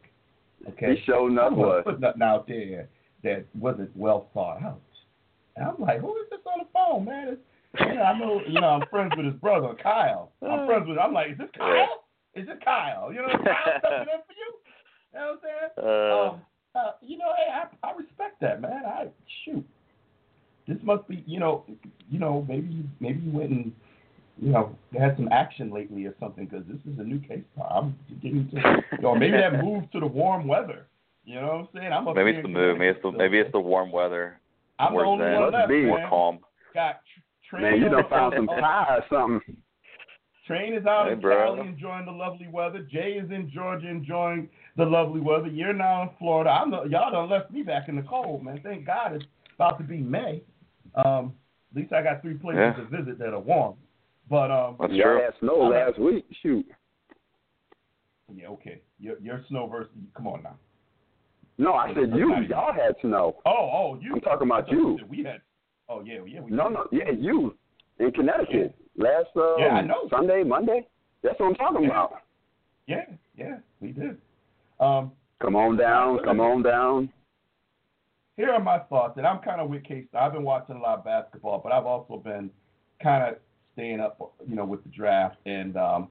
okay. 0.69 0.95
He 0.95 1.03
showed 1.05 1.35
gonna 1.35 1.55
was. 1.55 1.83
put 1.85 1.99
nothing 1.99 2.21
out 2.21 2.47
there 2.47 2.87
that 3.23 3.45
wasn't 3.57 3.95
well 3.95 4.29
thought 4.33 4.61
out. 4.63 4.81
And 5.55 5.67
I'm 5.67 5.75
like, 5.79 5.99
who 5.99 6.15
is 6.17 6.29
this 6.29 6.39
on 6.45 6.59
the 6.59 6.69
phone, 6.73 7.05
man? 7.05 7.29
It's, 7.29 7.41
you 7.79 7.95
know, 7.95 8.01
I 8.01 8.19
know, 8.19 8.41
you 8.47 8.59
know, 8.59 8.67
I'm 8.67 8.87
friends 8.89 9.13
with 9.15 9.25
his 9.25 9.35
brother, 9.35 9.73
Kyle. 9.81 10.31
I'm 10.41 10.65
friends 10.67 10.87
with. 10.87 10.97
I'm 10.97 11.13
like, 11.13 11.31
is 11.31 11.37
this 11.37 11.49
Kyle? 11.57 12.03
Is 12.35 12.47
it 12.47 12.63
Kyle? 12.63 13.11
You 13.11 13.21
know, 13.21 13.27
Kyle 13.27 13.79
stepping 13.79 14.13
in 14.13 14.21
for 14.27 14.33
you. 14.33 14.53
You 15.13 15.19
know 15.19 15.27
what 15.27 15.31
I'm 15.31 15.39
saying? 15.43 15.71
Uh, 15.77 16.29
um, 16.29 16.41
uh, 16.73 16.91
you 17.01 17.17
know, 17.17 17.31
hey, 17.37 17.51
I, 17.51 17.87
I 17.87 17.95
respect 17.95 18.39
that, 18.41 18.61
man. 18.61 18.83
I 18.85 19.07
shoot. 19.43 19.65
This 20.67 20.77
must 20.83 21.07
be, 21.07 21.23
you 21.27 21.39
know, 21.39 21.65
you 22.09 22.19
know, 22.19 22.45
maybe 22.47 22.85
maybe 22.99 23.19
you 23.21 23.31
went 23.31 23.51
and, 23.51 23.71
you 24.41 24.49
know, 24.51 24.75
had 24.97 25.15
some 25.15 25.29
action 25.31 25.71
lately 25.71 26.05
or 26.05 26.15
something 26.19 26.45
because 26.45 26.65
this 26.67 26.79
is 26.91 26.99
a 26.99 27.03
new 27.03 27.19
case. 27.19 27.43
I'm 27.69 27.95
getting 28.21 28.49
to, 28.49 28.83
you 28.93 29.01
know, 29.01 29.15
maybe 29.15 29.37
that 29.37 29.53
moved 29.63 29.91
to 29.93 29.99
the 29.99 30.07
warm 30.07 30.47
weather. 30.47 30.87
You 31.23 31.35
know 31.39 31.47
what 31.47 31.53
I'm 31.53 31.67
saying? 31.75 31.93
I'm 31.93 32.07
up 32.07 32.15
maybe 32.15 32.31
it's 32.31 32.41
the 32.41 32.47
move. 32.49 32.77
Maybe 32.79 32.89
it's 32.89 33.01
the 33.03 33.11
maybe 33.11 33.37
it's 33.37 33.51
the 33.51 33.59
warm 33.59 33.91
weather. 33.91 34.39
I'm 34.79 34.95
the 34.95 35.01
only 35.01 35.25
that? 35.25 35.33
one 35.33 35.41
Must 35.43 35.53
left, 35.53 35.69
be. 35.69 35.85
More 35.85 35.99
man. 35.99 36.09
calm. 36.09 36.39
Got 36.73 36.95
tr- 37.13 37.55
train. 37.55 37.61
Man, 37.63 37.73
you 37.81 37.89
done 37.89 38.03
on- 38.03 38.09
found 38.09 38.33
some 38.35 38.49
on- 38.49 38.59
pie 38.59 38.97
or 38.97 39.03
something. 39.09 39.57
Train 40.47 40.73
is 40.73 40.85
out 40.87 41.05
Hey, 41.05 41.13
in 41.13 41.21
bro. 41.21 41.55
Cali 41.55 41.67
enjoying 41.69 42.05
the 42.05 42.11
lovely 42.11 42.47
weather. 42.47 42.79
Jay 42.91 43.13
is 43.23 43.29
in 43.29 43.49
Georgia 43.53 43.87
enjoying 43.87 44.49
the 44.75 44.83
lovely 44.83 45.21
weather. 45.21 45.47
You're 45.47 45.71
now 45.73 46.01
in 46.01 46.09
Florida. 46.17 46.49
I'm 46.49 46.71
the, 46.71 46.83
y'all 46.89 47.11
done 47.11 47.29
left 47.29 47.51
me 47.51 47.61
back 47.61 47.87
in 47.87 47.95
the 47.95 48.01
cold, 48.01 48.43
man. 48.43 48.59
Thank 48.63 48.87
God 48.87 49.13
it's 49.13 49.25
about 49.55 49.77
to 49.77 49.83
be 49.83 49.97
May. 49.97 50.41
Um, 51.05 51.33
at 51.71 51.77
least 51.77 51.93
I 51.93 52.01
got 52.01 52.23
three 52.23 52.33
places 52.33 52.59
Yeah. 52.59 52.73
to 52.73 52.85
visit 52.85 53.19
that 53.19 53.29
are 53.33 53.39
warm. 53.39 53.75
But 54.29 54.51
um, 54.51 54.77
That's 54.79 54.93
Y'all 54.93 55.03
true. 55.15 55.21
had 55.23 55.33
snow 55.39 55.61
I'm 55.63 55.71
last 55.71 55.99
week. 55.99 56.25
Shoot. 56.41 56.65
yeah, 58.33 58.47
okay. 58.47 58.81
Your, 58.99 59.19
your 59.19 59.41
snow 59.49 59.67
versus 59.67 59.91
come 60.15 60.27
on 60.27 60.43
now. 60.43 60.55
No, 61.57 61.73
I 61.73 61.93
said 61.93 62.11
you. 62.15 62.33
Y'all 62.49 62.73
had 62.73 62.95
snow. 63.01 63.37
Oh, 63.45 63.51
oh, 63.51 63.99
you. 64.01 64.13
I'm 64.13 64.21
talking 64.21 64.47
about 64.47 64.71
you. 64.71 64.97
We 65.09 65.23
had. 65.23 65.41
Oh 65.89 66.01
yeah, 66.05 66.19
yeah. 66.25 66.39
We 66.41 66.51
No, 66.51 66.69
did. 66.69 66.73
no, 66.73 66.87
yeah, 66.91 67.11
you 67.17 67.55
in 67.99 68.11
Connecticut 68.11 68.73
last 68.97 69.27
uh, 69.35 69.57
Yeah, 69.57 69.67
I 69.73 69.81
know. 69.81 70.07
Sunday, 70.09 70.43
Monday. 70.43 70.87
That's 71.23 71.39
what 71.39 71.47
I'm 71.47 71.55
talking 71.55 71.83
Yeah. 71.83 71.89
about. 71.89 72.13
Yeah, 72.87 73.05
yeah, 73.37 73.57
we 73.79 73.91
did. 73.91 74.17
Um, 74.79 75.11
Come 75.41 75.55
on 75.55 75.75
down, 75.77 76.19
come 76.23 76.39
on 76.39 76.61
down. 76.63 77.09
here 78.37 78.51
are 78.51 78.59
my 78.59 78.79
thoughts, 78.79 79.17
and 79.17 79.25
I'm 79.25 79.39
kind 79.39 79.59
of 79.61 79.69
with 79.69 79.83
Case. 79.83 80.05
I've 80.17 80.33
been 80.33 80.43
watching 80.43 80.75
a 80.75 80.79
lot 80.79 80.99
of 80.99 81.05
basketball, 81.05 81.59
but 81.63 81.71
I've 81.71 81.85
also 81.85 82.17
been 82.17 82.49
kind 83.01 83.23
of 83.23 83.35
staying 83.73 83.99
up, 83.99 84.33
you 84.47 84.55
know, 84.55 84.65
with 84.65 84.83
the 84.83 84.89
draft, 84.89 85.37
and 85.45 85.77
um, 85.77 86.07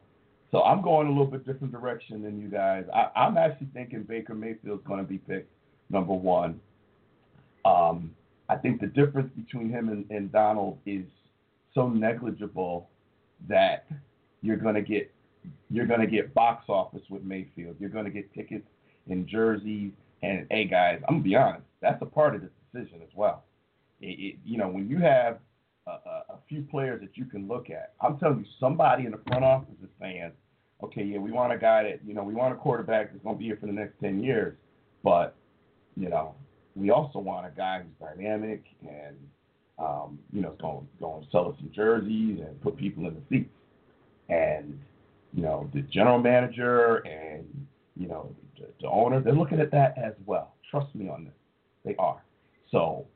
so 0.50 0.62
I'm 0.62 0.82
going 0.82 1.06
a 1.06 1.10
little 1.10 1.26
bit 1.26 1.46
different 1.46 1.72
direction 1.72 2.22
than 2.22 2.40
you 2.40 2.48
guys. 2.48 2.84
I, 2.92 3.10
I'm 3.14 3.36
actually 3.36 3.68
thinking 3.72 4.02
Baker 4.02 4.34
Mayfield's 4.34 4.84
going 4.86 5.00
to 5.00 5.06
be 5.06 5.18
picked 5.18 5.52
number 5.90 6.12
one. 6.12 6.60
Um, 7.64 8.14
I 8.48 8.56
think 8.56 8.80
the 8.80 8.88
difference 8.88 9.30
between 9.36 9.70
him 9.70 9.88
and, 9.88 10.10
and 10.10 10.32
Darnold 10.32 10.78
is 10.86 11.04
so 11.74 11.88
negligible 11.88 12.88
that 13.48 13.86
you're 14.42 14.56
going 14.56 14.74
to 14.74 14.82
get 14.82 15.12
you're 15.70 15.86
going 15.86 16.00
to 16.00 16.06
get 16.06 16.34
box 16.34 16.64
office 16.68 17.02
with 17.08 17.22
Mayfield. 17.22 17.76
You're 17.78 17.88
going 17.90 18.04
to 18.04 18.10
get 18.10 18.32
tickets 18.34 18.66
and 19.08 19.26
jerseys. 19.26 19.92
And 20.22 20.46
hey, 20.50 20.66
guys, 20.66 21.00
I'm 21.08 21.14
gonna 21.14 21.24
be 21.24 21.36
honest. 21.36 21.64
That's 21.80 22.02
a 22.02 22.06
part 22.06 22.34
of 22.34 22.42
this 22.42 22.50
decision 22.72 23.00
as 23.02 23.08
well. 23.14 23.44
it, 24.00 24.18
it, 24.18 24.36
you 24.44 24.58
know, 24.58 24.68
when 24.68 24.88
you 24.88 24.98
have 24.98 25.38
a, 25.86 26.36
few 26.48 26.62
players 26.62 27.00
that 27.00 27.16
you 27.16 27.24
can 27.24 27.46
look 27.46 27.70
at, 27.70 27.92
I'm 28.00 28.18
telling 28.18 28.40
you, 28.40 28.44
somebody 28.58 29.06
in 29.06 29.12
the 29.12 29.20
front 29.26 29.44
office 29.44 29.74
is 29.82 29.88
saying, 30.00 30.32
okay, 30.82 31.02
yeah, 31.02 31.18
we 31.18 31.30
want 31.30 31.52
a 31.52 31.58
guy 31.58 31.84
that, 31.84 32.00
you 32.04 32.14
know, 32.14 32.22
we 32.22 32.34
want 32.34 32.52
a 32.52 32.56
quarterback 32.56 33.12
that's 33.12 33.22
going 33.22 33.36
to 33.36 33.38
be 33.38 33.46
here 33.46 33.58
for 33.60 33.66
the 33.66 33.72
next 33.72 33.94
10 34.00 34.22
years, 34.22 34.56
but, 35.04 35.36
you 35.96 36.08
know, 36.08 36.34
we 36.74 36.90
also 36.90 37.18
want 37.18 37.46
a 37.46 37.50
guy 37.56 37.82
who's 37.82 38.08
dynamic 38.08 38.64
and, 38.82 39.16
um, 39.78 40.18
you 40.32 40.42
know, 40.42 40.54
going 40.60 40.86
going 41.00 41.22
to 41.22 41.30
sell 41.30 41.48
us 41.48 41.54
some 41.58 41.70
jerseys 41.74 42.40
and 42.40 42.60
put 42.60 42.76
people 42.76 43.06
in 43.06 43.14
the 43.14 43.20
seats. 43.28 43.50
And, 44.28 44.78
you 45.32 45.42
know, 45.42 45.68
the 45.74 45.82
general 45.82 46.18
manager 46.18 46.98
and, 46.98 47.44
you 47.96 48.06
know, 48.06 48.34
the, 48.58 48.66
the 48.80 48.88
owner, 48.88 49.20
they're 49.20 49.32
looking 49.32 49.60
at 49.60 49.70
that 49.72 49.94
as 49.98 50.12
well. 50.26 50.54
Trust 50.70 50.94
me 50.94 51.08
on 51.08 51.24
this. 51.24 51.34
They 51.84 51.96
are. 51.98 52.22
So 52.70 53.06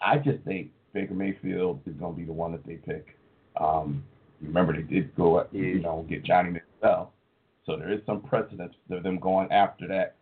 I 0.00 0.18
just 0.18 0.42
think 0.44 0.70
Baker 0.94 1.12
Mayfield 1.14 1.80
is 1.86 1.94
going 1.96 2.14
to 2.14 2.18
be 2.18 2.24
the 2.24 2.32
one 2.32 2.52
that 2.52 2.64
they 2.64 2.76
pick. 2.76 3.18
Um, 3.60 4.02
remember, 4.40 4.72
they 4.72 4.82
did 4.82 5.14
go, 5.16 5.46
you 5.52 5.80
know, 5.80 6.06
get 6.08 6.24
Johnny 6.24 6.60
Manziel. 6.82 7.08
So 7.66 7.76
there 7.76 7.92
is 7.92 8.00
some 8.06 8.22
precedence 8.22 8.74
for 8.88 9.00
them 9.00 9.18
going 9.18 9.50
after 9.50 9.86
that. 9.88 10.16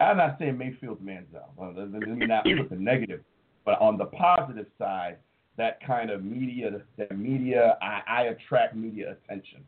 I'm 0.00 0.18
not 0.18 0.36
saying 0.38 0.58
Mayfield's 0.58 1.00
Manziel. 1.00 1.48
Well, 1.56 1.74
let 1.76 1.90
me 1.90 2.26
not 2.26 2.44
put 2.44 2.70
the 2.70 2.76
negative, 2.76 3.22
but 3.64 3.80
on 3.80 3.96
the 3.96 4.04
positive 4.04 4.66
side, 4.78 5.16
that 5.56 5.84
kind 5.84 6.10
of 6.10 6.22
media, 6.22 6.82
that 6.98 7.18
media, 7.18 7.76
I, 7.82 8.02
I 8.06 8.22
attract 8.24 8.76
media 8.76 9.16
attention. 9.24 9.64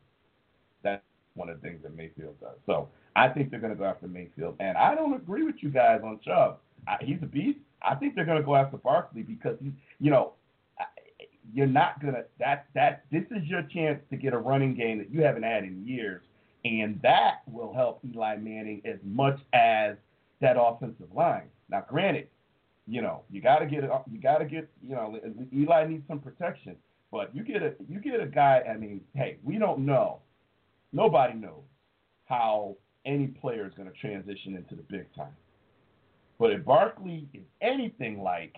That's 0.85 1.03
one 1.35 1.49
of 1.49 1.61
the 1.61 1.67
things 1.67 1.83
that 1.83 1.97
Mayfield 1.97 2.39
does. 2.41 2.57
So 2.67 2.89
I 3.17 3.29
think 3.29 3.51
they're 3.51 3.61
going 3.61 3.73
to 3.73 3.79
go 3.79 3.85
after 3.85 4.07
Mayfield, 4.07 4.57
and 4.61 4.77
I 4.77 4.95
don't 4.95 5.15
agree 5.15 5.43
with 5.43 5.57
you 5.61 5.71
guys 5.71 6.01
on 6.05 6.21
Chubb. 6.25 6.59
I, 6.87 6.97
he's 7.01 7.19
a 7.23 7.27
beast. 7.27 7.59
I 7.83 7.95
think 7.95 8.15
they're 8.15 8.25
going 8.25 8.39
to 8.39 8.45
go 8.45 8.55
after 8.55 8.77
Barkley 8.77 9.23
because 9.23 9.57
he's, 9.61 9.73
you 9.99 10.11
know, 10.11 10.35
you're 11.53 11.67
not 11.67 12.01
gonna 12.01 12.25
that 12.39 12.67
that 12.75 13.05
this 13.11 13.25
is 13.31 13.45
your 13.45 13.63
chance 13.63 14.01
to 14.11 14.17
get 14.17 14.33
a 14.33 14.39
running 14.39 14.75
game 14.75 14.99
that 14.99 15.11
you 15.11 15.23
haven't 15.23 15.43
had 15.43 15.65
in 15.65 15.87
years, 15.87 16.23
and 16.65 17.01
that 17.03 17.43
will 17.47 17.73
help 17.73 18.01
Eli 18.05 18.37
Manning 18.37 18.83
as 18.85 18.99
much 19.05 19.39
as 19.53 19.97
that 20.41 20.57
offensive 20.59 21.13
line. 21.15 21.49
Now, 21.69 21.85
granted, 21.89 22.29
you 22.87 23.03
know 23.03 23.23
you 23.31 23.41
got 23.41 23.61
to 23.61 23.67
get. 23.67 23.85
You 23.85 24.21
got 24.21 24.39
to 24.39 24.45
get 24.45 24.69
you 24.87 24.95
know 24.95 25.19
Eli 25.55 25.87
needs 25.87 26.05
some 26.09 26.21
protection, 26.21 26.77
but 27.11 27.35
you 27.35 27.43
get 27.43 27.63
a 27.63 27.75
you 27.89 28.01
get 28.01 28.21
a 28.21 28.27
guy. 28.27 28.63
I 28.69 28.77
mean, 28.77 29.01
hey, 29.15 29.39
we 29.45 29.59
don't 29.59 29.81
know. 29.81 30.19
Nobody 30.93 31.35
knows 31.35 31.63
how 32.27 32.77
any 33.05 33.29
player 33.29 33.67
is 33.67 33.73
going 33.75 33.91
to 33.91 33.97
transition 33.99 34.57
into 34.57 34.75
the 34.75 34.83
big 34.83 35.07
time. 35.15 35.35
But 36.39 36.53
if 36.53 36.65
Barkley 36.65 37.29
is 37.35 37.43
anything 37.61 38.23
like 38.23 38.57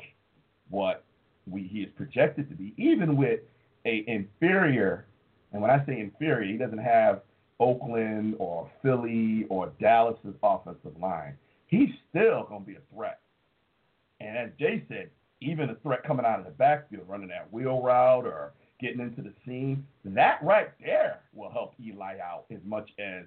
what 0.70 1.04
we, 1.50 1.62
he 1.62 1.80
is 1.80 1.90
projected 1.96 2.48
to 2.48 2.54
be, 2.54 2.74
even 2.76 3.16
with 3.16 3.40
a 3.84 4.04
inferior, 4.06 5.06
and 5.52 5.60
when 5.60 5.70
I 5.70 5.84
say 5.86 6.00
inferior, 6.00 6.50
he 6.50 6.56
doesn't 6.56 6.78
have 6.78 7.22
Oakland 7.60 8.36
or 8.38 8.70
Philly 8.82 9.46
or 9.48 9.72
Dallas's 9.80 10.34
offensive 10.42 10.98
line. 11.00 11.36
He's 11.66 11.90
still 12.10 12.44
going 12.48 12.62
to 12.62 12.66
be 12.66 12.76
a 12.76 12.94
threat. 12.94 13.20
And 14.20 14.36
as 14.36 14.50
Jay 14.58 14.84
said, 14.88 15.10
even 15.40 15.70
a 15.70 15.74
threat 15.76 16.04
coming 16.04 16.24
out 16.24 16.38
of 16.38 16.44
the 16.44 16.52
backfield, 16.52 17.08
running 17.08 17.28
that 17.28 17.52
wheel 17.52 17.82
route 17.82 18.24
or 18.24 18.52
getting 18.80 19.00
into 19.00 19.22
the 19.22 19.32
seam, 19.44 19.86
that 20.04 20.38
right 20.42 20.70
there 20.80 21.20
will 21.34 21.50
help 21.50 21.74
Eli 21.84 22.18
out 22.18 22.44
as 22.50 22.58
much 22.64 22.90
as 22.98 23.24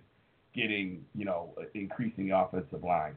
getting, 0.53 1.03
you 1.13 1.25
know, 1.25 1.53
increasing 1.73 2.27
the 2.27 2.37
offensive 2.37 2.83
line. 2.83 3.15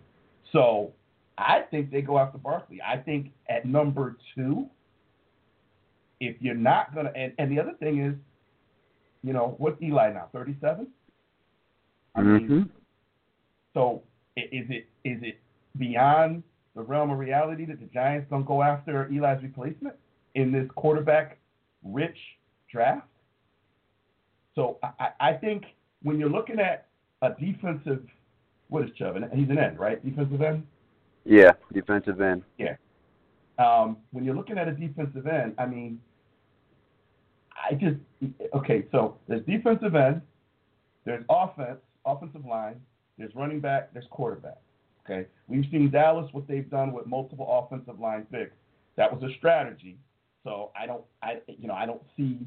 So 0.53 0.93
I 1.37 1.61
think 1.71 1.91
they 1.91 2.03
go 2.03 2.19
after 2.19 2.39
Barkley. 2.39 2.81
I 2.83 2.97
think 2.97 3.31
at 3.49 3.65
number 3.65 4.17
two, 4.35 4.67
if 6.21 6.37
you're 6.41 6.55
not 6.55 6.95
gonna, 6.95 7.13
and, 7.15 7.33
and 7.39 7.51
the 7.51 7.61
other 7.61 7.75
thing 7.79 8.01
is, 8.03 8.15
you 9.23 9.33
know, 9.33 9.55
what's 9.59 9.81
Eli 9.83 10.13
now? 10.13 10.29
Thirty-seven. 10.33 10.87
I 12.15 12.21
Mm-hmm. 12.21 12.49
mean, 12.49 12.71
so 13.75 14.03
is 14.37 14.67
it 14.71 14.89
is 15.05 15.23
it 15.23 15.39
beyond 15.79 16.43
the 16.75 16.83
realm 16.83 17.11
of 17.11 17.19
reality 17.19 17.65
that 17.67 17.81
the 17.81 17.87
Giants 17.87 18.29
don't 18.31 18.47
go 18.47 18.63
after 18.63 19.07
Eli's 19.07 19.43
replacement 19.43 19.95
in 20.35 20.53
this 20.53 20.69
quarterback-rich 20.75 22.17
draft? 22.71 23.07
So 24.55 24.79
I, 24.83 24.89
I 24.99 25.29
I 25.31 25.33
think 25.35 25.65
when 26.03 26.19
you're 26.19 26.31
looking 26.31 26.59
at 26.59 26.87
a 27.23 27.31
defensive, 27.31 28.03
what 28.69 28.85
is 28.85 28.91
Chubb? 28.97 29.17
He's 29.33 29.49
an 29.51 29.59
end, 29.59 29.79
right? 29.79 30.05
Defensive 30.05 30.41
end. 30.43 30.65
Yeah, 31.25 31.53
defensive 31.73 32.21
end. 32.21 32.43
Yeah. 32.59 32.77
Um, 33.59 33.99
when 34.13 34.25
you're 34.25 34.37
looking 34.37 34.57
at 34.57 34.69
a 34.69 34.73
defensive 34.73 35.27
end, 35.27 35.55
I 35.59 35.67
mean, 35.67 36.01
I 37.69 37.75
just 37.75 37.97
okay. 38.55 38.85
So 38.91 39.17
there's 39.29 39.45
defensive 39.45 39.95
end, 39.95 40.23
there's 41.05 41.25
offense, 41.29 41.79
offensive 42.07 42.45
line, 42.45 42.81
there's 43.19 43.35
running 43.35 43.61
back, 43.61 43.93
there's 43.93 44.07
quarterback. 44.11 44.59
Okay, 45.05 45.27
we've 45.49 45.65
seen 45.71 45.91
Dallas 45.91 46.29
what 46.33 46.47
they've 46.47 46.69
done 46.71 46.93
with 46.93 47.07
multiple 47.07 47.47
offensive 47.49 48.01
line 48.01 48.27
picks. 48.31 48.53
That 48.97 49.13
was 49.13 49.23
a 49.23 49.35
strategy. 49.37 49.97
So 50.45 50.71
I 50.79 50.87
don't, 50.87 51.03
I 51.23 51.39
you 51.47 51.69
know, 51.69 51.75
I 51.75 51.87
don't 51.87 52.03
see 52.17 52.39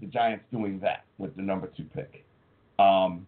the 0.00 0.06
Giants 0.06 0.44
doing 0.50 0.80
that 0.80 1.04
with 1.18 1.36
the 1.36 1.42
number 1.42 1.70
two 1.76 1.84
pick. 1.94 2.24
Um, 2.78 3.26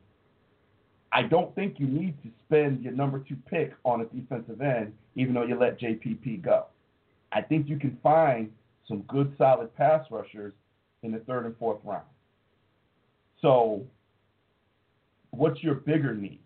I 1.13 1.23
don't 1.23 1.55
think 1.55 1.79
you 1.79 1.87
need 1.87 2.15
to 2.23 2.31
spend 2.47 2.83
your 2.83 2.95
number 2.95 3.19
two 3.19 3.37
pick 3.51 3.75
on 3.85 4.01
a 4.01 4.05
defensive 4.07 4.63
end, 4.63 4.95
even 5.15 5.35
though 5.35 5.45
you 5.45 5.59
let 5.59 5.79
JPP 5.79 6.43
go. 6.43 6.67
I 7.33 7.43
think 7.43 7.69
you 7.69 7.79
can 7.79 7.99
find 8.03 8.51
some 8.89 9.03
good, 9.03 9.35
solid 9.37 9.75
pass 9.77 10.07
rushers 10.11 10.55
in 11.03 11.13
the 11.13 11.19
third 11.21 11.47
and 11.47 11.57
fourth 11.59 11.79
round. 11.85 12.05
So, 13.41 13.83
what's 15.31 15.63
your 15.63 15.75
bigger 15.75 16.15
need? 16.15 16.41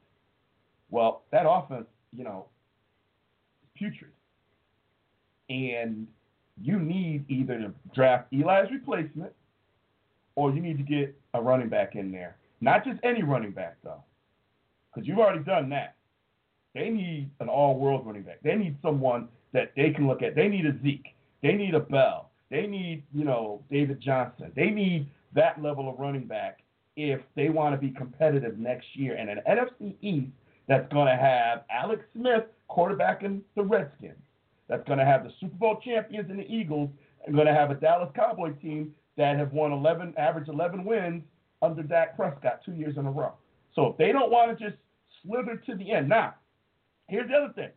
Well, 0.91 1.23
that 1.33 1.47
offense, 1.49 1.87
you 2.17 2.25
know, 2.25 2.47
is 3.63 3.69
putrid. 3.79 4.13
And 5.51 6.07
you 6.61 6.79
need 6.79 7.25
either 7.29 7.59
to 7.59 7.73
draft 7.95 8.33
Eli's 8.33 8.71
replacement 8.71 9.33
or 10.35 10.53
you 10.53 10.61
need 10.61 10.79
to 10.79 10.83
get 10.83 11.15
a 11.35 11.43
running 11.43 11.69
back 11.69 11.95
in 11.95 12.11
there. 12.11 12.37
Not 12.61 12.85
just 12.85 12.99
any 13.05 13.23
running 13.23 13.53
back, 13.53 13.77
though 13.85 14.03
because 14.97 15.07
you've 15.07 15.19
already 15.19 15.45
done 15.45 15.69
that. 15.69 15.95
They 16.75 16.89
need 16.89 17.31
an 17.41 17.49
all-world 17.49 18.07
running 18.07 18.23
back. 18.23 18.39
They 18.43 18.55
need 18.55 18.77
someone 18.83 19.29
that 19.53 19.73
they 19.77 19.91
can 19.91 20.07
look 20.07 20.23
at. 20.23 20.35
They 20.35 20.49
need 20.49 20.67
a 20.67 20.75
Zeke. 20.83 21.15
They 21.43 21.53
need 21.53 21.75
a 21.75 21.81
Bell. 21.81 22.26
They 22.51 22.67
need, 22.67 23.05
you 23.13 23.25
know, 23.25 23.63
David 23.71 24.01
Johnson. 24.01 24.53
They 24.55 24.71
need 24.71 25.09
that 25.35 25.63
level 25.63 25.89
of 25.89 25.99
running 25.99 26.27
back 26.27 26.61
if 26.97 27.21
they 27.35 27.49
want 27.49 27.75
to 27.75 27.81
be 27.81 27.93
competitive 27.93 28.59
next 28.59 28.87
year. 28.95 29.15
And 29.17 29.29
an 29.29 29.41
NFC 29.49 29.95
East 30.01 30.33
that's 30.69 30.91
going 30.93 31.07
to 31.07 31.17
have 31.17 31.65
Alex 31.71 32.03
Smith 32.15 32.45
quarterbacking 32.71 33.41
the 33.55 33.63
Redskins. 33.63 34.19
That's 34.69 34.87
going 34.87 34.99
to 34.99 35.05
have 35.05 35.25
the 35.25 35.33
Super 35.41 35.57
Bowl 35.57 35.81
champions 35.85 36.31
and 36.31 36.39
the 36.39 36.47
Eagles. 36.47 36.91
And 37.27 37.35
going 37.35 37.47
to 37.47 37.55
have 37.55 37.71
a 37.71 37.75
Dallas 37.75 38.11
Cowboy 38.15 38.53
team 38.55 38.95
that 39.17 39.37
have 39.37 39.53
won 39.53 39.73
11, 39.73 40.15
average 40.17 40.49
11 40.49 40.85
wins 40.85 41.23
under 41.63 41.83
Dak 41.83 42.17
Prescott 42.17 42.61
two 42.65 42.73
years 42.73 42.97
in 42.97 43.07
a 43.07 43.11
row. 43.11 43.33
So 43.75 43.87
if 43.89 43.97
they 43.97 44.13
don't 44.13 44.31
want 44.31 44.57
to 44.57 44.65
just 44.65 44.77
slither 45.27 45.57
to 45.67 45.75
the 45.75 45.93
end. 45.93 46.09
Now, 46.09 46.35
here's 47.09 47.29
the 47.29 47.37
other 47.37 47.53
thing. 47.53 47.71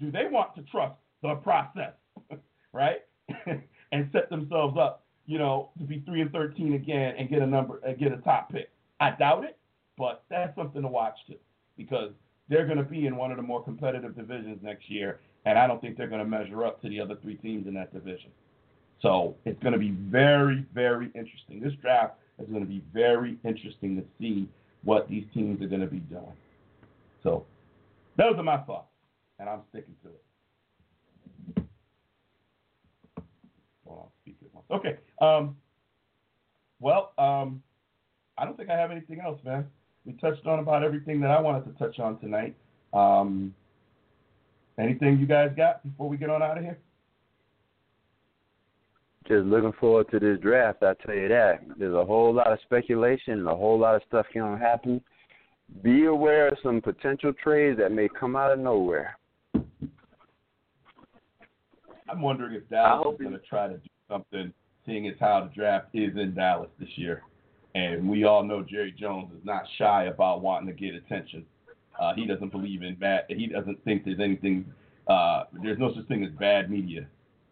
Do 0.00 0.10
they 0.10 0.26
want 0.30 0.54
to 0.56 0.62
trust 0.62 0.94
the 1.22 1.34
process, 1.36 1.92
right? 2.72 2.98
and 3.94 4.10
set 4.12 4.28
themselves 4.28 4.76
up, 4.78 5.04
you 5.26 5.38
know, 5.38 5.70
to 5.78 5.84
be 5.84 6.00
3 6.00 6.22
and 6.22 6.32
13 6.32 6.74
again 6.74 7.14
and 7.16 7.30
get 7.30 7.40
a 7.40 7.46
number 7.46 7.80
uh, 7.88 7.92
get 7.92 8.12
a 8.12 8.18
top 8.18 8.52
pick? 8.52 8.70
I 9.00 9.12
doubt 9.12 9.44
it, 9.44 9.56
but 9.96 10.24
that's 10.28 10.54
something 10.56 10.82
to 10.82 10.88
watch 10.88 11.16
too 11.26 11.36
because 11.76 12.10
they're 12.48 12.66
going 12.66 12.78
to 12.78 12.84
be 12.84 13.06
in 13.06 13.16
one 13.16 13.30
of 13.30 13.36
the 13.36 13.42
more 13.42 13.62
competitive 13.62 14.16
divisions 14.16 14.58
next 14.62 14.90
year 14.90 15.20
and 15.46 15.58
I 15.58 15.66
don't 15.66 15.80
think 15.80 15.96
they're 15.96 16.08
going 16.08 16.22
to 16.22 16.28
measure 16.28 16.64
up 16.64 16.80
to 16.82 16.88
the 16.88 17.00
other 17.00 17.16
three 17.22 17.36
teams 17.36 17.66
in 17.66 17.74
that 17.74 17.92
division. 17.92 18.30
So, 19.02 19.34
it's 19.44 19.60
going 19.62 19.74
to 19.74 19.78
be 19.78 19.90
very 19.90 20.64
very 20.74 21.10
interesting. 21.14 21.60
This 21.60 21.74
draft 21.80 22.14
is 22.38 22.48
going 22.48 22.62
to 22.62 22.68
be 22.68 22.82
very 22.92 23.38
interesting 23.44 23.96
to 23.96 24.04
see 24.18 24.48
what 24.82 25.08
these 25.08 25.24
teams 25.32 25.62
are 25.62 25.68
going 25.68 25.80
to 25.80 25.86
be 25.86 26.00
doing. 26.00 26.32
So 27.22 27.44
those 28.16 28.34
are 28.36 28.42
my 28.42 28.58
thoughts, 28.58 28.88
and 29.38 29.48
I'm 29.48 29.60
sticking 29.70 29.94
to 30.02 30.08
it. 30.10 31.64
Hold 33.86 33.98
on, 33.98 34.06
speak 34.22 34.36
it 34.42 34.50
once. 34.52 34.53
Okay. 34.70 34.96
Um, 35.20 35.56
well, 36.80 37.12
um, 37.18 37.62
I 38.36 38.44
don't 38.44 38.56
think 38.56 38.70
I 38.70 38.76
have 38.76 38.90
anything 38.90 39.20
else, 39.20 39.40
man. 39.44 39.66
We 40.04 40.12
touched 40.14 40.46
on 40.46 40.58
about 40.58 40.82
everything 40.82 41.20
that 41.20 41.30
I 41.30 41.40
wanted 41.40 41.64
to 41.64 41.78
touch 41.78 41.98
on 41.98 42.18
tonight. 42.18 42.54
Um, 42.92 43.54
anything 44.78 45.18
you 45.18 45.26
guys 45.26 45.50
got 45.56 45.82
before 45.82 46.08
we 46.08 46.16
get 46.16 46.30
on 46.30 46.42
out 46.42 46.58
of 46.58 46.64
here? 46.64 46.78
Just 49.26 49.46
looking 49.46 49.72
forward 49.80 50.10
to 50.10 50.20
this 50.20 50.38
draft. 50.40 50.82
I 50.82 50.92
tell 51.04 51.14
you 51.14 51.28
that. 51.28 51.60
There's 51.78 51.94
a 51.94 52.04
whole 52.04 52.34
lot 52.34 52.52
of 52.52 52.58
speculation 52.64 53.34
and 53.34 53.48
a 53.48 53.54
whole 53.54 53.78
lot 53.78 53.94
of 53.94 54.02
stuff 54.06 54.26
can 54.32 54.58
happen. 54.58 55.00
Be 55.82 56.04
aware 56.04 56.48
of 56.48 56.58
some 56.62 56.82
potential 56.82 57.32
trades 57.42 57.78
that 57.78 57.90
may 57.90 58.08
come 58.08 58.36
out 58.36 58.52
of 58.52 58.58
nowhere. 58.58 59.16
I'm 62.06 62.20
wondering 62.20 62.54
if 62.54 62.68
Dallas 62.68 63.14
is 63.14 63.20
going 63.20 63.32
to 63.32 63.38
try 63.38 63.68
to 63.68 63.78
do 63.78 63.88
something, 64.14 64.52
seeing 64.86 65.08
as 65.08 65.14
how 65.18 65.48
the 65.48 65.54
draft 65.54 65.88
is 65.92 66.16
in 66.16 66.34
Dallas 66.34 66.70
this 66.78 66.88
year. 66.96 67.22
And 67.74 68.08
we 68.08 68.24
all 68.24 68.44
know 68.44 68.62
Jerry 68.62 68.94
Jones 68.96 69.32
is 69.32 69.44
not 69.44 69.64
shy 69.78 70.04
about 70.04 70.42
wanting 70.42 70.68
to 70.68 70.72
get 70.72 70.94
attention. 70.94 71.44
Uh, 72.00 72.14
he 72.14 72.26
doesn't 72.26 72.52
believe 72.52 72.82
in 72.82 72.94
bad. 72.94 73.24
He 73.28 73.46
doesn't 73.46 73.82
think 73.84 74.04
there's 74.04 74.20
anything. 74.20 74.64
Uh, 75.08 75.44
there's 75.62 75.78
no 75.78 75.92
such 75.94 76.06
thing 76.06 76.24
as 76.24 76.30
bad 76.38 76.70
media. 76.70 77.06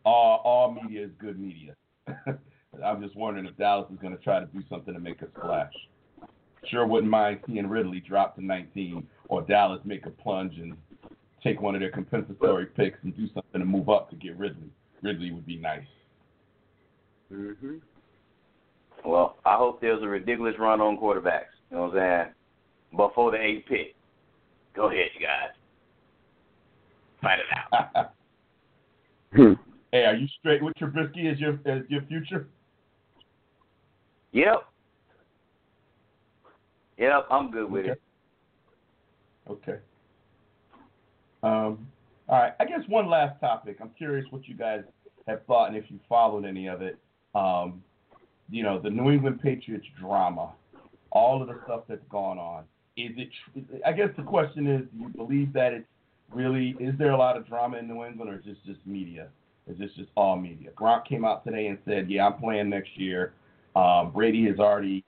All 0.04 0.40
all 0.44 0.72
media 0.72 1.04
is 1.04 1.10
good 1.18 1.38
media. 1.38 1.74
I'm 2.84 3.02
just 3.02 3.16
wondering 3.16 3.46
if 3.46 3.56
Dallas 3.56 3.90
is 3.92 3.98
going 4.00 4.16
to 4.16 4.22
try 4.22 4.40
to 4.40 4.46
do 4.46 4.62
something 4.68 4.94
to 4.94 5.00
make 5.00 5.22
a 5.22 5.28
splash. 5.36 5.72
Sure 6.68 6.86
wouldn't 6.86 7.10
mind 7.10 7.40
seeing 7.46 7.66
Ridley 7.66 8.00
drop 8.00 8.36
to 8.36 8.44
19 8.44 9.06
or 9.28 9.42
Dallas 9.42 9.80
make 9.84 10.06
a 10.06 10.10
plunge 10.10 10.56
and 10.58 10.76
take 11.42 11.60
one 11.60 11.74
of 11.74 11.80
their 11.80 11.90
compensatory 11.90 12.66
picks 12.66 12.98
and 13.02 13.14
do 13.16 13.26
something 13.34 13.60
to 13.60 13.64
move 13.64 13.88
up 13.88 14.10
to 14.10 14.16
get 14.16 14.38
Ridley. 14.38 14.70
Ridley 15.02 15.32
would 15.32 15.46
be 15.46 15.58
nice. 15.58 15.84
Hmm 17.32 17.76
Well, 19.04 19.36
I 19.44 19.56
hope 19.56 19.80
there's 19.80 20.02
a 20.02 20.06
ridiculous 20.06 20.54
run 20.58 20.80
on 20.80 20.98
quarterbacks. 20.98 21.54
You 21.70 21.76
know 21.76 21.82
what 21.84 21.96
I'm 21.96 22.24
saying? 22.24 22.34
Before 22.96 23.30
the 23.30 23.40
eighth 23.40 23.66
pick. 23.68 23.94
Go 24.74 24.88
ahead, 24.88 25.08
you 25.18 25.26
guys. 25.26 25.50
Fight 27.22 27.38
it 27.38 27.46
out. 27.72 28.12
hey, 29.92 30.04
are 30.04 30.14
you 30.14 30.26
straight 30.40 30.62
with 30.62 30.74
Trubisky 30.74 31.32
as 31.32 31.38
your 31.38 31.58
as 31.66 31.82
your 31.88 32.02
future? 32.02 32.48
Yep. 34.32 34.64
Yep, 36.98 37.26
I'm 37.30 37.50
good 37.50 37.70
with 37.70 37.86
it. 37.86 38.02
Okay. 39.48 39.78
Um, 41.42 41.86
all 42.28 42.38
right. 42.38 42.52
I 42.60 42.64
guess 42.64 42.80
one 42.88 43.08
last 43.08 43.40
topic. 43.40 43.78
I'm 43.80 43.90
curious 43.96 44.26
what 44.30 44.46
you 44.46 44.54
guys 44.54 44.82
have 45.26 45.44
thought 45.46 45.68
and 45.68 45.76
if 45.76 45.84
you 45.88 45.98
followed 46.08 46.44
any 46.44 46.68
of 46.68 46.82
it. 46.82 46.98
Um, 47.34 47.82
you 48.50 48.62
know, 48.62 48.78
the 48.78 48.90
New 48.90 49.10
England 49.10 49.40
Patriots 49.42 49.86
drama, 49.98 50.52
all 51.10 51.40
of 51.40 51.48
the 51.48 51.58
stuff 51.64 51.82
that's 51.88 52.04
gone 52.10 52.38
on. 52.38 52.64
Is 52.96 53.12
it? 53.16 53.28
I 53.86 53.92
guess 53.92 54.08
the 54.16 54.22
question 54.22 54.66
is, 54.66 54.82
do 54.92 55.04
you 55.04 55.08
believe 55.08 55.52
that 55.54 55.72
it's 55.72 55.86
really? 56.32 56.76
Is 56.78 56.94
there 56.98 57.12
a 57.12 57.16
lot 57.16 57.36
of 57.36 57.46
drama 57.46 57.78
in 57.78 57.88
New 57.88 58.04
England, 58.04 58.30
or 58.30 58.34
is 58.34 58.44
this 58.44 58.56
just 58.66 58.86
media? 58.86 59.28
Is 59.66 59.78
this 59.78 59.90
just 59.96 60.10
all 60.16 60.36
media? 60.36 60.70
Gronk 60.76 61.06
came 61.06 61.24
out 61.24 61.44
today 61.44 61.68
and 61.68 61.78
said, 61.86 62.10
"Yeah, 62.10 62.26
I'm 62.26 62.38
playing 62.38 62.68
next 62.68 62.90
year." 62.98 63.32
Um, 63.74 64.12
Brady 64.12 64.46
has 64.48 64.58
already 64.58 65.02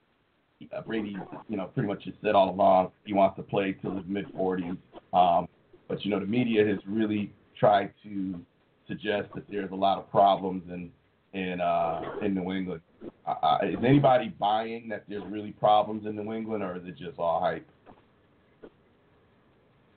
uh, 0.75 0.81
Brady, 0.83 1.17
you 1.49 1.57
know, 1.57 1.67
pretty 1.67 1.89
much 1.89 2.05
has 2.05 2.15
said 2.23 2.35
all 2.35 2.51
along 2.51 2.91
he 3.05 3.13
wants 3.13 3.37
to 3.37 3.43
play 3.43 3.77
till 3.83 3.97
his 3.97 4.05
mid 4.07 4.33
40s. 4.35 4.77
Um, 5.13 5.49
but 5.89 6.05
you 6.05 6.11
know, 6.11 6.21
the 6.21 6.27
media 6.27 6.67
has 6.67 6.79
really 6.87 7.33
tried 7.59 7.93
to 8.03 8.41
suggest 8.89 9.29
that 9.35 9.45
there's 9.51 9.71
a 9.71 9.77
lot 9.77 9.99
of 9.99 10.11
problems 10.11 10.63
in 10.69 10.91
in 11.35 11.61
uh, 11.61 12.01
in 12.23 12.35
New 12.35 12.53
England. 12.53 12.81
Uh, 13.27 13.59
is 13.63 13.77
anybody 13.85 14.35
buying 14.39 14.89
that 14.89 15.05
there's 15.09 15.25
really 15.29 15.51
problems 15.53 16.07
in 16.07 16.17
New 16.17 16.33
England, 16.33 16.63
or 16.63 16.77
is 16.77 16.83
it 16.87 16.97
just 16.97 17.19
all 17.19 17.41
hype? 17.41 17.67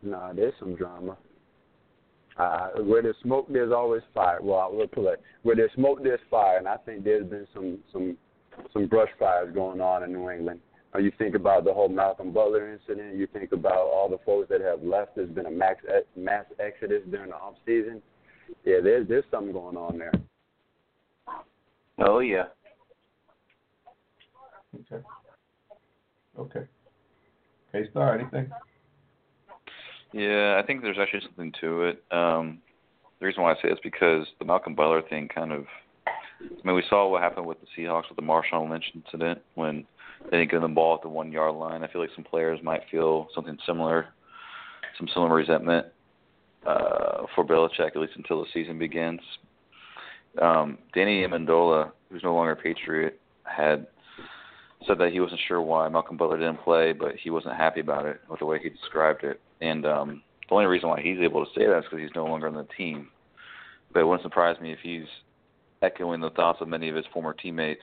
Nah, 0.01 0.34
there's 0.34 0.53
some 0.59 0.76
drama. 0.76 1.18
Uh, 2.38 2.69
where 2.84 3.01
there's 3.01 3.15
smoke, 3.23 3.47
there's 3.49 3.72
always 3.72 4.03
fire. 4.14 4.39
Well, 4.41 4.59
I 4.59 4.68
will 4.68 4.88
put 4.88 5.11
it 5.14 5.22
where 5.41 5.55
there's 5.55 5.72
smoke, 5.73 6.03
there's 6.03 6.19
fire, 6.30 6.57
and 6.57 6.68
I 6.68 6.77
think 6.77 7.03
there's 7.03 7.26
been 7.26 7.47
some 7.53 7.80
some 7.91 8.18
some 8.73 8.88
brush 8.88 9.09
fires 9.18 9.53
going 9.53 9.81
on 9.81 10.03
in 10.03 10.14
New 10.14 10.30
England. 10.30 10.59
Uh, 10.93 10.99
you 10.99 11.11
think 11.18 11.35
about 11.35 11.64
the 11.65 11.73
whole 11.73 11.89
Malcolm 11.89 12.31
Butler 12.31 12.72
incident. 12.72 13.15
You 13.15 13.27
think 13.27 13.51
about 13.51 13.76
all 13.76 14.07
the 14.09 14.19
folks 14.26 14.49
that 14.49 14.61
have 14.61 14.84
left. 14.84 15.15
There's 15.15 15.30
been 15.30 15.47
a 15.47 15.51
max 15.51 15.84
mass 16.15 16.45
exodus 16.59 17.01
during 17.09 17.30
the 17.30 17.35
off 17.35 17.55
season. 17.65 18.01
Yeah, 18.64 18.77
there's 18.84 19.07
there's 19.07 19.26
something 19.31 19.51
going 19.51 19.77
on 19.77 19.97
there. 19.97 20.14
Oh 21.99 22.19
yeah. 22.19 22.45
Okay. 24.76 25.03
Okay. 26.38 26.65
K 27.72 27.90
Star, 27.91 28.18
anything? 28.18 28.49
Yeah, 30.14 30.60
I 30.61 30.65
think 30.65 30.82
there's 30.82 30.98
actually 30.99 31.22
something 31.22 31.52
to 31.61 31.84
it. 31.84 32.03
Um, 32.11 32.60
the 33.19 33.26
reason 33.26 33.44
why 33.44 33.52
I 33.52 33.56
say 33.56 33.69
it 33.69 33.74
is 33.74 33.80
because 33.84 34.26
the 34.40 34.45
Malcolm 34.45 34.76
Butler 34.76 35.02
thing 35.02 35.28
kind 35.28 35.52
of. 35.52 35.65
I 36.07 36.68
mean, 36.68 36.76
we 36.76 36.84
saw 36.88 37.10
what 37.10 37.24
happened 37.24 37.48
with 37.48 37.57
the 37.61 37.68
Seahawks 37.76 38.10
with 38.10 38.15
the 38.15 38.22
Marshawn 38.22 38.69
Lynch 38.69 38.86
incident 38.94 39.41
when 39.56 39.86
they 40.30 40.38
didn't 40.38 40.52
give 40.52 40.61
them 40.61 40.72
the 40.72 40.76
ball 40.76 40.95
at 40.95 41.02
the 41.02 41.10
one 41.10 41.32
yard 41.32 41.56
line. 41.56 41.84
I 41.84 41.91
feel 41.91 41.99
like 41.99 42.11
some 42.15 42.24
players 42.24 42.60
might 42.64 42.84
feel 42.91 43.28
something 43.34 43.57
similar, 43.65 44.07
some 44.98 45.07
similar 45.14 45.34
resentment 45.34 45.88
uh, 46.65 47.24
for 47.34 47.44
Belichick, 47.44 47.88
at 47.88 47.98
least 47.98 48.14
until 48.18 48.41
the 48.41 48.49
season 48.53 48.78
begins. 48.78 49.19
Um, 50.41 50.77
Danny 50.93 51.26
Amendola, 51.26 51.91
who's 52.09 52.23
no 52.23 52.34
longer 52.34 52.51
a 52.51 52.55
Patriot, 52.55 53.19
had 53.43 53.88
said 54.85 54.97
that 54.99 55.11
he 55.11 55.19
wasn't 55.19 55.41
sure 55.47 55.61
why 55.61 55.89
Malcolm 55.89 56.18
Butler 56.18 56.38
didn't 56.38 56.64
play, 56.64 56.93
but 56.93 57.15
he 57.15 57.30
wasn't 57.30 57.55
happy 57.55 57.80
about 57.80 58.05
it 58.05 58.22
with 58.30 58.39
the 58.39 58.45
way 58.45 58.59
he 58.61 58.69
described 58.69 59.23
it. 59.23 59.41
And 59.61 59.85
um, 59.85 60.23
the 60.47 60.55
only 60.55 60.65
reason 60.65 60.89
why 60.89 61.01
he's 61.01 61.19
able 61.19 61.45
to 61.45 61.51
say 61.55 61.65
that 61.65 61.80
is 61.80 61.84
because 61.85 61.99
he's 61.99 62.15
no 62.15 62.26
longer 62.26 62.47
on 62.47 62.53
the 62.53 62.68
team. 62.77 63.09
But 63.91 64.01
it 64.01 64.03
wouldn't 64.03 64.23
surprise 64.23 64.59
me 64.61 64.72
if 64.72 64.80
he's 64.81 65.07
echoing 65.81 66.22
the 66.22 66.30
thoughts 66.31 66.59
of 66.61 66.68
many 66.68 66.89
of 66.89 66.95
his 66.95 67.05
former 67.14 67.34
teammates. 67.34 67.81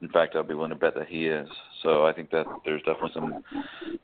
In 0.00 0.08
fact, 0.08 0.36
I'd 0.36 0.48
be 0.48 0.54
willing 0.54 0.70
to 0.70 0.76
bet 0.76 0.94
that 0.94 1.08
he 1.08 1.26
is. 1.26 1.48
So 1.82 2.06
I 2.06 2.12
think 2.12 2.30
that 2.30 2.44
there's 2.64 2.82
definitely 2.82 3.12
some 3.14 3.44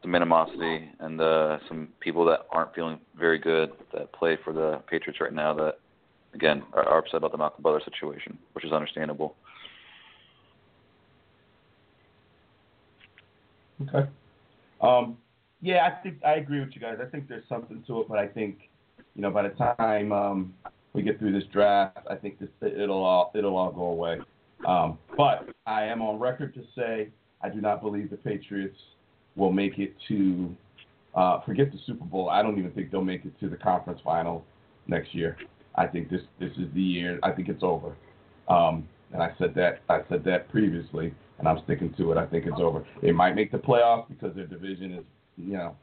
some 0.02 0.14
animosity 0.14 0.88
and 1.00 1.20
uh, 1.20 1.58
some 1.68 1.88
people 2.00 2.24
that 2.26 2.46
aren't 2.50 2.74
feeling 2.74 2.98
very 3.18 3.38
good 3.38 3.72
that 3.92 4.12
play 4.12 4.38
for 4.42 4.52
the 4.52 4.80
Patriots 4.88 5.20
right 5.20 5.32
now 5.32 5.52
that, 5.54 5.78
again, 6.36 6.62
are, 6.74 6.86
are 6.86 6.98
upset 6.98 7.16
about 7.16 7.32
the 7.32 7.38
Malcolm 7.38 7.62
Butler 7.62 7.80
situation, 7.84 8.38
which 8.52 8.64
is 8.64 8.72
understandable. 8.72 9.34
Okay. 13.82 14.08
Um, 14.80 15.16
yeah, 15.60 15.86
I 15.86 16.02
think 16.02 16.18
I 16.24 16.34
agree 16.34 16.60
with 16.60 16.70
you 16.74 16.80
guys. 16.80 16.98
I 17.02 17.06
think 17.06 17.28
there's 17.28 17.48
something 17.48 17.82
to 17.86 18.02
it, 18.02 18.08
but 18.08 18.18
I 18.18 18.26
think, 18.28 18.68
you 19.14 19.22
know, 19.22 19.30
by 19.30 19.42
the 19.42 19.74
time 19.76 20.12
um, 20.12 20.54
we 20.92 21.02
get 21.02 21.18
through 21.18 21.32
this 21.32 21.48
draft, 21.52 21.98
I 22.08 22.14
think 22.14 22.38
this 22.38 22.48
it'll 22.62 23.02
all 23.02 23.32
it'll 23.34 23.56
all 23.56 23.72
go 23.72 23.84
away. 23.84 24.18
Um, 24.66 24.98
but 25.16 25.48
I 25.66 25.84
am 25.84 26.02
on 26.02 26.18
record 26.18 26.54
to 26.54 26.62
say 26.76 27.08
I 27.42 27.48
do 27.48 27.60
not 27.60 27.82
believe 27.82 28.10
the 28.10 28.16
Patriots 28.16 28.78
will 29.34 29.52
make 29.52 29.78
it 29.78 29.94
to 30.08 30.54
uh, 31.14 31.40
forget 31.40 31.72
the 31.72 31.78
Super 31.86 32.04
Bowl. 32.04 32.28
I 32.28 32.42
don't 32.42 32.58
even 32.58 32.70
think 32.72 32.90
they'll 32.90 33.02
make 33.02 33.24
it 33.24 33.38
to 33.40 33.48
the 33.48 33.56
conference 33.56 34.00
final 34.04 34.44
next 34.86 35.14
year. 35.14 35.36
I 35.76 35.86
think 35.86 36.10
this 36.10 36.22
this 36.38 36.52
is 36.52 36.72
the 36.74 36.82
year. 36.82 37.18
I 37.22 37.32
think 37.32 37.48
it's 37.48 37.62
over. 37.62 37.94
Um, 38.48 38.88
and 39.12 39.22
I 39.22 39.32
said 39.38 39.54
that 39.54 39.80
I 39.88 40.00
said 40.08 40.24
that 40.24 40.48
previously, 40.50 41.14
and 41.38 41.48
I'm 41.48 41.62
sticking 41.64 41.92
to 41.94 42.12
it. 42.12 42.18
I 42.18 42.26
think 42.26 42.46
it's 42.46 42.60
over. 42.60 42.86
They 43.02 43.12
might 43.12 43.34
make 43.34 43.52
the 43.52 43.58
playoffs 43.58 44.08
because 44.08 44.34
their 44.34 44.46
division 44.46 44.92
is, 44.92 45.04
you 45.36 45.54
know, 45.54 45.76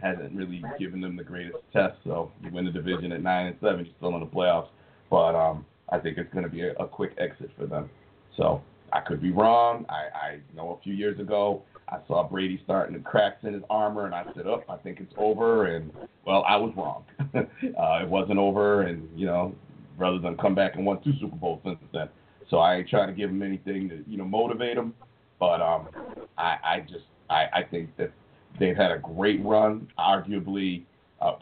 hasn't 0.00 0.32
really 0.32 0.62
given 0.78 1.00
them 1.00 1.16
the 1.16 1.24
greatest 1.24 1.58
test. 1.72 1.96
So 2.04 2.30
you 2.42 2.50
win 2.50 2.64
the 2.64 2.70
division 2.70 3.12
at 3.12 3.22
nine 3.22 3.46
and 3.46 3.56
seven, 3.60 3.84
you're 3.84 3.94
still 3.96 4.14
in 4.14 4.20
the 4.20 4.26
playoffs. 4.26 4.68
But 5.10 5.34
um, 5.34 5.64
I 5.90 5.98
think 5.98 6.18
it's 6.18 6.32
going 6.32 6.44
to 6.44 6.50
be 6.50 6.62
a, 6.62 6.72
a 6.74 6.86
quick 6.86 7.12
exit 7.18 7.50
for 7.58 7.66
them. 7.66 7.88
So 8.36 8.62
I 8.92 9.00
could 9.00 9.20
be 9.20 9.30
wrong. 9.30 9.84
I, 9.88 10.16
I 10.16 10.38
know 10.54 10.78
a 10.78 10.82
few 10.82 10.94
years 10.94 11.18
ago 11.18 11.62
I 11.90 11.98
saw 12.06 12.28
Brady 12.28 12.60
starting 12.64 12.94
to 12.94 13.00
cracks 13.00 13.44
in 13.44 13.54
his 13.54 13.62
armor, 13.70 14.06
and 14.06 14.14
I 14.14 14.24
said, 14.34 14.46
"Up, 14.46 14.64
oh, 14.68 14.72
I 14.72 14.76
think 14.78 15.00
it's 15.00 15.12
over." 15.16 15.66
And 15.66 15.90
well, 16.26 16.44
I 16.46 16.56
was 16.56 16.72
wrong. 16.76 17.04
uh, 17.34 18.02
it 18.02 18.08
wasn't 18.08 18.38
over, 18.38 18.82
and 18.82 19.08
you 19.18 19.26
know, 19.26 19.54
rather 19.96 20.18
than 20.18 20.36
come 20.36 20.54
back 20.54 20.76
and 20.76 20.84
won 20.84 21.02
two 21.02 21.12
Super 21.20 21.36
Bowls 21.36 21.60
since 21.64 21.78
then. 21.92 22.08
So 22.50 22.58
I 22.58 22.76
ain't 22.76 22.88
trying 22.88 23.08
to 23.08 23.14
give 23.14 23.30
him 23.30 23.42
anything 23.42 23.88
to 23.88 24.04
you 24.06 24.18
know 24.18 24.24
motivate 24.24 24.76
him, 24.76 24.94
but 25.40 25.60
um, 25.60 25.88
I, 26.36 26.56
I 26.64 26.80
just 26.80 27.04
I, 27.30 27.46
I 27.52 27.62
think 27.70 27.96
that 27.96 28.12
they've 28.58 28.76
had 28.76 28.90
a 28.90 28.98
great 28.98 29.44
run, 29.44 29.88
arguably, 29.98 30.84
uh, 31.20 31.36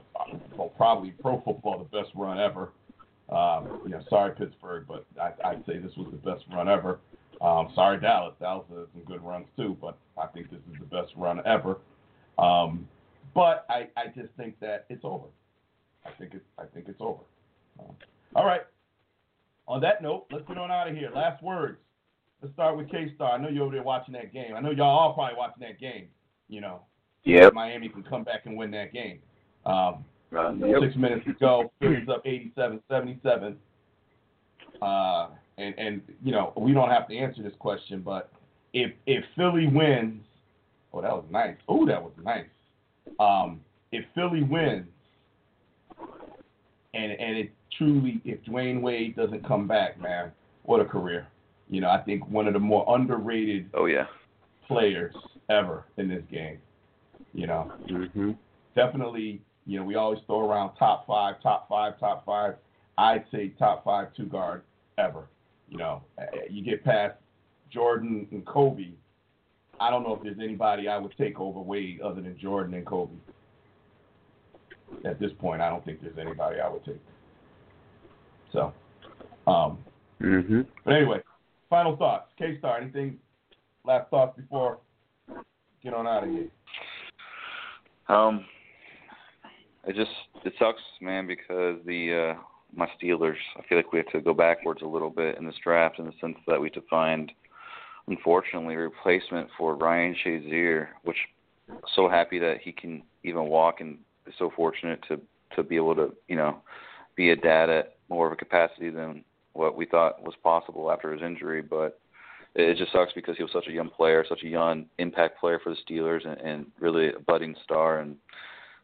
well, 0.56 0.72
probably 0.76 1.10
pro 1.22 1.40
football 1.42 1.78
the 1.78 1.96
best 1.96 2.10
run 2.14 2.40
ever. 2.40 2.70
Um, 3.28 3.80
you 3.84 3.90
know, 3.90 4.02
sorry 4.08 4.32
Pittsburgh, 4.34 4.84
but 4.86 5.04
I, 5.20 5.32
I'd 5.48 5.64
say 5.66 5.78
this 5.78 5.92
was 5.96 6.08
the 6.10 6.30
best 6.30 6.44
run 6.52 6.68
ever. 6.68 7.00
Um, 7.40 7.68
sorry 7.74 8.00
Dallas, 8.00 8.34
Dallas 8.40 8.64
has 8.70 8.86
some 8.92 9.02
good 9.04 9.22
runs 9.22 9.46
too, 9.56 9.76
but 9.80 9.98
I 10.16 10.26
think 10.26 10.50
this 10.50 10.60
is 10.72 10.80
the 10.80 10.86
best 10.86 11.12
run 11.16 11.40
ever. 11.46 11.78
Um, 12.38 12.88
but 13.34 13.66
I, 13.68 13.88
I 13.96 14.06
just 14.14 14.32
think 14.36 14.58
that 14.60 14.86
it's 14.88 15.04
over. 15.04 15.26
I 16.04 16.10
think 16.18 16.32
it's 16.34 16.44
I 16.58 16.64
think 16.72 16.88
it's 16.88 17.00
over. 17.00 17.22
Um, 17.78 17.94
all 18.34 18.46
right. 18.46 18.62
On 19.68 19.80
that 19.80 20.02
note, 20.02 20.26
let's 20.30 20.46
get 20.46 20.58
on 20.58 20.70
out 20.70 20.88
of 20.88 20.96
here. 20.96 21.10
Last 21.14 21.42
words. 21.42 21.78
Let's 22.40 22.54
start 22.54 22.76
with 22.76 22.90
K 22.90 23.12
Star. 23.14 23.32
I 23.32 23.38
know 23.38 23.48
you're 23.48 23.64
over 23.64 23.74
there 23.74 23.82
watching 23.82 24.14
that 24.14 24.32
game. 24.32 24.54
I 24.56 24.60
know 24.60 24.70
y'all 24.70 24.98
all 24.98 25.14
probably 25.14 25.36
watching 25.36 25.62
that 25.62 25.80
game. 25.80 26.06
You 26.48 26.60
know, 26.60 26.80
yeah. 27.24 27.50
Miami 27.52 27.88
can 27.88 28.02
come 28.02 28.22
back 28.22 28.46
and 28.46 28.56
win 28.56 28.70
that 28.70 28.92
game. 28.92 29.18
Um, 29.64 30.04
Right. 30.30 30.54
Six 30.80 30.96
minutes 30.96 31.24
to 31.26 31.32
go. 31.34 31.70
Phillies 31.80 32.08
up 32.08 32.24
87-77. 32.24 33.56
Uh, 34.82 35.28
and 35.58 35.74
and 35.78 36.02
you 36.22 36.32
know 36.32 36.52
we 36.56 36.72
don't 36.72 36.90
have 36.90 37.08
to 37.08 37.16
answer 37.16 37.42
this 37.42 37.54
question, 37.58 38.00
but 38.00 38.30
if 38.72 38.92
if 39.06 39.24
Philly 39.36 39.66
wins, 39.66 40.22
oh 40.92 41.00
that 41.02 41.12
was 41.12 41.24
nice. 41.30 41.56
Oh 41.68 41.86
that 41.86 42.02
was 42.02 42.12
nice. 42.22 42.46
Um, 43.18 43.60
if 43.92 44.04
Philly 44.14 44.42
wins, 44.42 44.86
and 46.94 47.12
and 47.12 47.36
it 47.38 47.50
truly, 47.76 48.20
if 48.24 48.42
Dwyane 48.44 48.80
Wade 48.80 49.16
doesn't 49.16 49.46
come 49.46 49.66
back, 49.66 50.00
man, 50.00 50.32
what 50.64 50.80
a 50.80 50.84
career. 50.84 51.26
You 51.68 51.80
know, 51.80 51.90
I 51.90 52.00
think 52.02 52.28
one 52.28 52.46
of 52.46 52.52
the 52.52 52.60
more 52.60 52.84
underrated 52.88 53.70
Oh 53.74 53.86
yeah. 53.86 54.06
players 54.68 55.14
ever 55.50 55.84
in 55.96 56.08
this 56.08 56.22
game. 56.30 56.58
You 57.32 57.46
know, 57.46 57.72
hmm 57.88 58.32
definitely, 58.74 59.40
you 59.66 59.78
know, 59.78 59.84
we 59.84 59.94
always 59.94 60.20
throw 60.26 60.48
around 60.48 60.76
top 60.76 61.06
five, 61.06 61.42
top 61.42 61.68
five, 61.68 61.98
top 61.98 62.24
five. 62.24 62.54
I'd 62.98 63.24
say 63.32 63.48
top 63.58 63.84
five 63.84 64.08
two 64.16 64.26
guard 64.26 64.62
ever. 64.98 65.26
You 65.68 65.78
know, 65.78 66.02
Uh, 66.18 66.24
you 66.48 66.62
get 66.62 66.84
past 66.84 67.16
Jordan 67.70 68.26
and 68.30 68.46
Kobe. 68.46 68.90
I 69.80 69.90
don't 69.90 70.02
know 70.02 70.14
if 70.14 70.22
there's 70.22 70.38
anybody 70.38 70.88
I 70.88 70.96
would 70.98 71.14
take 71.18 71.38
over 71.38 71.60
Wade 71.60 72.00
other 72.00 72.22
than 72.22 72.38
Jordan 72.38 72.74
and 72.74 72.86
Kobe. 72.86 73.16
At 75.04 75.18
this 75.18 75.32
point, 75.38 75.60
I 75.60 75.68
don't 75.68 75.84
think 75.84 76.00
there's 76.00 76.18
anybody 76.18 76.60
I 76.60 76.68
would 76.68 76.84
take. 76.84 77.02
So, 78.52 78.72
um, 79.46 79.78
hmm 80.20 80.62
but 80.84 80.94
anyway, 80.94 81.20
final 81.68 81.96
thoughts. 81.96 82.30
K 82.38 82.58
Star, 82.58 82.78
anything? 82.78 83.18
Last 83.84 84.08
thoughts 84.10 84.36
before 84.36 84.78
get 85.82 85.94
on 85.94 86.06
out 86.06 86.24
of 86.24 86.30
here. 86.30 86.48
Um, 88.08 88.44
it 89.86 89.94
just 89.94 90.10
it 90.44 90.52
sucks, 90.58 90.80
man, 91.00 91.26
because 91.26 91.78
the 91.84 92.34
uh 92.34 92.40
my 92.76 92.88
Steelers. 93.00 93.36
I 93.56 93.62
feel 93.68 93.78
like 93.78 93.92
we 93.92 93.98
have 93.98 94.08
to 94.12 94.20
go 94.20 94.34
backwards 94.34 94.82
a 94.82 94.86
little 94.86 95.10
bit 95.10 95.38
in 95.38 95.46
this 95.46 95.54
draft 95.62 95.98
in 95.98 96.06
the 96.06 96.12
sense 96.20 96.36
that 96.46 96.60
we 96.60 96.68
have 96.68 96.74
to 96.74 96.88
find, 96.88 97.32
unfortunately, 98.06 98.74
a 98.74 98.78
replacement 98.78 99.48
for 99.56 99.74
Ryan 99.74 100.14
Shazier, 100.24 100.88
which 101.02 101.16
so 101.94 102.08
happy 102.08 102.38
that 102.38 102.58
he 102.62 102.72
can 102.72 103.02
even 103.24 103.44
walk 103.44 103.80
and 103.80 103.98
so 104.38 104.52
fortunate 104.54 105.00
to 105.08 105.20
to 105.54 105.62
be 105.62 105.76
able 105.76 105.94
to 105.94 106.14
you 106.28 106.36
know 106.36 106.58
be 107.16 107.30
a 107.30 107.36
dad 107.36 107.70
at 107.70 107.96
more 108.08 108.26
of 108.26 108.32
a 108.32 108.36
capacity 108.36 108.90
than 108.90 109.24
what 109.52 109.76
we 109.76 109.86
thought 109.86 110.22
was 110.22 110.34
possible 110.42 110.92
after 110.92 111.12
his 111.12 111.22
injury, 111.22 111.62
but 111.62 111.98
it 112.54 112.76
just 112.76 112.92
sucks 112.92 113.12
because 113.14 113.36
he 113.36 113.42
was 113.42 113.52
such 113.52 113.68
a 113.68 113.72
young 113.72 113.90
player, 113.90 114.24
such 114.28 114.42
a 114.42 114.48
young 114.48 114.86
impact 114.98 115.40
player 115.40 115.58
for 115.62 115.70
the 115.70 115.76
Steelers, 115.88 116.26
and, 116.26 116.38
and 116.40 116.66
really 116.78 117.08
a 117.08 117.18
budding 117.20 117.54
star. 117.64 118.00
And 118.00 118.16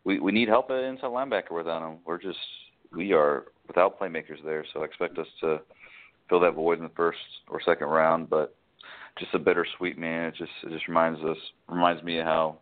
we 0.04 0.18
we 0.18 0.32
need 0.32 0.48
help 0.48 0.70
at 0.70 0.82
inside 0.82 1.06
linebacker 1.06 1.52
without 1.52 1.86
him. 1.86 1.98
We're 2.04 2.18
just 2.18 2.38
we 2.94 3.12
are 3.12 3.44
without 3.66 3.98
playmakers 3.98 4.42
there, 4.44 4.64
so 4.72 4.82
I 4.82 4.84
expect 4.84 5.18
us 5.18 5.26
to 5.40 5.60
fill 6.28 6.40
that 6.40 6.54
void 6.54 6.78
in 6.78 6.84
the 6.84 6.90
first 6.90 7.18
or 7.48 7.60
second 7.62 7.88
round. 7.88 8.30
But 8.30 8.54
just 9.18 9.34
a 9.34 9.38
bittersweet 9.38 9.98
man. 9.98 10.26
It 10.26 10.34
just 10.36 10.50
it 10.64 10.70
just 10.70 10.88
reminds 10.88 11.20
us 11.20 11.36
reminds 11.68 12.02
me 12.02 12.18
of 12.18 12.26
how 12.26 12.58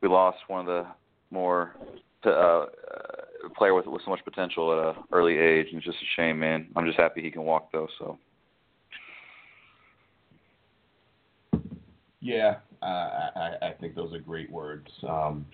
we 0.00 0.08
lost 0.08 0.38
one 0.48 0.60
of 0.60 0.66
the 0.66 0.86
more 1.30 1.74
uh, 2.24 2.30
uh, 2.30 2.66
player 3.56 3.74
with 3.74 3.86
with 3.86 4.02
so 4.04 4.10
much 4.10 4.24
potential 4.24 4.72
at 4.72 4.96
an 4.96 5.04
early 5.12 5.36
age, 5.36 5.66
and 5.70 5.78
it's 5.78 5.86
just 5.86 5.98
a 5.98 6.20
shame, 6.20 6.38
man. 6.38 6.68
I'm 6.76 6.86
just 6.86 6.98
happy 6.98 7.22
he 7.22 7.30
can 7.30 7.42
walk 7.42 7.70
though. 7.72 7.88
So. 7.98 8.18
Yeah, 12.20 12.56
uh, 12.82 12.84
I, 12.84 13.52
I 13.62 13.74
think 13.80 13.94
those 13.94 14.12
are 14.12 14.18
great 14.18 14.50
words. 14.50 14.88
Um, 15.08 15.46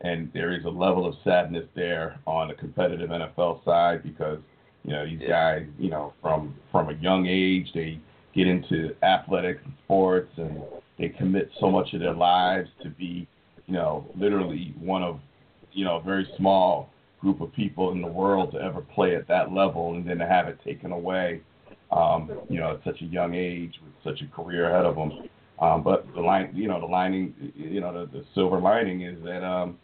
and 0.00 0.30
there 0.32 0.52
is 0.52 0.64
a 0.64 0.68
level 0.68 1.06
of 1.06 1.14
sadness 1.24 1.66
there 1.74 2.18
on 2.26 2.48
the 2.48 2.54
competitive 2.54 3.10
NFL 3.10 3.64
side 3.64 4.02
because 4.02 4.38
you 4.84 4.92
know 4.92 5.04
these 5.04 5.28
guys, 5.28 5.66
you 5.78 5.90
know, 5.90 6.12
from 6.22 6.54
from 6.70 6.88
a 6.88 6.94
young 6.94 7.26
age 7.26 7.68
they 7.74 8.00
get 8.34 8.46
into 8.46 8.94
athletics 9.02 9.60
and 9.64 9.74
sports 9.84 10.30
and 10.36 10.62
they 10.98 11.08
commit 11.08 11.50
so 11.60 11.70
much 11.70 11.92
of 11.92 12.00
their 12.00 12.14
lives 12.14 12.68
to 12.82 12.90
be, 12.90 13.26
you 13.66 13.74
know, 13.74 14.06
literally 14.16 14.74
one 14.80 15.02
of, 15.02 15.20
you 15.72 15.84
know, 15.84 15.96
a 15.96 16.02
very 16.02 16.26
small 16.36 16.88
group 17.20 17.40
of 17.40 17.52
people 17.52 17.92
in 17.92 18.00
the 18.00 18.08
world 18.08 18.52
to 18.52 18.58
ever 18.58 18.80
play 18.80 19.16
at 19.16 19.26
that 19.28 19.52
level 19.52 19.94
and 19.94 20.08
then 20.08 20.18
to 20.18 20.26
have 20.26 20.46
it 20.48 20.58
taken 20.64 20.92
away, 20.92 21.40
um, 21.90 22.30
you 22.48 22.60
know, 22.60 22.72
at 22.72 22.84
such 22.84 23.00
a 23.02 23.04
young 23.06 23.34
age 23.34 23.74
with 23.82 23.92
such 24.04 24.22
a 24.22 24.34
career 24.34 24.70
ahead 24.70 24.86
of 24.86 24.94
them. 24.94 25.28
Um, 25.60 25.82
but 25.82 26.06
the 26.14 26.20
line, 26.20 26.50
you 26.54 26.68
know, 26.68 26.78
the 26.78 26.86
lining, 26.86 27.34
you 27.56 27.80
know, 27.80 27.92
the, 27.92 28.18
the 28.18 28.24
silver 28.34 28.60
lining 28.60 29.02
is 29.02 29.22
that, 29.24 29.44
um, 29.44 29.78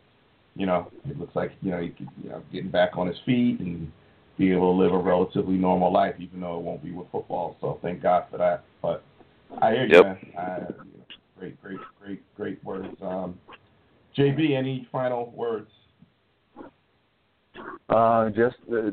you 0.57 0.67
know, 0.67 0.91
it 1.09 1.19
looks 1.19 1.35
like 1.35 1.53
you 1.63 1.71
know 1.71 1.81
he 1.81 1.89
could, 1.91 2.09
you 2.23 2.31
know, 2.31 2.43
getting 2.53 2.71
back 2.71 2.97
on 2.97 3.07
his 3.07 3.17
feet 3.27 3.61
and 3.61 3.91
be 4.39 4.53
able 4.53 4.73
to 4.73 4.83
live 4.83 4.93
a 4.93 4.99
relatively 4.99 5.55
normal 5.55 5.93
life, 5.93 6.15
even 6.19 6.41
though 6.41 6.59
it 6.59 6.63
won't 6.63 6.83
be 6.83 6.91
with 6.91 7.07
football. 7.13 7.57
So 7.61 7.79
thank 7.83 8.03
God 8.03 8.25
for 8.31 8.39
that. 8.39 8.65
But 8.83 9.05
I 9.63 9.73
hear 9.73 9.87
you, 9.87 9.95
Yep. 9.95 10.05
man. 10.05 10.19
I, 10.39 10.59
you 10.59 10.65
know, 10.99 11.05
great, 11.39 11.63
great, 11.63 11.79
great, 12.01 12.37
great 12.37 12.65
words. 12.65 12.89
Um, 13.03 13.39
JB, 14.17 14.57
any 14.57 14.89
final 14.91 15.31
words? 15.33 15.71
Uh, 17.89 18.31
just 18.31 18.57
uh, 18.73 18.91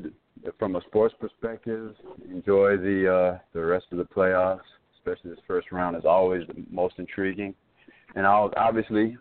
from 0.59 0.75
a 0.75 0.81
sports 0.81 1.15
perspective, 1.19 1.95
enjoy 2.29 2.77
the 2.77 3.13
uh, 3.13 3.39
the 3.53 3.63
rest 3.63 3.85
of 3.91 3.97
the 3.97 4.05
playoffs. 4.05 4.61
Especially 4.97 5.31
this 5.31 5.39
first 5.47 5.71
round 5.71 5.95
is 5.95 6.05
always 6.05 6.45
the 6.47 6.63
most 6.69 6.95
intriguing, 6.99 7.55
and 8.15 8.27
I'll 8.27 8.53
obviously 8.55 9.17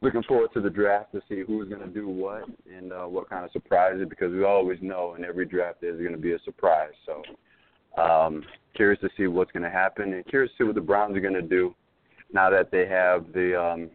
looking 0.00 0.22
forward 0.24 0.50
to 0.54 0.60
the 0.60 0.70
draft 0.70 1.12
to 1.12 1.20
see 1.28 1.42
who's 1.46 1.68
going 1.68 1.80
to 1.80 1.88
do 1.88 2.08
what 2.08 2.44
and 2.72 2.92
uh, 2.92 3.04
what 3.04 3.28
kind 3.28 3.44
of 3.44 3.50
surprises 3.52 4.06
because 4.08 4.32
we 4.32 4.44
always 4.44 4.78
know 4.80 5.14
in 5.14 5.24
every 5.24 5.44
draft 5.44 5.80
there's 5.80 6.00
going 6.00 6.12
to 6.12 6.18
be 6.18 6.32
a 6.32 6.38
surprise. 6.44 6.92
So 7.04 7.22
um, 8.00 8.44
curious 8.74 9.00
to 9.00 9.08
see 9.16 9.26
what's 9.26 9.50
going 9.52 9.64
to 9.64 9.70
happen 9.70 10.12
and 10.12 10.26
curious 10.26 10.52
to 10.52 10.62
see 10.62 10.66
what 10.66 10.74
the 10.76 10.80
Browns 10.80 11.16
are 11.16 11.20
going 11.20 11.34
to 11.34 11.42
do 11.42 11.74
now 12.32 12.50
that 12.50 12.70
they 12.70 12.86
have 12.86 13.32
the 13.32 13.60
um, 13.60 13.90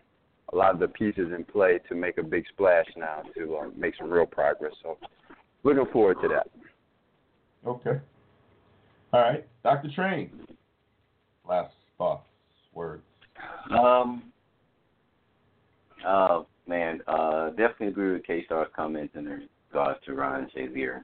a 0.51 0.55
lot 0.55 0.73
of 0.73 0.79
the 0.79 0.87
pieces 0.87 1.31
in 1.35 1.45
play 1.45 1.79
to 1.87 1.95
make 1.95 2.17
a 2.17 2.23
big 2.23 2.45
splash 2.49 2.85
now 2.97 3.23
to 3.35 3.57
uh, 3.57 3.67
make 3.75 3.95
some 3.97 4.09
real 4.09 4.25
progress. 4.25 4.73
So 4.83 4.97
looking 5.63 5.85
forward 5.91 6.17
to 6.21 6.27
that. 6.27 6.47
Okay. 7.65 7.99
All 9.13 9.21
right, 9.21 9.45
Dr. 9.63 9.89
Train. 9.95 10.31
Last 11.47 11.73
thoughts, 11.97 12.27
words. 12.73 13.03
Um. 13.71 14.32
Uh, 16.05 16.43
man, 16.67 17.01
uh, 17.07 17.49
definitely 17.49 17.87
agree 17.87 18.13
with 18.13 18.25
K 18.25 18.43
Star's 18.45 18.67
comments 18.75 19.15
in 19.15 19.47
regards 19.71 19.99
to 20.05 20.13
Ryan 20.13 20.49
Shazier. 20.55 21.03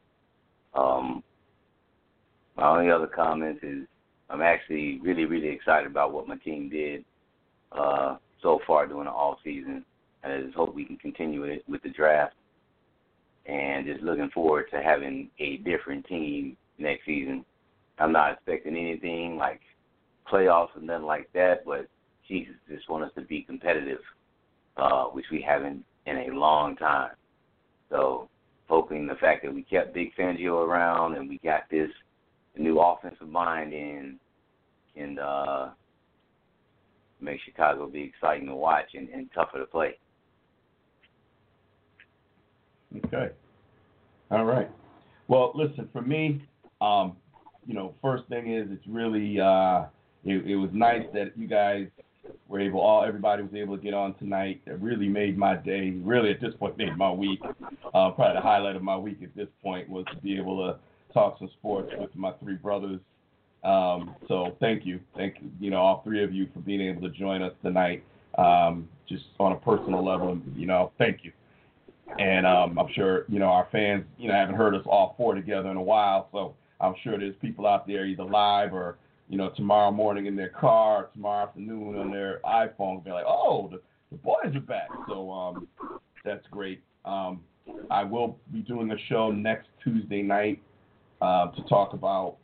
Um, 0.74 1.24
my 2.58 2.68
only 2.68 2.92
other 2.92 3.08
comments 3.08 3.62
is 3.64 3.88
I'm 4.30 4.42
actually 4.42 5.00
really, 5.02 5.26
really 5.26 5.50
excited 5.50 5.90
about 5.90 6.12
what 6.14 6.28
my 6.28 6.36
team 6.38 6.70
did 6.70 7.04
uh, 7.72 8.18
so 8.42 8.60
far 8.68 8.88
during 8.88 9.06
the 9.06 9.12
off 9.12 9.40
season, 9.44 9.84
and 10.24 10.34
I 10.34 10.42
just 10.42 10.56
hope 10.56 10.76
we 10.76 10.86
can 10.86 10.98
continue 10.98 11.44
it 11.44 11.64
with 11.68 11.82
the 11.84 11.90
draft. 11.90 12.36
And 13.46 13.88
just 13.88 14.04
looking 14.04 14.30
forward 14.30 14.66
to 14.72 14.82
having 14.82 15.30
a 15.40 15.58
different 15.58 16.06
team 16.06 16.56
next 16.78 17.06
season. 17.06 17.44
I'm 17.98 18.12
not 18.12 18.34
expecting 18.34 18.78
anything 18.78 19.38
like 19.38 19.62
playoffs 20.32 20.76
or 20.76 20.82
nothing 20.82 21.06
like 21.06 21.30
that, 21.34 21.66
but 21.66 21.88
Jesus 22.28 22.54
just 22.70 22.90
want 22.90 23.04
us 23.04 23.12
to 23.16 23.22
be 23.22 23.42
competitive, 23.42 24.00
uh, 24.80 25.06
which 25.06 25.26
we 25.32 25.42
haven't 25.42 25.84
in 26.06 26.18
a 26.18 26.36
long 26.36 26.76
time. 26.76 27.12
So 27.90 28.30
hoping 28.68 29.08
the 29.08 29.16
fact 29.16 29.44
that 29.44 29.54
we 29.54 29.64
kept 29.64 29.94
Vic 29.94 30.14
Fangio 30.18 30.66
around 30.66 31.16
and 31.16 31.28
we 31.28 31.40
got 31.44 31.64
this 31.70 31.90
new 32.58 32.80
offensive 32.80 33.28
mind 33.28 33.74
in 33.74 34.20
can 34.96 35.20
uh, 35.20 35.70
make 37.22 37.40
Chicago 37.46 37.88
be 37.88 38.02
exciting 38.02 38.48
to 38.48 38.56
watch 38.56 38.86
and, 38.94 39.10
and 39.10 39.30
tougher 39.34 39.60
to 39.60 39.66
play. 39.66 39.98
Okay. 43.06 43.30
All 44.32 44.46
right. 44.46 44.70
Well, 45.28 45.52
listen, 45.54 45.88
for 45.94 46.02
me, 46.02 46.42
um, 46.82 47.16
you 47.68 47.74
know, 47.74 47.94
first 48.02 48.28
thing 48.30 48.52
is 48.54 48.68
it's 48.72 48.88
really 48.88 49.40
uh, 49.40 49.86
it, 50.26 50.46
it 50.48 50.56
was 50.56 50.70
nice 50.74 51.06
that 51.14 51.38
you 51.38 51.48
guys 51.48 51.88
were 52.48 52.60
able, 52.60 52.82
all 52.82 53.04
everybody 53.04 53.44
was 53.44 53.54
able 53.54 53.78
to 53.78 53.84
get 53.84 53.94
on 53.94 54.14
tonight. 54.16 54.62
It 54.66 54.80
really 54.80 55.08
made 55.08 55.38
my 55.38 55.56
day. 55.56 55.92
Really, 55.92 56.32
at 56.32 56.42
this 56.42 56.54
point, 56.56 56.78
made 56.78 56.98
my 56.98 57.12
week. 57.12 57.40
Uh, 57.44 58.12
probably 58.12 58.34
the 58.34 58.42
highlight 58.42 58.76
of 58.76 58.84
my 58.84 58.98
week 58.98 59.20
at 59.24 59.36
this 59.36 59.48
point 59.62 59.90
was 59.90 60.06
to 60.12 60.18
be 60.18 60.38
able 60.38 60.58
to 60.58 60.80
talk 61.14 61.38
some 61.40 61.50
sports 61.60 61.92
with 61.98 62.16
my 62.16 62.32
three 62.44 62.56
brothers. 62.56 63.00
Um, 63.64 64.16
so 64.28 64.56
thank 64.60 64.86
you, 64.86 65.00
thank 65.18 65.36
you, 65.42 65.50
you 65.60 65.70
know, 65.70 65.78
all 65.78 66.02
three 66.04 66.24
of 66.24 66.34
you 66.34 66.48
for 66.54 66.60
being 66.60 66.82
able 66.82 67.02
to 67.02 67.10
join 67.10 67.42
us 67.42 67.54
tonight. 67.62 68.04
Um, 68.38 68.88
just 69.08 69.26
on 69.40 69.52
a 69.52 69.58
personal 69.58 70.06
level, 70.06 70.40
you 70.56 70.66
know, 70.66 70.92
thank 70.98 71.24
you. 71.24 71.32
And 72.20 72.46
um, 72.46 72.80
I'm 72.80 72.88
sure 72.94 73.26
you 73.28 73.40
know 73.40 73.48
our 73.48 73.68
fans, 73.72 74.06
you 74.18 74.28
know, 74.28 74.34
haven't 74.34 74.56
heard 74.56 74.76
us 74.76 74.82
all 74.86 75.14
four 75.18 75.36
together 75.36 75.70
in 75.70 75.78
a 75.78 75.82
while, 75.82 76.30
so 76.32 76.56
I'm 76.80 76.96
sure 77.04 77.18
there's 77.18 77.36
people 77.42 77.68
out 77.68 77.86
there 77.86 78.06
either 78.06 78.24
live 78.24 78.74
or 78.74 78.98
you 79.30 79.38
know 79.38 79.52
tomorrow 79.56 79.92
morning 79.92 80.26
in 80.26 80.36
their 80.36 80.50
car, 80.50 81.04
or 81.04 81.10
tomorrow 81.14 81.48
afternoon 81.48 81.98
on 81.98 82.12
their 82.12 82.42
iPhone, 82.44 83.04
be 83.04 83.12
like, 83.12 83.26
oh, 83.28 83.70
the, 83.72 83.80
the 84.12 84.18
boys 84.18 84.56
are 84.56 84.60
back. 84.60 84.90
So 85.08 85.32
um, 85.32 85.68
that's 86.26 86.46
great. 86.52 86.82
Um, 87.06 87.42
I 87.92 88.04
will 88.04 88.38
be 88.52 88.60
doing 88.60 88.92
a 88.92 88.98
show 89.08 89.32
next 89.32 89.68
Tuesday 89.84 90.24
night 90.24 90.62
uh, 91.22 91.52
to 91.52 91.62
talk 91.64 91.94
about 91.94 92.38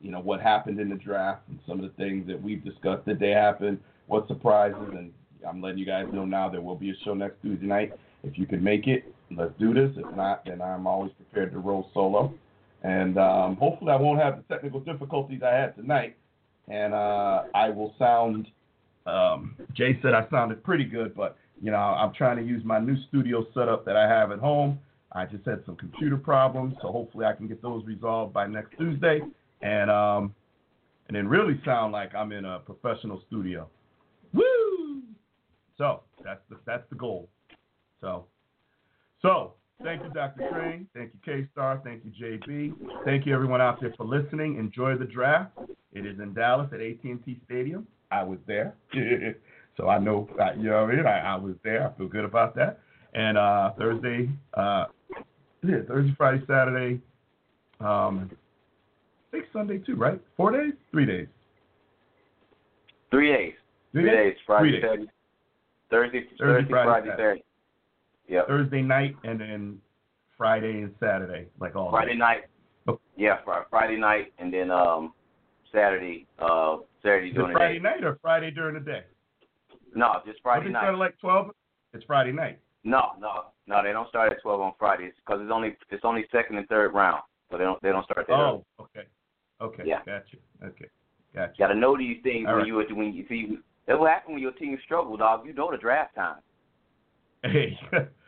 you 0.00 0.10
know 0.10 0.20
what 0.20 0.40
happened 0.40 0.80
in 0.80 0.88
the 0.88 0.96
draft 0.96 1.42
and 1.48 1.58
some 1.66 1.82
of 1.82 1.90
the 1.90 2.02
things 2.02 2.26
that 2.28 2.40
we've 2.40 2.64
discussed 2.64 3.04
that 3.06 3.18
they 3.18 3.30
happened, 3.30 3.78
what 4.06 4.28
surprises, 4.28 4.90
and 4.96 5.12
I'm 5.46 5.60
letting 5.60 5.78
you 5.78 5.86
guys 5.86 6.06
know 6.12 6.24
now 6.24 6.48
there 6.48 6.60
will 6.60 6.76
be 6.76 6.90
a 6.90 6.94
show 7.04 7.14
next 7.14 7.42
Tuesday 7.42 7.66
night. 7.66 7.92
If 8.22 8.38
you 8.38 8.46
can 8.46 8.62
make 8.62 8.86
it, 8.86 9.12
let's 9.36 9.52
do 9.58 9.74
this. 9.74 9.90
If 9.96 10.16
not, 10.16 10.44
then 10.44 10.62
I'm 10.62 10.86
always 10.86 11.10
prepared 11.12 11.52
to 11.52 11.58
roll 11.58 11.90
solo. 11.92 12.32
And 12.82 13.18
um, 13.18 13.56
hopefully 13.56 13.92
I 13.92 13.96
won't 13.96 14.20
have 14.20 14.36
the 14.36 14.54
technical 14.54 14.80
difficulties 14.80 15.42
I 15.42 15.54
had 15.54 15.76
tonight, 15.76 16.16
and 16.68 16.92
uh, 16.92 17.44
I 17.54 17.70
will 17.70 17.94
sound. 17.98 18.48
Um, 19.06 19.56
Jay 19.74 19.98
said 20.02 20.14
I 20.14 20.28
sounded 20.30 20.62
pretty 20.62 20.84
good, 20.84 21.14
but 21.14 21.36
you 21.60 21.70
know 21.70 21.76
I'm 21.76 22.12
trying 22.12 22.36
to 22.36 22.42
use 22.42 22.64
my 22.64 22.78
new 22.78 22.96
studio 23.08 23.46
setup 23.54 23.84
that 23.84 23.96
I 23.96 24.08
have 24.08 24.32
at 24.32 24.38
home. 24.38 24.78
I 25.12 25.26
just 25.26 25.44
had 25.44 25.62
some 25.66 25.76
computer 25.76 26.16
problems, 26.16 26.74
so 26.80 26.90
hopefully 26.90 27.26
I 27.26 27.34
can 27.34 27.46
get 27.46 27.60
those 27.62 27.84
resolved 27.84 28.32
by 28.32 28.46
next 28.46 28.76
Tuesday, 28.78 29.20
and 29.60 29.90
um, 29.90 30.34
and 31.08 31.16
then 31.16 31.28
really 31.28 31.60
sound 31.64 31.92
like 31.92 32.14
I'm 32.14 32.32
in 32.32 32.44
a 32.44 32.60
professional 32.60 33.22
studio. 33.28 33.68
Woo! 34.32 35.02
So 35.78 36.02
that's 36.24 36.40
the 36.48 36.56
that's 36.64 36.88
the 36.90 36.96
goal. 36.96 37.28
So 38.00 38.26
so 39.20 39.54
thank 39.82 40.02
you, 40.02 40.10
Dr. 40.10 40.48
Train. 40.50 40.86
Thank 40.94 41.12
you, 41.12 41.20
K 41.24 41.48
Star. 41.52 41.80
Thank 41.84 42.02
you, 42.04 42.10
JB. 42.10 43.04
Thank 43.04 43.26
you, 43.26 43.34
everyone 43.34 43.60
out 43.60 43.80
there 43.80 43.92
for 43.96 44.04
listening. 44.04 44.56
Enjoy 44.58 44.96
the 44.96 45.04
draft. 45.04 45.52
It 45.92 46.06
is 46.06 46.18
in 46.18 46.34
Dallas 46.34 46.68
at 46.72 46.80
AT&T 46.80 47.40
Stadium. 47.44 47.86
I 48.10 48.22
was 48.22 48.38
there, 48.46 48.74
so 49.76 49.88
I 49.88 49.98
know. 49.98 50.28
You 50.56 50.70
know 50.70 50.82
what 50.82 50.92
I 50.92 50.96
mean? 50.96 51.06
I, 51.06 51.18
I 51.20 51.36
was 51.36 51.54
there. 51.64 51.88
I 51.88 51.96
feel 51.96 52.08
good 52.08 52.24
about 52.24 52.54
that. 52.56 52.80
And 53.14 53.36
uh, 53.36 53.72
Thursday, 53.78 54.28
uh, 54.54 54.86
yeah, 55.62 55.76
Thursday, 55.86 56.14
Friday, 56.16 56.42
Saturday. 56.46 57.00
Um, 57.80 58.30
I 59.28 59.36
think 59.36 59.46
Sunday 59.52 59.78
too, 59.78 59.96
right? 59.96 60.20
Four 60.36 60.52
days, 60.52 60.74
three 60.90 61.06
days. 61.06 61.26
Three 63.10 63.32
days. 63.32 63.52
Three, 63.92 64.02
Three 64.02 64.10
days. 64.10 64.34
Friday, 64.46 64.62
Three 64.62 64.72
days. 64.72 64.82
Saturday. 64.82 65.10
Thursday, 65.90 66.20
Thursday, 66.20 66.36
Thursday, 66.38 66.70
Friday, 66.70 66.86
Friday, 66.86 67.08
Saturday. 67.08 67.22
Saturday. 67.22 67.44
Yep. 68.32 68.46
Thursday 68.48 68.80
night 68.82 69.14
and 69.24 69.38
then 69.40 69.78
Friday 70.38 70.80
and 70.82 70.94
Saturday, 70.98 71.46
like 71.60 71.76
all 71.76 71.90
Friday 71.90 72.12
day. 72.12 72.18
night. 72.18 72.38
Oh. 72.88 72.98
Yeah, 73.16 73.36
Fri- 73.44 73.66
Friday 73.70 73.98
night, 73.98 74.32
and 74.38 74.52
then 74.52 74.70
um 74.70 75.12
Saturday. 75.70 76.26
Uh, 76.38 76.78
Saturday 77.02 77.28
Is 77.28 77.34
during 77.34 77.52
Friday 77.54 77.74
the 77.78 77.80
day. 77.80 77.90
night 77.90 78.04
or 78.04 78.18
Friday 78.22 78.50
during 78.50 78.74
the 78.74 78.80
day? 78.80 79.02
No, 79.94 80.20
just 80.26 80.40
Friday 80.42 80.70
night. 80.70 80.80
start 80.80 80.94
at 80.94 80.98
like 80.98 81.18
twelve? 81.20 81.50
It's 81.92 82.04
Friday 82.04 82.32
night. 82.32 82.58
No, 82.84 83.10
no, 83.20 83.46
no. 83.66 83.82
They 83.82 83.92
don't 83.92 84.08
start 84.08 84.32
at 84.32 84.40
twelve 84.42 84.60
on 84.62 84.72
Fridays 84.78 85.12
because 85.24 85.40
it's 85.42 85.52
only 85.52 85.76
it's 85.90 86.04
only 86.04 86.24
second 86.32 86.56
and 86.56 86.66
third 86.68 86.94
round, 86.94 87.22
so 87.50 87.58
they 87.58 87.64
don't 87.64 87.80
they 87.82 87.90
don't 87.90 88.04
start 88.04 88.26
that 88.28 88.32
early. 88.32 88.62
Oh, 88.78 88.84
okay, 88.84 89.06
okay, 89.60 89.82
Yeah. 89.86 89.98
gotcha, 90.06 90.36
okay, 90.64 90.86
gotcha. 91.34 91.52
You 91.58 91.66
got 91.66 91.72
to 91.74 91.78
know 91.78 91.98
these 91.98 92.16
things 92.22 92.46
All 92.48 92.54
when 92.56 92.62
right. 92.72 92.88
you 92.88 92.96
when 92.96 93.12
you 93.12 93.26
see. 93.28 93.58
That's 93.86 93.98
what 94.00 94.10
happens 94.10 94.34
when 94.34 94.42
your 94.42 94.52
team 94.52 94.78
struggle, 94.84 95.16
dog. 95.18 95.44
You 95.46 95.52
know 95.52 95.70
the 95.70 95.76
draft 95.76 96.14
time. 96.14 96.38
Hey, 97.42 97.76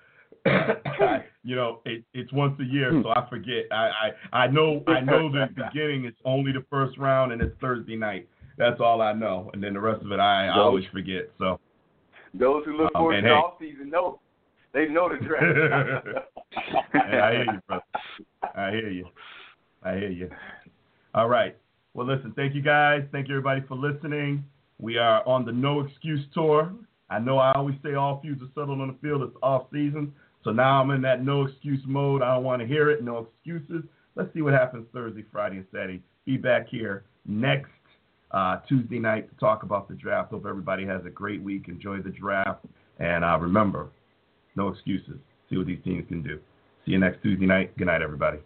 you 1.44 1.56
know, 1.56 1.80
it, 1.84 2.04
it's 2.14 2.32
once 2.32 2.58
a 2.60 2.64
year, 2.64 2.90
so 2.90 3.08
hmm. 3.08 3.18
I 3.18 3.28
forget. 3.28 3.64
I, 3.70 3.90
I 4.32 4.38
I 4.44 4.46
know 4.46 4.82
I 4.86 5.00
know 5.00 5.30
the 5.30 5.48
beginning. 5.54 6.04
It's 6.04 6.18
only 6.24 6.52
the 6.52 6.64
first 6.70 6.98
round, 6.98 7.32
and 7.32 7.40
it's 7.42 7.54
Thursday 7.60 7.96
night. 7.96 8.28
That's 8.56 8.80
all 8.80 9.02
I 9.02 9.12
know, 9.12 9.50
and 9.52 9.62
then 9.62 9.74
the 9.74 9.80
rest 9.80 10.02
of 10.04 10.12
it 10.12 10.20
I, 10.20 10.46
I 10.46 10.58
always 10.58 10.84
forget. 10.92 11.30
So 11.38 11.58
Those 12.32 12.64
who 12.64 12.76
look 12.76 12.92
Oh, 12.94 13.00
forward 13.00 13.16
to 13.16 13.22
the 13.22 13.28
hey. 13.28 13.34
off 13.34 13.54
season 13.58 13.90
know 13.90 14.20
they 14.72 14.86
know 14.88 15.08
the 15.08 15.24
draft. 15.24 16.06
Hey, 16.92 17.18
I 17.18 17.32
hear 17.32 17.44
you, 17.44 17.60
brother. 17.66 17.84
I 18.54 18.70
hear 18.70 18.88
you. 18.90 19.06
I 19.82 19.94
hear 19.94 20.10
you. 20.10 20.30
All 21.14 21.28
right. 21.28 21.56
Well, 21.94 22.06
listen, 22.06 22.32
thank 22.36 22.54
you 22.54 22.62
guys. 22.62 23.02
Thank 23.10 23.28
you, 23.28 23.34
everybody, 23.34 23.62
for 23.66 23.76
listening. 23.76 24.44
We 24.78 24.96
are 24.96 25.26
on 25.26 25.44
the 25.44 25.52
No 25.52 25.80
Excuse 25.80 26.20
Tour. 26.32 26.72
I 27.10 27.18
know 27.18 27.38
I 27.38 27.52
always 27.52 27.76
say 27.84 27.94
all 27.94 28.20
feuds 28.20 28.40
are 28.42 28.48
settled 28.54 28.80
on 28.80 28.88
the 28.88 28.96
field. 29.02 29.22
It's 29.22 29.36
off 29.42 29.66
season. 29.72 30.12
So 30.44 30.50
now 30.52 30.80
I'm 30.80 30.90
in 30.90 31.00
that 31.02 31.24
no 31.24 31.44
excuse 31.44 31.80
mode. 31.86 32.22
I 32.22 32.34
don't 32.34 32.44
want 32.44 32.60
to 32.60 32.68
hear 32.68 32.90
it. 32.90 33.02
No 33.02 33.26
excuses. 33.26 33.82
Let's 34.14 34.32
see 34.34 34.42
what 34.42 34.52
happens 34.52 34.86
Thursday, 34.92 35.24
Friday, 35.32 35.56
and 35.56 35.66
Saturday. 35.72 36.02
Be 36.26 36.36
back 36.36 36.68
here 36.68 37.04
next 37.26 37.70
uh, 38.30 38.58
Tuesday 38.68 38.98
night 38.98 39.28
to 39.30 39.36
talk 39.36 39.62
about 39.62 39.88
the 39.88 39.94
draft. 39.94 40.30
Hope 40.30 40.44
everybody 40.46 40.84
has 40.84 41.00
a 41.06 41.10
great 41.10 41.42
week. 41.42 41.68
Enjoy 41.68 41.98
the 41.98 42.10
draft. 42.10 42.64
And 42.98 43.24
uh, 43.24 43.38
remember, 43.40 43.88
no 44.54 44.68
excuses. 44.68 45.16
See 45.50 45.56
what 45.56 45.66
these 45.66 45.82
teams 45.82 46.06
can 46.08 46.22
do. 46.22 46.38
See 46.84 46.92
you 46.92 46.98
next 46.98 47.22
Tuesday 47.22 47.46
night. 47.46 47.76
Good 47.76 47.86
night, 47.86 48.02
everybody. 48.02 48.38